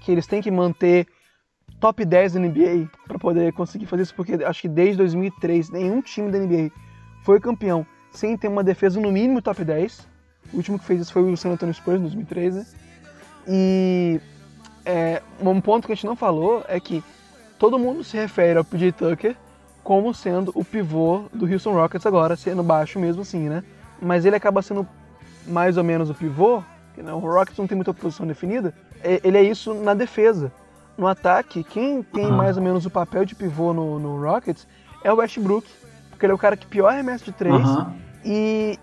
que 0.00 0.10
eles 0.10 0.26
têm 0.26 0.42
que 0.42 0.50
manter 0.50 1.06
top 1.80 2.04
10 2.04 2.34
da 2.34 2.40
NBA 2.40 2.88
para 3.06 3.18
poder 3.18 3.52
conseguir 3.52 3.86
fazer 3.86 4.02
isso, 4.02 4.14
porque 4.14 4.34
acho 4.34 4.62
que 4.62 4.68
desde 4.68 4.98
2003 4.98 5.70
nenhum 5.70 6.00
time 6.00 6.30
da 6.30 6.38
NBA 6.38 6.70
foi 7.22 7.40
campeão 7.40 7.86
sem 8.10 8.36
ter 8.36 8.48
uma 8.48 8.62
defesa 8.62 9.00
no 9.00 9.10
mínimo 9.10 9.40
top 9.40 9.64
10. 9.64 10.06
O 10.52 10.56
último 10.56 10.78
que 10.78 10.84
fez 10.84 11.00
isso 11.00 11.12
foi 11.12 11.22
o 11.22 11.36
San 11.36 11.50
Antonio 11.50 11.74
Spurs 11.74 11.98
em 11.98 12.02
2013. 12.02 12.58
né? 12.58 12.66
E 13.48 14.20
é, 14.84 15.22
um 15.40 15.60
ponto 15.60 15.86
que 15.86 15.92
a 15.92 15.94
gente 15.94 16.06
não 16.06 16.16
falou 16.16 16.64
é 16.68 16.78
que 16.78 17.02
todo 17.58 17.78
mundo 17.78 18.04
se 18.04 18.16
refere 18.16 18.58
ao 18.58 18.64
PJ 18.64 18.92
Tucker 18.92 19.36
como 19.82 20.14
sendo 20.14 20.52
o 20.54 20.64
pivô 20.64 21.24
do 21.32 21.46
Houston 21.46 21.72
Rockets 21.72 22.06
agora, 22.06 22.36
sendo 22.36 22.62
baixo 22.62 22.98
mesmo 23.00 23.22
assim, 23.22 23.48
né? 23.48 23.64
Mas 24.00 24.24
ele 24.24 24.36
acaba 24.36 24.62
sendo 24.62 24.86
mais 25.46 25.76
ou 25.76 25.82
menos 25.82 26.08
o 26.08 26.14
pivô, 26.14 26.62
que 26.94 27.02
né, 27.02 27.12
o 27.12 27.18
Rockets 27.18 27.58
não 27.58 27.66
tem 27.66 27.74
muita 27.76 27.92
posição 27.92 28.24
definida, 28.26 28.72
é- 29.02 29.20
ele 29.24 29.36
é 29.38 29.42
isso 29.42 29.74
na 29.74 29.92
defesa. 29.94 30.52
No 30.96 31.06
ataque, 31.06 31.64
quem 31.64 32.02
tem 32.02 32.26
mais 32.30 32.56
ou 32.56 32.62
menos 32.62 32.86
o 32.86 32.90
papel 32.90 33.24
de 33.24 33.34
pivô 33.34 33.72
no, 33.72 33.98
no 33.98 34.20
Rockets 34.22 34.68
é 35.02 35.12
o 35.12 35.16
Westbrook, 35.16 35.66
porque 36.22 36.26
ele 36.26 36.32
é 36.32 36.36
o 36.36 36.38
cara 36.38 36.56
que 36.56 36.66
pior 36.68 36.86
arremessa 36.92 37.24
de 37.24 37.32
três, 37.32 37.52
Aham. 37.52 37.96
e, 38.24 38.78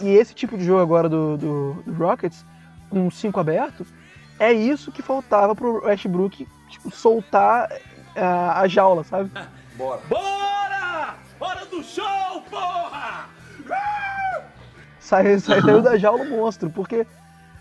e 0.00 0.08
esse 0.10 0.32
tipo 0.32 0.56
de 0.56 0.62
jogo 0.62 0.80
agora 0.80 1.08
do, 1.08 1.36
do, 1.36 1.72
do 1.84 1.92
Rockets, 1.94 2.46
com 2.88 3.10
cinco 3.10 3.40
aberto, 3.40 3.84
é 4.38 4.52
isso 4.52 4.92
que 4.92 5.02
faltava 5.02 5.52
pro 5.52 5.84
Westbrook 5.84 6.46
tipo, 6.68 6.94
soltar 6.94 7.68
a, 8.14 8.60
a 8.60 8.68
jaula, 8.68 9.02
sabe? 9.02 9.32
Bora! 9.76 11.16
Hora 11.40 11.66
do 11.66 11.82
show, 11.82 12.40
porra! 12.48 13.24
Sai, 15.00 15.40
sai, 15.40 15.60
saiu 15.60 15.82
da 15.82 15.96
jaula 15.98 16.22
o 16.22 16.30
monstro, 16.30 16.70
porque 16.70 17.04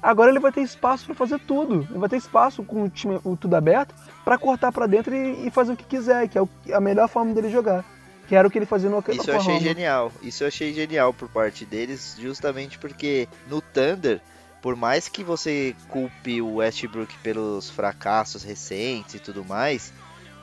agora 0.03 0.29
ele 0.29 0.39
vai 0.39 0.51
ter 0.51 0.61
espaço 0.61 1.07
pra 1.07 1.15
fazer 1.15 1.39
tudo. 1.39 1.87
Ele 1.89 1.97
vai 1.97 2.09
ter 2.09 2.17
espaço 2.17 2.61
com 2.63 2.83
o 2.83 2.89
time 2.89 3.19
o 3.23 3.35
tudo 3.35 3.55
aberto 3.55 3.95
pra 4.23 4.37
cortar 4.37 4.71
pra 4.71 4.85
dentro 4.85 5.15
e, 5.15 5.47
e 5.47 5.49
fazer 5.49 5.71
o 5.73 5.75
que 5.77 5.85
quiser, 5.85 6.27
que 6.27 6.37
é 6.37 6.41
o- 6.43 6.49
a 6.73 6.79
melhor 6.79 7.07
forma 7.07 7.33
dele 7.33 7.49
jogar. 7.49 7.83
Que 8.29 8.35
era 8.35 8.47
o 8.47 8.51
que 8.51 8.59
ele 8.59 8.67
fazia 8.67 8.91
no 8.91 8.99
Isso 8.99 9.09
eu 9.09 9.15
achei 9.21 9.37
Oklahoma. 9.37 9.59
genial. 9.59 10.11
Isso 10.21 10.43
eu 10.43 10.47
achei 10.47 10.71
genial 10.71 11.11
por 11.11 11.27
parte 11.27 11.65
deles, 11.65 12.15
justamente 12.19 12.77
porque 12.77 13.27
no 13.47 13.59
Thunder, 13.59 14.21
por 14.61 14.75
mais 14.75 15.09
que 15.09 15.23
você 15.23 15.75
culpe 15.87 16.39
o 16.39 16.57
Westbrook 16.57 17.17
pelos 17.23 17.71
fracassos 17.71 18.43
recentes 18.43 19.15
e 19.15 19.19
tudo 19.19 19.43
mais, 19.43 19.91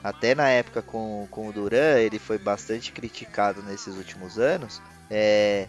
até 0.03 0.35
na 0.35 0.49
época 0.49 0.83
com, 0.83 1.29
com 1.31 1.47
o 1.49 1.53
Duran, 1.53 2.01
ele 2.01 2.19
foi 2.19 2.39
bastante 2.39 2.91
criticado 2.91 3.63
nesses 3.63 3.97
últimos 3.97 4.37
anos. 4.37 4.83
É, 5.09 5.69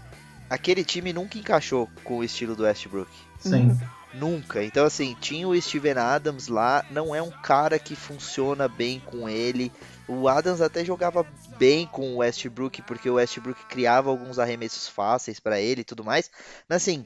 aquele 0.49 0.83
time 0.83 1.13
nunca 1.13 1.37
encaixou 1.37 1.87
com 2.03 2.17
o 2.17 2.23
estilo 2.23 2.55
do 2.55 2.63
Westbrook. 2.63 3.11
Sim. 3.39 3.77
Nunca. 4.13 4.63
Então, 4.63 4.85
assim, 4.85 5.15
tinha 5.21 5.47
o 5.47 5.61
Steven 5.61 5.97
Adams 5.99 6.47
lá, 6.47 6.83
não 6.89 7.13
é 7.13 7.21
um 7.21 7.29
cara 7.29 7.77
que 7.77 7.95
funciona 7.95 8.67
bem 8.67 8.99
com 9.05 9.29
ele. 9.29 9.71
O 10.07 10.27
Adams 10.27 10.61
até 10.61 10.83
jogava 10.83 11.25
bem 11.57 11.87
com 11.87 12.13
o 12.13 12.17
Westbrook, 12.17 12.81
porque 12.83 13.09
o 13.09 13.15
Westbrook 13.15 13.65
criava 13.65 14.09
alguns 14.09 14.39
arremessos 14.39 14.87
fáceis 14.87 15.39
pra 15.39 15.59
ele 15.59 15.81
e 15.81 15.83
tudo 15.83 16.03
mais. 16.03 16.29
Mas, 16.67 16.77
assim, 16.77 17.05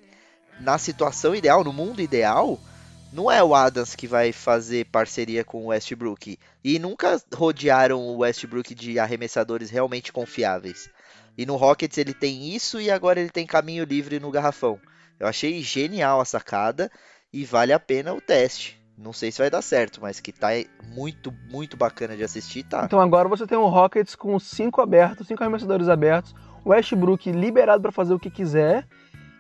na 0.59 0.77
situação 0.77 1.35
ideal, 1.35 1.63
no 1.63 1.73
mundo 1.73 2.01
ideal, 2.01 2.59
não 3.11 3.29
é 3.29 3.43
o 3.43 3.53
Adams 3.53 3.95
que 3.95 4.07
vai 4.07 4.31
fazer 4.31 4.85
parceria 4.85 5.43
com 5.43 5.65
o 5.65 5.67
Westbrook. 5.67 6.39
E 6.63 6.79
nunca 6.79 7.21
rodearam 7.33 7.99
o 7.99 8.17
Westbrook 8.19 8.73
de 8.73 8.99
arremessadores 8.99 9.69
realmente 9.69 10.11
confiáveis. 10.11 10.89
E 11.37 11.45
no 11.45 11.55
Rockets 11.55 11.97
ele 11.97 12.13
tem 12.13 12.53
isso 12.53 12.79
e 12.79 12.89
agora 12.89 13.19
ele 13.19 13.29
tem 13.29 13.45
caminho 13.45 13.83
livre 13.83 14.19
no 14.19 14.31
garrafão. 14.31 14.79
Eu 15.19 15.27
achei 15.27 15.61
genial 15.61 16.19
a 16.19 16.25
sacada 16.25 16.91
e 17.31 17.45
vale 17.45 17.73
a 17.73 17.79
pena 17.79 18.13
o 18.13 18.21
teste. 18.21 18.80
Não 19.03 19.11
sei 19.11 19.31
se 19.31 19.39
vai 19.39 19.49
dar 19.49 19.63
certo, 19.63 19.99
mas 19.99 20.19
que 20.19 20.31
tá 20.31 20.49
muito, 20.93 21.33
muito 21.49 21.75
bacana 21.75 22.15
de 22.15 22.23
assistir, 22.23 22.63
tá. 22.63 22.83
Então 22.85 23.01
agora 23.01 23.27
você 23.27 23.47
tem 23.47 23.57
um 23.57 23.67
Rockets 23.67 24.15
com 24.15 24.37
cinco 24.37 24.79
abertos, 24.79 25.27
cinco 25.27 25.41
arremessadores 25.41 25.89
abertos, 25.89 26.35
o 26.63 26.69
Westbrook 26.69 27.31
liberado 27.31 27.81
pra 27.81 27.91
fazer 27.91 28.13
o 28.13 28.19
que 28.19 28.29
quiser 28.29 28.87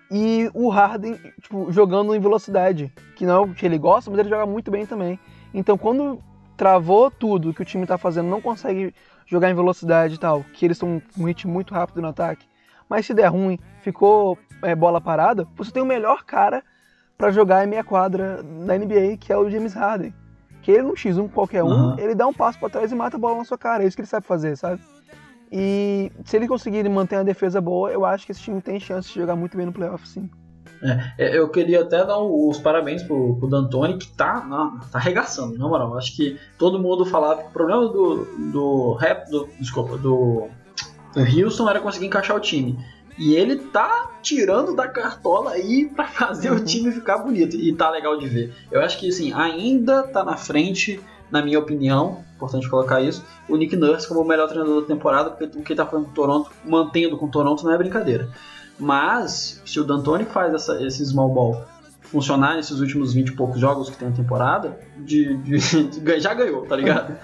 e 0.09 0.49
o 0.53 0.67
Harden 0.69 1.13
tipo, 1.41 1.71
jogando 1.71 2.15
em 2.15 2.19
velocidade, 2.19 2.91
que 3.15 3.25
não 3.25 3.33
é 3.35 3.39
o 3.39 3.53
que 3.53 3.65
ele 3.65 3.77
gosta, 3.77 4.09
mas 4.09 4.19
ele 4.19 4.29
joga 4.29 4.47
muito 4.47 4.71
bem 4.71 4.85
também. 4.85 5.19
Então 5.53 5.77
quando 5.77 6.19
travou 6.57 7.11
tudo 7.11 7.53
que 7.53 7.61
o 7.61 7.65
time 7.65 7.85
tá 7.85 7.99
fazendo, 7.99 8.29
não 8.29 8.41
consegue 8.41 8.93
jogar 9.27 9.51
em 9.51 9.55
velocidade 9.55 10.15
e 10.15 10.17
tal, 10.17 10.43
que 10.53 10.65
eles 10.65 10.75
estão 10.75 11.01
com 11.15 11.21
um 11.21 11.27
ritmo 11.27 11.53
muito 11.53 11.73
rápido 11.73 12.01
no 12.01 12.07
ataque, 12.07 12.47
mas 12.89 13.05
se 13.05 13.13
der 13.13 13.27
ruim, 13.27 13.59
ficou 13.81 14.37
é, 14.63 14.75
bola 14.75 14.99
parada, 14.99 15.47
você 15.55 15.71
tem 15.71 15.83
o 15.83 15.85
melhor 15.85 16.23
cara 16.23 16.63
pra 17.21 17.29
jogar 17.29 17.63
em 17.63 17.67
meia 17.67 17.83
quadra 17.83 18.41
da 18.65 18.75
NBA, 18.75 19.15
que 19.19 19.31
é 19.31 19.37
o 19.37 19.47
James 19.47 19.75
Harden. 19.75 20.11
Que 20.63 20.71
ele 20.71 20.81
num 20.81 20.93
X1 20.95 21.29
qualquer 21.31 21.63
um, 21.63 21.71
Aham. 21.71 21.95
ele 21.99 22.15
dá 22.15 22.25
um 22.25 22.33
passo 22.33 22.57
pra 22.57 22.67
trás 22.67 22.91
e 22.91 22.95
mata 22.95 23.15
a 23.15 23.19
bola 23.19 23.37
na 23.37 23.45
sua 23.45 23.59
cara. 23.59 23.83
É 23.83 23.87
isso 23.87 23.95
que 23.95 24.01
ele 24.01 24.07
sabe 24.07 24.25
fazer, 24.25 24.57
sabe? 24.57 24.81
E 25.51 26.11
se 26.25 26.35
ele 26.35 26.47
conseguir 26.47 26.87
manter 26.89 27.17
a 27.17 27.23
defesa 27.23 27.61
boa, 27.61 27.91
eu 27.91 28.05
acho 28.05 28.25
que 28.25 28.31
esse 28.31 28.41
time 28.41 28.59
tem 28.59 28.79
chance 28.79 29.07
de 29.09 29.19
jogar 29.19 29.35
muito 29.35 29.55
bem 29.55 29.67
no 29.67 29.71
playoff, 29.71 30.07
sim. 30.07 30.29
É, 31.19 31.37
eu 31.37 31.47
queria 31.49 31.81
até 31.81 32.03
dar 32.03 32.17
os 32.17 32.57
parabéns 32.57 33.03
pro, 33.03 33.35
pro 33.35 33.47
D'Antoni, 33.47 33.97
que 33.99 34.07
tá, 34.07 34.43
na- 34.43 34.79
tá 34.91 34.97
arregaçando, 34.97 35.55
na 35.59 35.67
moral. 35.67 35.95
Acho 35.95 36.15
que 36.15 36.39
todo 36.57 36.79
mundo 36.79 37.05
falava 37.05 37.43
que 37.43 37.49
o 37.49 37.51
problema 37.51 37.87
do, 37.87 38.25
do 38.51 38.93
rap, 38.93 39.29
do, 39.29 39.47
desculpa, 39.59 39.95
do, 39.97 40.47
do 41.13 41.19
Houston 41.21 41.69
era 41.69 41.79
conseguir 41.79 42.07
encaixar 42.07 42.35
o 42.35 42.39
time. 42.39 42.79
E 43.17 43.35
ele 43.35 43.55
tá 43.57 44.09
tirando 44.21 44.75
da 44.75 44.87
cartola 44.87 45.51
aí 45.51 45.85
pra 45.93 46.05
fazer 46.05 46.51
o 46.51 46.63
time 46.63 46.91
ficar 46.91 47.17
bonito. 47.19 47.55
E 47.55 47.73
tá 47.75 47.89
legal 47.89 48.17
de 48.17 48.27
ver. 48.27 48.53
Eu 48.71 48.81
acho 48.81 48.97
que, 48.99 49.09
assim, 49.09 49.31
ainda 49.33 50.03
tá 50.03 50.23
na 50.23 50.37
frente, 50.37 50.99
na 51.29 51.41
minha 51.43 51.59
opinião, 51.59 52.23
importante 52.35 52.67
colocar 52.69 53.01
isso, 53.01 53.23
o 53.47 53.55
Nick 53.57 53.75
Nurse 53.75 54.07
como 54.07 54.21
o 54.21 54.27
melhor 54.27 54.47
treinador 54.47 54.81
da 54.81 54.87
temporada, 54.87 55.29
porque 55.29 55.45
o 55.57 55.61
que 55.61 55.73
ele 55.73 55.77
tá 55.77 55.85
fazendo 55.85 56.05
com 56.05 56.11
o 56.11 56.13
Toronto, 56.15 56.51
mantendo 56.65 57.17
com 57.17 57.25
o 57.27 57.29
Toronto, 57.29 57.63
não 57.63 57.71
é 57.73 57.77
brincadeira. 57.77 58.29
Mas, 58.79 59.61
se 59.65 59.79
o 59.79 59.83
D'Antoni 59.83 60.25
faz 60.25 60.53
essa, 60.53 60.83
esse 60.83 61.05
small 61.05 61.29
ball 61.29 61.63
funcionar 62.01 62.55
nesses 62.55 62.79
últimos 62.79 63.13
20 63.13 63.29
e 63.29 63.31
poucos 63.33 63.59
jogos 63.59 63.89
que 63.89 63.95
tem 63.95 64.07
a 64.07 64.11
temporada, 64.11 64.77
de, 64.97 65.37
de- 65.37 65.83
de- 65.83 66.19
já 66.19 66.33
ganhou, 66.33 66.65
tá 66.65 66.75
ligado? 66.75 67.15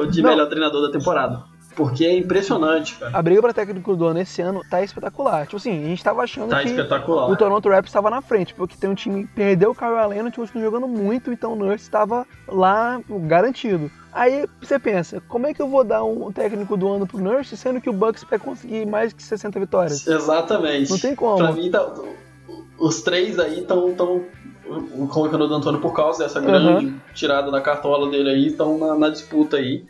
O 0.00 0.06
de 0.08 0.22
Não. 0.22 0.30
melhor 0.30 0.48
treinador 0.48 0.80
da 0.86 0.92
temporada. 0.96 1.42
Porque 1.80 2.04
é 2.04 2.14
impressionante, 2.14 2.96
cara. 2.96 3.16
A 3.16 3.22
briga 3.22 3.40
pra 3.40 3.54
técnico 3.54 3.96
do 3.96 4.04
ano 4.04 4.20
esse 4.20 4.42
ano 4.42 4.62
tá 4.68 4.82
espetacular. 4.82 5.46
Tipo 5.46 5.56
assim, 5.56 5.82
a 5.82 5.86
gente 5.86 6.04
tava 6.04 6.22
achando 6.22 6.50
Tá 6.50 6.62
que 6.62 6.78
o 7.10 7.36
Toronto 7.36 7.68
Raptors 7.70 7.88
estava 7.88 8.10
na 8.10 8.20
frente, 8.20 8.52
porque 8.52 8.76
tem 8.76 8.90
um 8.90 8.94
time 8.94 9.26
que 9.26 9.32
perdeu 9.32 9.74
o 9.74 10.08
Leonard, 10.08 10.30
tinha 10.30 10.44
um 10.44 10.46
time 10.46 10.62
jogando 10.62 10.86
muito, 10.86 11.32
então 11.32 11.54
o 11.54 11.56
Nurse 11.56 11.84
estava 11.84 12.26
lá 12.46 13.00
garantido. 13.08 13.90
Aí 14.12 14.46
você 14.60 14.78
pensa, 14.78 15.22
como 15.26 15.46
é 15.46 15.54
que 15.54 15.62
eu 15.62 15.68
vou 15.68 15.82
dar 15.82 16.04
um 16.04 16.30
técnico 16.30 16.76
do 16.76 16.86
ano 16.86 17.06
pro 17.06 17.18
Nurse, 17.18 17.56
sendo 17.56 17.80
que 17.80 17.88
o 17.88 17.94
Bucks 17.94 18.24
vai 18.28 18.38
conseguir 18.38 18.84
mais 18.84 19.14
que 19.14 19.22
60 19.22 19.58
vitórias? 19.58 20.06
Exatamente. 20.06 20.90
Não 20.90 20.98
tem 20.98 21.14
como. 21.14 21.38
Pra 21.38 21.52
mim, 21.52 21.70
tá- 21.70 21.94
os 22.78 23.00
três 23.00 23.38
aí 23.38 23.60
estão 23.60 23.94
tão, 23.94 24.24
colocando 25.08 25.48
o 25.48 25.54
Antônio 25.54 25.80
por 25.80 25.94
causa 25.94 26.24
dessa 26.24 26.40
grande 26.40 26.94
tirada 27.14 27.50
da 27.50 27.60
cartola 27.60 28.10
dele 28.10 28.28
aí, 28.30 28.46
estão 28.48 28.76
na, 28.76 28.94
na 28.96 29.08
disputa 29.08 29.56
aí. 29.56 29.84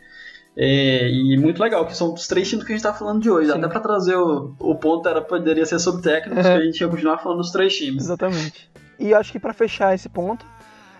É, 0.55 1.09
e 1.09 1.37
muito 1.37 1.61
legal, 1.61 1.85
que 1.85 1.95
são 1.95 2.13
os 2.13 2.27
três 2.27 2.49
times 2.49 2.65
que 2.65 2.73
a 2.73 2.75
gente 2.75 2.83
tá 2.83 2.93
falando 2.93 3.21
de 3.21 3.29
hoje. 3.29 3.49
Sim. 3.51 3.57
Até 3.57 3.67
pra 3.69 3.79
trazer 3.79 4.15
o, 4.15 4.53
o 4.59 4.75
ponto, 4.75 5.07
era, 5.07 5.21
poderia 5.21 5.65
ser 5.65 5.79
sobre 5.79 6.01
técnicos, 6.01 6.45
É. 6.45 6.55
que 6.57 6.61
a 6.61 6.65
gente 6.65 6.81
ia 6.81 6.87
continuar 6.89 7.17
falando 7.19 7.37
dos 7.39 7.51
três 7.51 7.75
times. 7.75 8.03
Exatamente. 8.03 8.69
E 8.99 9.13
acho 9.13 9.31
que 9.31 9.39
pra 9.39 9.53
fechar 9.53 9.95
esse 9.95 10.09
ponto, 10.09 10.45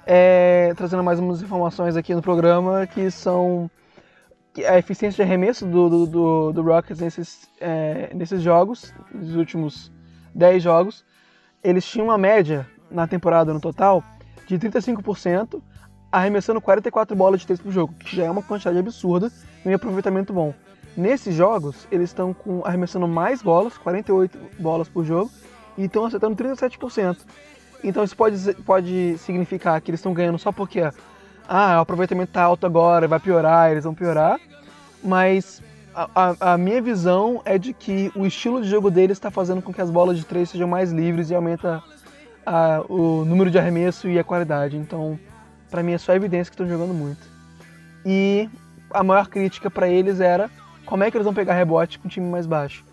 é, 0.08 0.74
trazendo 0.76 1.04
mais 1.04 1.20
umas 1.20 1.42
informações 1.42 1.96
aqui 1.98 2.16
no 2.16 2.22
programa, 2.22 2.88
que 2.88 3.12
são 3.12 3.70
a 4.68 4.78
eficiência 4.78 5.18
de 5.24 5.30
arremesso 5.30 5.66
do, 5.66 5.90
do, 5.90 6.06
do, 6.08 6.52
do 6.54 6.62
Rockets 6.62 7.00
nesses, 7.02 7.48
é, 7.60 8.10
nesses 8.14 8.42
jogos, 8.42 8.94
nos 9.14 9.36
últimos 9.36 9.92
10 10.34 10.64
jogos, 10.64 11.06
eles 11.64 11.86
tinham 11.86 12.08
uma 12.08 12.18
média 12.18 12.66
na 12.90 13.06
temporada 13.08 13.54
no 13.54 13.60
total 13.62 14.04
de 14.48 14.58
35%, 14.58 15.62
arremessando 16.12 16.60
44 16.60 17.16
bolas 17.16 17.42
de 17.42 17.48
3 17.48 17.62
por 17.62 17.72
jogo, 17.72 17.94
que 17.94 18.16
já 18.16 18.24
é 18.26 18.32
uma 18.32 18.42
quantidade 18.44 18.78
absurda 18.78 19.32
e 19.66 19.70
um 19.70 19.74
aproveitamento 19.76 20.34
bom. 20.34 20.54
Nesses 20.98 21.34
jogos, 21.34 21.88
eles 21.92 22.10
estão 22.10 22.34
com, 22.34 22.62
arremessando 22.66 23.08
mais 23.08 23.42
bolas, 23.42 23.78
48 23.78 24.38
bolas 24.60 24.90
por 24.90 25.06
jogo, 25.06 25.32
e 25.78 25.86
estão 25.86 26.06
acertando 26.06 26.36
37%. 26.36 27.18
Então 27.84 28.04
isso 28.04 28.16
pode, 28.16 28.54
pode 28.66 29.18
significar 29.20 29.80
que 29.82 29.90
eles 29.90 30.00
estão 30.00 30.14
ganhando 30.14 30.38
só 30.38 30.52
porque 30.52 30.82
ah, 31.48 31.78
o 31.78 31.82
aproveitamento 31.82 32.30
está 32.30 32.44
alto 32.44 32.66
agora, 32.66 33.08
vai 33.08 33.20
piorar, 33.20 33.72
eles 33.72 33.84
vão 33.86 33.94
piorar. 33.96 34.38
Mas 35.04 35.64
a, 35.96 36.10
a- 36.14 36.54
a 36.54 36.58
minha 36.58 36.82
visão 36.82 37.42
é 37.46 37.58
de 37.58 37.74
que 37.74 38.12
o 38.16 38.26
estilo 38.26 38.62
de 38.62 38.70
jogo 38.70 38.92
deles 38.92 39.18
está 39.18 39.32
fazendo 39.32 39.62
com 39.62 39.74
que 39.74 39.82
as 39.82 39.90
bolas 39.90 40.18
de 40.18 40.26
três 40.26 40.50
sejam 40.50 40.68
mais 40.68 40.92
livres 40.92 41.30
e 41.32 41.36
aumenta 41.36 41.82
a- 42.46 42.84
o 42.88 43.24
número 43.26 43.50
de 43.50 43.58
arremesso 43.58 44.08
e 44.10 44.20
a 44.20 44.24
qualidade. 44.24 44.78
Então, 44.78 45.18
para 45.72 45.82
mim 45.82 45.94
é 45.94 45.98
só 45.98 46.14
evidência 46.14 46.52
que 46.52 46.62
estão 46.62 46.68
jogando 46.68 46.94
muito. 46.94 47.26
E 48.06 48.50
a 48.92 49.04
maior 49.04 49.28
crítica 49.28 49.72
para 49.72 49.88
eles 49.88 50.20
era 50.20 50.50
como 50.86 51.04
é 51.04 51.10
que 51.10 51.16
eles 51.16 51.26
vão 51.26 51.34
pegar 51.34 51.54
rebote 51.54 51.98
com 51.98 52.08
um 52.08 52.12
time 52.12 52.30
mais 52.30 52.46
baixo. 52.46 52.84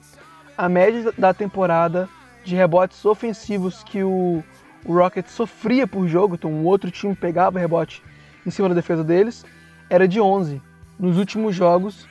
A 0.56 0.68
média 0.68 1.12
da 1.18 1.34
temporada 1.34 2.08
de 2.44 2.54
rebotes 2.54 3.04
ofensivos 3.04 3.82
que 3.82 4.02
o, 4.02 4.42
o 4.84 4.94
Rockets 4.94 5.32
sofria 5.32 5.86
por 5.86 6.06
jogo, 6.06 6.36
então 6.36 6.50
um 6.50 6.64
outro 6.64 6.90
time 6.90 7.14
pegava 7.14 7.58
rebote 7.58 8.02
em 8.46 8.50
cima 8.50 8.68
da 8.68 8.74
defesa 8.74 9.02
deles, 9.02 9.44
era 9.90 10.06
de 10.06 10.20
11. 10.20 10.62
Nos 10.98 11.18
últimos 11.18 11.54
jogos, 11.54 12.06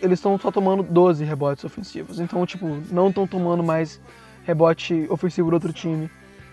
eles 0.00 0.18
estão 0.18 0.38
só 0.38 0.50
tomando 0.50 0.82
12 0.82 1.24
rebotes 1.24 1.64
ofensivos. 1.64 2.20
Então, 2.20 2.44
tipo, 2.44 2.78
não 2.90 3.08
estão 3.08 3.26
tomando 3.26 3.62
mais 3.62 4.00
rebote 4.44 5.06
ofensivo 5.08 5.50
do 5.50 5.54
outro 5.54 5.72
time, 5.72 6.10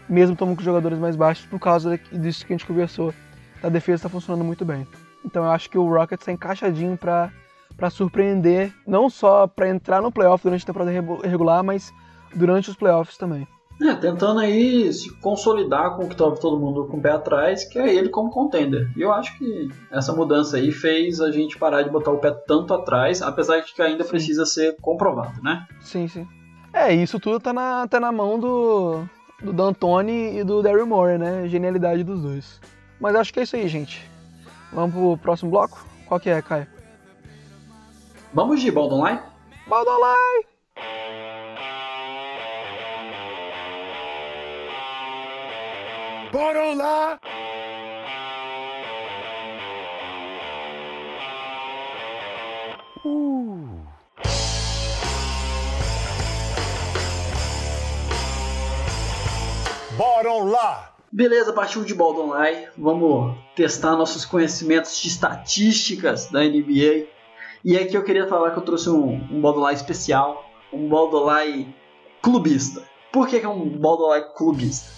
mesmo 0.07 0.35
tomando 0.35 0.57
com 0.57 0.63
jogadores 0.63 0.97
mais 0.97 1.15
baixos, 1.15 1.45
por 1.45 1.59
causa 1.59 1.99
disso 2.11 2.45
que 2.45 2.53
a 2.53 2.57
gente 2.57 2.65
conversou. 2.65 3.13
A 3.63 3.69
defesa 3.69 3.95
está 3.97 4.09
funcionando 4.09 4.43
muito 4.45 4.65
bem. 4.65 4.87
Então, 5.25 5.43
eu 5.43 5.51
acho 5.51 5.69
que 5.69 5.77
o 5.77 5.87
Rockets 5.87 6.21
está 6.23 6.31
encaixadinho 6.31 6.97
para 6.97 7.31
para 7.77 7.89
surpreender, 7.89 8.71
não 8.85 9.09
só 9.09 9.47
para 9.47 9.67
entrar 9.69 10.01
no 10.03 10.11
playoff 10.11 10.43
durante 10.43 10.61
a 10.63 10.67
temporada 10.67 10.91
regu- 10.91 11.21
regular, 11.21 11.63
mas 11.63 11.91
durante 12.35 12.69
os 12.69 12.75
playoffs 12.75 13.17
também. 13.17 13.47
É, 13.81 13.95
tentando 13.95 14.39
aí 14.39 14.91
se 14.93 15.09
consolidar 15.19 15.95
com 15.95 16.03
o 16.03 16.09
que 16.09 16.15
tava 16.15 16.35
todo 16.35 16.59
mundo 16.59 16.85
com 16.85 16.97
o 16.97 17.01
pé 17.01 17.11
atrás, 17.11 17.63
que 17.63 17.79
é 17.79 17.91
ele 17.95 18.09
como 18.09 18.29
contender. 18.29 18.91
E 18.95 19.01
eu 19.01 19.11
acho 19.11 19.35
que 19.37 19.69
essa 19.89 20.13
mudança 20.13 20.57
aí 20.57 20.71
fez 20.71 21.19
a 21.19 21.31
gente 21.31 21.57
parar 21.57 21.81
de 21.81 21.89
botar 21.89 22.11
o 22.11 22.19
pé 22.19 22.29
tanto 22.45 22.71
atrás, 22.73 23.21
apesar 23.23 23.61
de 23.61 23.73
que 23.73 23.81
ainda 23.81 24.03
precisa 24.03 24.45
ser 24.45 24.75
comprovado, 24.79 25.41
né? 25.41 25.65
Sim, 25.79 26.07
sim. 26.07 26.27
É, 26.71 26.93
isso 26.93 27.19
tudo 27.19 27.39
tá 27.39 27.51
na, 27.51 27.87
tá 27.87 27.99
na 27.99 28.11
mão 28.11 28.37
do, 28.39 29.03
do 29.41 29.51
D'Antoni 29.51 30.37
e 30.37 30.43
do 30.43 30.61
Daryl 30.61 30.85
Morey, 30.85 31.17
né? 31.17 31.47
Genialidade 31.47 32.03
dos 32.03 32.21
dois. 32.21 32.61
Mas 33.01 33.15
acho 33.15 33.33
que 33.33 33.39
é 33.39 33.43
isso 33.43 33.55
aí, 33.55 33.67
gente. 33.67 34.07
Vamos 34.71 34.93
pro 34.93 35.17
próximo 35.17 35.49
bloco? 35.49 35.83
Qual 36.05 36.19
que 36.19 36.29
é, 36.29 36.39
Caio? 36.39 36.67
Vamos 38.31 38.61
de 38.61 38.71
Bald 38.71 38.93
Online? 38.93 39.19
Baldolai! 39.67 40.45
Bora 46.31 46.73
lá! 46.75 47.19
Bora 59.97 60.33
lá! 60.43 60.90
Beleza, 61.11 61.51
partiu 61.51 61.83
de 61.83 61.93
Online. 62.19 62.67
Vamos 62.77 63.35
testar 63.55 63.95
nossos 63.95 64.23
conhecimentos 64.23 65.01
de 65.01 65.09
estatísticas 65.09 66.27
da 66.27 66.39
NBA. 66.41 67.05
E 67.63 67.77
aqui 67.77 67.95
eu 67.95 68.03
queria 68.03 68.27
falar 68.27 68.51
que 68.51 68.57
eu 68.57 68.63
trouxe 68.63 68.89
um, 68.89 69.27
um 69.29 69.41
especial, 69.77 70.45
um 70.71 70.87
Bald 70.87 71.13
Online 71.13 71.75
clubista. 72.21 72.83
Por 73.11 73.27
que, 73.27 73.39
que 73.39 73.45
é 73.45 73.49
um 73.49 73.67
Bald 73.69 74.01
Online 74.03 74.25
clubista? 74.35 74.89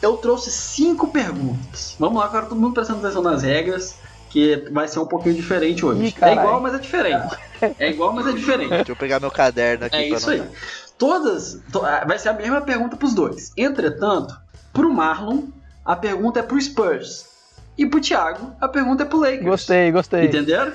Eu 0.00 0.16
trouxe 0.16 0.50
cinco 0.50 1.08
perguntas. 1.08 1.94
Vamos 1.98 2.18
lá, 2.18 2.24
agora 2.24 2.46
todo 2.46 2.58
mundo 2.58 2.72
prestando 2.72 3.00
atenção 3.00 3.20
nas 3.22 3.42
regras, 3.42 3.96
que 4.30 4.66
vai 4.72 4.88
ser 4.88 4.98
um 5.00 5.06
pouquinho 5.06 5.34
diferente 5.34 5.84
hoje. 5.84 6.06
Ih, 6.06 6.14
é 6.22 6.32
igual, 6.32 6.60
mas 6.60 6.74
é 6.74 6.78
diferente. 6.78 7.36
É 7.78 7.90
igual, 7.90 8.14
mas 8.14 8.26
é 8.26 8.32
diferente. 8.32 8.70
Deixa 8.70 8.92
eu 8.92 8.96
pegar 8.96 9.20
meu 9.20 9.30
caderno 9.30 9.84
aqui 9.84 9.96
É 9.96 10.08
pra 10.08 10.16
isso 10.16 10.30
aí. 10.30 10.40
anotar. 10.40 10.56
Todas. 10.96 11.60
to- 11.70 11.84
ah, 11.84 12.04
vai 12.06 12.18
ser 12.18 12.30
a 12.30 12.32
mesma 12.32 12.62
pergunta 12.62 12.96
pros 12.96 13.12
dois. 13.12 13.52
Entretanto, 13.58 14.34
pro 14.72 14.92
Marlon, 14.92 15.44
a 15.84 15.96
pergunta 15.96 16.40
é 16.40 16.42
pro 16.42 16.60
Spurs. 16.60 17.28
E 17.76 17.86
pro 17.86 18.00
Thiago, 18.00 18.52
a 18.60 18.68
pergunta 18.68 19.04
é 19.04 19.06
pro 19.06 19.18
Lakers. 19.18 19.44
Gostei, 19.44 19.90
gostei. 19.90 20.26
Entenderam? 20.26 20.72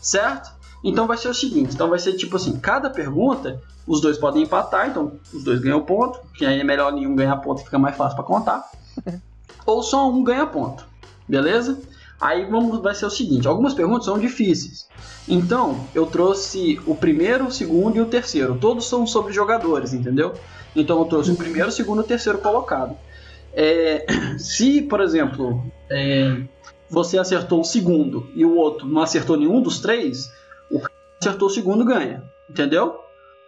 Certo? 0.00 0.52
Então 0.84 1.06
vai 1.06 1.16
ser 1.16 1.28
o 1.28 1.34
seguinte: 1.34 1.74
então 1.74 1.88
vai 1.88 1.98
ser 1.98 2.12
tipo 2.12 2.36
assim, 2.36 2.58
cada 2.58 2.90
pergunta, 2.90 3.60
os 3.86 4.00
dois 4.00 4.18
podem 4.18 4.42
empatar, 4.42 4.88
então 4.88 5.18
os 5.32 5.42
dois 5.42 5.60
ganham 5.60 5.82
ponto, 5.82 6.20
que 6.34 6.44
aí 6.44 6.60
é 6.60 6.64
melhor 6.64 6.92
nenhum 6.92 7.16
ganhar 7.16 7.36
ponto, 7.38 7.64
fica 7.64 7.78
mais 7.78 7.96
fácil 7.96 8.16
pra 8.16 8.24
contar. 8.24 8.70
Ou 9.66 9.82
só 9.82 10.08
um 10.08 10.22
ganha 10.22 10.46
ponto. 10.46 10.86
Beleza? 11.26 11.80
Aí 12.20 12.44
vamos, 12.46 12.80
vai 12.80 12.94
ser 12.94 13.06
o 13.06 13.10
seguinte: 13.10 13.48
algumas 13.48 13.74
perguntas 13.74 14.04
são 14.04 14.18
difíceis. 14.18 14.86
Então, 15.26 15.86
eu 15.94 16.06
trouxe 16.06 16.80
o 16.86 16.94
primeiro, 16.94 17.46
o 17.46 17.52
segundo 17.52 17.96
e 17.96 18.00
o 18.00 18.06
terceiro. 18.06 18.56
Todos 18.56 18.86
são 18.86 19.06
sobre 19.06 19.32
jogadores, 19.32 19.92
entendeu? 19.92 20.34
Então 20.76 20.98
eu 20.98 21.04
trouxe 21.06 21.30
o 21.30 21.36
primeiro, 21.36 21.68
o 21.68 21.72
segundo 21.72 22.02
e 22.02 22.04
o 22.04 22.06
terceiro 22.06 22.38
colocado. 22.38 22.96
É, 23.56 24.04
se, 24.38 24.82
por 24.82 25.00
exemplo, 25.00 25.64
é, 25.90 26.42
você 26.90 27.18
acertou 27.18 27.60
o 27.60 27.64
segundo 27.64 28.28
e 28.34 28.44
o 28.44 28.56
outro 28.56 28.86
não 28.86 29.00
acertou 29.02 29.36
nenhum 29.36 29.60
dos 29.62 29.80
três, 29.80 30.28
o 30.70 30.80
que 30.80 30.88
acertou 31.20 31.48
o 31.48 31.50
segundo 31.50 31.84
ganha. 31.84 32.22
Entendeu? 32.50 33.00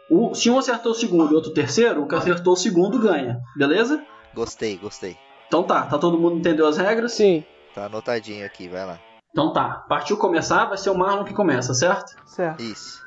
O- 0.08 0.34
se 0.34 0.48
um 0.48 0.58
acertou 0.58 0.92
o 0.92 0.94
segundo 0.94 1.30
e 1.30 1.32
o 1.32 1.36
outro 1.36 1.50
o 1.50 1.54
terceiro, 1.54 2.02
o 2.02 2.08
que 2.08 2.14
acertou 2.14 2.52
o 2.52 2.56
segundo 2.56 2.98
ganha. 2.98 3.40
Beleza? 3.56 4.02
Gostei, 4.34 4.76
gostei. 4.78 5.16
Então 5.48 5.62
tá, 5.62 5.82
tá 5.82 5.98
todo 5.98 6.18
mundo 6.18 6.36
entendeu 6.38 6.66
as 6.66 6.76
regras? 6.76 7.12
Sim, 7.12 7.44
Tá 7.74 7.86
anotadinho 7.86 8.46
aqui, 8.46 8.68
vai 8.68 8.86
lá. 8.86 8.98
Então 9.30 9.52
tá, 9.52 9.84
partiu 9.88 10.16
começar, 10.16 10.64
vai 10.64 10.78
ser 10.78 10.88
o 10.90 10.94
Marlon 10.96 11.24
que 11.24 11.34
começa, 11.34 11.74
certo? 11.74 12.16
certo. 12.26 12.62
Isso. 12.62 13.02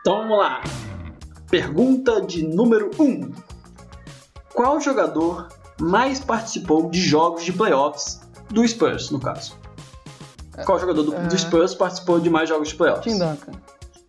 Então 0.00 0.18
vamos 0.22 0.38
lá. 0.38 0.60
Pergunta 1.50 2.20
de 2.20 2.44
número 2.46 2.90
1. 2.98 3.02
Um. 3.04 3.32
Qual 4.52 4.80
jogador 4.80 5.48
mais 5.80 6.20
participou 6.20 6.88
de 6.90 7.00
jogos 7.00 7.44
de 7.44 7.52
playoffs 7.52 8.20
do 8.50 8.66
Spurs, 8.66 9.10
no 9.10 9.20
caso? 9.20 9.56
Qual 10.64 10.78
jogador 10.78 11.02
do, 11.02 11.12
do 11.12 11.38
Spurs 11.38 11.74
participou 11.74 12.18
de 12.18 12.28
mais 12.28 12.48
jogos 12.48 12.68
de 12.68 12.74
playoffs? 12.74 13.04
Tim 13.04 13.18
Duncan. 13.18 13.52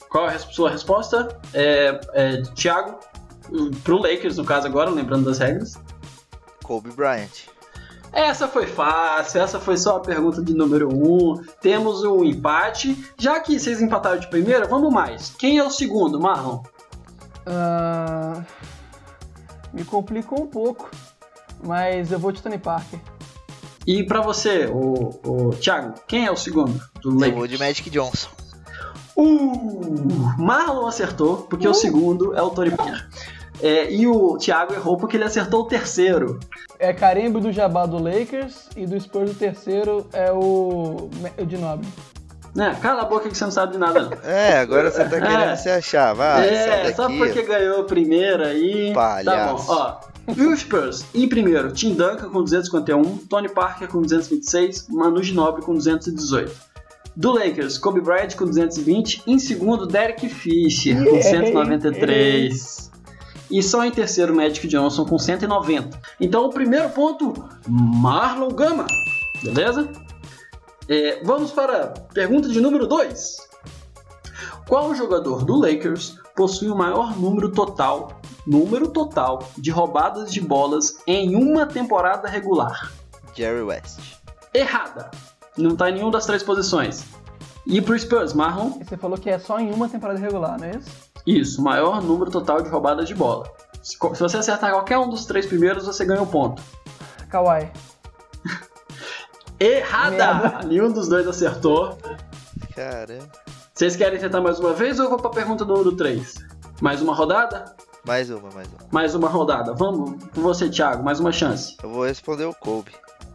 Qual 0.10 0.26
a 0.26 0.40
sua 0.40 0.72
resposta? 0.72 1.40
É, 1.54 2.00
é 2.14 2.42
Thiago, 2.56 3.00
hum, 3.52 3.70
pro 3.84 3.98
Lakers, 3.98 4.38
no 4.38 4.46
caso 4.46 4.66
agora, 4.66 4.90
lembrando 4.90 5.26
das 5.26 5.38
regras. 5.38 5.78
Kobe 6.64 6.92
Bryant. 6.92 7.50
Essa 8.12 8.48
foi 8.48 8.66
fácil, 8.66 9.42
essa 9.42 9.60
foi 9.60 9.78
só 9.78 9.98
a 9.98 10.00
pergunta 10.00 10.42
de 10.42 10.54
número 10.54 10.90
1. 10.92 10.92
Um. 10.92 11.44
Temos 11.62 12.04
um 12.04 12.24
empate. 12.24 13.14
Já 13.18 13.40
que 13.40 13.60
vocês 13.60 13.82
empataram 13.82 14.20
de 14.20 14.28
primeira, 14.28 14.68
vamos 14.68 14.92
mais. 14.92 15.30
Quem 15.38 15.60
é 15.60 15.64
o 15.64 15.70
segundo, 15.70 16.20
Marlon? 16.20 16.64
Ah, 17.46 18.42
me 19.72 19.84
complicou 19.84 20.44
um 20.44 20.48
pouco, 20.48 20.90
mas 21.64 22.12
eu 22.12 22.20
vou 22.20 22.32
de 22.32 22.42
Tony 22.42 22.58
Parker. 22.58 23.00
E 23.88 24.04
pra 24.04 24.22
você, 24.22 24.66
o, 24.72 25.20
o 25.26 25.50
Thiago, 25.56 25.94
quem 26.08 26.26
é 26.26 26.32
o 26.32 26.36
segundo 26.38 26.80
do 27.02 27.10
Eu 27.10 27.16
Lakers? 27.16 27.36
vou 27.36 27.48
de 27.48 27.58
Magic 27.58 27.90
Johnson. 27.90 28.30
Uh, 29.16 30.38
Marlon 30.38 30.88
acertou, 30.88 31.38
porque 31.50 31.68
o 31.68 31.74
segundo 31.74 32.36
é 32.38 32.42
o 32.42 32.50
Tony 32.50 32.72
Parker. 32.72 33.08
É, 33.62 33.92
e 33.92 34.08
o 34.08 34.38
Thiago 34.38 34.74
errou 34.74 34.96
porque 34.96 35.18
ele 35.18 35.26
acertou 35.26 35.62
o 35.64 35.66
terceiro. 35.66 36.40
É 36.78 36.94
carimbo 36.94 37.42
do 37.42 37.52
Jabá 37.52 37.86
do 37.86 38.02
Lakers 38.02 38.70
e 38.78 38.86
do 38.86 38.98
Spurs 39.00 39.32
o 39.32 39.34
terceiro 39.34 40.08
é 40.14 40.32
o, 40.32 41.10
o 41.38 41.46
de 41.46 41.58
Nobre. 41.58 41.86
Né? 42.56 42.76
Cala 42.82 43.02
a 43.02 43.06
boca 43.06 43.28
que 43.30 43.38
você 43.38 43.44
não 43.44 43.52
sabe 43.52 43.74
de 43.74 43.78
nada, 43.78 44.02
não. 44.04 44.12
É, 44.24 44.60
agora 44.60 44.90
você 44.90 45.04
tá 45.04 45.10
querendo 45.22 45.42
É. 45.52 45.56
se 45.58 45.70
achar, 45.70 46.14
vai. 46.16 46.48
sai 46.48 46.56
é, 46.56 46.84
daqui. 46.84 46.96
só 46.96 47.08
porque 47.10 47.42
ganhou 47.44 47.82
a 47.82 47.84
primeira 47.84 48.48
aí. 48.48 48.94
Palhaço. 48.94 49.68
Tá 49.68 49.74
bom, 49.74 49.82
ó. 49.82 50.00
E 50.38 50.46
o 50.46 50.56
Spurs, 50.56 51.06
em 51.14 51.28
primeiro, 51.28 51.72
Tim 51.72 51.94
Duncan 51.94 52.30
com 52.30 52.44
251, 52.44 53.18
Tony 53.28 53.50
Parker 53.50 53.88
com 53.88 54.02
226, 54.02 54.88
Manu 54.90 55.24
Ginobili 55.24 55.66
com 55.66 55.74
218. 55.74 56.70
Do 57.16 57.32
Lakers, 57.34 57.78
Kobe 57.78 58.02
Bryant 58.02 58.36
com 58.36 58.46
220, 58.46 59.24
em 59.28 59.40
segundo, 59.40 59.86
Derek 59.86 60.30
Fisher 60.30 60.96
com 61.04 61.16
Yeah. 61.16 61.24
193. 61.24 62.90
E 63.52 63.64
só 63.64 63.84
em 63.84 63.92
terceiro, 63.92 64.36
Magic 64.36 64.68
Johnson 64.68 65.06
com 65.06 65.18
190. 65.18 66.00
Então, 66.20 66.46
o 66.46 66.50
primeiro 66.50 66.90
ponto, 66.90 67.34
Marlon 67.68 68.50
Gama. 68.50 68.86
Beleza? 69.44 69.90
É, 70.88 71.22
vamos 71.24 71.52
para 71.52 71.84
a 71.84 71.88
pergunta 72.14 72.48
de 72.48 72.62
número 72.62 72.88
2. 72.88 73.38
Qual 74.68 74.94
jogador 74.94 75.44
do 75.44 75.60
Lakers 75.60 76.16
possui 76.36 76.70
o 76.70 76.76
maior 76.76 77.20
número 77.20 77.52
total, 77.52 78.19
número 78.46 78.88
total 78.88 79.40
de 79.58 79.72
roubadas 79.72 80.32
de 80.32 80.42
bolas 80.42 80.98
em 81.06 81.36
uma 81.36 81.66
temporada 81.66 82.28
regular? 82.28 82.92
Jerry 83.36 83.62
West. 83.62 84.00
Errada. 84.54 85.12
Não 85.58 85.76
tá 85.76 85.90
em 85.90 85.94
nenhuma 85.94 86.12
das 86.12 86.26
três 86.26 86.44
posições. 86.44 87.06
E 87.66 87.82
pro 87.82 87.98
Spurs, 87.98 88.34
Marlon? 88.34 88.80
E 88.80 88.84
você 88.84 88.98
falou 88.98 89.18
que 89.18 89.30
é 89.30 89.38
só 89.38 89.60
em 89.60 89.72
uma 89.72 89.88
temporada 89.88 90.20
regular, 90.20 90.58
não 90.60 90.68
é 90.68 90.72
isso? 90.72 90.90
Isso, 91.26 91.62
maior 91.62 92.02
número 92.02 92.32
total 92.32 92.62
de 92.62 92.70
roubadas 92.70 93.08
de 93.08 93.14
bola. 93.14 93.52
Se 93.84 93.98
você 94.00 94.38
acertar 94.38 94.72
qualquer 94.72 94.98
um 94.98 95.10
dos 95.10 95.26
três 95.26 95.46
primeiros, 95.46 95.86
você 95.86 96.04
ganha 96.06 96.22
um 96.22 96.26
ponto. 96.26 96.62
Kawhi. 97.30 97.70
Errada! 99.60 100.34
Merda. 100.34 100.68
Nenhum 100.68 100.92
dos 100.92 101.08
dois 101.08 101.28
acertou. 101.28 101.98
Caramba. 102.76 103.30
Vocês 103.74 103.96
querem 103.96 104.20
tentar 104.20 104.42
mais 104.42 104.60
uma 104.60 104.74
vez 104.74 105.00
ou 105.00 105.06
eu 105.06 105.10
vou 105.10 105.20
pra 105.20 105.30
pergunta 105.30 105.64
número 105.64 105.96
3? 105.96 106.36
Mais 106.82 107.02
uma 107.02 107.14
rodada? 107.14 107.76
Mais 108.06 108.30
uma, 108.30 108.50
mais 108.52 108.68
uma. 108.68 108.78
Mais 108.92 109.16
uma 109.16 109.28
rodada. 109.30 109.74
Vamos 109.74 110.24
com 110.34 110.42
você, 110.42 110.70
Thiago, 110.70 111.04
mais 111.04 111.20
uma 111.20 111.32
chance. 111.32 111.76
Eu 111.84 111.90
vou 111.90 112.06
responder 112.06 112.46
o 112.46 112.54
Kobe. 112.54 112.92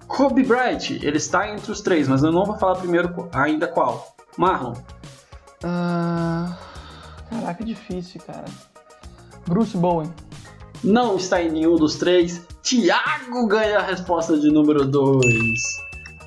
Kobe 0.07 0.43
Bryant, 0.43 0.91
ele 0.91 1.17
está 1.17 1.49
entre 1.49 1.71
os 1.71 1.81
três, 1.81 2.09
mas 2.09 2.23
eu 2.23 2.33
não 2.33 2.45
vou 2.45 2.57
falar 2.57 2.77
primeiro 2.77 3.29
ainda 3.33 3.67
qual. 3.67 4.15
Marlon, 4.37 4.75
Ah, 5.63 6.57
caraca, 7.31 7.65
difícil, 7.65 8.21
cara. 8.27 8.45
Bruce 9.47 9.77
Bowen. 9.77 10.13
não 10.83 11.17
está 11.17 11.43
em 11.43 11.51
nenhum 11.51 11.77
dos 11.77 11.97
três. 11.97 12.43
Thiago 12.63 13.47
ganha 13.47 13.79
a 13.79 13.83
resposta 13.83 14.39
de 14.39 14.51
número 14.51 14.85
2. 14.87 15.23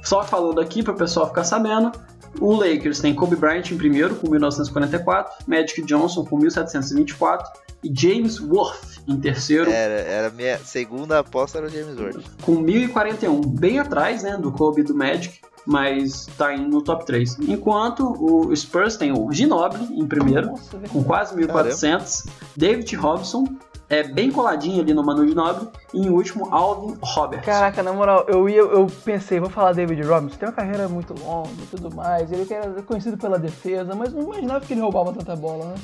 Só 0.03 0.23
falando 0.23 0.61
aqui 0.61 0.81
para 0.83 0.93
o 0.93 0.97
pessoal 0.97 1.27
ficar 1.27 1.43
sabendo, 1.43 1.91
o 2.39 2.53
Lakers 2.55 2.99
tem 2.99 3.13
Kobe 3.13 3.35
Bryant 3.35 3.69
em 3.71 3.77
primeiro 3.77 4.15
com 4.15 4.29
1944, 4.29 5.45
Magic 5.47 5.81
Johnson 5.83 6.23
com 6.23 6.37
1724 6.37 7.66
e 7.87 7.93
James 7.93 8.39
Worth 8.39 8.97
em 9.07 9.17
terceiro 9.17 9.71
Era, 9.71 9.93
era 9.93 10.29
minha 10.29 10.57
segunda 10.59 11.19
aposta 11.19 11.57
era 11.57 11.67
o 11.67 11.69
James 11.69 11.97
Worth. 11.97 12.21
com 12.41 12.55
1041, 12.55 13.41
bem 13.41 13.79
atrás 13.79 14.23
né, 14.23 14.37
do 14.37 14.51
Kobe 14.51 14.83
do 14.83 14.93
Magic, 14.93 15.39
mas 15.65 16.27
tá 16.37 16.53
indo 16.53 16.69
no 16.69 16.81
top 16.81 17.05
3. 17.05 17.39
Enquanto 17.39 18.03
o 18.03 18.55
Spurs 18.55 18.95
tem 18.97 19.11
o 19.11 19.31
Ginobili 19.31 19.99
em 19.99 20.05
primeiro, 20.05 20.47
Nossa, 20.47 20.77
com 20.91 21.03
quase 21.03 21.35
1400, 21.35 22.25
David 22.55 22.95
Robson 22.95 23.45
é 23.89 24.03
bem 24.03 24.31
coladinho 24.31 24.81
ali 24.81 24.93
no 24.93 25.03
Manu 25.03 25.27
Ginobili, 25.27 25.69
e 25.93 26.01
em 26.01 26.09
último 26.09 26.53
Alvin 26.53 26.97
Roberts. 27.01 27.45
Caraca, 27.45 27.81
na 27.81 27.93
moral, 27.93 28.25
eu 28.27 28.49
ia, 28.49 28.59
eu 28.59 28.87
pensei, 29.05 29.39
vou 29.39 29.49
falar 29.49 29.73
David 29.73 30.01
Robinson, 30.01 30.35
tem 30.37 30.49
uma 30.49 30.55
carreira 30.55 30.89
muito 30.89 31.13
longa 31.13 31.49
e 31.49 31.67
tudo 31.67 31.93
mais, 31.95 32.31
ele 32.31 32.45
que 32.45 32.53
era 32.53 32.81
conhecido 32.81 33.17
pela 33.17 33.39
defesa, 33.39 33.95
mas 33.95 34.11
não 34.13 34.23
imaginava 34.23 34.65
que 34.65 34.73
ele 34.73 34.81
roubava 34.81 35.13
tanta 35.13 35.35
bola, 35.35 35.67
né? 35.67 35.75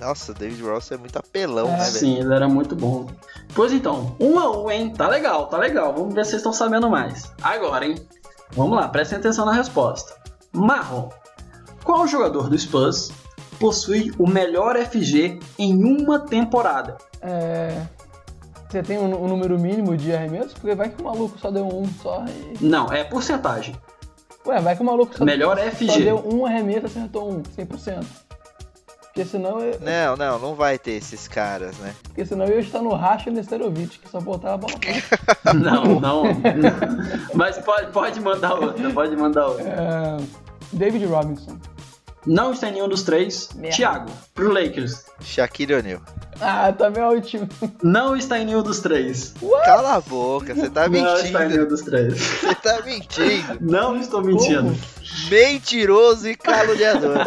Nossa, 0.00 0.34
David 0.34 0.62
Ross 0.62 0.90
é 0.92 0.96
muito 0.96 1.16
apelão, 1.18 1.68
É, 1.68 1.70
né, 1.72 1.78
velho? 1.78 1.90
Sim, 1.92 2.18
ele 2.18 2.34
era 2.34 2.48
muito 2.48 2.76
bom. 2.76 3.06
Pois 3.54 3.72
então, 3.72 4.14
um 4.20 4.38
a 4.38 4.50
um, 4.50 4.70
hein? 4.70 4.92
Tá 4.92 5.08
legal, 5.08 5.46
tá 5.46 5.56
legal. 5.56 5.94
Vamos 5.94 6.14
ver 6.14 6.24
se 6.24 6.32
vocês 6.32 6.40
estão 6.40 6.52
sabendo 6.52 6.90
mais. 6.90 7.32
Agora, 7.42 7.86
hein? 7.86 7.96
Vamos 8.52 8.76
lá, 8.76 8.88
prestem 8.88 9.18
atenção 9.18 9.46
na 9.46 9.52
resposta. 9.52 10.14
Marrom. 10.52 11.08
Qual 11.82 12.06
jogador 12.06 12.48
do 12.48 12.58
Spurs 12.58 13.10
possui 13.58 14.12
o 14.18 14.28
melhor 14.28 14.76
FG 14.76 15.38
em 15.58 15.82
uma 15.82 16.18
temporada? 16.20 16.96
É, 17.22 17.80
Você 18.68 18.82
tem 18.82 18.98
um, 18.98 19.24
um 19.24 19.28
número 19.28 19.58
mínimo 19.58 19.96
de 19.96 20.12
arremessos? 20.12 20.52
Porque 20.54 20.74
vai 20.74 20.90
que 20.90 21.00
o 21.00 21.04
maluco 21.04 21.38
só 21.38 21.50
deu 21.50 21.66
um 21.66 21.86
só 22.02 22.24
e... 22.26 22.62
Não, 22.64 22.92
é 22.92 23.02
porcentagem. 23.04 23.74
Ué, 24.46 24.60
vai 24.60 24.76
que 24.76 24.82
o 24.82 24.84
maluco 24.84 25.16
só, 25.16 25.24
Melhor 25.24 25.56
só 25.58 25.70
FG. 25.70 26.04
deu 26.04 26.22
um 26.32 26.44
arremesso 26.44 26.82
e 26.82 26.86
acertou 26.86 27.30
um, 27.32 27.42
100%. 27.42 28.04
Porque 29.16 29.30
senão, 29.30 29.60
eu, 29.60 29.80
Não, 29.80 30.14
não, 30.14 30.38
não 30.38 30.54
vai 30.54 30.78
ter 30.78 30.90
esses 30.90 31.26
caras, 31.26 31.74
né? 31.78 31.94
porque 32.04 32.26
senão 32.26 32.44
eu 32.44 32.56
ia 32.56 32.60
estar 32.60 32.82
no 32.82 32.90
racha 32.94 33.30
Nesterovic, 33.30 33.98
que 33.98 34.10
só 34.10 34.20
botava 34.20 34.56
a 34.56 34.58
bola. 34.58 34.74
Não, 35.54 35.98
não. 36.00 36.24
Mas 37.32 37.56
pode, 37.58 37.90
pode 37.92 38.20
mandar 38.20 38.52
outra, 38.52 38.90
pode 38.90 39.16
mandar 39.16 39.46
outra. 39.46 39.64
É, 39.64 40.16
David 40.70 41.06
Robinson. 41.06 41.56
Não 42.26 42.52
está 42.52 42.68
em 42.68 42.72
nenhum 42.72 42.88
dos 42.88 43.02
três. 43.02 43.48
Merda. 43.54 43.76
Thiago, 43.76 44.10
pro 44.34 44.52
Lakers. 44.52 45.04
Shaquille 45.20 45.74
O'Neal. 45.74 46.00
Ah, 46.40 46.72
também 46.72 47.02
é 47.02 47.06
ótimo. 47.06 47.48
Não 47.82 48.16
está 48.16 48.38
em 48.38 48.44
nenhum 48.44 48.62
dos 48.62 48.80
três. 48.80 49.32
Cala 49.64 49.94
a 49.94 50.00
boca, 50.00 50.54
você 50.54 50.68
tá 50.68 50.88
Não 50.88 50.94
está 50.96 51.20
em 51.20 51.32
mentindo. 51.32 51.48
nenhum 51.48 51.68
dos 51.68 51.82
três. 51.82 52.14
Você 52.20 52.54
tá 52.56 52.82
mentindo. 52.82 53.58
Não 53.62 53.96
estou 53.96 54.22
mentindo. 54.22 54.74
Mentiroso 55.30 56.28
e 56.28 56.36
caluniador. 56.36 57.18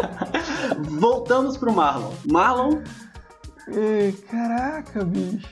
Voltamos 1.00 1.58
pro 1.58 1.72
Marlon. 1.74 2.12
Marlon, 2.30 2.82
Ih, 3.70 4.12
Caraca, 4.30 5.04
bicho. 5.04 5.48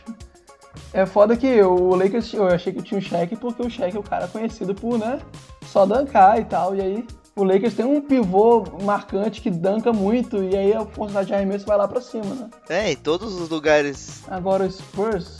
É 0.93 1.05
foda 1.05 1.35
que 1.35 1.61
o 1.61 1.95
Lakers, 1.95 2.33
eu 2.33 2.47
achei 2.47 2.73
que 2.73 2.81
tinha 2.81 2.99
o 2.99 3.03
Shaq 3.03 3.35
porque 3.35 3.61
o 3.61 3.69
Shaq 3.69 3.95
é 3.95 3.99
o 3.99 4.03
cara 4.03 4.27
conhecido 4.27 4.73
por, 4.73 4.97
né, 4.97 5.19
só 5.65 5.85
dancar 5.85 6.39
e 6.39 6.45
tal. 6.45 6.75
E 6.75 6.81
aí 6.81 7.07
o 7.37 7.43
Lakers 7.43 7.75
tem 7.75 7.85
um 7.85 8.01
pivô 8.01 8.63
marcante 8.83 9.39
que 9.41 9.49
danca 9.49 9.93
muito 9.93 10.43
e 10.43 10.55
aí 10.57 10.73
a 10.73 10.83
porcentagem 10.83 11.27
de 11.27 11.33
arremesso 11.35 11.65
vai 11.65 11.77
lá 11.77 11.87
pra 11.87 12.01
cima, 12.01 12.25
né? 12.35 12.49
É, 12.67 12.91
em 12.91 12.95
todos 12.95 13.39
os 13.39 13.47
lugares. 13.49 14.23
Agora 14.27 14.65
o 14.65 14.71
Spurs, 14.71 15.39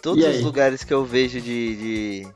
Todos 0.00 0.24
os 0.24 0.42
lugares 0.42 0.84
que 0.84 0.94
eu 0.94 1.04
vejo 1.04 1.40
de, 1.40 1.76
de- 2.22 2.28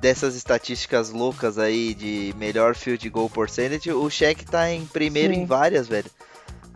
dessas 0.00 0.34
estatísticas 0.34 1.10
loucas 1.10 1.58
aí 1.58 1.92
de 1.94 2.34
melhor 2.38 2.74
field 2.74 3.08
goal 3.10 3.28
percentage, 3.28 3.92
o 3.92 4.08
Shaq 4.08 4.44
tá 4.46 4.70
em 4.70 4.84
primeiro 4.86 5.34
Sim. 5.34 5.40
em 5.42 5.44
várias, 5.46 5.86
velho. 5.86 6.10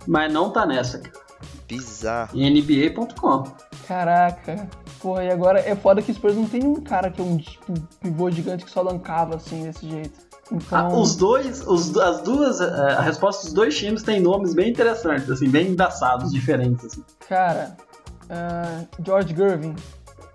mas 0.07 0.31
não 0.33 0.51
tá 0.53 0.67
nessa. 0.67 0.99
cara. 0.99 1.23
Bizarro. 1.67 2.39
Em 2.39 2.51
NBA.com. 2.51 3.45
caraca. 3.89 4.69
Porra, 5.01 5.25
e 5.25 5.31
agora 5.31 5.59
é 5.61 5.75
foda 5.75 6.03
que 6.03 6.13
o 6.13 6.15
Spurs 6.15 6.37
não 6.37 6.47
tem 6.47 6.63
um 6.63 6.75
cara 6.81 7.11
que 7.11 7.21
é 7.21 7.25
um 7.25 7.37
tipo, 7.39 7.73
pivô 8.01 8.31
gigante 8.31 8.65
que 8.65 8.71
só 8.71 8.85
dancava 8.85 9.37
assim, 9.37 9.63
desse 9.65 9.89
jeito. 9.89 10.21
Então, 10.55 10.79
Ah, 10.79 10.89
os 10.99 11.17
dois, 11.17 11.67
os, 11.67 11.97
as 11.97 12.21
duas, 12.23 12.61
eh, 12.61 12.65
a 12.99 13.01
resposta 13.01 13.45
dos 13.45 13.53
dois 13.53 13.77
times 13.77 14.03
tem 14.03 14.21
nomes 14.21 14.55
bem 14.55 14.71
interessantes, 14.71 15.31
assim, 15.31 15.49
bem 15.49 15.69
engraçados, 15.69 16.31
diferentes. 16.33 16.85
Assim. 16.87 17.03
cara, 17.29 17.77
ah, 18.31 18.83
George 19.05 19.35
Gervin. 19.35 19.75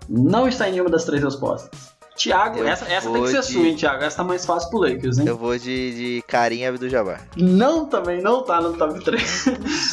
Não 0.08 0.48
está 0.48 0.68
em 0.68 0.72
nenhuma 0.72 0.90
das 0.90 1.04
três 1.04 1.22
respostas. 1.22 1.96
Thiago, 2.16 2.58
Eu 2.58 2.66
essa, 2.66 2.84
essa 2.92 3.08
tem 3.12 3.22
que 3.22 3.28
ser 3.30 3.40
de- 3.42 3.52
sua, 3.52 3.62
hein, 3.62 3.76
Thiago? 3.76 4.02
Essa 4.02 4.16
tá 4.16 4.24
mais 4.24 4.44
fácil 4.44 4.70
pro 4.70 4.80
Lakers, 4.80 5.18
hein? 5.18 5.26
Eu 5.28 5.36
vou 5.36 5.56
de, 5.56 5.94
de 6.16 6.22
carinha 6.26 6.72
do 6.72 6.88
Jabbar. 6.88 7.20
Não, 7.36 7.86
também 7.86 8.20
não 8.20 8.42
tá 8.42 8.60
no 8.60 8.72
top 8.72 9.04
3. 9.04 9.44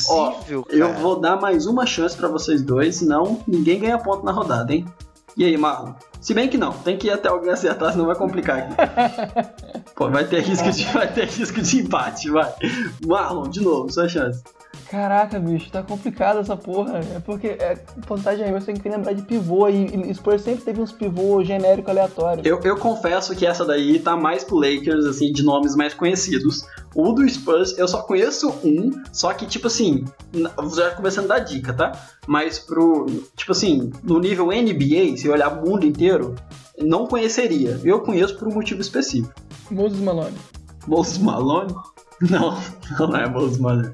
Ó, 0.09 0.33
eu 0.69 0.93
vou 0.95 1.19
dar 1.19 1.39
mais 1.39 1.67
uma 1.67 1.85
chance 1.85 2.17
pra 2.17 2.27
vocês 2.27 2.63
dois, 2.63 2.95
senão 2.95 3.39
ninguém 3.47 3.79
ganha 3.79 3.99
ponto 3.99 4.25
na 4.25 4.31
rodada, 4.31 4.73
hein? 4.73 4.85
E 5.37 5.45
aí, 5.45 5.55
Marlon? 5.55 5.93
Se 6.25 6.33
bem 6.33 6.49
que 6.49 6.57
não, 6.57 6.71
tem 6.71 6.97
que 6.97 7.05
ir 7.05 7.11
até 7.11 7.29
alguém 7.29 7.51
acertar, 7.51 7.91
senão 7.91 8.07
vai 8.07 8.15
complicar 8.15 8.57
aqui. 8.57 8.73
Pô, 9.95 10.09
vai 10.09 10.25
ter 10.25 10.41
risco 10.41 10.71
de, 10.71 10.83
vai 10.85 11.07
ter 11.07 11.27
risco 11.27 11.61
de 11.61 11.81
empate, 11.81 12.31
vai. 12.31 12.51
Marlon, 13.05 13.47
de 13.47 13.61
novo, 13.61 13.91
sua 13.91 14.09
chance. 14.09 14.43
Caraca, 14.89 15.39
bicho, 15.39 15.71
tá 15.71 15.81
complicado 15.81 16.39
essa 16.39 16.55
porra. 16.55 16.99
É 17.15 17.19
porque 17.19 17.47
é, 17.47 17.75
porcentagem 18.05 18.39
de 18.39 18.43
arremesso 18.43 18.67
tem 18.67 18.75
que 18.75 18.87
lembrar 18.87 19.13
de 19.13 19.23
pivô 19.23 19.67
e, 19.67 19.85
e 19.85 20.13
Spurs 20.13 20.41
sempre 20.41 20.63
teve 20.63 20.81
uns 20.81 20.91
pivô 20.91 21.43
genérico 21.43 21.89
aleatório. 21.89 22.43
Eu, 22.45 22.59
eu 22.63 22.77
confesso 22.77 23.35
que 23.35 23.45
essa 23.45 23.65
daí 23.65 23.99
tá 23.99 24.15
mais 24.15 24.43
pro 24.43 24.57
Lakers, 24.57 25.05
assim, 25.05 25.31
de 25.31 25.43
nomes 25.43 25.75
mais 25.75 25.93
conhecidos. 25.93 26.65
O 26.93 27.11
do 27.13 27.27
Spurs, 27.27 27.77
eu 27.77 27.87
só 27.87 28.03
conheço 28.03 28.49
um, 28.63 28.91
só 29.11 29.33
que, 29.33 29.45
tipo 29.45 29.67
assim, 29.67 30.05
já 30.75 30.91
começando 30.91 31.31
a 31.31 31.35
dar 31.35 31.39
dica, 31.39 31.73
tá? 31.73 31.91
Mas 32.27 32.59
pro, 32.59 33.05
tipo 33.35 33.51
assim, 33.51 33.91
no 34.03 34.19
nível 34.19 34.47
NBA, 34.47 35.17
se 35.17 35.25
eu 35.25 35.33
olhar 35.33 35.51
o 35.51 35.67
mundo 35.67 35.85
inteiro, 35.85 36.35
não 36.79 37.07
conheceria. 37.07 37.79
Eu 37.83 38.01
conheço 38.01 38.37
por 38.37 38.47
um 38.47 38.53
motivo 38.53 38.81
específico. 38.81 39.33
Moses 39.71 39.99
Malone. 39.99 40.37
Moses 40.87 41.17
Malone? 41.17 41.73
Não, 42.21 42.57
não 42.99 43.15
é 43.15 43.27
Buzz 43.27 43.57
Mother. 43.57 43.93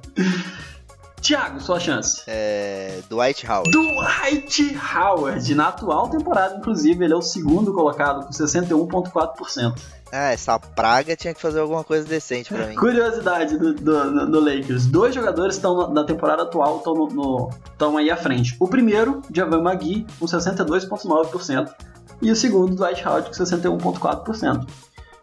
Thiago, 1.22 1.62
sua 1.62 1.80
chance. 1.80 2.24
É. 2.26 3.00
Dwight 3.08 3.46
Howard. 3.46 3.72
Dwight 3.72 4.78
Howard, 4.96 5.56
na 5.56 5.68
atual 5.68 6.10
temporada, 6.10 6.58
inclusive, 6.58 7.04
ele 7.04 7.14
é 7.14 7.16
o 7.16 7.22
segundo 7.22 7.72
colocado 7.74 8.26
com 8.26 8.32
61,4%. 8.32 9.76
Ah, 10.12 10.34
essa 10.34 10.60
praga 10.60 11.16
tinha 11.16 11.34
que 11.34 11.40
fazer 11.40 11.60
alguma 11.60 11.86
coisa 11.86 12.06
decente 12.06 12.54
pra 12.54 12.68
mim. 12.68 12.76
Curiosidade 12.76 13.58
do, 13.58 13.74
do, 13.74 14.26
do 14.26 14.40
Lakers: 14.42 14.86
dois 14.88 15.16
jogadores 15.16 15.56
estão 15.56 15.90
na 15.94 16.04
temporada 16.04 16.44
atual 16.44 16.78
estão 16.78 16.94
no, 16.94 17.50
no, 17.80 17.98
aí 17.98 18.10
à 18.12 18.18
frente. 18.18 18.58
O 18.60 18.68
primeiro, 18.68 19.22
Javan 19.34 19.62
McGee, 19.62 20.06
com 20.20 20.26
62,9%, 20.26 21.74
e 22.22 22.30
o 22.30 22.36
segundo, 22.36 22.76
Dwight 22.76 23.08
Howard, 23.08 23.30
com 23.30 23.44
61,4%. 23.44 24.68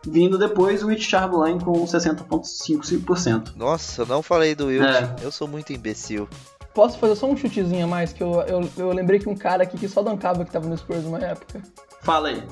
Vindo 0.07 0.39
depois 0.39 0.83
o 0.83 0.87
Rich 0.89 1.05
Chamberlain 1.11 1.59
com 1.59 1.73
60,5%. 1.85 3.55
Nossa, 3.57 4.03
eu 4.03 4.07
não 4.07 4.23
falei 4.23 4.55
do 4.55 4.67
Wilt. 4.67 4.85
É. 4.85 5.17
Eu 5.23 5.31
sou 5.33 5.49
muito 5.49 5.73
imbecil. 5.73 6.29
Posso 6.75 6.99
fazer 6.99 7.17
só 7.17 7.27
um 7.27 7.37
chutezinho 7.37 7.85
a 7.85 7.89
mais? 7.89 8.13
Que 8.13 8.23
eu, 8.23 8.33
eu, 8.43 8.69
eu 8.77 8.93
lembrei 8.93 9.19
que 9.19 9.29
um 9.29 9.35
cara 9.37 9.65
aqui 9.65 9.77
que 9.77 9.89
só 9.89 10.03
dancava 10.03 10.45
que 10.45 10.51
tava 10.53 10.69
no 10.69 10.77
Spurs 10.79 11.03
numa 11.03 11.19
época. 11.19 11.61
Fala 12.03 12.29
aí. 12.29 12.43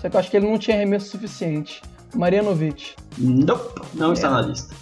Só 0.00 0.08
que 0.08 0.16
eu 0.16 0.20
acho 0.20 0.30
que 0.30 0.36
ele 0.36 0.48
não 0.50 0.58
tinha 0.58 0.76
arremesso 0.76 1.10
suficiente. 1.10 1.80
Marianovic. 2.14 2.94
Nope, 3.16 3.82
não 3.94 4.12
está 4.12 4.30
na 4.30 4.40
lista. 4.42 4.74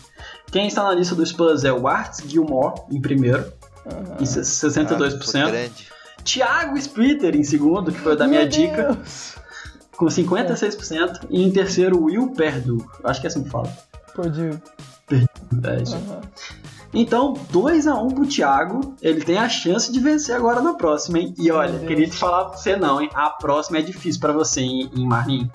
Quem 0.51 0.67
está 0.67 0.83
na 0.85 0.93
lista 0.95 1.15
do 1.15 1.27
Spurs 1.27 1.65
é 1.65 1.73
o 1.73 1.87
Art 1.87 2.23
Gilmore, 2.27 2.81
em 2.91 3.01
primeiro, 3.03 3.53
em 4.19 4.25
se- 4.25 4.41
62%. 4.41 5.37
Ah, 5.47 5.51
grande. 5.51 5.89
Thiago 6.25 6.77
Splitter 6.79 7.37
em 7.37 7.45
segundo, 7.45 7.93
que 7.93 7.99
foi 7.99 8.17
da 8.17 8.27
minha 8.27 8.41
Meu 8.41 8.49
dica, 8.49 8.93
Deus. 8.95 9.35
Com 9.99 10.07
56%. 10.07 11.27
E 11.29 11.43
em 11.43 11.51
terceiro, 11.51 12.03
Will 12.05 12.31
Perdu. 12.31 12.85
Acho 13.05 13.21
que 13.21 13.27
é 13.27 13.29
assim 13.31 13.43
que 13.43 13.51
fala. 13.51 13.69
Purdue. 14.15 14.59
É 15.11 15.83
isso. 15.83 15.97
aí. 15.97 16.19
Então, 16.95 17.35
2x1 17.53 18.15
pro 18.15 18.27
Thiago. 18.27 18.95
Ele 19.03 19.21
tem 19.23 19.37
a 19.39 19.49
chance 19.49 19.93
de 19.93 20.01
vencer 20.01 20.35
agora 20.35 20.61
na 20.63 20.75
próxima, 20.75 21.19
hein? 21.19 21.35
E 21.39 21.51
olha, 21.51 21.79
queria 21.81 22.07
te 22.09 22.17
falar 22.17 22.47
pra 22.47 22.57
você 22.59 22.77
não, 22.77 23.01
hein? 23.01 23.11
A 23.15 23.29
próxima 23.31 23.79
é 23.79 23.83
difícil 23.83 24.21
pra 24.21 24.33
você, 24.33 24.61
hein, 24.63 24.91
em 24.97 25.07
Marlin. 25.07 25.51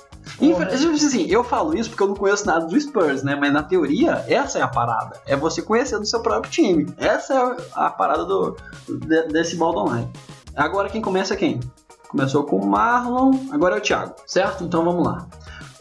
Assim, 1.08 1.26
eu 1.30 1.44
falo 1.44 1.76
isso 1.76 1.90
porque 1.90 2.04
eu 2.04 2.08
não 2.08 2.16
conheço 2.16 2.46
nada 2.46 2.66
do 2.66 2.80
Spurs, 2.80 3.24
né? 3.24 3.36
Mas 3.36 3.52
na 3.52 3.62
teoria, 3.64 4.24
essa 4.28 4.60
é 4.60 4.62
a 4.62 4.68
parada. 4.68 5.20
É 5.26 5.36
você 5.36 5.62
conhecer 5.62 5.98
do 6.00 6.06
seu 6.06 6.22
próprio 6.22 6.52
time. 6.52 6.88
Essa 6.98 7.34
é 7.34 7.58
a 7.74 7.90
parada 7.90 8.24
do, 8.26 8.56
de- 8.88 9.28
desse 9.30 9.56
baldo 9.56 9.80
online. 9.80 10.08
Agora 10.56 10.88
quem 10.88 11.02
começa 11.02 11.34
é 11.34 11.38
quem? 11.38 11.60
Começou 12.14 12.44
com 12.44 12.58
o 12.58 12.68
Marlon, 12.68 13.32
agora 13.52 13.76
é 13.76 13.80
o 13.80 13.82
Thiago, 13.82 14.14
certo? 14.28 14.64
Então 14.64 14.86
vamos 14.86 15.04
lá. 15.04 15.26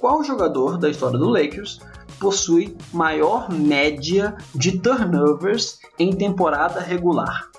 Qual 0.01 0.25
jogador 0.25 0.79
da 0.79 0.89
história 0.89 1.19
do 1.19 1.29
Lakers 1.29 1.79
possui 2.19 2.75
maior 2.91 3.51
média 3.53 4.35
de 4.55 4.79
turnovers 4.79 5.79
em 5.99 6.11
temporada 6.11 6.81
regular? 6.81 7.51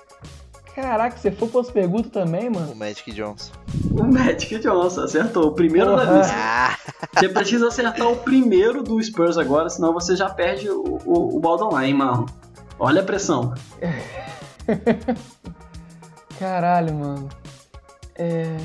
Caraca, 0.74 1.16
você 1.16 1.30
for 1.30 1.48
pras 1.48 1.70
perguntas 1.70 2.10
também, 2.10 2.48
O 2.48 2.54
mano? 2.54 2.74
Magic 2.74 3.12
Johnson. 3.12 3.52
O 3.92 4.02
Magic 4.02 4.58
Johnson 4.58 5.02
acertou, 5.02 5.46
o 5.46 5.52
primeiro 5.52 5.94
da 5.94 6.04
Porra. 6.04 6.18
lista. 6.18 6.34
Ah, 6.36 6.76
Você 7.14 7.28
precisa 7.28 7.68
acertar 7.68 8.10
o 8.10 8.16
primeiro 8.16 8.82
do 8.82 9.00
Spurs 9.00 9.38
agora, 9.38 9.70
senão 9.70 9.92
você 9.92 10.16
já 10.16 10.28
perde 10.28 10.68
o, 10.68 10.98
o, 11.04 11.38
o 11.40 11.80
hein, 11.80 11.94
Marlon? 11.94 12.26
Olha 12.76 13.02
a 13.02 13.04
pressão. 13.04 13.54
Caralho, 16.40 16.92
mano. 16.92 17.28
É. 18.16 18.56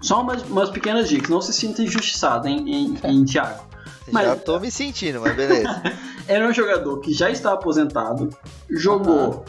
Só 0.00 0.20
umas, 0.20 0.42
umas 0.42 0.70
pequenas 0.70 1.08
dicas, 1.08 1.30
não 1.30 1.40
se 1.40 1.52
sinta 1.52 1.82
injustiçado, 1.82 2.46
hein, 2.48 2.64
em, 2.66 2.98
em 3.10 3.24
Thiago. 3.24 3.62
Mas- 4.12 4.26
já 4.26 4.36
tô 4.36 4.60
me 4.60 4.70
sentindo, 4.70 5.20
mas 5.20 5.34
beleza. 5.34 5.82
Era 6.28 6.46
um 6.46 6.52
jogador 6.52 7.00
que 7.00 7.12
já 7.12 7.30
está 7.30 7.52
aposentado, 7.52 8.28
jogou 8.70 9.44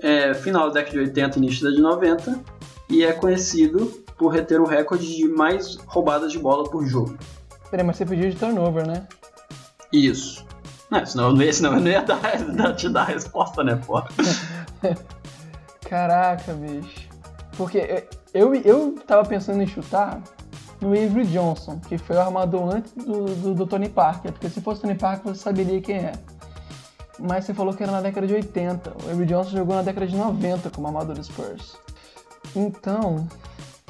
é, 0.00 0.34
final 0.34 0.68
da 0.68 0.74
década 0.74 0.92
de 0.92 0.98
80 1.00 1.38
e 1.38 1.42
início 1.42 1.64
da 1.64 1.70
de 1.70 1.80
90 1.80 2.40
e 2.88 3.04
é 3.04 3.12
conhecido 3.12 3.86
por 4.18 4.28
reter 4.28 4.60
o 4.60 4.64
recorde 4.66 5.16
de 5.16 5.26
mais 5.28 5.76
roubadas 5.86 6.30
de 6.32 6.38
bola 6.38 6.68
por 6.68 6.84
jogo. 6.86 7.16
Peraí, 7.70 7.84
mas 7.86 7.96
você 7.96 8.04
pediu 8.04 8.28
de 8.30 8.36
turnover, 8.36 8.86
né? 8.86 9.06
Isso. 9.92 10.44
Não, 10.90 11.06
senão 11.06 11.24
eu 11.28 11.32
não 11.34 11.42
ia, 11.42 11.52
senão 11.52 11.74
eu 11.74 11.80
não 11.80 11.90
ia 11.90 12.02
dar, 12.02 12.20
dar- 12.54 12.74
te 12.76 12.88
dar 12.88 13.02
a 13.02 13.04
resposta, 13.06 13.62
né, 13.64 13.76
pô? 13.86 14.02
Caraca, 15.88 16.52
bicho. 16.54 17.08
Porque 17.56 18.04
eu, 18.34 18.54
eu 18.54 18.94
tava 19.06 19.26
pensando 19.28 19.62
em 19.62 19.66
chutar 19.66 20.20
no 20.80 20.88
Avery 20.88 21.26
Johnson, 21.26 21.78
que 21.88 21.96
foi 21.98 22.16
o 22.16 22.20
armador 22.20 22.74
antes 22.74 22.92
do, 22.92 23.24
do, 23.26 23.54
do 23.54 23.66
Tony 23.66 23.88
Parker. 23.88 24.32
Porque 24.32 24.48
se 24.48 24.60
fosse 24.60 24.80
Tony 24.82 24.94
Parker, 24.94 25.32
você 25.34 25.40
saberia 25.42 25.80
quem 25.80 25.96
é. 25.96 26.12
Mas 27.18 27.44
você 27.44 27.54
falou 27.54 27.72
que 27.74 27.82
era 27.82 27.92
na 27.92 28.00
década 28.00 28.26
de 28.26 28.34
80. 28.34 28.90
O 29.04 29.10
Avery 29.10 29.26
Johnson 29.26 29.50
jogou 29.50 29.76
na 29.76 29.82
década 29.82 30.06
de 30.06 30.16
90 30.16 30.70
como 30.70 30.88
armador 30.88 31.14
do 31.14 31.22
Spurs. 31.22 31.76
Então, 32.56 33.28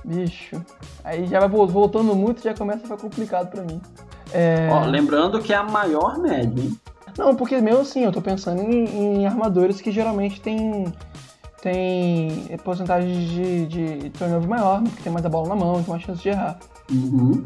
bicho. 0.05 0.61
Aí 1.03 1.27
já 1.27 1.41
vai 1.41 1.49
vol- 1.49 1.67
voltando 1.67 2.15
muito, 2.15 2.43
já 2.43 2.55
começa 2.55 2.81
a 2.81 2.83
ficar 2.83 2.97
complicado 2.99 3.51
pra 3.51 3.63
mim. 3.63 3.81
É... 4.33 4.69
Ó, 4.71 4.85
lembrando 4.85 5.41
que 5.41 5.53
é 5.53 5.57
a 5.57 5.63
maior 5.63 6.19
média, 6.19 6.63
hein? 6.63 6.79
Não, 7.17 7.35
porque 7.35 7.61
mesmo 7.61 7.81
assim, 7.81 8.05
eu 8.05 8.13
tô 8.13 8.23
pensando 8.23 8.63
em, 8.63 9.19
em 9.21 9.27
armadores 9.27 9.81
que 9.81 9.91
geralmente 9.93 10.41
tem, 10.41 10.93
tem 11.63 12.45
porcentagem 12.65 13.27
de, 13.29 13.67
de 13.67 14.11
turnover 14.11 14.49
maior, 14.49 14.83
né? 14.83 14.89
porque 14.91 15.05
tem 15.05 15.13
mais 15.13 15.25
a 15.25 15.29
bola 15.29 15.49
na 15.49 15.55
mão, 15.57 15.83
tem 15.83 15.91
mais 15.91 16.03
chance 16.03 16.21
de 16.21 16.29
errar. 16.29 16.59
Uhum. 16.91 17.43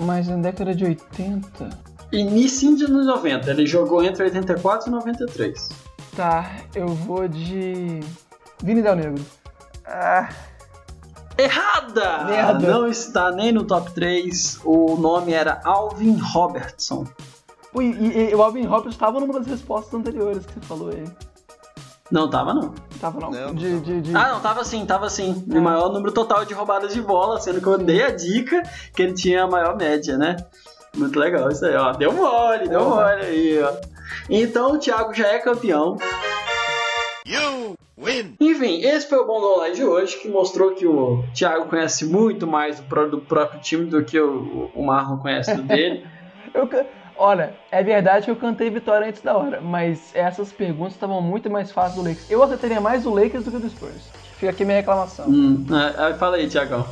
Mas 0.00 0.28
na 0.28 0.36
década 0.36 0.74
de 0.74 0.84
80. 0.84 1.68
Início 2.12 2.76
de 2.76 2.84
anos 2.84 3.04
90, 3.06 3.50
ele 3.50 3.66
jogou 3.66 4.02
entre 4.02 4.24
84 4.24 4.88
e 4.88 4.92
93. 4.92 5.68
Tá, 6.16 6.50
eu 6.74 6.88
vou 6.88 7.26
de. 7.26 8.00
Vini 8.62 8.80
Del 8.80 8.96
Negro. 8.96 9.24
Ah, 9.84 10.28
Errada! 11.36 12.24
Merda. 12.24 12.68
Não 12.68 12.86
está 12.88 13.30
nem 13.30 13.52
no 13.52 13.64
top 13.64 13.92
3. 13.92 14.60
O 14.64 14.96
nome 14.96 15.32
era 15.32 15.60
Alvin 15.64 16.16
Robertson. 16.16 17.06
ui, 17.74 17.86
e, 17.86 18.30
e 18.30 18.34
o 18.34 18.42
Alvin 18.42 18.66
Roberts 18.66 18.94
estava 18.94 19.20
numa 19.20 19.34
das 19.34 19.46
respostas 19.46 19.94
anteriores 19.94 20.46
que 20.46 20.54
você 20.54 20.60
falou 20.60 20.90
aí. 20.90 21.04
Não 22.10 22.28
tava, 22.30 22.54
não. 22.54 22.74
Tava 23.00 23.20
não? 23.20 23.30
Não, 23.30 23.54
de, 23.54 23.68
não. 23.68 23.80
de, 23.80 24.00
de- 24.00 24.16
Ah, 24.16 24.32
não, 24.32 24.40
tava 24.40 24.64
sim, 24.64 24.84
tava 24.84 25.08
sim. 25.08 25.44
O 25.48 25.60
maior 25.60 25.92
número 25.92 26.12
total 26.12 26.44
de 26.44 26.52
roubadas 26.54 26.92
de 26.94 27.00
bola, 27.00 27.40
sendo 27.40 27.60
que 27.60 27.66
eu 27.66 27.78
dei 27.78 28.02
a 28.04 28.10
dica 28.10 28.62
que 28.94 29.02
ele 29.02 29.12
tinha 29.14 29.44
a 29.44 29.46
maior 29.46 29.76
média, 29.76 30.16
né? 30.18 30.36
Muito 30.96 31.18
legal 31.18 31.48
isso 31.50 31.64
aí, 31.64 31.76
ó. 31.76 31.92
Deu 31.92 32.12
mole, 32.12 32.68
deu 32.68 32.80
Porra. 32.80 33.06
mole 33.12 33.22
aí, 33.26 33.62
ó. 33.62 33.72
Então 34.28 34.72
o 34.72 34.78
Thiago 34.78 35.12
já 35.14 35.28
é 35.28 35.38
campeão. 35.38 35.96
You 37.26 37.74
win. 37.98 38.34
Enfim, 38.40 38.80
esse 38.82 39.06
foi 39.08 39.18
o 39.18 39.26
Bom 39.26 39.40
do 39.40 39.46
Online 39.54 39.74
de 39.76 39.84
hoje, 39.84 40.16
que 40.16 40.28
mostrou 40.28 40.74
que 40.74 40.86
o 40.86 41.22
Thiago 41.34 41.66
conhece 41.68 42.04
muito 42.06 42.46
mais 42.46 42.78
do, 42.80 42.82
pró- 42.84 43.06
do 43.06 43.20
próprio 43.20 43.60
time 43.60 43.84
do 43.86 44.02
que 44.02 44.18
o, 44.18 44.70
o 44.74 44.84
Marlon 44.84 45.18
conhece 45.18 45.54
do 45.54 45.62
dele. 45.62 46.06
Eu 46.54 46.66
Olha, 47.18 47.52
é 47.70 47.82
verdade 47.82 48.26
que 48.26 48.30
eu 48.30 48.36
cantei 48.36 48.70
vitória 48.70 49.08
antes 49.08 49.20
da 49.20 49.36
hora, 49.36 49.60
mas 49.60 50.14
essas 50.14 50.52
perguntas 50.52 50.94
estavam 50.94 51.20
muito 51.20 51.50
mais 51.50 51.72
fáceis 51.72 51.96
do 51.96 52.02
Lakers. 52.02 52.30
Eu 52.30 52.42
acertaria 52.42 52.80
mais 52.80 53.02
do 53.02 53.10
Lakers 53.12 53.44
do 53.44 53.50
que 53.50 53.58
do 53.58 53.68
Spurs. 53.68 54.04
Fica 54.38 54.52
aqui 54.52 54.64
minha 54.64 54.78
reclamação. 54.78 55.26
hum, 55.28 55.66
ah, 55.70 56.14
fala 56.14 56.36
aí, 56.36 56.48
Thiagão. 56.48 56.86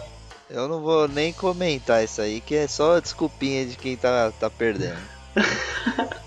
Eu 0.50 0.66
não 0.66 0.80
vou 0.80 1.06
nem 1.06 1.32
comentar 1.32 2.02
isso 2.02 2.20
aí, 2.20 2.40
que 2.40 2.54
é 2.54 2.66
só 2.66 2.98
desculpinha 2.98 3.66
de 3.66 3.76
quem 3.76 3.96
tá, 3.96 4.32
tá 4.38 4.50
perdendo. 4.50 4.98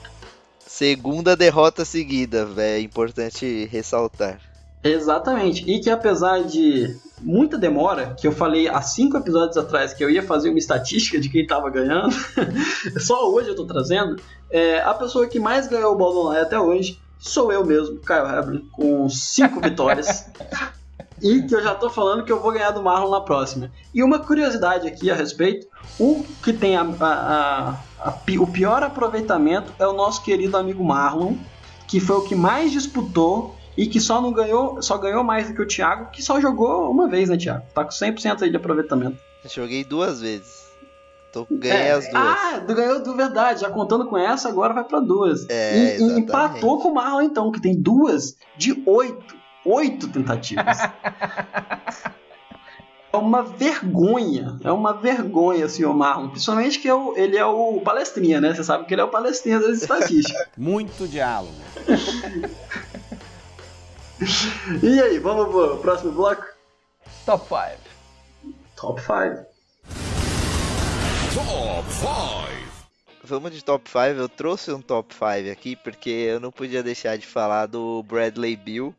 Segunda 0.66 1.36
derrota 1.36 1.84
seguida, 1.84 2.46
velho. 2.46 2.78
É 2.78 2.80
importante 2.80 3.66
ressaltar. 3.72 4.40
Exatamente. 4.82 5.70
E 5.70 5.80
que 5.80 5.90
apesar 5.90 6.44
de 6.44 6.96
muita 7.22 7.58
demora, 7.58 8.16
que 8.20 8.28
eu 8.28 8.32
falei 8.32 8.68
há 8.68 8.82
cinco 8.82 9.18
episódios 9.18 9.58
atrás 9.58 9.94
que 9.94 10.04
eu 10.04 10.10
ia 10.10 10.24
fazer 10.24 10.50
uma 10.50 10.60
estatística 10.60 11.20
de 11.20 11.30
quem 11.30 11.46
tava 11.46 11.70
ganhando, 11.70 12.14
só 13.00 13.30
hoje 13.32 13.50
eu 13.50 13.56
tô 13.56 13.66
trazendo, 13.66 14.16
é, 14.50 14.82
a 14.82 14.94
pessoa 14.94 15.28
que 15.28 15.40
mais 15.40 15.68
ganhou 15.68 15.94
o 15.94 15.98
Ball 15.98 16.18
Online 16.26 16.41
até 16.46 16.60
hoje 16.60 17.00
sou 17.18 17.52
eu 17.52 17.66
mesmo, 17.66 18.00
Caio 18.00 18.28
Hebler, 18.28 18.62
com 18.72 19.10
cinco 19.10 19.60
vitórias. 19.62 20.26
E 21.22 21.41
que 21.41 21.54
eu 21.54 21.62
já 21.62 21.76
tô 21.76 21.90
falando 21.90 22.24
que 22.24 22.32
eu 22.32 22.40
vou 22.41 22.54
ganhar 22.54 22.72
do 22.72 22.82
Marlon 22.82 23.12
na 23.12 23.20
próxima. 23.20 23.70
E 23.94 24.02
uma 24.02 24.20
curiosidade 24.20 24.88
aqui 24.88 25.12
a 25.12 25.16
respeito: 25.16 25.68
o 26.00 26.24
que 26.41 26.54
tem 26.54 26.78
a- 26.78 26.88
a- 27.02 27.76
a- 28.00 28.18
o 28.40 28.48
pior 28.48 28.82
aproveitamento 28.84 29.74
é 29.78 29.86
o 29.86 29.91
nosso 29.91 30.24
querido 30.24 30.56
amigo 30.56 30.82
Marlon, 30.82 31.36
que 31.90 32.00
foi 32.00 32.16
o 32.16 32.22
que 32.22 32.36
mais 32.36 32.72
disputou 32.72 33.54
e 33.81 33.88
que 33.88 33.99
só 33.99 34.22
não 34.22 34.31
ganhou, 34.34 34.81
só 34.81 34.97
ganhou 34.97 35.23
mais 35.23 35.47
do 35.47 35.53
que 35.56 35.61
o 35.61 35.68
Thiago, 35.68 36.11
que 36.11 36.22
só 36.22 36.39
jogou 36.41 36.89
uma 36.91 37.07
vez, 37.07 37.30
né, 37.30 37.38
Thiago? 37.38 37.64
Tá 37.73 37.84
com 37.84 37.91
100% 37.91 38.41
aí 38.43 38.49
de 38.49 38.57
aproveitamento. 38.57 39.18
Joguei 39.45 39.84
duas 39.84 40.19
vezes. 40.22 40.68
Tô, 41.31 41.45
ganhei 41.49 41.88
É, 41.88 41.91
as 41.91 42.10
duas. 42.10 42.15
Ah, 42.15 42.60
ganhou 42.68 43.03
do 43.03 43.15
verdade. 43.15 43.61
Já 43.61 43.69
contando 43.69 44.06
com 44.07 44.18
essa, 44.18 44.49
agora 44.49 44.73
vai 44.73 44.84
pra 44.84 44.99
duas. 44.99 45.45
É, 45.49 45.97
E- 45.97 46.01
e 46.01 46.19
empatou 46.19 46.80
com 46.80 46.89
o 46.89 46.93
Marlon, 46.95 47.22
então, 47.22 47.51
que 47.51 47.61
tem 47.61 47.76
duas 47.80 48.35
de 48.57 48.81
oito. 48.85 49.35
Oito 49.65 50.07
tentativas. 50.07 50.77
É 53.11 53.18
uma 53.18 53.41
vergonha, 53.41 54.60
é 54.64 54.72
uma 54.72 54.93
vergonha, 54.93 55.68
senhor 55.68 55.91
Marlon. 55.95 56.30
Principalmente 56.30 56.77
que 56.77 56.88
é 56.88 56.93
o- 56.93 57.15
ele 57.18 57.35
é 57.38 57.43
o 57.45 57.81
palestrinha, 57.81 58.39
né? 58.39 58.53
Você 58.53 58.64
sabe 58.64 58.85
que 58.85 58.93
ele 58.93 59.01
é 59.01 59.03
o 59.03 59.07
palestrinha 59.07 59.60
das 59.60 59.81
estatísticas. 59.81 60.47
Muito 60.56 61.07
diálogo. 61.07 61.51
e 64.84 65.02
aí, 65.02 65.18
vamos 65.20 65.48
pro 65.48 65.78
próximo 65.78 66.12
bloco? 66.12 66.46
Top 67.26 67.46
5. 67.48 67.90
Top 68.76 69.02
5. 69.02 69.46
Top 71.34 71.91
5. 71.91 72.70
Vamos 73.24 73.54
de 73.54 73.64
top 73.64 73.90
5. 73.90 73.98
Eu 73.98 74.28
trouxe 74.28 74.72
um 74.72 74.82
top 74.82 75.14
5 75.14 75.52
aqui 75.52 75.76
porque 75.76 76.10
eu 76.10 76.40
não 76.40 76.52
podia 76.52 76.84
deixar 76.84 77.18
de 77.18 77.26
falar 77.26 77.68
do 77.68 78.04
Bradley 78.04 78.58
Bill, 78.58 78.94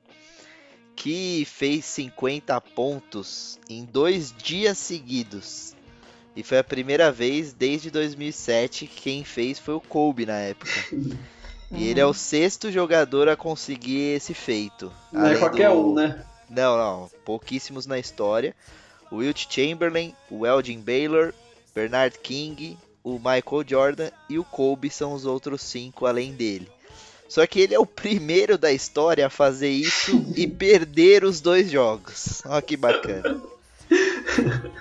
que 0.97 1.45
fez 1.45 1.85
50 1.85 2.59
pontos 2.61 3.59
em 3.69 3.85
dois 3.85 4.33
dias 4.33 4.79
seguidos. 4.79 5.75
E 6.35 6.43
foi 6.43 6.59
a 6.59 6.65
primeira 6.65 7.13
vez 7.13 7.53
desde 7.53 7.91
2007 7.91 8.87
que 8.87 9.03
quem 9.03 9.25
fez 9.25 9.59
foi 9.59 9.75
o 9.75 9.81
Kobe 9.81 10.25
na 10.25 10.39
época. 10.39 10.71
E 11.71 11.89
ele 11.89 12.01
é 12.01 12.07
o 12.07 12.13
sexto 12.15 12.71
jogador 12.71 13.29
a 13.29 13.37
conseguir 13.37 14.15
esse 14.17 14.35
feito. 14.35 14.93
Não 15.13 15.27
é 15.27 15.37
qualquer 15.37 15.71
do- 15.71 15.77
um, 15.91 15.95
né? 15.95 16.25
Não, 16.49 16.77
não. 16.77 17.11
Pouquíssimos 17.25 17.87
na 17.87 17.99
história. 17.99 18.55
O 19.11 19.17
Wilt 19.17 19.47
Chamberlain, 19.49 20.15
o 20.31 20.45
Elgin 20.47 20.81
Baylor, 20.81 21.33
Bernard 21.75 22.19
King, 22.19 22.77
o 23.05 23.13
Michael 23.19 23.65
Jordan 23.67 24.11
e 24.29 24.39
o 24.39 24.45
Kobe 24.45 24.91
são 24.91 25.13
os 25.13 25.25
outros 25.25 25.63
cinco 25.63 26.07
além 26.07 26.33
dele. 26.33 26.69
Só 27.29 27.47
que 27.47 27.61
ele 27.61 27.75
é 27.75 27.79
o 27.79 27.87
primeiro 27.87 28.59
da 28.59 28.73
história 28.73 29.27
a 29.27 29.31
fazer 29.31 29.71
isso 29.71 30.25
e 30.37 30.49
perder 30.49 31.25
os 31.25 31.41
dois 31.41 31.71
jogos. 31.71 32.43
Olha 32.45 32.61
que 32.63 32.77
bacana. 32.77 33.41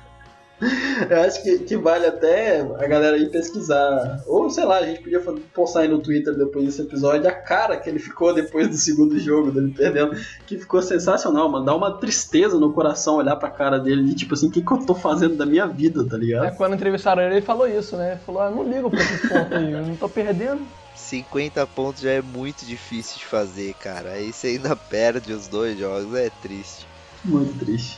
Eu 1.10 1.22
acho 1.22 1.42
que, 1.42 1.60
que 1.60 1.78
vale 1.78 2.06
até 2.06 2.62
a 2.62 2.88
galera 2.88 3.18
ir 3.18 3.30
pesquisar. 3.30 4.22
Ou 4.28 4.50
sei 4.50 4.66
lá, 4.66 4.78
a 4.80 4.86
gente 4.86 5.02
podia 5.02 5.20
postar 5.54 5.82
aí 5.82 5.88
no 5.88 6.00
Twitter 6.00 6.34
depois 6.36 6.66
desse 6.66 6.82
episódio 6.82 7.28
a 7.30 7.32
cara 7.32 7.78
que 7.78 7.90
ele 7.90 8.00
ficou 8.00 8.34
depois 8.34 8.68
do 8.68 8.76
segundo 8.76 9.18
jogo 9.20 9.52
dele 9.52 9.74
perdendo. 9.76 10.16
Que 10.46 10.58
ficou 10.58 10.82
sensacional, 10.82 11.48
mano. 11.50 11.66
Dá 11.66 11.76
uma 11.76 11.98
tristeza 11.98 12.60
no 12.60 12.74
coração 12.74 13.16
olhar 13.16 13.36
pra 13.38 13.50
cara 13.50 13.80
dele 13.80 14.04
de 14.04 14.16
tipo 14.16 14.34
assim, 14.34 14.48
o 14.48 14.52
que, 14.52 14.62
que 14.62 14.72
eu 14.72 14.86
tô 14.86 14.94
fazendo 14.96 15.36
da 15.38 15.46
minha 15.46 15.66
vida, 15.66 16.04
tá 16.04 16.16
É, 16.18 16.20
ligado? 16.20 16.56
quando 16.58 16.76
entrevistaram 16.76 17.22
ele, 17.24 17.36
ele 17.36 17.46
falou 17.46 17.68
isso, 17.68 17.96
né? 17.96 18.12
Ele 18.12 18.20
falou, 18.26 18.42
ah, 18.42 18.50
não 18.50 18.64
ligo 18.64 18.90
pra 18.90 19.00
esses 19.00 19.22
pontos 19.30 19.54
aí, 19.54 19.72
eu 19.72 19.86
não 19.86 19.96
tô 19.96 20.10
perdendo. 20.10 20.62
50 20.96 21.66
pontos 21.68 22.02
já 22.02 22.12
é 22.12 22.22
muito 22.22 22.66
difícil 22.66 23.18
de 23.20 23.26
fazer, 23.26 23.74
cara. 23.76 24.12
Aí 24.12 24.34
você 24.34 24.48
ainda 24.48 24.76
perde 24.76 25.32
os 25.32 25.48
dois 25.48 25.80
jogos, 25.80 26.14
é 26.16 26.30
triste. 26.42 26.86
Muito 27.24 27.58
triste. 27.66 27.98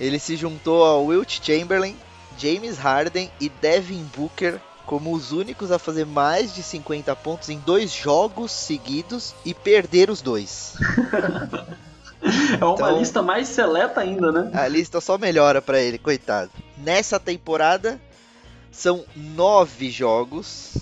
Ele 0.00 0.18
se 0.18 0.36
juntou 0.36 0.84
ao 0.84 1.04
Wilt 1.06 1.40
Chamberlain, 1.42 1.96
James 2.38 2.78
Harden 2.78 3.30
e 3.40 3.48
Devin 3.48 4.04
Booker 4.16 4.60
como 4.86 5.12
os 5.12 5.32
únicos 5.32 5.70
a 5.70 5.78
fazer 5.78 6.06
mais 6.06 6.54
de 6.54 6.62
50 6.62 7.14
pontos 7.16 7.50
em 7.50 7.58
dois 7.58 7.92
jogos 7.92 8.50
seguidos 8.52 9.34
e 9.44 9.52
perder 9.52 10.08
os 10.10 10.22
dois. 10.22 10.74
É 12.20 12.64
uma 12.64 12.74
Então- 12.74 12.98
lista 12.98 13.22
mais 13.22 13.46
seleta 13.46 14.00
ainda, 14.00 14.32
né? 14.32 14.50
A 14.52 14.66
lista 14.66 15.00
só 15.00 15.16
melhora 15.16 15.62
pra 15.62 15.80
ele, 15.80 15.98
coitado. 15.98 16.50
Nessa 16.76 17.18
temporada 17.20 18.00
são 18.72 19.04
nove 19.14 19.88
jogos 19.88 20.76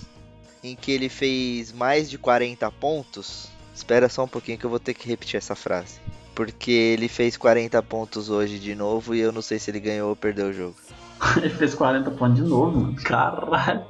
em 0.65 0.75
que 0.75 0.91
ele 0.91 1.11
fez 1.11 1.73
mais 1.73 2.09
de 2.09 2.17
40 2.17 2.71
pontos. 2.73 3.49
Espera 3.75 4.09
só 4.09 4.25
um 4.25 4.29
pouquinho 4.29 4.57
que 4.57 4.65
eu 4.65 4.71
vou 4.71 4.81
ter 4.81 4.95
que 4.95 5.07
repetir 5.07 5.37
essa 5.37 5.55
frase. 5.55 6.01
Porque 6.37 6.71
ele 6.71 7.09
fez 7.09 7.35
40 7.35 7.83
pontos 7.83 8.29
hoje 8.29 8.59
de 8.59 8.75
novo 8.75 9.15
e 9.15 9.21
eu 9.21 9.33
não 9.33 9.41
sei 9.41 9.59
se 9.59 9.71
ele 9.71 9.81
ganhou 9.81 10.11
ou 10.11 10.17
perdeu 10.17 10.49
o 10.49 10.53
jogo. 10.53 10.77
Ele 11.39 11.49
fez 11.49 11.75
40 11.75 12.11
pontos 12.11 12.37
de 12.37 12.43
novo, 12.43 12.79
mano. 12.79 12.97
Caralho. 12.97 13.87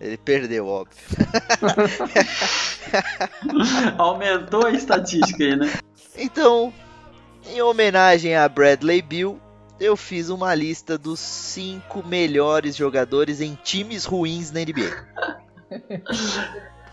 Ele 0.00 0.16
perdeu, 0.16 0.66
óbvio. 0.66 0.96
Aumentou 3.96 4.66
a 4.66 4.72
estatística 4.72 5.44
aí, 5.44 5.54
né? 5.54 5.72
Então, 6.18 6.72
em 7.46 7.62
homenagem 7.62 8.34
a 8.34 8.48
Bradley 8.48 9.00
Bill, 9.00 9.40
eu 9.78 9.96
fiz 9.96 10.30
uma 10.30 10.52
lista 10.56 10.98
dos 10.98 11.20
cinco 11.20 12.04
melhores 12.04 12.74
jogadores 12.74 13.40
em 13.40 13.56
times 13.62 14.04
ruins 14.04 14.50
na 14.50 14.58
NBA. 14.58 15.06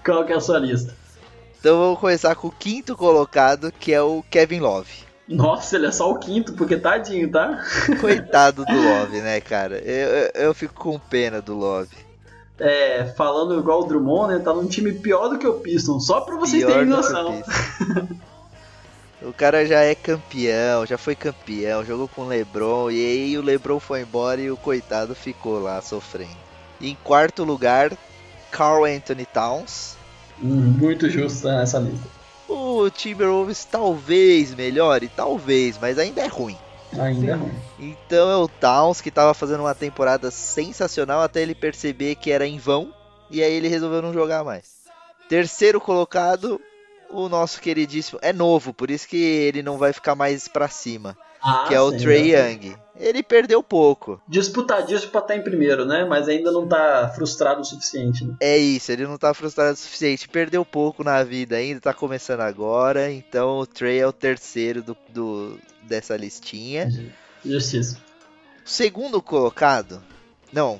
Qual 0.05 0.23
que 0.23 0.33
é 0.33 0.35
a 0.35 0.39
sua 0.39 0.59
lista? 0.59 0.95
Então 1.61 1.77
vamos 1.77 1.99
começar 1.99 2.35
com 2.35 2.47
o 2.47 2.51
quinto 2.51 2.97
colocado, 2.97 3.71
que 3.71 3.93
é 3.93 4.01
o 4.01 4.23
Kevin 4.31 4.61
Love. 4.61 4.91
Nossa, 5.27 5.75
ele 5.75 5.85
é 5.85 5.91
só 5.91 6.09
o 6.09 6.17
quinto, 6.17 6.53
porque 6.53 6.75
tadinho, 6.75 7.29
tá? 7.29 7.63
Coitado 8.01 8.65
do 8.65 8.73
Love, 8.81 9.21
né, 9.21 9.39
cara? 9.39 9.77
Eu, 9.77 10.09
eu, 10.09 10.31
eu 10.33 10.53
fico 10.55 10.73
com 10.73 10.97
pena 10.97 11.39
do 11.39 11.55
Love. 11.55 11.95
É, 12.59 13.05
falando 13.15 13.59
igual 13.59 13.81
o 13.81 13.85
Drummond, 13.85 14.33
né? 14.33 14.39
Tá 14.39 14.51
num 14.53 14.67
time 14.67 14.91
pior 14.91 15.29
do 15.29 15.37
que 15.37 15.45
o 15.47 15.53
Pistons, 15.53 16.07
só 16.07 16.21
pra 16.21 16.35
vocês 16.35 16.63
Pior 16.63 16.73
terem 16.73 16.91
o 16.91 16.95
noção. 16.95 17.43
Pistons. 17.43 18.17
O 19.23 19.31
cara 19.31 19.63
já 19.67 19.81
é 19.81 19.93
campeão, 19.93 20.83
já 20.83 20.97
foi 20.97 21.15
campeão, 21.15 21.85
jogou 21.85 22.07
com 22.07 22.23
o 22.23 22.27
LeBron 22.27 22.89
e 22.89 23.05
aí 23.05 23.37
o 23.37 23.43
LeBron 23.43 23.79
foi 23.79 24.01
embora 24.01 24.41
e 24.41 24.49
o 24.49 24.57
coitado 24.57 25.13
ficou 25.13 25.59
lá 25.59 25.79
sofrendo. 25.79 26.35
Em 26.81 26.97
quarto 27.03 27.43
lugar, 27.43 27.95
Carl 28.49 28.83
Anthony 28.83 29.27
Towns. 29.27 29.95
Muito 30.41 31.09
justo 31.09 31.47
nessa 31.47 31.79
lista. 31.79 32.07
O 32.49 32.89
Timberwolves 32.89 33.63
talvez 33.65 34.53
melhore, 34.53 35.07
talvez, 35.15 35.77
mas 35.79 35.97
ainda 35.97 36.21
é 36.21 36.27
ruim. 36.27 36.57
Ainda 36.99 37.31
é 37.31 37.35
ruim. 37.35 37.53
Então 37.79 38.29
é 38.29 38.35
o 38.35 38.47
Towns 38.47 38.99
que 38.99 39.09
estava 39.09 39.33
fazendo 39.33 39.61
uma 39.61 39.75
temporada 39.75 40.29
sensacional 40.31 41.21
até 41.21 41.41
ele 41.41 41.55
perceber 41.55 42.15
que 42.15 42.31
era 42.31 42.45
em 42.45 42.57
vão 42.57 42.93
e 43.29 43.41
aí 43.41 43.53
ele 43.53 43.67
resolveu 43.69 44.01
não 44.01 44.11
jogar 44.11 44.43
mais. 44.43 44.81
Terceiro 45.29 45.79
colocado, 45.79 46.59
o 47.09 47.29
nosso 47.29 47.61
queridíssimo 47.61 48.19
é 48.21 48.33
novo, 48.33 48.73
por 48.73 48.91
isso 48.91 49.07
que 49.07 49.15
ele 49.15 49.63
não 49.63 49.77
vai 49.77 49.93
ficar 49.93 50.15
mais 50.15 50.49
pra 50.49 50.67
cima, 50.67 51.17
Ah, 51.41 51.63
que 51.67 51.73
é 51.73 51.79
o 51.79 51.91
Trey? 51.97 52.35
Young. 52.35 52.75
Ele 53.03 53.23
perdeu 53.23 53.63
pouco. 53.63 54.21
Disputadíssimo 54.27 55.11
pra 55.11 55.21
estar 55.21 55.35
em 55.35 55.41
primeiro, 55.41 55.85
né? 55.85 56.05
Mas 56.05 56.29
ainda 56.29 56.51
não 56.51 56.67
tá 56.67 57.11
frustrado 57.15 57.61
o 57.61 57.65
suficiente, 57.65 58.23
né? 58.23 58.35
É 58.39 58.57
isso, 58.57 58.91
ele 58.91 59.07
não 59.07 59.17
tá 59.17 59.33
frustrado 59.33 59.73
o 59.73 59.75
suficiente, 59.77 60.29
perdeu 60.29 60.63
pouco 60.63 61.03
na 61.03 61.23
vida 61.23 61.55
ainda, 61.55 61.81
tá 61.81 61.93
começando 61.93 62.41
agora, 62.41 63.11
então 63.11 63.57
o 63.59 63.65
Trey 63.65 63.99
é 63.99 64.07
o 64.07 64.13
terceiro 64.13 64.83
do, 64.83 64.95
do- 65.09 65.59
dessa 65.83 66.15
listinha. 66.15 66.89
Justiça. 67.43 67.97
Segundo 68.63 69.21
colocado. 69.21 70.01
Não, 70.53 70.79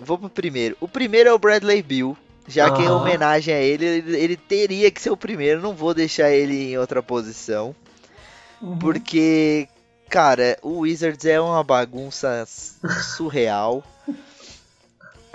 vou 0.00 0.18
pro 0.18 0.28
primeiro. 0.28 0.76
O 0.80 0.88
primeiro 0.88 1.28
é 1.28 1.32
o 1.32 1.38
Bradley 1.38 1.80
Bill. 1.82 2.16
Já 2.48 2.72
que 2.72 2.82
em 2.82 2.90
homenagem 2.90 3.54
a 3.54 3.58
ele, 3.60 3.84
ele, 3.86 4.16
ele 4.16 4.36
teria 4.36 4.90
que 4.90 5.00
ser 5.00 5.10
o 5.10 5.16
primeiro. 5.16 5.60
Não 5.62 5.74
vou 5.76 5.94
deixar 5.94 6.32
ele 6.32 6.72
em 6.72 6.76
outra 6.76 7.00
posição. 7.00 7.72
Porque, 8.80 9.68
cara, 10.12 10.58
o 10.62 10.80
Wizards 10.80 11.24
é 11.24 11.40
uma 11.40 11.64
bagunça 11.64 12.46
surreal. 13.16 13.82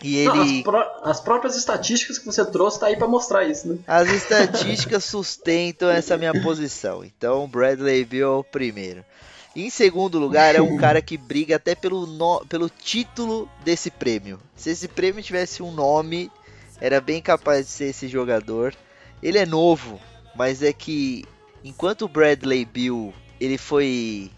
E 0.03 0.23
Não, 0.25 0.43
ele. 0.43 0.57
as, 0.59 0.63
pró- 0.63 0.99
as 1.03 1.19
próprias 1.19 1.55
estatísticas 1.55 2.19
que 2.19 2.25
você 2.27 2.45
trouxe 2.45 2.79
tá 2.79 2.85
aí 2.85 2.95
pra 2.95 3.07
mostrar 3.07 3.43
isso, 3.45 3.67
né? 3.67 3.79
As 3.87 4.07
estatísticas 4.09 5.03
sustentam 5.05 5.89
essa 5.89 6.15
minha 6.17 6.39
posição. 6.43 7.03
Então, 7.03 7.47
Bradley 7.47 8.05
Bill 8.05 8.27
é 8.27 8.35
o 8.37 8.43
primeiro. 8.43 9.03
Em 9.55 9.71
segundo 9.71 10.19
lugar, 10.19 10.53
é 10.53 10.61
um 10.61 10.77
cara 10.77 11.01
que 11.01 11.17
briga 11.17 11.55
até 11.55 11.73
pelo, 11.73 12.05
no- 12.05 12.45
pelo 12.45 12.69
título 12.69 13.49
desse 13.65 13.89
prêmio. 13.89 14.39
Se 14.55 14.69
esse 14.69 14.87
prêmio 14.87 15.23
tivesse 15.23 15.63
um 15.63 15.71
nome, 15.71 16.31
era 16.79 17.01
bem 17.01 17.19
capaz 17.19 17.65
de 17.65 17.71
ser 17.71 17.85
esse 17.85 18.07
jogador. 18.07 18.75
Ele 19.23 19.39
é 19.39 19.45
novo, 19.47 19.99
mas 20.35 20.61
é 20.61 20.71
que 20.71 21.25
enquanto 21.63 22.03
o 22.03 22.07
Bradley 22.07 22.65
Bill 22.65 23.11
ele 23.39 23.57
foi. 23.57 24.29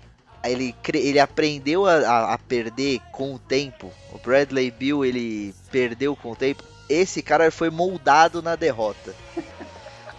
Ele, 0.44 0.74
ele 0.94 1.20
aprendeu 1.20 1.86
a, 1.86 1.94
a- 1.95 2.34
a 2.34 2.38
perder 2.38 2.99
com 3.11 3.34
o 3.36 3.40
tempo. 3.40 3.91
O 4.14 4.18
Bradley 4.18 4.72
Bill 4.72 5.03
ele 5.06 5.53
perdeu 5.72 6.16
com 6.16 6.32
o 6.32 6.36
tempo. 6.36 6.64
Esse 6.90 7.22
cara 7.22 7.52
foi 7.52 7.70
moldado 7.70 8.41
na 8.41 8.56
derrota. 8.56 9.14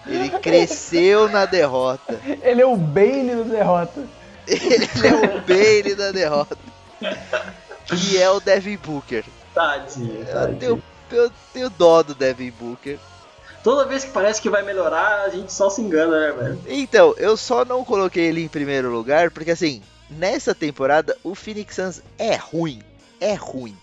Ele 0.07 0.29
cresceu 0.31 1.29
na 1.29 1.45
derrota. 1.47 2.21
Ele 2.43 2.63
é 2.63 2.67
o 2.67 2.77
Bane 2.77 3.35
da 3.35 3.43
derrota. 3.43 4.05
Ele 4.47 5.07
é 5.07 5.15
o 5.15 5.41
Bane 5.43 5.95
da 5.95 6.11
derrota. 6.13 6.57
Que 7.87 8.19
é 8.19 8.31
o 8.31 8.41
Devin 8.41 8.77
Booker. 8.77 9.25
Tadinho, 9.55 10.21
Eu 10.21 10.27
tadinho. 10.35 10.59
tenho, 10.59 10.83
eu 11.25 11.33
tenho 11.53 11.71
dó 11.71 12.03
do 12.03 12.15
Devin 12.15 12.51
Booker. 12.53 12.99
Toda 13.65 13.85
vez 13.85 14.05
que 14.05 14.11
parece 14.13 14.41
que 14.41 14.49
vai 14.49 14.63
melhorar, 14.63 15.23
a 15.25 15.29
gente 15.29 15.53
só 15.53 15.69
se 15.69 15.83
engana, 15.83 16.19
né, 16.19 16.33
velho? 16.33 16.61
Então, 16.69 17.15
eu 17.19 17.37
só 17.37 17.65
não 17.65 17.85
coloquei 17.85 18.25
ele 18.27 18.43
em 18.43 18.49
primeiro 18.49 18.91
lugar 18.91 19.31
porque 19.31 19.51
assim, 19.51 19.83
nessa 20.11 20.55
temporada 20.55 21.17
o 21.23 21.35
Phoenix 21.35 21.75
Suns 21.77 22.03
é 22.19 22.35
ruim, 22.37 22.81
é 23.21 23.35
ruim, 23.35 23.77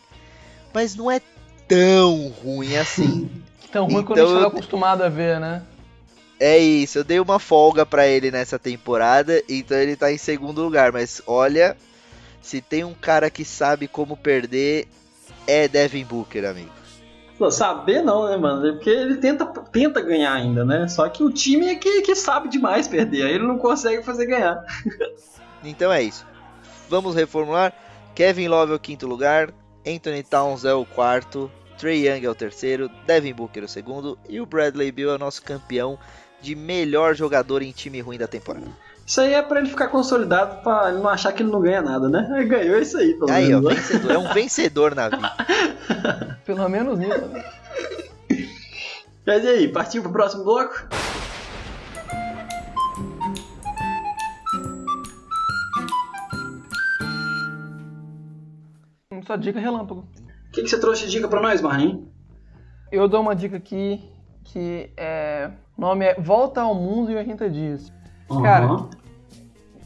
mas 0.74 0.96
não 0.96 1.10
é 1.10 1.22
tão 1.68 2.30
ruim 2.44 2.76
assim. 2.78 3.30
Tão 3.72 3.86
ruim 3.86 4.04
quando 4.06 4.20
Então 4.20 4.24
a 4.24 4.28
gente 4.28 4.34
tava 4.36 4.46
eu- 4.46 4.48
acostumado 4.58 5.04
a 5.04 5.10
ver, 5.10 5.40
né? 5.42 5.62
É 6.40 6.58
isso, 6.58 7.00
eu 7.00 7.04
dei 7.04 7.20
uma 7.20 7.38
folga 7.38 7.86
pra 7.86 8.08
ele 8.08 8.32
nessa 8.32 8.58
temporada, 8.58 9.44
então 9.50 9.76
ele 9.78 9.96
tá 9.98 10.10
em 10.12 10.18
segundo 10.18 10.62
lugar, 10.64 10.92
mas 10.94 11.22
olha, 11.28 11.76
Se 12.42 12.62
tem 12.62 12.86
um 12.86 12.94
cara 12.94 13.30
que 13.30 13.44
sabe 13.44 13.88
como 13.90 14.16
perder, 14.16 14.88
é 15.46 15.68
Devin 15.68 16.06
Booker, 16.06 16.46
amigo. 16.46 16.72
Pô, 17.38 17.52
saber 17.52 18.02
não, 18.02 18.30
né, 18.30 18.38
mano? 18.38 18.66
É 18.68 18.72
Porque 18.72 18.90
ele 18.90 19.18
tenta, 19.18 19.46
tenta 19.46 20.00
ganhar 20.02 20.32
ainda, 20.34 20.64
né? 20.64 20.88
Só 20.88 21.10
que 21.10 21.22
o 21.24 21.30
time 21.30 21.68
é 21.68 21.76
que, 21.76 22.04
que 22.04 22.16
sabe 22.16 22.48
demais 22.48 22.88
perder, 22.88 23.24
aí 23.24 23.34
ele 23.34 23.46
não 23.48 23.58
consegue 23.58 24.02
fazer 24.02 24.28
ganhar. 24.28 24.64
Então 25.70 25.92
é 25.92 26.02
isso. 26.02 26.26
Vamos 26.90 27.16
reformular. 27.16 27.74
Kevin 28.16 28.48
Love 28.48 28.72
é 28.72 28.76
o 28.76 28.80
quinto 28.80 29.06
lugar, 29.06 29.52
Anthony 29.86 30.24
Towns 30.24 30.66
é 30.66 30.74
o 30.74 30.86
quarto, 30.86 31.52
Trey 31.78 32.08
Young 32.08 32.26
é 32.26 32.30
o 32.30 32.34
terceiro, 32.34 32.90
Devin 33.06 33.34
Booker 33.34 33.62
é 33.62 33.66
o 33.66 33.70
segundo 33.70 34.18
e 34.28 34.42
o 34.42 34.46
Bradley 34.46 34.92
Beal 34.92 35.12
é 35.12 35.16
o 35.16 35.20
nosso 35.20 35.44
campeão 35.44 36.00
de 36.42 36.56
melhor 36.56 37.14
jogador 37.14 37.62
em 37.62 37.72
time 37.72 38.02
ruim 38.02 38.18
da 38.18 38.26
temporada. 38.28 38.66
Isso 39.06 39.22
aí 39.22 39.34
é 39.34 39.42
pra 39.42 39.60
ele 39.60 39.70
ficar 39.70 39.88
consolidado, 39.90 40.62
pra 40.64 40.90
ele 40.90 40.98
não 40.98 41.08
achar 41.08 41.32
que 41.32 41.44
ele 41.44 41.52
não 41.52 41.62
ganha 41.62 41.82
nada, 41.82 42.10
né? 42.10 42.28
Ele 42.36 42.46
ganhou 42.46 42.80
isso 42.80 42.98
aí, 42.98 43.14
pelo 43.14 43.32
Aí, 43.32 43.54
ó, 43.54 43.62
menos. 43.62 43.64
né? 43.70 43.76
vencedor, 43.76 44.12
é 44.12 44.18
um 44.18 44.34
vencedor 44.34 44.96
na 44.96 45.10
vida. 45.10 46.38
Pelo 46.44 46.68
menos 46.70 46.98
nisso. 47.00 47.22
Mas 49.26 49.44
e 49.44 49.48
aí, 49.48 49.68
partiu 49.68 50.02
pro 50.02 50.12
próximo 50.12 50.44
bloco? 50.44 50.88
Só 59.28 59.36
dica 59.36 59.60
relâmpago. 59.60 60.08
O 60.48 60.52
que, 60.52 60.62
que 60.64 60.70
você 60.70 60.80
trouxe 60.80 61.06
de 61.06 61.12
dica 61.12 61.28
pra 61.28 61.42
nós, 61.42 61.62
Marlin? 61.62 62.08
Eu 62.92 63.08
dou 63.10 63.22
uma 63.22 63.36
dica 63.36 63.58
aqui 63.58 64.02
que 64.46 64.90
é. 64.96 65.52
O 65.78 65.82
nome 65.82 66.06
é 66.06 66.16
Volta 66.16 66.62
ao 66.62 66.74
Mundo 66.74 67.12
em 67.12 67.16
80 67.18 67.50
Dias. 67.50 67.92
Cara, 68.42 68.66
Aham. 68.66 68.90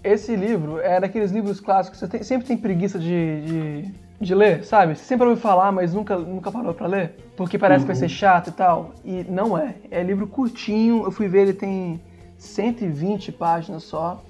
esse 0.03 0.35
livro 0.35 0.79
é 0.79 0.99
daqueles 0.99 1.31
livros 1.31 1.59
clássicos 1.59 1.99
que 1.99 2.05
você 2.05 2.11
tem- 2.11 2.23
sempre 2.23 2.47
tem 2.47 2.55
preguiça 2.57 2.97
de, 2.99 3.41
de, 3.45 3.91
de 4.21 4.35
ler, 4.35 4.63
sabe? 4.63 4.95
Você 4.95 5.03
sempre 5.03 5.27
ouviu 5.27 5.41
falar, 5.41 5.71
mas 5.71 5.93
nunca, 5.93 6.15
nunca 6.17 6.51
parou 6.51 6.73
pra 6.73 6.85
ler. 6.87 7.15
Porque 7.35 7.57
parece 7.57 7.81
que 7.83 7.87
vai 7.87 7.95
ser 7.95 8.09
chato 8.09 8.49
e 8.49 8.51
tal. 8.53 8.91
E 9.03 9.23
não 9.27 9.57
é. 9.57 9.75
É 9.89 10.03
livro 10.03 10.27
curtinho. 10.27 11.03
Eu 11.03 11.11
fui 11.11 11.27
ver, 11.27 11.41
ele 11.41 11.53
tem 11.53 11.99
120 12.37 13.31
páginas 13.31 13.83
só. 13.83 14.23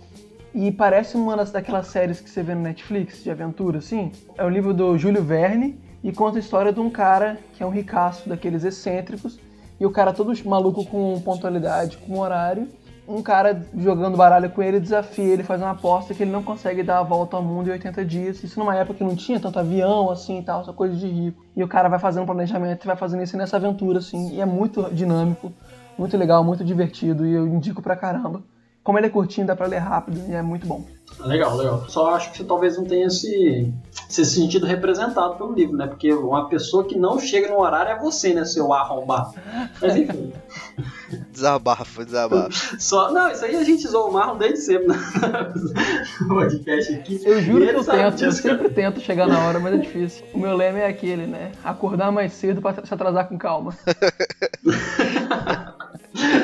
E 0.53 0.69
parece 0.69 1.15
uma 1.15 1.37
das, 1.37 1.49
daquelas 1.51 1.87
séries 1.87 2.19
que 2.19 2.29
você 2.29 2.43
vê 2.43 2.53
no 2.53 2.61
Netflix, 2.61 3.23
de 3.23 3.31
aventura, 3.31 3.77
assim. 3.77 4.11
É 4.37 4.43
um 4.43 4.49
livro 4.49 4.73
do 4.73 4.97
Júlio 4.97 5.23
Verne 5.23 5.79
e 6.03 6.11
conta 6.11 6.37
a 6.37 6.39
história 6.39 6.73
de 6.73 6.79
um 6.79 6.89
cara 6.89 7.37
que 7.53 7.63
é 7.63 7.65
um 7.65 7.69
ricaço 7.69 8.27
daqueles 8.27 8.65
excêntricos. 8.65 9.39
E 9.79 9.85
o 9.85 9.91
cara 9.91 10.11
todo 10.11 10.33
maluco 10.45 10.85
com 10.85 11.19
pontualidade, 11.21 11.97
com 11.97 12.19
horário. 12.19 12.67
Um 13.07 13.21
cara 13.21 13.65
jogando 13.75 14.15
baralho 14.17 14.49
com 14.49 14.61
ele 14.61 14.79
desafia 14.79 15.23
ele, 15.23 15.43
faz 15.43 15.61
uma 15.61 15.71
aposta 15.71 16.13
que 16.13 16.21
ele 16.21 16.31
não 16.31 16.43
consegue 16.43 16.83
dar 16.83 16.99
a 16.99 17.03
volta 17.03 17.35
ao 17.35 17.43
mundo 17.43 17.69
em 17.69 17.71
80 17.71 18.05
dias. 18.05 18.43
Isso 18.43 18.59
numa 18.59 18.75
época 18.75 18.99
que 18.99 19.03
não 19.03 19.15
tinha 19.15 19.39
tanto 19.39 19.57
avião 19.57 20.11
assim 20.11 20.39
e 20.39 20.43
tal, 20.43 20.65
só 20.65 20.73
coisa 20.73 20.95
de 20.95 21.07
rico. 21.07 21.43
E 21.55 21.63
o 21.63 21.67
cara 21.67 21.87
vai 21.87 21.97
fazendo 21.97 22.25
planejamento 22.25 22.83
e 22.83 22.87
vai 22.87 22.95
fazendo 22.95 23.23
isso 23.23 23.37
nessa 23.37 23.55
aventura, 23.55 23.99
assim. 23.99 24.35
E 24.35 24.41
é 24.41 24.45
muito 24.45 24.83
dinâmico, 24.93 25.51
muito 25.97 26.15
legal, 26.17 26.43
muito 26.43 26.63
divertido. 26.63 27.25
E 27.25 27.31
eu 27.31 27.47
indico 27.47 27.81
pra 27.81 27.95
caramba. 27.95 28.43
Como 28.83 28.97
ele 28.97 29.07
é 29.07 29.09
curtinho, 29.09 29.45
dá 29.45 29.55
pra 29.55 29.67
ler 29.67 29.77
rápido 29.77 30.21
e 30.27 30.33
é 30.33 30.41
muito 30.41 30.65
bom. 30.65 30.83
Legal, 31.19 31.55
legal. 31.55 31.85
Só 31.87 32.15
acho 32.15 32.31
que 32.31 32.37
você 32.37 32.43
talvez 32.43 32.77
não 32.77 32.85
tenha 32.85 33.09
se, 33.09 33.71
se 34.09 34.25
sentido 34.25 34.65
representado 34.65 35.35
pelo 35.35 35.53
livro, 35.53 35.75
né? 35.77 35.85
Porque 35.85 36.11
uma 36.13 36.47
pessoa 36.47 36.83
que 36.83 36.97
não 36.97 37.19
chega 37.19 37.47
no 37.49 37.59
horário 37.59 37.91
é 37.91 37.99
você, 37.99 38.33
né, 38.33 38.43
seu 38.45 38.73
arrombado. 38.73 39.33
Mas 39.79 39.95
enfim. 39.95 40.33
Desabafo, 41.31 42.05
desabafo. 42.05 42.79
Só, 42.79 43.11
não, 43.11 43.29
isso 43.29 43.43
aí 43.43 43.55
a 43.55 43.63
gente 43.63 43.87
zoa 43.87 44.07
o 44.07 44.13
Marlon 44.13 44.37
desde 44.37 44.59
sempre 44.59 44.87
né? 44.87 44.95
no 46.21 46.27
podcast 46.29 46.93
aqui. 46.93 47.21
Eu 47.23 47.41
juro 47.41 47.65
que 47.65 47.75
eu 47.75 47.83
tento, 47.83 47.97
eu 47.97 48.11
disso, 48.11 48.43
cara. 48.43 48.57
sempre 48.57 48.73
tento 48.73 49.01
chegar 49.01 49.27
na 49.27 49.45
hora, 49.45 49.59
mas 49.59 49.73
é 49.73 49.77
difícil. 49.77 50.25
O 50.33 50.39
meu 50.39 50.55
lema 50.55 50.79
é 50.79 50.87
aquele, 50.87 51.27
né? 51.27 51.51
Acordar 51.63 52.11
mais 52.11 52.33
cedo 52.33 52.61
pra 52.61 52.73
se 52.85 52.93
atrasar 52.93 53.27
com 53.27 53.37
calma. 53.37 53.75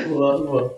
Boa, 0.08 0.38
boa. 0.38 0.78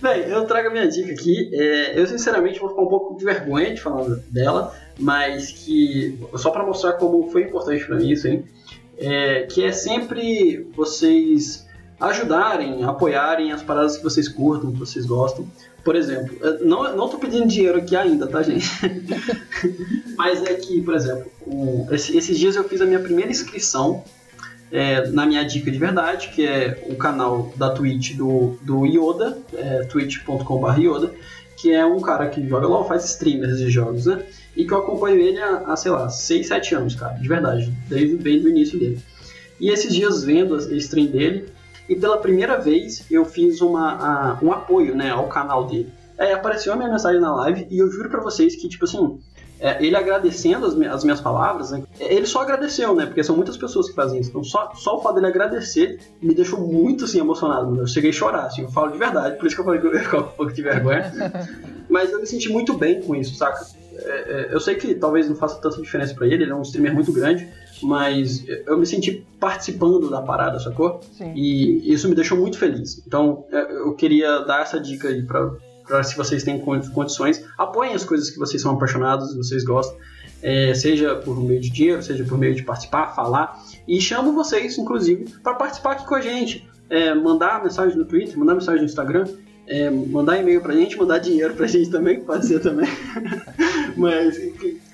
Bem, 0.00 0.28
eu 0.28 0.44
trago 0.46 0.68
a 0.68 0.70
minha 0.70 0.88
dica 0.88 1.12
aqui. 1.12 1.50
É, 1.52 1.98
eu 1.98 2.06
sinceramente 2.06 2.60
vou 2.60 2.68
ficar 2.68 2.82
um 2.82 2.88
pouco 2.88 3.16
de 3.16 3.24
vergonha 3.24 3.74
de 3.74 3.80
falar 3.80 4.04
dela, 4.30 4.74
mas 4.98 5.50
que 5.50 6.18
só 6.36 6.50
para 6.50 6.64
mostrar 6.64 6.94
como 6.94 7.30
foi 7.30 7.42
importante 7.42 7.84
para 7.84 7.96
mim 7.96 8.10
isso, 8.10 8.28
hein? 8.28 8.44
É, 8.96 9.42
que 9.42 9.64
é 9.64 9.72
sempre 9.72 10.68
vocês 10.74 11.66
ajudarem, 12.00 12.84
apoiarem 12.84 13.52
as 13.52 13.62
paradas 13.62 13.96
que 13.96 14.04
vocês 14.04 14.28
curtam, 14.28 14.72
que 14.72 14.78
vocês 14.78 15.04
gostam. 15.04 15.46
Por 15.84 15.96
exemplo, 15.96 16.36
não, 16.60 16.94
não 16.96 17.08
tô 17.08 17.18
pedindo 17.18 17.46
dinheiro 17.46 17.78
aqui 17.78 17.96
ainda, 17.96 18.26
tá, 18.26 18.42
gente? 18.42 18.68
Mas 20.16 20.44
é 20.44 20.54
que, 20.54 20.80
por 20.82 20.94
exemplo, 20.94 21.30
esses 21.90 22.38
dias 22.38 22.56
eu 22.56 22.64
fiz 22.64 22.80
a 22.80 22.86
minha 22.86 23.00
primeira 23.00 23.30
inscrição 23.30 24.04
é, 24.70 25.08
na 25.10 25.24
minha 25.26 25.44
dica 25.44 25.70
de 25.70 25.78
verdade, 25.78 26.28
que 26.28 26.46
é 26.46 26.82
o 26.88 26.94
canal 26.96 27.52
da 27.56 27.70
Twitch 27.70 28.14
do, 28.16 28.58
do 28.62 28.84
Yoda, 28.86 29.38
é, 29.54 29.84
twitch.com.br 29.84 30.78
Yoda, 30.78 31.12
que 31.56 31.72
é 31.72 31.84
um 31.84 32.00
cara 32.00 32.28
que 32.28 32.46
joga 32.48 32.66
LOL, 32.66 32.86
faz 32.86 33.04
streamers 33.04 33.58
de 33.58 33.68
jogos, 33.70 34.06
né? 34.06 34.22
E 34.56 34.64
que 34.64 34.72
eu 34.72 34.78
acompanho 34.78 35.20
ele 35.20 35.40
há, 35.40 35.62
há, 35.66 35.76
sei 35.76 35.90
lá, 35.90 36.08
6, 36.08 36.46
7 36.46 36.74
anos, 36.74 36.94
cara, 36.94 37.14
de 37.14 37.26
verdade, 37.28 37.72
desde 37.88 38.16
bem 38.16 38.40
do 38.40 38.48
início 38.48 38.78
dele. 38.78 38.98
E 39.60 39.70
esses 39.70 39.92
dias 39.94 40.22
vendo 40.22 40.54
a 40.54 40.58
stream 40.76 41.06
dele, 41.06 41.46
e 41.88 41.96
pela 41.96 42.18
primeira 42.18 42.58
vez 42.60 43.04
eu 43.10 43.24
fiz 43.24 43.60
uma, 43.60 43.92
a- 43.92 44.38
um 44.42 44.52
apoio 44.52 44.94
né, 44.94 45.10
ao 45.10 45.26
canal 45.28 45.66
dele. 45.66 45.90
É, 46.16 46.32
apareceu 46.32 46.72
a 46.72 46.76
minha 46.76 46.88
mensagem 46.90 47.20
na 47.20 47.34
live 47.34 47.66
e 47.70 47.78
eu 47.78 47.90
juro 47.90 48.08
pra 48.10 48.20
vocês 48.20 48.54
que, 48.56 48.68
tipo 48.68 48.84
assim, 48.84 49.18
é, 49.60 49.84
ele 49.84 49.96
agradecendo 49.96 50.66
as, 50.66 50.74
mi- 50.74 50.86
as 50.86 51.02
minhas 51.04 51.20
palavras, 51.20 51.70
né, 51.70 51.82
ele 51.98 52.26
só 52.26 52.42
agradeceu, 52.42 52.94
né? 52.94 53.06
Porque 53.06 53.22
são 53.24 53.36
muitas 53.36 53.56
pessoas 53.56 53.88
que 53.88 53.94
fazem 53.94 54.20
isso. 54.20 54.30
Então 54.30 54.44
só, 54.44 54.70
só 54.74 54.96
o 54.98 55.02
fato 55.02 55.16
dele 55.16 55.26
agradecer 55.26 55.98
me 56.22 56.34
deixou 56.34 56.60
muito 56.60 57.04
assim 57.04 57.18
emocionado. 57.20 57.66
mano. 57.66 57.82
Eu 57.82 57.86
cheguei 57.86 58.10
a 58.10 58.12
chorar, 58.12 58.46
assim, 58.46 58.62
eu 58.62 58.70
falo 58.70 58.92
de 58.92 58.98
verdade, 58.98 59.36
por 59.36 59.46
isso 59.46 59.54
que 59.56 59.60
eu 59.60 59.64
falei 59.64 59.80
que 59.80 59.86
eu 59.86 60.10
com 60.10 60.16
um 60.18 60.22
pouco 60.36 60.52
de 60.52 60.62
vergonha. 60.62 61.12
Mas 61.88 62.10
eu 62.12 62.20
me 62.20 62.26
senti 62.26 62.48
muito 62.50 62.74
bem 62.76 63.00
com 63.02 63.14
isso, 63.16 63.34
saca? 63.34 63.64
É, 64.00 64.48
é, 64.50 64.54
eu 64.54 64.60
sei 64.60 64.76
que 64.76 64.94
talvez 64.94 65.28
não 65.28 65.34
faça 65.34 65.60
tanta 65.60 65.80
diferença 65.82 66.14
pra 66.14 66.26
ele, 66.26 66.44
ele 66.44 66.52
é 66.52 66.54
um 66.54 66.62
streamer 66.62 66.94
muito 66.94 67.12
grande, 67.12 67.48
mas 67.82 68.44
eu 68.66 68.78
me 68.78 68.86
senti 68.86 69.26
participando 69.40 70.08
da 70.10 70.22
parada, 70.22 70.58
sacou? 70.60 71.00
Sim. 71.16 71.32
E 71.34 71.92
isso 71.92 72.08
me 72.08 72.14
deixou 72.14 72.38
muito 72.38 72.58
feliz. 72.58 73.02
Então 73.06 73.44
é, 73.50 73.72
eu 73.72 73.92
queria 73.94 74.40
dar 74.40 74.62
essa 74.62 74.78
dica 74.78 75.08
aí 75.08 75.22
pra, 75.22 75.50
pra 75.88 76.02
se 76.04 76.16
vocês 76.16 76.44
têm 76.44 76.60
condi- 76.60 76.88
condições, 76.90 77.42
apoiem 77.56 77.94
as 77.94 78.04
coisas 78.04 78.30
que 78.30 78.38
vocês 78.38 78.62
são 78.62 78.72
apaixonados, 78.72 79.34
vocês 79.34 79.64
gostam, 79.64 79.96
é, 80.42 80.72
seja 80.74 81.16
por 81.16 81.42
meio 81.42 81.60
de 81.60 81.70
dinheiro, 81.70 82.02
seja 82.02 82.22
por 82.24 82.38
meio 82.38 82.54
de 82.54 82.62
participar, 82.62 83.14
falar, 83.14 83.60
e 83.88 84.00
chamo 84.00 84.32
vocês, 84.32 84.78
inclusive, 84.78 85.24
para 85.42 85.54
participar 85.54 85.92
aqui 85.92 86.06
com 86.06 86.14
a 86.14 86.20
gente. 86.20 86.68
É, 86.90 87.12
mandar 87.14 87.62
mensagem 87.62 87.98
no 87.98 88.04
Twitter, 88.04 88.38
mandar 88.38 88.54
mensagem 88.54 88.80
no 88.80 88.86
Instagram, 88.86 89.26
é, 89.66 89.90
mandar 89.90 90.38
e-mail 90.38 90.60
pra 90.60 90.74
gente, 90.74 90.96
mandar 90.96 91.18
dinheiro 91.18 91.54
pra 91.54 91.66
gente 91.66 91.90
também, 91.90 92.20
pode 92.24 92.46
ser 92.46 92.60
também. 92.60 92.88
Mas 93.96 94.36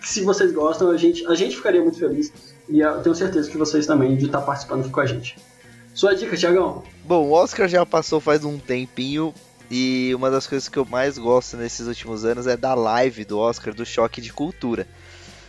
se 0.03 0.23
vocês 0.23 0.53
gostam, 0.53 0.91
a 0.91 0.97
gente, 0.97 1.27
a 1.27 1.35
gente 1.35 1.57
ficaria 1.57 1.83
muito 1.83 1.99
feliz. 1.99 2.33
E 2.69 2.81
eu 2.81 3.01
tenho 3.03 3.15
certeza 3.15 3.51
que 3.51 3.59
vocês 3.59 3.87
também 3.87 4.17
de 4.17 4.27
estar 4.27 4.41
participando 4.41 4.81
aqui 4.81 4.91
com 4.91 5.01
a 5.01 5.07
gente. 5.07 5.37
Sua 5.95 6.15
dica, 6.15 6.37
Tiagão? 6.37 6.83
Bom, 7.05 7.29
o 7.29 7.33
Oscar 7.33 7.69
já 7.69 7.85
passou 7.87 8.19
faz 8.19 8.45
um 8.45 8.59
tempinho 8.59 9.33
e 9.71 10.15
uma 10.15 10.31
das 10.31 10.47
coisas 10.47 10.69
que 10.69 10.79
eu 10.79 10.85
mais 10.85 11.19
gosto 11.19 11.57
nesses 11.57 11.87
últimos 11.87 12.25
anos 12.25 12.47
é 12.47 12.57
da 12.57 12.75
live 12.75 13.25
do 13.25 13.39
Oscar 13.39 13.75
do 13.75 13.85
Choque 13.85 14.21
de 14.21 14.33
Cultura. 14.33 14.87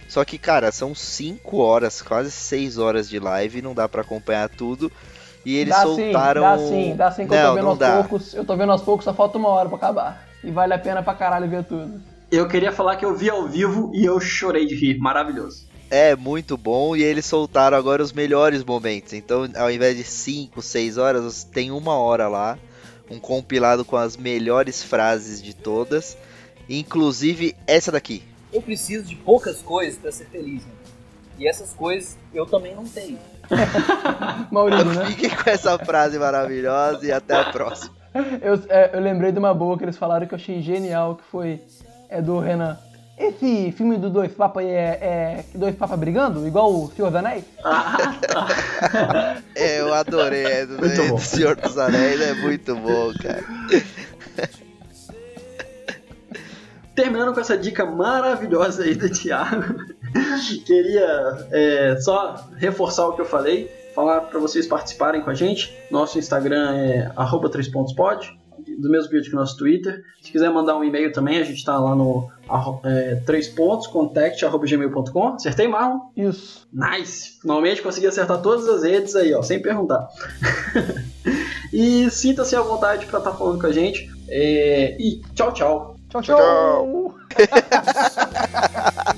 Só 0.08 0.24
que, 0.24 0.38
cara, 0.38 0.72
são 0.72 0.94
5 0.94 1.58
horas, 1.58 2.02
quase 2.02 2.32
6 2.32 2.78
horas 2.78 3.10
de 3.10 3.20
live, 3.20 3.62
não 3.62 3.74
dá 3.74 3.90
pra 3.90 4.02
acompanhar 4.02 4.50
tudo. 4.50 4.92
E 5.46 5.58
eles 5.58 5.76
dá 5.76 5.84
soltaram. 5.84 6.58
sim, 6.58 6.66
dá 6.66 6.68
sim, 6.68 6.96
dá 6.96 7.12
sim 7.12 7.28
que 7.28 7.34
eu 7.34 7.38
não, 7.38 7.50
tô 7.50 7.56
vendo 7.56 7.68
aos 7.68 7.80
dá. 7.80 7.96
poucos. 7.98 8.34
Eu 8.34 8.46
tô 8.46 8.56
vendo 8.56 8.72
aos 8.72 8.82
poucos, 8.82 9.04
só 9.06 9.14
falta 9.14 9.38
uma 9.38 9.50
hora 9.50 9.70
pra 9.70 9.78
acabar. 9.78 10.28
E 10.44 10.50
vale 10.50 10.74
a 10.74 10.80
pena 10.80 11.04
pra 11.04 11.14
caralho 11.14 11.48
ver 11.50 11.64
tudo. 11.64 12.02
Eu 12.32 12.48
queria 12.48 12.72
falar 12.72 12.96
que 12.96 13.06
eu 13.06 13.16
vi 13.16 13.30
ao 13.30 13.48
vivo 13.48 13.92
e 13.94 14.04
eu 14.04 14.20
chorei 14.20 14.66
de 14.66 14.76
rir. 14.76 14.98
Maravilhoso. 14.98 15.68
É 15.90 16.16
muito 16.16 16.58
bom 16.58 16.96
e 16.96 17.04
eles 17.04 17.26
soltaram 17.26 17.78
agora 17.78 18.02
os 18.02 18.12
melhores 18.12 18.64
momentos. 18.64 19.14
Então, 19.14 19.48
ao 19.56 19.70
invés 19.70 19.96
de 19.96 20.04
5, 20.04 20.62
6 20.62 20.98
horas, 20.98 21.44
tem 21.44 21.72
uma 21.72 21.94
hora 21.96 22.28
lá, 22.28 22.58
um 23.10 23.20
compilado 23.20 23.86
com 23.86 23.96
as 23.96 24.18
melhores 24.18 24.84
frases 24.84 25.42
de 25.42 25.54
todas, 25.54 26.18
inclusive 26.70 27.56
essa 27.68 27.92
daqui. 27.92 28.24
Eu 28.52 28.62
preciso 28.62 29.04
de 29.04 29.16
poucas 29.16 29.62
coisas 29.62 30.00
pra 30.00 30.12
ser 30.12 30.26
feliz, 30.26 30.64
né? 30.64 30.72
E 31.38 31.48
essas 31.48 31.74
coisas 31.74 32.18
eu 32.34 32.46
também 32.46 32.74
não 32.74 32.86
tenho. 32.86 33.20
Maurício, 34.50 34.86
né? 34.86 35.06
Fiquem 35.08 35.30
com 35.30 35.50
essa 35.50 35.78
frase 35.78 36.18
maravilhosa 36.18 37.06
e 37.06 37.12
até 37.12 37.36
a 37.36 37.52
próxima. 37.52 37.94
Eu, 38.42 38.64
é, 38.70 38.92
eu 38.94 39.02
lembrei 39.02 39.32
de 39.32 39.40
uma 39.40 39.54
boa 39.54 39.78
que 39.78 39.84
eles 39.84 39.98
falaram 39.98 40.26
que 40.26 40.34
eu 40.34 40.38
achei 40.38 40.62
genial, 40.62 41.18
que 41.18 41.24
foi 41.26 41.62
é 42.10 42.22
do 42.22 42.40
Renan. 42.40 42.78
Esse 43.18 43.72
filme 43.72 43.98
do 43.98 44.10
Dois 44.10 44.34
Papas 44.34 44.66
é, 44.66 44.70
é 44.74 45.46
Dois 45.54 45.76
Papas 45.76 45.98
brigando? 45.98 46.46
Igual 46.46 46.72
o 46.74 46.92
Senhor 46.92 47.10
dos 47.10 47.20
Anéis? 47.20 47.46
É, 49.56 49.80
eu 49.80 49.94
adorei 49.94 50.66
daí 50.66 51.08
bom. 51.08 51.16
do 51.16 51.22
Senhor 51.22 51.56
dos 51.56 51.78
Anéis, 51.78 52.20
é 52.20 52.34
muito 52.34 52.76
bom, 52.76 53.14
cara. 53.22 53.44
terminando 56.96 57.34
com 57.34 57.42
essa 57.42 57.58
dica 57.58 57.86
maravilhosa 57.86 58.84
aí 58.84 58.96
do 58.96 59.10
Thiago, 59.10 59.76
queria 60.66 61.48
é, 61.52 61.98
só 62.00 62.48
reforçar 62.56 63.08
o 63.08 63.14
que 63.14 63.22
eu 63.22 63.26
falei, 63.26 63.70
falar 63.94 64.22
para 64.22 64.40
vocês 64.40 64.66
participarem 64.66 65.22
com 65.22 65.30
a 65.30 65.34
gente. 65.34 65.78
Nosso 65.92 66.18
Instagram 66.18 66.74
é 66.74 67.12
arroba 67.16 67.50
3pontospod, 67.50 68.30
do 68.78 68.90
mesmo 68.90 69.10
vídeo 69.10 69.30
que 69.30 69.36
nosso 69.36 69.58
Twitter. 69.58 70.04
Se 70.22 70.32
quiser 70.32 70.52
mandar 70.52 70.78
um 70.78 70.84
e-mail 70.84 71.12
também, 71.12 71.40
a 71.40 71.44
gente 71.44 71.58
está 71.58 71.80
lá 71.80 71.96
no 71.96 72.30
é, 72.84 73.16
3 73.26 73.48
pontos, 73.50 73.88
contact.gmail.com. 73.88 75.28
Acertei, 75.30 75.68
Marlon? 75.68 76.00
Isso. 76.16 76.68
Nice! 76.72 77.40
Finalmente 77.42 77.82
consegui 77.82 78.08
acertar 78.08 78.42
todas 78.42 78.68
as 78.68 78.84
redes 78.84 79.16
aí, 79.16 79.34
ó, 79.34 79.42
sem 79.42 79.62
perguntar. 79.62 80.08
e 81.72 82.10
sinta-se 82.10 82.56
à 82.56 82.62
vontade 82.62 83.06
para 83.06 83.20
estar 83.20 83.32
tá 83.32 83.38
falando 83.38 83.60
com 83.60 83.68
a 83.68 83.72
gente. 83.72 84.12
É, 84.28 84.98
e 85.00 85.22
tchau, 85.34 85.54
tchau. 85.54 85.96
Tchau, 86.10 86.22
tchau. 86.22 86.38
tchau. 86.38 87.16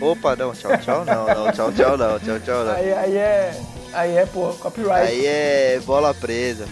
Opa, 0.00 0.36
não, 0.36 0.52
tchau, 0.52 0.76
tchau, 0.78 1.04
não, 1.04 1.26
não, 1.26 1.52
tchau, 1.52 1.72
tchau, 1.72 1.96
não, 1.96 2.18
tchau, 2.18 2.40
tchau, 2.40 2.64
não. 2.64 2.72
Aí, 2.72 2.92
aí 2.92 3.16
é. 3.16 3.60
Aí 3.92 4.16
é, 4.16 4.26
pô, 4.26 4.52
copyright. 4.54 5.08
Aí 5.08 5.26
é 5.26 5.80
bola 5.84 6.12
presa. 6.12 6.66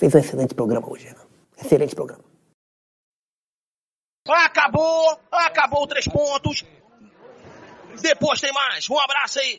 Fez 0.00 0.14
um 0.14 0.18
excelente 0.18 0.54
programa 0.54 0.90
hoje, 0.90 1.08
Renan. 1.08 1.26
Excelente 1.62 1.94
programa. 1.94 2.24
Acabou! 4.26 5.20
Acabou 5.30 5.86
três 5.86 6.08
pontos! 6.08 6.64
Depois 8.00 8.40
tem 8.40 8.50
mais. 8.50 8.88
Um 8.88 8.98
abraço 8.98 9.40
aí. 9.40 9.58